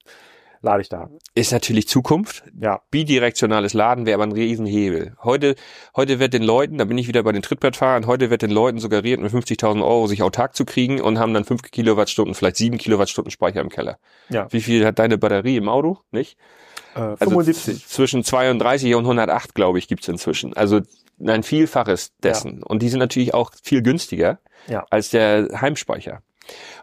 lade 0.62 0.82
ich 0.82 0.90
da. 0.90 1.10
Ist 1.36 1.52
natürlich 1.52 1.88
Zukunft. 1.88 2.44
Ja. 2.60 2.82
Bidirektionales 2.92 3.74
Laden 3.74 4.06
wäre 4.06 4.16
aber 4.16 4.24
ein 4.24 4.32
Riesenhebel. 4.32 5.16
Heute, 5.24 5.56
heute 5.96 6.20
wird 6.20 6.34
den 6.34 6.44
Leuten, 6.44 6.78
da 6.78 6.86
bin 6.86 6.98
ich 6.98 7.08
wieder 7.08 7.24
bei 7.24 7.32
den 7.32 7.42
Trittbrettfahrern, 7.42 8.08
heute 8.08 8.30
wird 8.30 8.42
den 8.42 8.52
Leuten 8.52 8.80
suggeriert, 8.80 9.20
mit 9.22 9.32
50.000 9.32 9.84
Euro 9.84 10.08
sich 10.08 10.24
autark 10.24 10.56
zu 10.56 10.66
kriegen 10.66 11.02
und 11.02 11.20
haben 11.20 11.34
dann 11.34 11.44
5 11.46 11.62
Kilowattstunden, 11.64 12.34
vielleicht 12.36 12.58
7 12.58 12.78
Kilowattstunden 12.78 13.32
Speicher 13.32 13.62
im 13.62 13.70
Keller. 13.70 13.98
Ja. 14.30 14.48
Wie 14.52 14.62
viel 14.62 14.86
hat 14.86 15.00
deine 15.00 15.18
Batterie 15.18 15.58
im 15.58 15.70
Auto? 15.70 16.00
Nicht? 16.12 16.38
Äh, 16.96 17.00
Also 17.00 17.16
75. 17.18 17.80
z- 17.84 17.90
zwischen 17.90 18.24
32 18.24 18.96
und 18.96 19.06
108, 19.06 19.54
glaube 19.56 19.80
ich, 19.80 19.88
gibt's 19.88 20.08
inzwischen. 20.08 20.54
Also 20.54 20.82
ein 21.26 21.44
Vielfaches 21.44 22.12
dessen. 22.24 22.62
Und 22.64 22.82
die 22.82 22.90
sind 22.90 23.00
natürlich 23.00 23.34
auch 23.34 23.52
viel 23.64 23.82
günstiger 23.82 24.40
Ja. 24.68 24.86
als 24.90 25.10
der 25.12 25.48
Heimspeicher. 25.62 26.22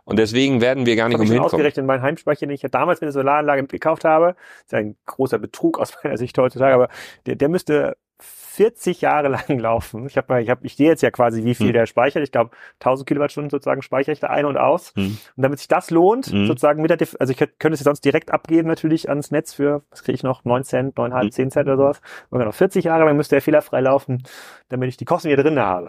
Und 0.04 0.18
deswegen 0.18 0.60
werden 0.60 0.86
wir 0.86 0.96
gar 0.96 1.08
nicht 1.08 1.18
umhin 1.18 1.34
kommen. 1.36 1.44
ausgerechnet, 1.44 1.86
mein 1.86 2.02
Heimspeicher, 2.02 2.46
den 2.46 2.50
ich 2.54 2.62
ja 2.62 2.68
damals 2.68 3.00
mit 3.00 3.06
der 3.06 3.12
Solaranlage 3.12 3.64
gekauft 3.66 4.04
habe, 4.04 4.34
ist 4.64 4.74
ein 4.74 4.96
großer 5.06 5.38
Betrug 5.38 5.78
aus 5.78 5.92
meiner 6.04 6.16
Sicht 6.16 6.36
heutzutage, 6.38 6.74
aber 6.74 6.88
der, 7.26 7.36
der 7.36 7.48
müsste 7.48 7.96
40 8.24 9.00
Jahre 9.00 9.28
lang 9.48 9.58
laufen. 9.58 10.06
Ich 10.06 10.16
habe 10.18 10.42
ich 10.42 10.50
habe, 10.50 10.64
ich 10.66 10.76
sehe 10.76 10.86
jetzt 10.88 11.02
ja 11.02 11.10
quasi, 11.10 11.42
wie 11.44 11.54
viel 11.54 11.68
Hm. 11.68 11.72
der 11.72 11.86
speichert. 11.86 12.22
Ich 12.22 12.30
glaube, 12.32 12.50
1000 12.80 13.08
Kilowattstunden 13.08 13.48
sozusagen 13.50 13.80
speichere 13.82 14.12
ich 14.12 14.20
da 14.20 14.26
ein 14.28 14.44
und 14.44 14.58
aus. 14.58 14.92
Hm. 14.94 15.16
Und 15.36 15.42
damit 15.42 15.58
sich 15.58 15.68
das 15.68 15.90
lohnt, 15.90 16.26
Hm. 16.26 16.46
sozusagen 16.46 16.82
mit 16.82 16.90
der, 16.90 16.98
Dif- 16.98 17.16
also 17.18 17.30
ich 17.30 17.38
könnte 17.38 17.54
könnte 17.58 17.74
es 17.74 17.80
ja 17.80 17.84
sonst 17.84 18.04
direkt 18.04 18.30
abgeben 18.30 18.68
natürlich 18.68 19.08
ans 19.08 19.30
Netz 19.30 19.54
für, 19.54 19.82
was 19.90 20.02
kriege 20.04 20.14
ich 20.16 20.22
noch, 20.22 20.44
9 20.44 20.64
Cent, 20.64 20.96
9,5, 20.96 21.22
Hm. 21.22 21.30
10 21.32 21.50
Cent 21.50 21.66
oder 21.68 21.76
sowas. 21.78 22.00
Und 22.28 22.40
dann 22.40 22.48
noch 22.48 22.54
40 22.54 22.84
Jahre 22.84 23.04
lang 23.06 23.16
müsste 23.16 23.36
er 23.36 23.42
fehlerfrei 23.42 23.80
laufen, 23.80 24.22
damit 24.68 24.88
ich 24.90 24.98
die 24.98 25.06
Kosten 25.06 25.30
wieder 25.30 25.42
drin 25.42 25.58
habe. 25.58 25.88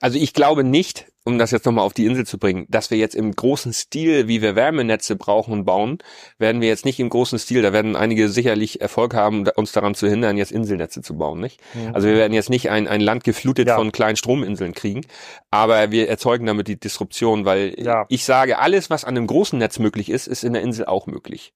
Also 0.00 0.18
ich 0.18 0.34
glaube 0.34 0.64
nicht, 0.64 1.06
um 1.30 1.38
das 1.38 1.50
jetzt 1.50 1.64
nochmal 1.66 1.84
auf 1.84 1.92
die 1.94 2.06
Insel 2.06 2.26
zu 2.26 2.38
bringen, 2.38 2.66
dass 2.68 2.90
wir 2.90 2.98
jetzt 2.98 3.14
im 3.14 3.32
großen 3.32 3.72
Stil, 3.72 4.28
wie 4.28 4.42
wir 4.42 4.56
Wärmenetze 4.56 5.16
brauchen 5.16 5.52
und 5.52 5.64
bauen, 5.64 5.98
werden 6.38 6.60
wir 6.60 6.68
jetzt 6.68 6.84
nicht 6.84 7.00
im 7.00 7.08
großen 7.08 7.38
Stil, 7.38 7.62
da 7.62 7.72
werden 7.72 7.96
einige 7.96 8.28
sicherlich 8.28 8.80
Erfolg 8.80 9.14
haben, 9.14 9.46
uns 9.56 9.72
daran 9.72 9.94
zu 9.94 10.08
hindern, 10.08 10.36
jetzt 10.36 10.52
Inselnetze 10.52 11.02
zu 11.02 11.16
bauen, 11.16 11.40
nicht? 11.40 11.60
Also 11.92 12.08
wir 12.08 12.16
werden 12.16 12.32
jetzt 12.32 12.50
nicht 12.50 12.70
ein, 12.70 12.88
ein 12.88 13.00
Land 13.00 13.24
geflutet 13.24 13.68
Ja. 13.68 13.76
von 13.76 13.92
kleinen 13.92 14.16
Strominseln 14.16 14.74
kriegen, 14.74 15.02
aber 15.50 15.90
wir 15.90 16.08
erzeugen 16.08 16.46
damit 16.46 16.68
die 16.68 16.78
Disruption, 16.78 17.44
weil 17.44 17.74
Ja. 17.78 18.06
ich 18.08 18.24
sage, 18.24 18.58
alles, 18.58 18.90
was 18.90 19.04
an 19.04 19.16
einem 19.16 19.26
großen 19.26 19.58
Netz 19.58 19.78
möglich 19.78 20.10
ist, 20.10 20.26
ist 20.26 20.44
in 20.44 20.52
der 20.52 20.62
Insel 20.62 20.86
auch 20.86 21.06
möglich. 21.06 21.52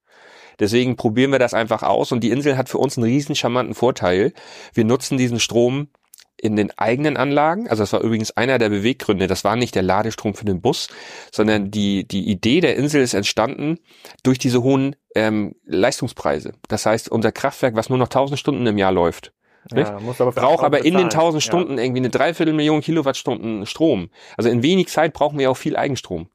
Deswegen 0.61 0.95
probieren 0.97 1.33
wir 1.33 1.39
das 1.41 1.53
einfach 1.53 1.83
aus 1.83 2.13
und 2.13 2.21
die 2.23 2.31
Insel 2.31 2.57
hat 2.57 2.69
für 2.69 2.79
uns 2.79 2.97
einen 2.97 3.05
riesen 3.07 3.35
charmanten 3.35 3.75
Vorteil. 3.75 4.33
Wir 4.73 4.85
nutzen 4.85 5.19
diesen 5.19 5.41
Strom 5.41 5.89
in 6.37 6.57
den 6.57 6.77
eigenen 6.79 7.17
Anlagen. 7.17 7.69
Also 7.69 7.83
das 7.83 7.93
war 7.93 8.01
übrigens 8.01 8.31
einer 8.33 8.59
der 8.59 8.69
Beweggründe. 8.69 9.27
Das 9.27 9.45
war 9.45 9.57
nicht 9.57 9.75
der 9.75 9.83
Ladestrom 9.83 10.35
für 10.35 10.45
den 10.45 10.61
Bus, 10.61 10.89
sondern 11.33 11.71
die, 11.71 12.07
die 12.07 12.29
Idee 12.29 12.61
der 12.61 12.77
Insel 12.77 13.03
ist 13.03 13.15
entstanden 13.15 13.79
durch 14.23 14.39
diese 14.39 14.63
hohen 14.63 14.97
ähm, 15.15 15.55
Leistungspreise. 15.65 16.53
Das 16.69 16.87
heißt, 16.87 17.09
unser 17.11 17.33
Kraftwerk, 17.33 17.77
was 17.77 17.89
nur 17.89 17.99
noch 17.99 18.07
1000 18.07 18.39
Stunden 18.39 18.67
im 18.67 18.79
Jahr 18.79 18.93
läuft? 18.93 19.33
Ja, 19.73 19.97
aber 19.97 20.33
braucht 20.33 20.63
aber 20.63 20.79
in 20.79 20.95
den 20.95 21.07
bezahlen. 21.07 21.27
1000 21.27 21.43
Stunden 21.43 21.79
irgendwie 21.79 22.01
eine 22.01 22.11
Dreiviertelmillion 22.11 22.83
Kilowattstunden 22.83 23.65
Strom. 23.65 24.11
Also 24.37 24.51
in 24.51 24.63
wenig 24.63 24.89
Zeit 24.89 25.15
brauchen 25.15 25.39
wir 25.39 25.51
auch 25.51 25.57
viel 25.57 25.77
Eigenstrom. 25.77 26.29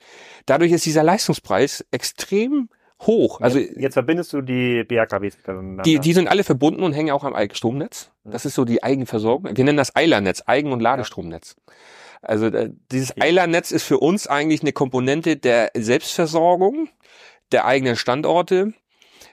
Dadurch 0.45 0.71
ist 0.71 0.85
dieser 0.85 1.03
Leistungspreis 1.03 1.85
extrem 1.91 2.69
hoch. 3.01 3.41
Also 3.41 3.59
jetzt, 3.59 3.93
verbindest 3.93 4.33
du 4.33 4.41
die 4.41 4.83
BHKWs 4.83 5.37
miteinander. 5.37 5.83
die, 5.83 5.99
die 5.99 6.13
sind 6.13 6.27
alle 6.27 6.43
verbunden 6.43 6.83
und 6.83 6.93
hängen 6.93 7.11
auch 7.11 7.23
am 7.23 7.33
Eigenstromnetz. 7.33 8.11
Das 8.23 8.45
ist 8.45 8.55
so 8.55 8.65
die 8.65 8.83
Eigenversorgung. 8.83 9.55
Wir 9.55 9.63
nennen 9.63 9.77
das 9.77 9.95
Eilernetz, 9.95 10.43
Eigen- 10.45 10.71
und 10.71 10.81
Ladestromnetz. 10.81 11.55
Also 12.21 12.47
äh, 12.47 12.71
dieses 12.91 13.19
Eilernetz 13.19 13.71
ist 13.71 13.83
für 13.83 13.99
uns 13.99 14.27
eigentlich 14.27 14.61
eine 14.61 14.73
Komponente 14.73 15.37
der 15.37 15.71
Selbstversorgung 15.75 16.89
der 17.51 17.65
eigenen 17.65 17.95
Standorte, 17.95 18.73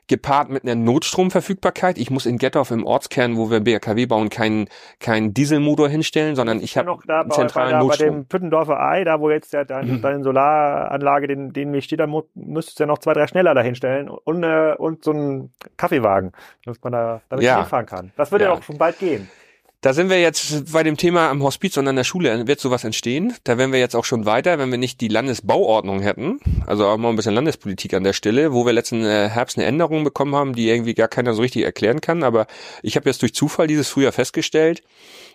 gepaart 0.09 0.51
mit 0.51 0.63
einer 0.65 0.75
Notstromverfügbarkeit. 0.75 1.99
Ich 1.99 2.11
muss 2.11 2.27
in 2.27 2.39
Gettorf 2.39 2.71
im 2.71 2.85
Ortskern, 2.87 3.37
wo 3.37 3.51
wir 3.51 3.61
BRKW 3.61 4.07
bauen, 4.07 4.29
keinen 4.29 4.69
keinen 5.01 5.35
Dieselmotor 5.35 5.89
hinstellen, 5.89 6.37
sondern 6.37 6.61
ich 6.61 6.75
ja 6.75 6.81
habe 6.83 6.91
noch 6.91 7.03
da 7.07 7.21
einen 7.21 7.29
bei, 7.29 7.37
bei, 7.37 7.43
zentralen 7.43 7.71
da, 7.73 7.79
bei 7.79 7.85
Notstrom. 7.85 8.09
dem 8.09 8.27
Püttendorfer 8.27 8.81
Ei, 8.81 9.05
da 9.05 9.21
wo 9.21 9.31
jetzt 9.31 9.53
der, 9.53 9.65
dein, 9.65 10.01
deine 10.03 10.23
Solaranlage, 10.23 11.27
den, 11.27 11.53
den 11.53 11.71
mich 11.71 11.85
steht, 11.85 12.01
da 12.01 12.07
müsstest 12.35 12.79
du 12.79 12.85
ja 12.85 12.87
noch 12.87 12.99
zwei, 12.99 13.13
drei 13.15 13.27
schneller 13.27 13.55
dahinstellen 13.55 14.09
und, 14.09 14.43
äh, 14.45 14.75
und 14.79 15.03
so 15.05 15.11
einen 15.13 15.53
Kaffeewagen, 15.77 16.33
dass 16.65 16.81
man 16.83 16.93
da 16.93 17.21
damit 17.29 17.45
Ja. 17.45 17.59
hinfahren 17.59 17.87
kann. 17.87 18.13
Das 18.17 18.31
würde 18.33 18.45
ja. 18.45 18.51
Ja. 18.51 18.57
auch 18.57 18.63
schon 18.63 18.79
bald 18.79 18.99
gehen. 18.99 19.29
Da 19.83 19.93
sind 19.93 20.09
wir 20.11 20.21
jetzt 20.21 20.73
bei 20.73 20.83
dem 20.83 20.97
Thema 20.97 21.29
am 21.31 21.43
Hospiz 21.43 21.77
und 21.77 21.87
an 21.87 21.97
der 21.97 22.03
Schule 22.05 22.47
wird 22.49 22.59
sowas 22.61 22.83
entstehen. 22.83 23.35
Da 23.45 23.59
wären 23.59 23.73
wir 23.73 23.79
jetzt 23.79 23.95
auch 23.95 24.05
schon 24.07 24.25
weiter, 24.25 24.59
wenn 24.59 24.71
wir 24.71 24.79
nicht 24.79 25.01
die 25.01 25.09
Landesbauordnung 25.09 26.01
hätten. 26.01 26.41
Also 26.67 26.87
auch 26.87 26.97
mal 26.97 27.11
ein 27.11 27.17
bisschen 27.17 27.35
Landespolitik 27.35 27.93
an 27.95 28.03
der 28.03 28.15
Stelle, 28.15 28.53
wo 28.53 28.65
wir 28.65 28.73
letzten 28.73 29.05
äh, 29.05 29.29
Herbst 29.29 29.59
eine 29.59 29.67
Änderung 29.67 30.03
bekommen 30.03 30.35
haben, 30.35 30.55
die 30.55 30.69
irgendwie 30.69 30.95
gar 30.95 31.09
keiner 31.09 31.35
so 31.35 31.43
richtig 31.43 31.63
erklären 31.65 32.01
kann. 32.01 32.23
Aber 32.25 32.47
ich 32.83 32.97
habe 32.97 33.09
jetzt 33.09 33.21
durch 33.23 33.35
Zufall 33.35 33.67
dieses 33.67 33.89
Frühjahr 33.89 34.13
festgestellt, 34.13 34.83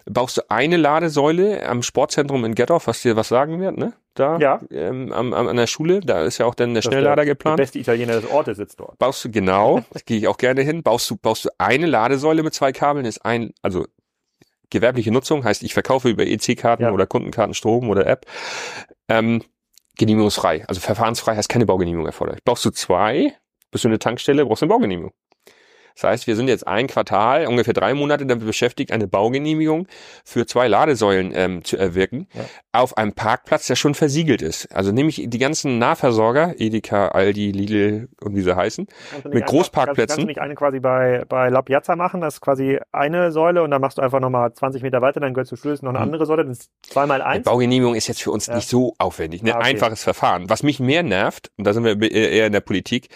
baust 0.05 0.37
du 0.37 0.41
eine 0.49 0.75
Ladesäule 0.77 1.65
am 1.67 1.83
Sportzentrum 1.83 2.43
in 2.43 2.55
Gettorf, 2.55 2.87
was 2.87 3.01
dir 3.03 3.15
was 3.15 3.29
sagen 3.29 3.61
wird, 3.61 3.77
ne? 3.77 3.93
Da 4.15 4.37
Ja. 4.39 4.59
ähm, 4.71 5.13
am, 5.13 5.33
am, 5.33 5.47
an 5.47 5.55
der 5.55 5.67
Schule, 5.67 6.01
da 6.01 6.23
ist 6.25 6.39
ja 6.39 6.45
auch 6.47 6.55
dann 6.55 6.73
der 6.73 6.81
Schnelllader 6.81 7.23
geplant. 7.25 7.57
Der 7.59 7.63
beste 7.63 7.79
Italiener 7.79 8.19
des 8.19 8.29
Ortes 8.29 8.57
sitzt 8.57 8.79
dort. 8.79 8.97
Baust 8.97 9.23
du 9.23 9.31
genau, 9.31 9.81
das 9.93 10.03
gehe 10.05 10.17
ich 10.17 10.27
auch 10.27 10.37
gerne 10.37 10.63
hin, 10.63 10.83
baust 10.83 11.09
du, 11.09 11.15
baust 11.15 11.45
du 11.45 11.49
eine 11.59 11.85
Ladesäule 11.85 12.43
mit 12.43 12.53
zwei 12.53 12.71
Kabeln, 12.73 13.05
ist 13.05 13.23
ein, 13.23 13.53
also 13.61 13.85
gewerbliche 14.71 15.11
Nutzung, 15.11 15.43
heißt 15.43 15.61
ich 15.63 15.73
verkaufe 15.73 16.09
über 16.09 16.25
EC-Karten 16.25 16.83
Ja. 16.83 16.91
oder 16.91 17.05
Kundenkarten 17.05 17.53
Strom 17.53 17.89
oder 17.89 18.07
App, 18.07 18.25
ähm, 19.07 19.43
genehmigungsfrei, 19.97 20.65
also 20.67 20.81
verfahrensfrei, 20.81 21.35
heißt 21.35 21.49
keine 21.49 21.65
Baugenehmigung 21.67 22.07
erforderlich. 22.07 22.43
Brauchst 22.43 22.65
du 22.65 22.71
zwei, 22.71 23.35
bist 23.69 23.83
du 23.83 23.89
eine 23.89 23.99
Tankstelle, 23.99 24.45
brauchst 24.45 24.61
du 24.61 24.65
eine 24.65 24.73
Baugenehmigung. 24.73 25.11
Das 26.01 26.09
heißt, 26.09 26.27
wir 26.27 26.35
sind 26.35 26.47
jetzt 26.47 26.67
ein 26.67 26.87
Quartal, 26.87 27.45
ungefähr 27.45 27.73
drei 27.73 27.93
Monate 27.93 28.25
damit 28.25 28.45
beschäftigt, 28.45 28.91
eine 28.91 29.07
Baugenehmigung 29.07 29.87
für 30.25 30.45
zwei 30.47 30.67
Ladesäulen 30.67 31.31
ähm, 31.35 31.63
zu 31.63 31.77
erwirken, 31.77 32.27
Ja. 32.33 32.45
auf 32.71 32.97
einem 32.97 33.13
Parkplatz, 33.13 33.67
der 33.67 33.75
schon 33.75 33.93
versiegelt 33.93 34.41
ist. 34.41 34.65
Also 34.75 34.91
nehme 34.91 35.09
ich 35.09 35.23
die 35.27 35.37
ganzen 35.37 35.77
Nahversorger, 35.77 36.55
Edeka, 36.57 37.09
Aldi, 37.09 37.51
Lidl 37.51 38.09
und 38.21 38.35
wie 38.35 38.41
sie 38.41 38.55
heißen, 38.55 38.87
Mit 39.31 39.45
Großparkplätzen? 39.45 39.95
Kannst, 39.95 39.97
kannst 39.97 40.17
du 40.23 40.25
nicht 40.27 40.39
eine 40.39 40.55
quasi 40.55 40.79
bei, 40.79 41.23
bei 41.29 41.49
La 41.49 41.61
Piazza 41.61 41.95
machen? 41.95 42.21
Das 42.21 42.35
ist 42.35 42.41
quasi 42.41 42.79
eine 42.91 43.31
Säule 43.31 43.61
und 43.61 43.69
dann 43.71 43.81
machst 43.81 43.97
du 43.99 44.01
einfach 44.01 44.19
nochmal 44.19 44.51
20 44.53 44.81
Meter 44.81 45.01
weiter, 45.01 45.19
dann 45.19 45.33
gehört 45.33 45.47
zu 45.47 45.55
Schluss 45.55 45.81
noch 45.81 45.89
eine 45.89 45.99
Mhm. 45.99 46.03
andere 46.05 46.25
Säule, 46.25 46.45
das 46.45 46.59
ist 46.59 46.71
zweimal 46.81 47.19
Die 47.19 47.25
eins. 47.25 47.45
Baugenehmigung 47.45 47.93
ist 47.95 48.07
jetzt 48.07 48.23
für 48.23 48.31
uns 48.31 48.47
Ja. 48.47 48.55
nicht 48.55 48.67
so 48.67 48.95
aufwendig. 48.97 49.43
Ein 49.43 49.51
Ah, 49.51 49.57
okay. 49.57 49.69
einfaches 49.69 50.03
Verfahren. 50.03 50.49
Was 50.49 50.63
mich 50.63 50.79
mehr 50.79 51.03
nervt, 51.03 51.51
und 51.57 51.67
da 51.67 51.73
sind 51.73 51.83
wir 51.83 52.11
eher 52.11 52.47
in 52.47 52.53
der 52.53 52.61
Politik, 52.61 53.09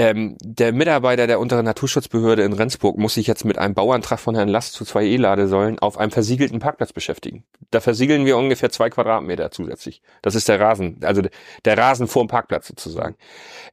ähm, 0.00 0.38
der 0.42 0.72
Mitarbeiter 0.72 1.26
der 1.26 1.38
unteren 1.40 1.66
Naturschutzbehörde 1.66 2.42
in 2.42 2.54
Rendsburg 2.54 2.96
muss 2.96 3.14
sich 3.14 3.26
jetzt 3.26 3.44
mit 3.44 3.58
einem 3.58 3.74
Bauantrag 3.74 4.18
von 4.18 4.34
Herrn 4.34 4.48
Last 4.48 4.72
zu 4.72 4.86
zwei 4.86 5.04
E-Ladesäulen 5.04 5.78
auf 5.78 5.98
einem 5.98 6.10
versiegelten 6.10 6.58
Parkplatz 6.58 6.92
beschäftigen. 6.94 7.44
Da 7.70 7.80
versiegeln 7.80 8.24
wir 8.24 8.38
ungefähr 8.38 8.70
zwei 8.70 8.88
Quadratmeter 8.88 9.50
zusätzlich. 9.50 10.00
Das 10.22 10.34
ist 10.34 10.48
der 10.48 10.58
Rasen, 10.58 11.00
also 11.02 11.20
der 11.66 11.76
Rasen 11.78 12.06
vorm 12.08 12.28
Parkplatz 12.28 12.68
sozusagen. 12.68 13.16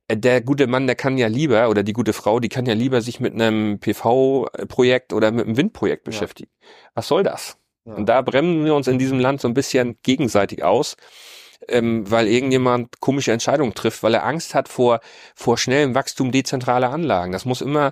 Äh, 0.09 0.17
Der 0.17 0.41
gute 0.41 0.67
Mann, 0.67 0.86
der 0.86 0.97
kann 0.97 1.17
ja 1.17 1.28
lieber, 1.28 1.69
oder 1.69 1.84
die 1.84 1.93
gute 1.93 2.11
Frau, 2.11 2.41
die 2.41 2.49
kann 2.49 2.65
ja 2.65 2.73
lieber 2.73 3.01
sich 3.01 3.19
mit 3.21 3.34
einem 3.34 3.80
PV-Projekt 3.80 5.13
oder 5.13 5.32
mit 5.32 5.45
einem 5.45 5.55
Windprojekt 5.55 6.05
Ja. 6.07 6.11
beschäftigen. 6.11 6.51
Was 6.93 7.07
soll 7.07 7.23
das? 7.23 7.57
Ja. 7.86 7.93
Und 7.95 8.07
da 8.09 8.21
bremsen 8.21 8.65
wir 8.65 8.75
uns 8.75 8.88
in 8.88 8.99
diesem 8.99 9.19
Land 9.19 9.39
so 9.39 9.47
ein 9.47 9.53
bisschen 9.53 9.97
gegenseitig 10.03 10.63
aus, 10.63 10.97
ähm, 11.68 12.10
weil 12.10 12.28
irgendjemand 12.28 12.99
komische 12.99 13.32
Entscheidungen 13.32 13.74
trifft, 13.74 14.03
weil 14.03 14.14
er 14.14 14.26
Angst 14.26 14.55
hat 14.55 14.70
vor, 14.70 14.99
vor 15.36 15.58
schnellem 15.58 15.95
Wachstum 15.95 16.32
dezentraler 16.32 16.91
Anlagen. 16.91 17.32
Das 17.32 17.45
muss 17.45 17.62
immer, 17.62 17.91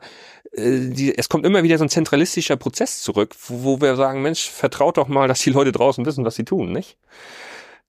äh, 0.54 0.90
die, 0.90 1.18
es 1.18 1.30
kommt 1.30 1.46
immer 1.46 1.64
wieder 1.64 1.78
so 1.78 1.86
ein 1.86 1.90
zentralistischer 1.90 2.56
Prozess 2.58 3.02
zurück, 3.02 3.36
wo, 3.48 3.64
wo 3.64 3.82
wir 3.82 3.96
sagen, 3.96 4.22
Mensch, 4.22 4.50
vertraut 4.50 4.98
doch 4.98 5.08
mal, 5.08 5.28
dass 5.28 5.40
die 5.42 5.50
Leute 5.52 5.72
draußen 5.72 6.06
wissen, 6.06 6.26
was 6.26 6.36
sie 6.36 6.46
tun, 6.46 6.72
nicht? 6.72 6.98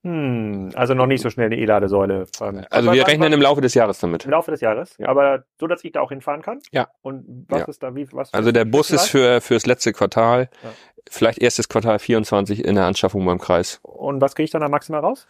Hm, 0.03 0.71
also 0.75 0.95
noch 0.95 1.07
nicht 1.07 1.23
so 1.23 1.31
schnell 1.31 1.47
eine 1.47 1.57
E-Ladesäule. 1.57 2.27
Also 2.71 2.93
wir 2.93 3.07
rechnen 3.07 3.33
im 3.33 3.41
Laufe 3.43 3.61
des 3.61 3.75
Jahres 3.75 3.99
damit. 3.99 4.25
im 4.25 4.31
Laufe 4.31 4.51
des 4.51 4.61
Jahres, 4.61 4.97
aber 5.03 5.45
so, 5.59 5.67
dass 5.67 5.83
ich 5.85 5.93
da 5.93 6.01
auch 6.01 6.11
hinfahren 6.11 6.43
kann? 6.43 6.61
Ja. 6.71 6.89
Und 7.03 7.47
was 7.49 7.61
Ja. 7.61 7.65
ist 7.67 7.83
da, 7.83 7.95
wie, 7.97 8.07
was? 8.13 8.33
Also 8.33 8.53
der 8.53 8.65
Bus 8.67 8.91
ist 8.91 9.09
für 9.09 9.41
fürs 9.41 9.67
letzte 9.67 9.93
Quartal, 9.93 10.49
Ja. 10.63 10.71
vielleicht 11.11 11.41
erstes 11.41 11.69
Quartal 11.69 11.99
24 11.99 12.65
in 12.65 12.77
der 12.77 12.85
Anschaffung 12.85 13.25
beim 13.27 13.39
Kreis. 13.41 13.81
Und 13.83 14.21
was 14.21 14.35
kriege 14.35 14.45
ich 14.45 14.51
dann 14.51 14.61
da 14.61 14.69
maximal 14.69 15.01
raus? 15.01 15.27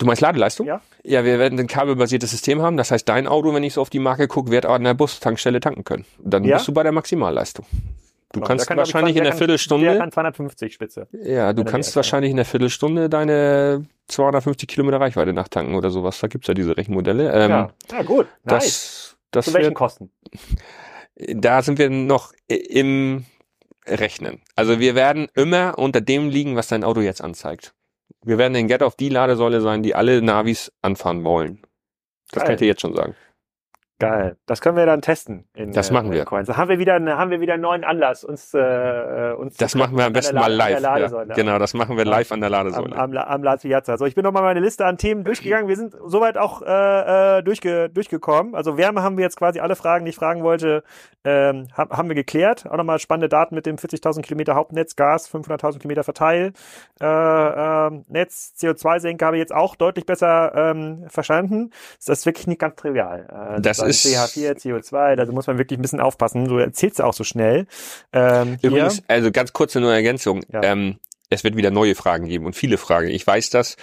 Du 0.00 0.06
meinst 0.06 0.22
Ladeleistung? 0.22 0.66
Ja. 0.66 0.80
Ja, 1.04 1.24
wir 1.24 1.38
werden 1.38 1.58
ein 1.60 1.66
kabelbasiertes 1.66 2.30
System 2.30 2.62
haben. 2.62 2.76
Das 2.78 2.90
heißt, 2.90 3.06
dein 3.08 3.26
Auto, 3.26 3.52
wenn 3.54 3.62
ich 3.62 3.74
so 3.74 3.82
auf 3.82 3.90
die 3.90 3.98
Marke 3.98 4.28
gucke, 4.28 4.50
wird 4.50 4.64
an 4.64 4.82
der 4.82 4.94
Bustankstelle 4.94 5.60
tanken 5.60 5.84
können. 5.84 6.06
Dann 6.18 6.42
Ja? 6.44 6.56
bist 6.56 6.66
du 6.68 6.72
bei 6.72 6.82
der 6.82 6.92
Maximalleistung. 6.92 7.66
Du 8.32 8.38
Genau, 8.38 8.46
kannst 8.46 8.62
der 8.62 8.68
kann, 8.68 8.78
wahrscheinlich 8.78 9.16
in 9.16 9.24
der 9.24 9.32
kann- 9.32 9.38
Viertelstunde, 9.38 9.86
Der 9.88 9.98
kann 9.98 10.10
250 10.12 10.72
Spitze. 10.72 11.06
ja, 11.12 11.52
du 11.52 11.64
kannst 11.64 11.94
wahrscheinlich 11.96 12.30
in 12.30 12.36
der 12.36 12.46
Viertelstunde 12.46 13.08
deine 13.10 13.84
250 14.08 14.68
Kilometer 14.68 15.00
Reichweite 15.00 15.32
nachtanken 15.34 15.74
oder 15.74 15.90
sowas. 15.90 16.18
Da 16.20 16.28
gibt's 16.28 16.46
ja 16.48 16.54
diese 16.54 16.76
Rechenmodelle. 16.76 17.32
Ähm, 17.32 17.50
ja. 17.50 17.70
ja, 17.92 18.02
gut. 18.02 18.26
Nice. 18.44 18.54
Das, 18.54 19.16
das 19.32 19.44
Zu 19.46 19.54
welchen 19.54 19.66
wird, 19.70 19.74
Kosten? 19.74 20.10
da 21.16 21.60
sind 21.62 21.78
wir 21.78 21.90
noch 21.90 22.32
im 22.46 23.26
Rechnen. 23.86 24.40
Also 24.56 24.78
wir 24.78 24.94
werden 24.94 25.28
immer 25.34 25.78
unter 25.78 26.00
dem 26.00 26.28
liegen, 26.30 26.56
was 26.56 26.68
dein 26.68 26.84
Auto 26.84 27.00
jetzt 27.00 27.20
anzeigt. 27.22 27.74
Wir 28.24 28.38
werden 28.38 28.54
in 28.54 28.68
Get 28.68 28.82
auf 28.82 28.96
die 28.96 29.08
Ladesäule 29.08 29.60
sein, 29.60 29.82
die 29.82 29.94
alle 29.94 30.20
Navis 30.22 30.72
anfahren 30.82 31.24
wollen. 31.24 31.62
Das 32.32 32.42
Geil. 32.44 32.52
ich 32.52 32.58
dir 32.58 32.66
jetzt 32.68 32.82
schon 32.82 32.94
sagen. 32.94 33.14
Geil. 33.98 34.36
Das 34.46 34.62
können 34.62 34.78
wir 34.78 34.86
dann 34.86 35.02
testen. 35.02 35.44
In, 35.52 35.72
Das 35.72 35.90
machen 35.90 36.10
wir. 36.10 36.20
in 36.20 36.24
Coins. 36.24 36.46
Da 36.48 36.56
haben 36.56 36.70
wir 36.70 36.78
wieder, 36.78 36.94
haben 36.94 37.30
wir 37.30 37.40
wieder 37.42 37.52
einen 37.54 37.62
neuen 37.62 37.84
Anlass, 37.84 38.24
uns, 38.24 38.54
äh, 38.54 39.34
uns 39.36 39.58
Das 39.58 39.74
machen 39.74 39.94
wir 39.98 40.06
am 40.06 40.14
besten 40.14 40.36
mal 40.36 40.50
live. 40.50 40.80
Ja, 40.80 41.24
genau, 41.34 41.58
das 41.58 41.74
machen 41.74 41.98
wir 41.98 42.06
live 42.06 42.32
an 42.32 42.40
der 42.40 42.46
Am, 42.46 42.52
Ladesäule. 42.52 42.96
am, 42.96 43.12
La- 43.12 43.26
am 43.26 43.42
La 43.42 43.56
Piazza. 43.58 43.98
So, 43.98 44.06
ich 44.06 44.14
bin 44.14 44.24
nochmal 44.24 44.42
meine 44.42 44.60
Liste 44.60 44.86
an 44.86 44.96
Themen 44.96 45.22
durchgegangen. 45.24 45.68
Wir 45.68 45.76
sind 45.76 45.94
soweit 46.06 46.38
auch 46.38 46.62
äh, 46.62 47.38
äh, 47.40 47.42
durchge, 47.42 47.90
durchgekommen. 47.90 48.54
Also 48.54 48.78
Wärme 48.78 49.02
haben 49.02 49.18
wir 49.18 49.24
jetzt 49.24 49.36
quasi 49.36 49.60
alle 49.60 49.76
Fragen, 49.76 50.06
die 50.06 50.10
ich 50.10 50.16
fragen 50.16 50.42
wollte, 50.44 50.82
ähm, 51.24 51.68
haben, 51.74 51.90
haben 51.96 52.08
wir 52.08 52.14
geklärt. 52.14 52.66
Auch 52.70 52.76
nochmal 52.76 52.98
spannende 52.98 53.28
Daten 53.28 53.54
mit 53.54 53.66
dem 53.66 53.76
40.000 53.76 54.22
Kilometer 54.22 54.54
Hauptnetz, 54.54 54.96
Gas, 54.96 55.30
500.000 55.32 55.78
Kilometer 55.78 56.02
Verteil. 56.04 56.52
Äh, 57.00 57.04
ähm, 57.06 58.04
Netz, 58.08 58.54
CO2-Senke 58.58 59.24
habe 59.26 59.36
ich 59.36 59.40
jetzt 59.40 59.54
auch 59.54 59.76
deutlich 59.76 60.06
besser 60.06 60.52
ähm, 60.54 61.04
verstanden. 61.08 61.70
Das 62.04 62.20
ist 62.20 62.26
wirklich 62.26 62.46
nicht 62.46 62.60
ganz 62.60 62.76
trivial. 62.76 63.56
Äh, 63.58 63.60
Das 63.60 63.78
sozusagen 63.78 63.90
ist- 63.90 64.34
CH4, 64.34 64.54
CO2, 64.58 65.16
da 65.16 65.26
muss 65.26 65.46
man 65.46 65.58
wirklich 65.58 65.78
ein 65.78 65.82
bisschen 65.82 66.00
aufpassen. 66.00 66.46
So 66.48 66.58
erzählst 66.58 66.98
du 66.98 67.04
auch 67.04 67.14
so 67.14 67.24
schnell. 67.24 67.66
Ähm, 68.12 68.56
hier- 68.60 68.70
Übrigens, 68.70 69.02
also 69.08 69.30
ganz 69.30 69.52
kurze 69.52 69.80
nur 69.80 69.92
Ergänzung. 69.92 70.42
Ja. 70.52 70.62
Ähm, 70.62 70.98
es 71.28 71.44
wird 71.44 71.54
wieder 71.56 71.70
neue 71.70 71.94
Fragen 71.94 72.26
geben 72.26 72.46
und 72.46 72.56
viele 72.56 72.76
Fragen. 72.78 73.08
Ich 73.08 73.26
weiß 73.26 73.50
das. 73.50 73.76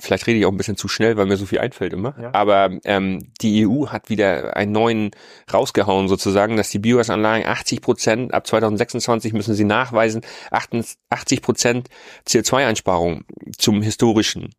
Vielleicht 0.00 0.26
rede 0.26 0.38
ich 0.38 0.46
auch 0.46 0.52
ein 0.52 0.56
bisschen 0.56 0.76
zu 0.76 0.86
schnell, 0.86 1.16
weil 1.16 1.26
mir 1.26 1.36
so 1.36 1.46
viel 1.46 1.58
einfällt 1.58 1.92
immer. 1.92 2.14
Ja. 2.20 2.30
Aber 2.32 2.70
ähm, 2.84 3.32
die 3.40 3.66
EU 3.66 3.88
hat 3.88 4.10
wieder 4.10 4.56
einen 4.56 4.70
neuen 4.70 5.10
rausgehauen 5.52 6.06
sozusagen, 6.06 6.56
dass 6.56 6.70
die 6.70 6.78
Biogasanlagen 6.78 7.46
80 7.46 7.80
Prozent 7.80 8.34
ab 8.34 8.46
2026 8.46 9.32
müssen 9.32 9.54
sie 9.54 9.64
nachweisen 9.64 10.22
80 10.50 11.42
Prozent 11.42 11.88
CO2-Einsparung 12.26 13.24
zum 13.56 13.82
historischen 13.82 14.54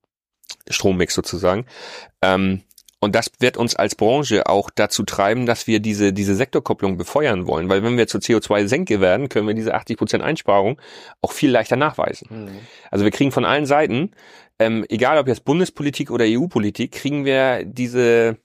Strommix 0.69 1.13
sozusagen. 1.13 1.65
Ähm, 2.21 2.63
und 2.99 3.15
das 3.15 3.31
wird 3.39 3.55
uns 3.55 3.75
als 3.75 3.95
Branche 3.95 4.47
auch 4.47 4.69
dazu 4.69 5.03
treiben, 5.03 5.45
dass 5.45 5.67
wir 5.67 5.79
diese, 5.79 6.11
diese 6.11 6.35
Sektorkopplung 6.35 6.97
befeuern 6.97 7.47
wollen. 7.47 7.69
Weil 7.69 7.81
wenn 7.83 7.97
wir 7.97 8.07
zur 8.07 8.19
CO2-Senke 8.19 8.99
werden, 8.99 9.29
können 9.29 9.47
wir 9.47 9.53
diese 9.53 9.75
80% 9.75 10.19
Einsparung 10.19 10.79
auch 11.21 11.31
viel 11.31 11.49
leichter 11.49 11.77
nachweisen. 11.77 12.27
Mhm. 12.29 12.59
Also 12.91 13.05
wir 13.05 13.11
kriegen 13.11 13.31
von 13.31 13.45
allen 13.45 13.65
Seiten, 13.65 14.11
ähm, 14.59 14.85
egal 14.89 15.17
ob 15.17 15.27
jetzt 15.27 15.45
Bundespolitik 15.45 16.11
oder 16.11 16.25
EU-Politik, 16.27 16.91
kriegen 16.91 17.23
wir 17.23 17.63
diese, 17.63 18.37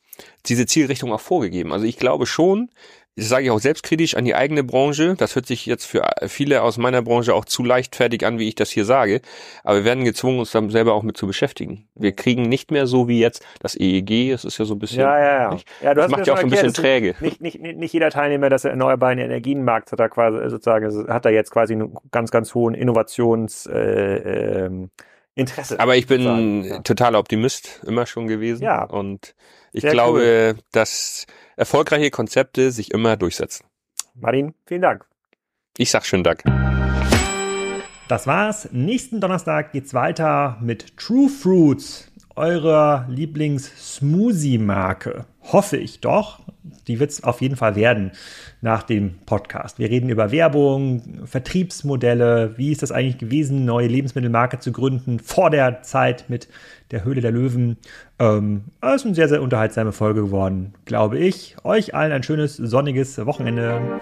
diese 0.46 0.66
Zielrichtung 0.66 1.12
auch 1.12 1.20
vorgegeben. 1.20 1.72
Also 1.72 1.84
ich 1.84 1.96
glaube 1.96 2.26
schon, 2.26 2.70
das 3.16 3.28
sage 3.28 3.44
ich 3.44 3.50
auch 3.50 3.60
selbstkritisch 3.60 4.16
an 4.16 4.24
die 4.24 4.34
eigene 4.34 4.64
Branche, 4.64 5.14
das 5.16 5.34
hört 5.36 5.46
sich 5.46 5.66
jetzt 5.66 5.84
für 5.84 6.02
viele 6.26 6.62
aus 6.62 6.78
meiner 6.78 7.02
Branche 7.02 7.34
auch 7.34 7.44
zu 7.44 7.62
leichtfertig 7.62 8.26
an, 8.26 8.38
wie 8.38 8.48
ich 8.48 8.56
das 8.56 8.70
hier 8.70 8.84
sage, 8.84 9.20
aber 9.62 9.78
wir 9.78 9.84
werden 9.84 10.04
gezwungen, 10.04 10.40
uns 10.40 10.50
dann 10.50 10.70
selber 10.70 10.94
auch 10.94 11.02
mit 11.02 11.16
zu 11.16 11.26
beschäftigen. 11.26 11.86
Wir 11.94 12.12
kriegen 12.12 12.42
nicht 12.42 12.70
mehr 12.72 12.86
so 12.86 13.06
wie 13.06 13.20
jetzt 13.20 13.46
das 13.60 13.76
EEG, 13.76 14.32
es 14.32 14.44
ist 14.44 14.58
ja 14.58 14.64
so 14.64 14.74
ein 14.74 14.78
bisschen, 14.80 15.00
Ja, 15.00 15.18
ja, 15.18 15.42
ja. 15.42 15.54
nicht? 15.54 15.68
ja 15.80 15.90
du 15.90 15.96
das 15.96 16.04
hast 16.04 16.10
macht 16.10 16.26
ja 16.26 16.34
auch 16.34 16.38
so 16.38 16.44
ein 16.44 16.50
bisschen 16.50 16.74
träge. 16.74 17.14
Nicht, 17.20 17.40
nicht, 17.40 17.60
nicht, 17.60 17.78
nicht 17.78 17.92
jeder 17.92 18.10
Teilnehmer 18.10 18.48
des 18.48 18.64
erneuerbaren 18.64 19.18
Energienmarkts 19.18 19.92
hat 19.92 20.00
da 20.00 20.08
quasi 20.08 20.50
sozusagen 20.50 21.08
hat 21.08 21.24
da 21.24 21.30
jetzt 21.30 21.50
quasi 21.50 21.74
einen 21.74 21.96
ganz, 22.10 22.30
ganz 22.30 22.54
hohen 22.54 22.74
Innovations 22.74 23.66
äh, 23.66 24.64
ähm, 24.66 24.90
Interesse. 25.34 25.80
Aber 25.80 25.96
ich 25.96 26.06
bin 26.06 26.64
ja. 26.64 26.78
totaler 26.80 27.18
Optimist, 27.18 27.80
immer 27.86 28.04
schon 28.06 28.28
gewesen. 28.28 28.62
Ja. 28.62 28.84
Und 28.84 29.34
ich 29.72 29.82
Sehr 29.82 29.90
glaube, 29.90 30.56
dass 30.72 31.26
erfolgreiche 31.56 32.10
Konzepte 32.10 32.70
sich 32.70 32.92
immer 32.92 33.16
durchsetzen. 33.16 33.66
Martin, 34.14 34.54
vielen 34.66 34.82
Dank. 34.82 35.04
Ich 35.76 35.90
sag 35.90 36.06
schönen 36.06 36.22
Dank. 36.22 36.44
Das 38.06 38.28
war's. 38.28 38.68
Nächsten 38.70 39.20
Donnerstag 39.20 39.72
geht's 39.72 39.94
weiter 39.94 40.58
mit 40.60 40.96
True 40.96 41.28
Fruits, 41.28 42.12
eurer 42.36 43.04
Lieblings-Smoothie-Marke. 43.08 45.26
Hoffe 45.52 45.76
ich 45.76 46.00
doch. 46.00 46.40
Die 46.88 47.00
wird's 47.00 47.22
auf 47.22 47.40
jeden 47.40 47.56
Fall 47.56 47.76
werden 47.76 48.12
nach 48.60 48.82
dem 48.82 49.14
Podcast. 49.26 49.78
Wir 49.78 49.90
reden 49.90 50.08
über 50.08 50.30
Werbung, 50.32 51.26
Vertriebsmodelle. 51.26 52.54
Wie 52.56 52.72
ist 52.72 52.82
das 52.82 52.92
eigentlich 52.92 53.18
gewesen, 53.18 53.64
neue 53.64 53.86
Lebensmittelmarke 53.86 54.58
zu 54.58 54.72
gründen 54.72 55.18
vor 55.18 55.50
der 55.50 55.82
Zeit 55.82 56.24
mit 56.28 56.48
der 56.90 57.04
Höhle 57.04 57.20
der 57.20 57.32
Löwen? 57.32 57.76
Ähm, 58.18 58.64
das 58.80 58.96
ist 58.96 59.06
eine 59.06 59.14
sehr, 59.14 59.28
sehr 59.28 59.42
unterhaltsame 59.42 59.92
Folge 59.92 60.22
geworden, 60.22 60.74
glaube 60.84 61.18
ich. 61.18 61.56
Euch 61.64 61.94
allen 61.94 62.12
ein 62.12 62.22
schönes 62.22 62.56
sonniges 62.56 63.24
Wochenende. 63.24 64.00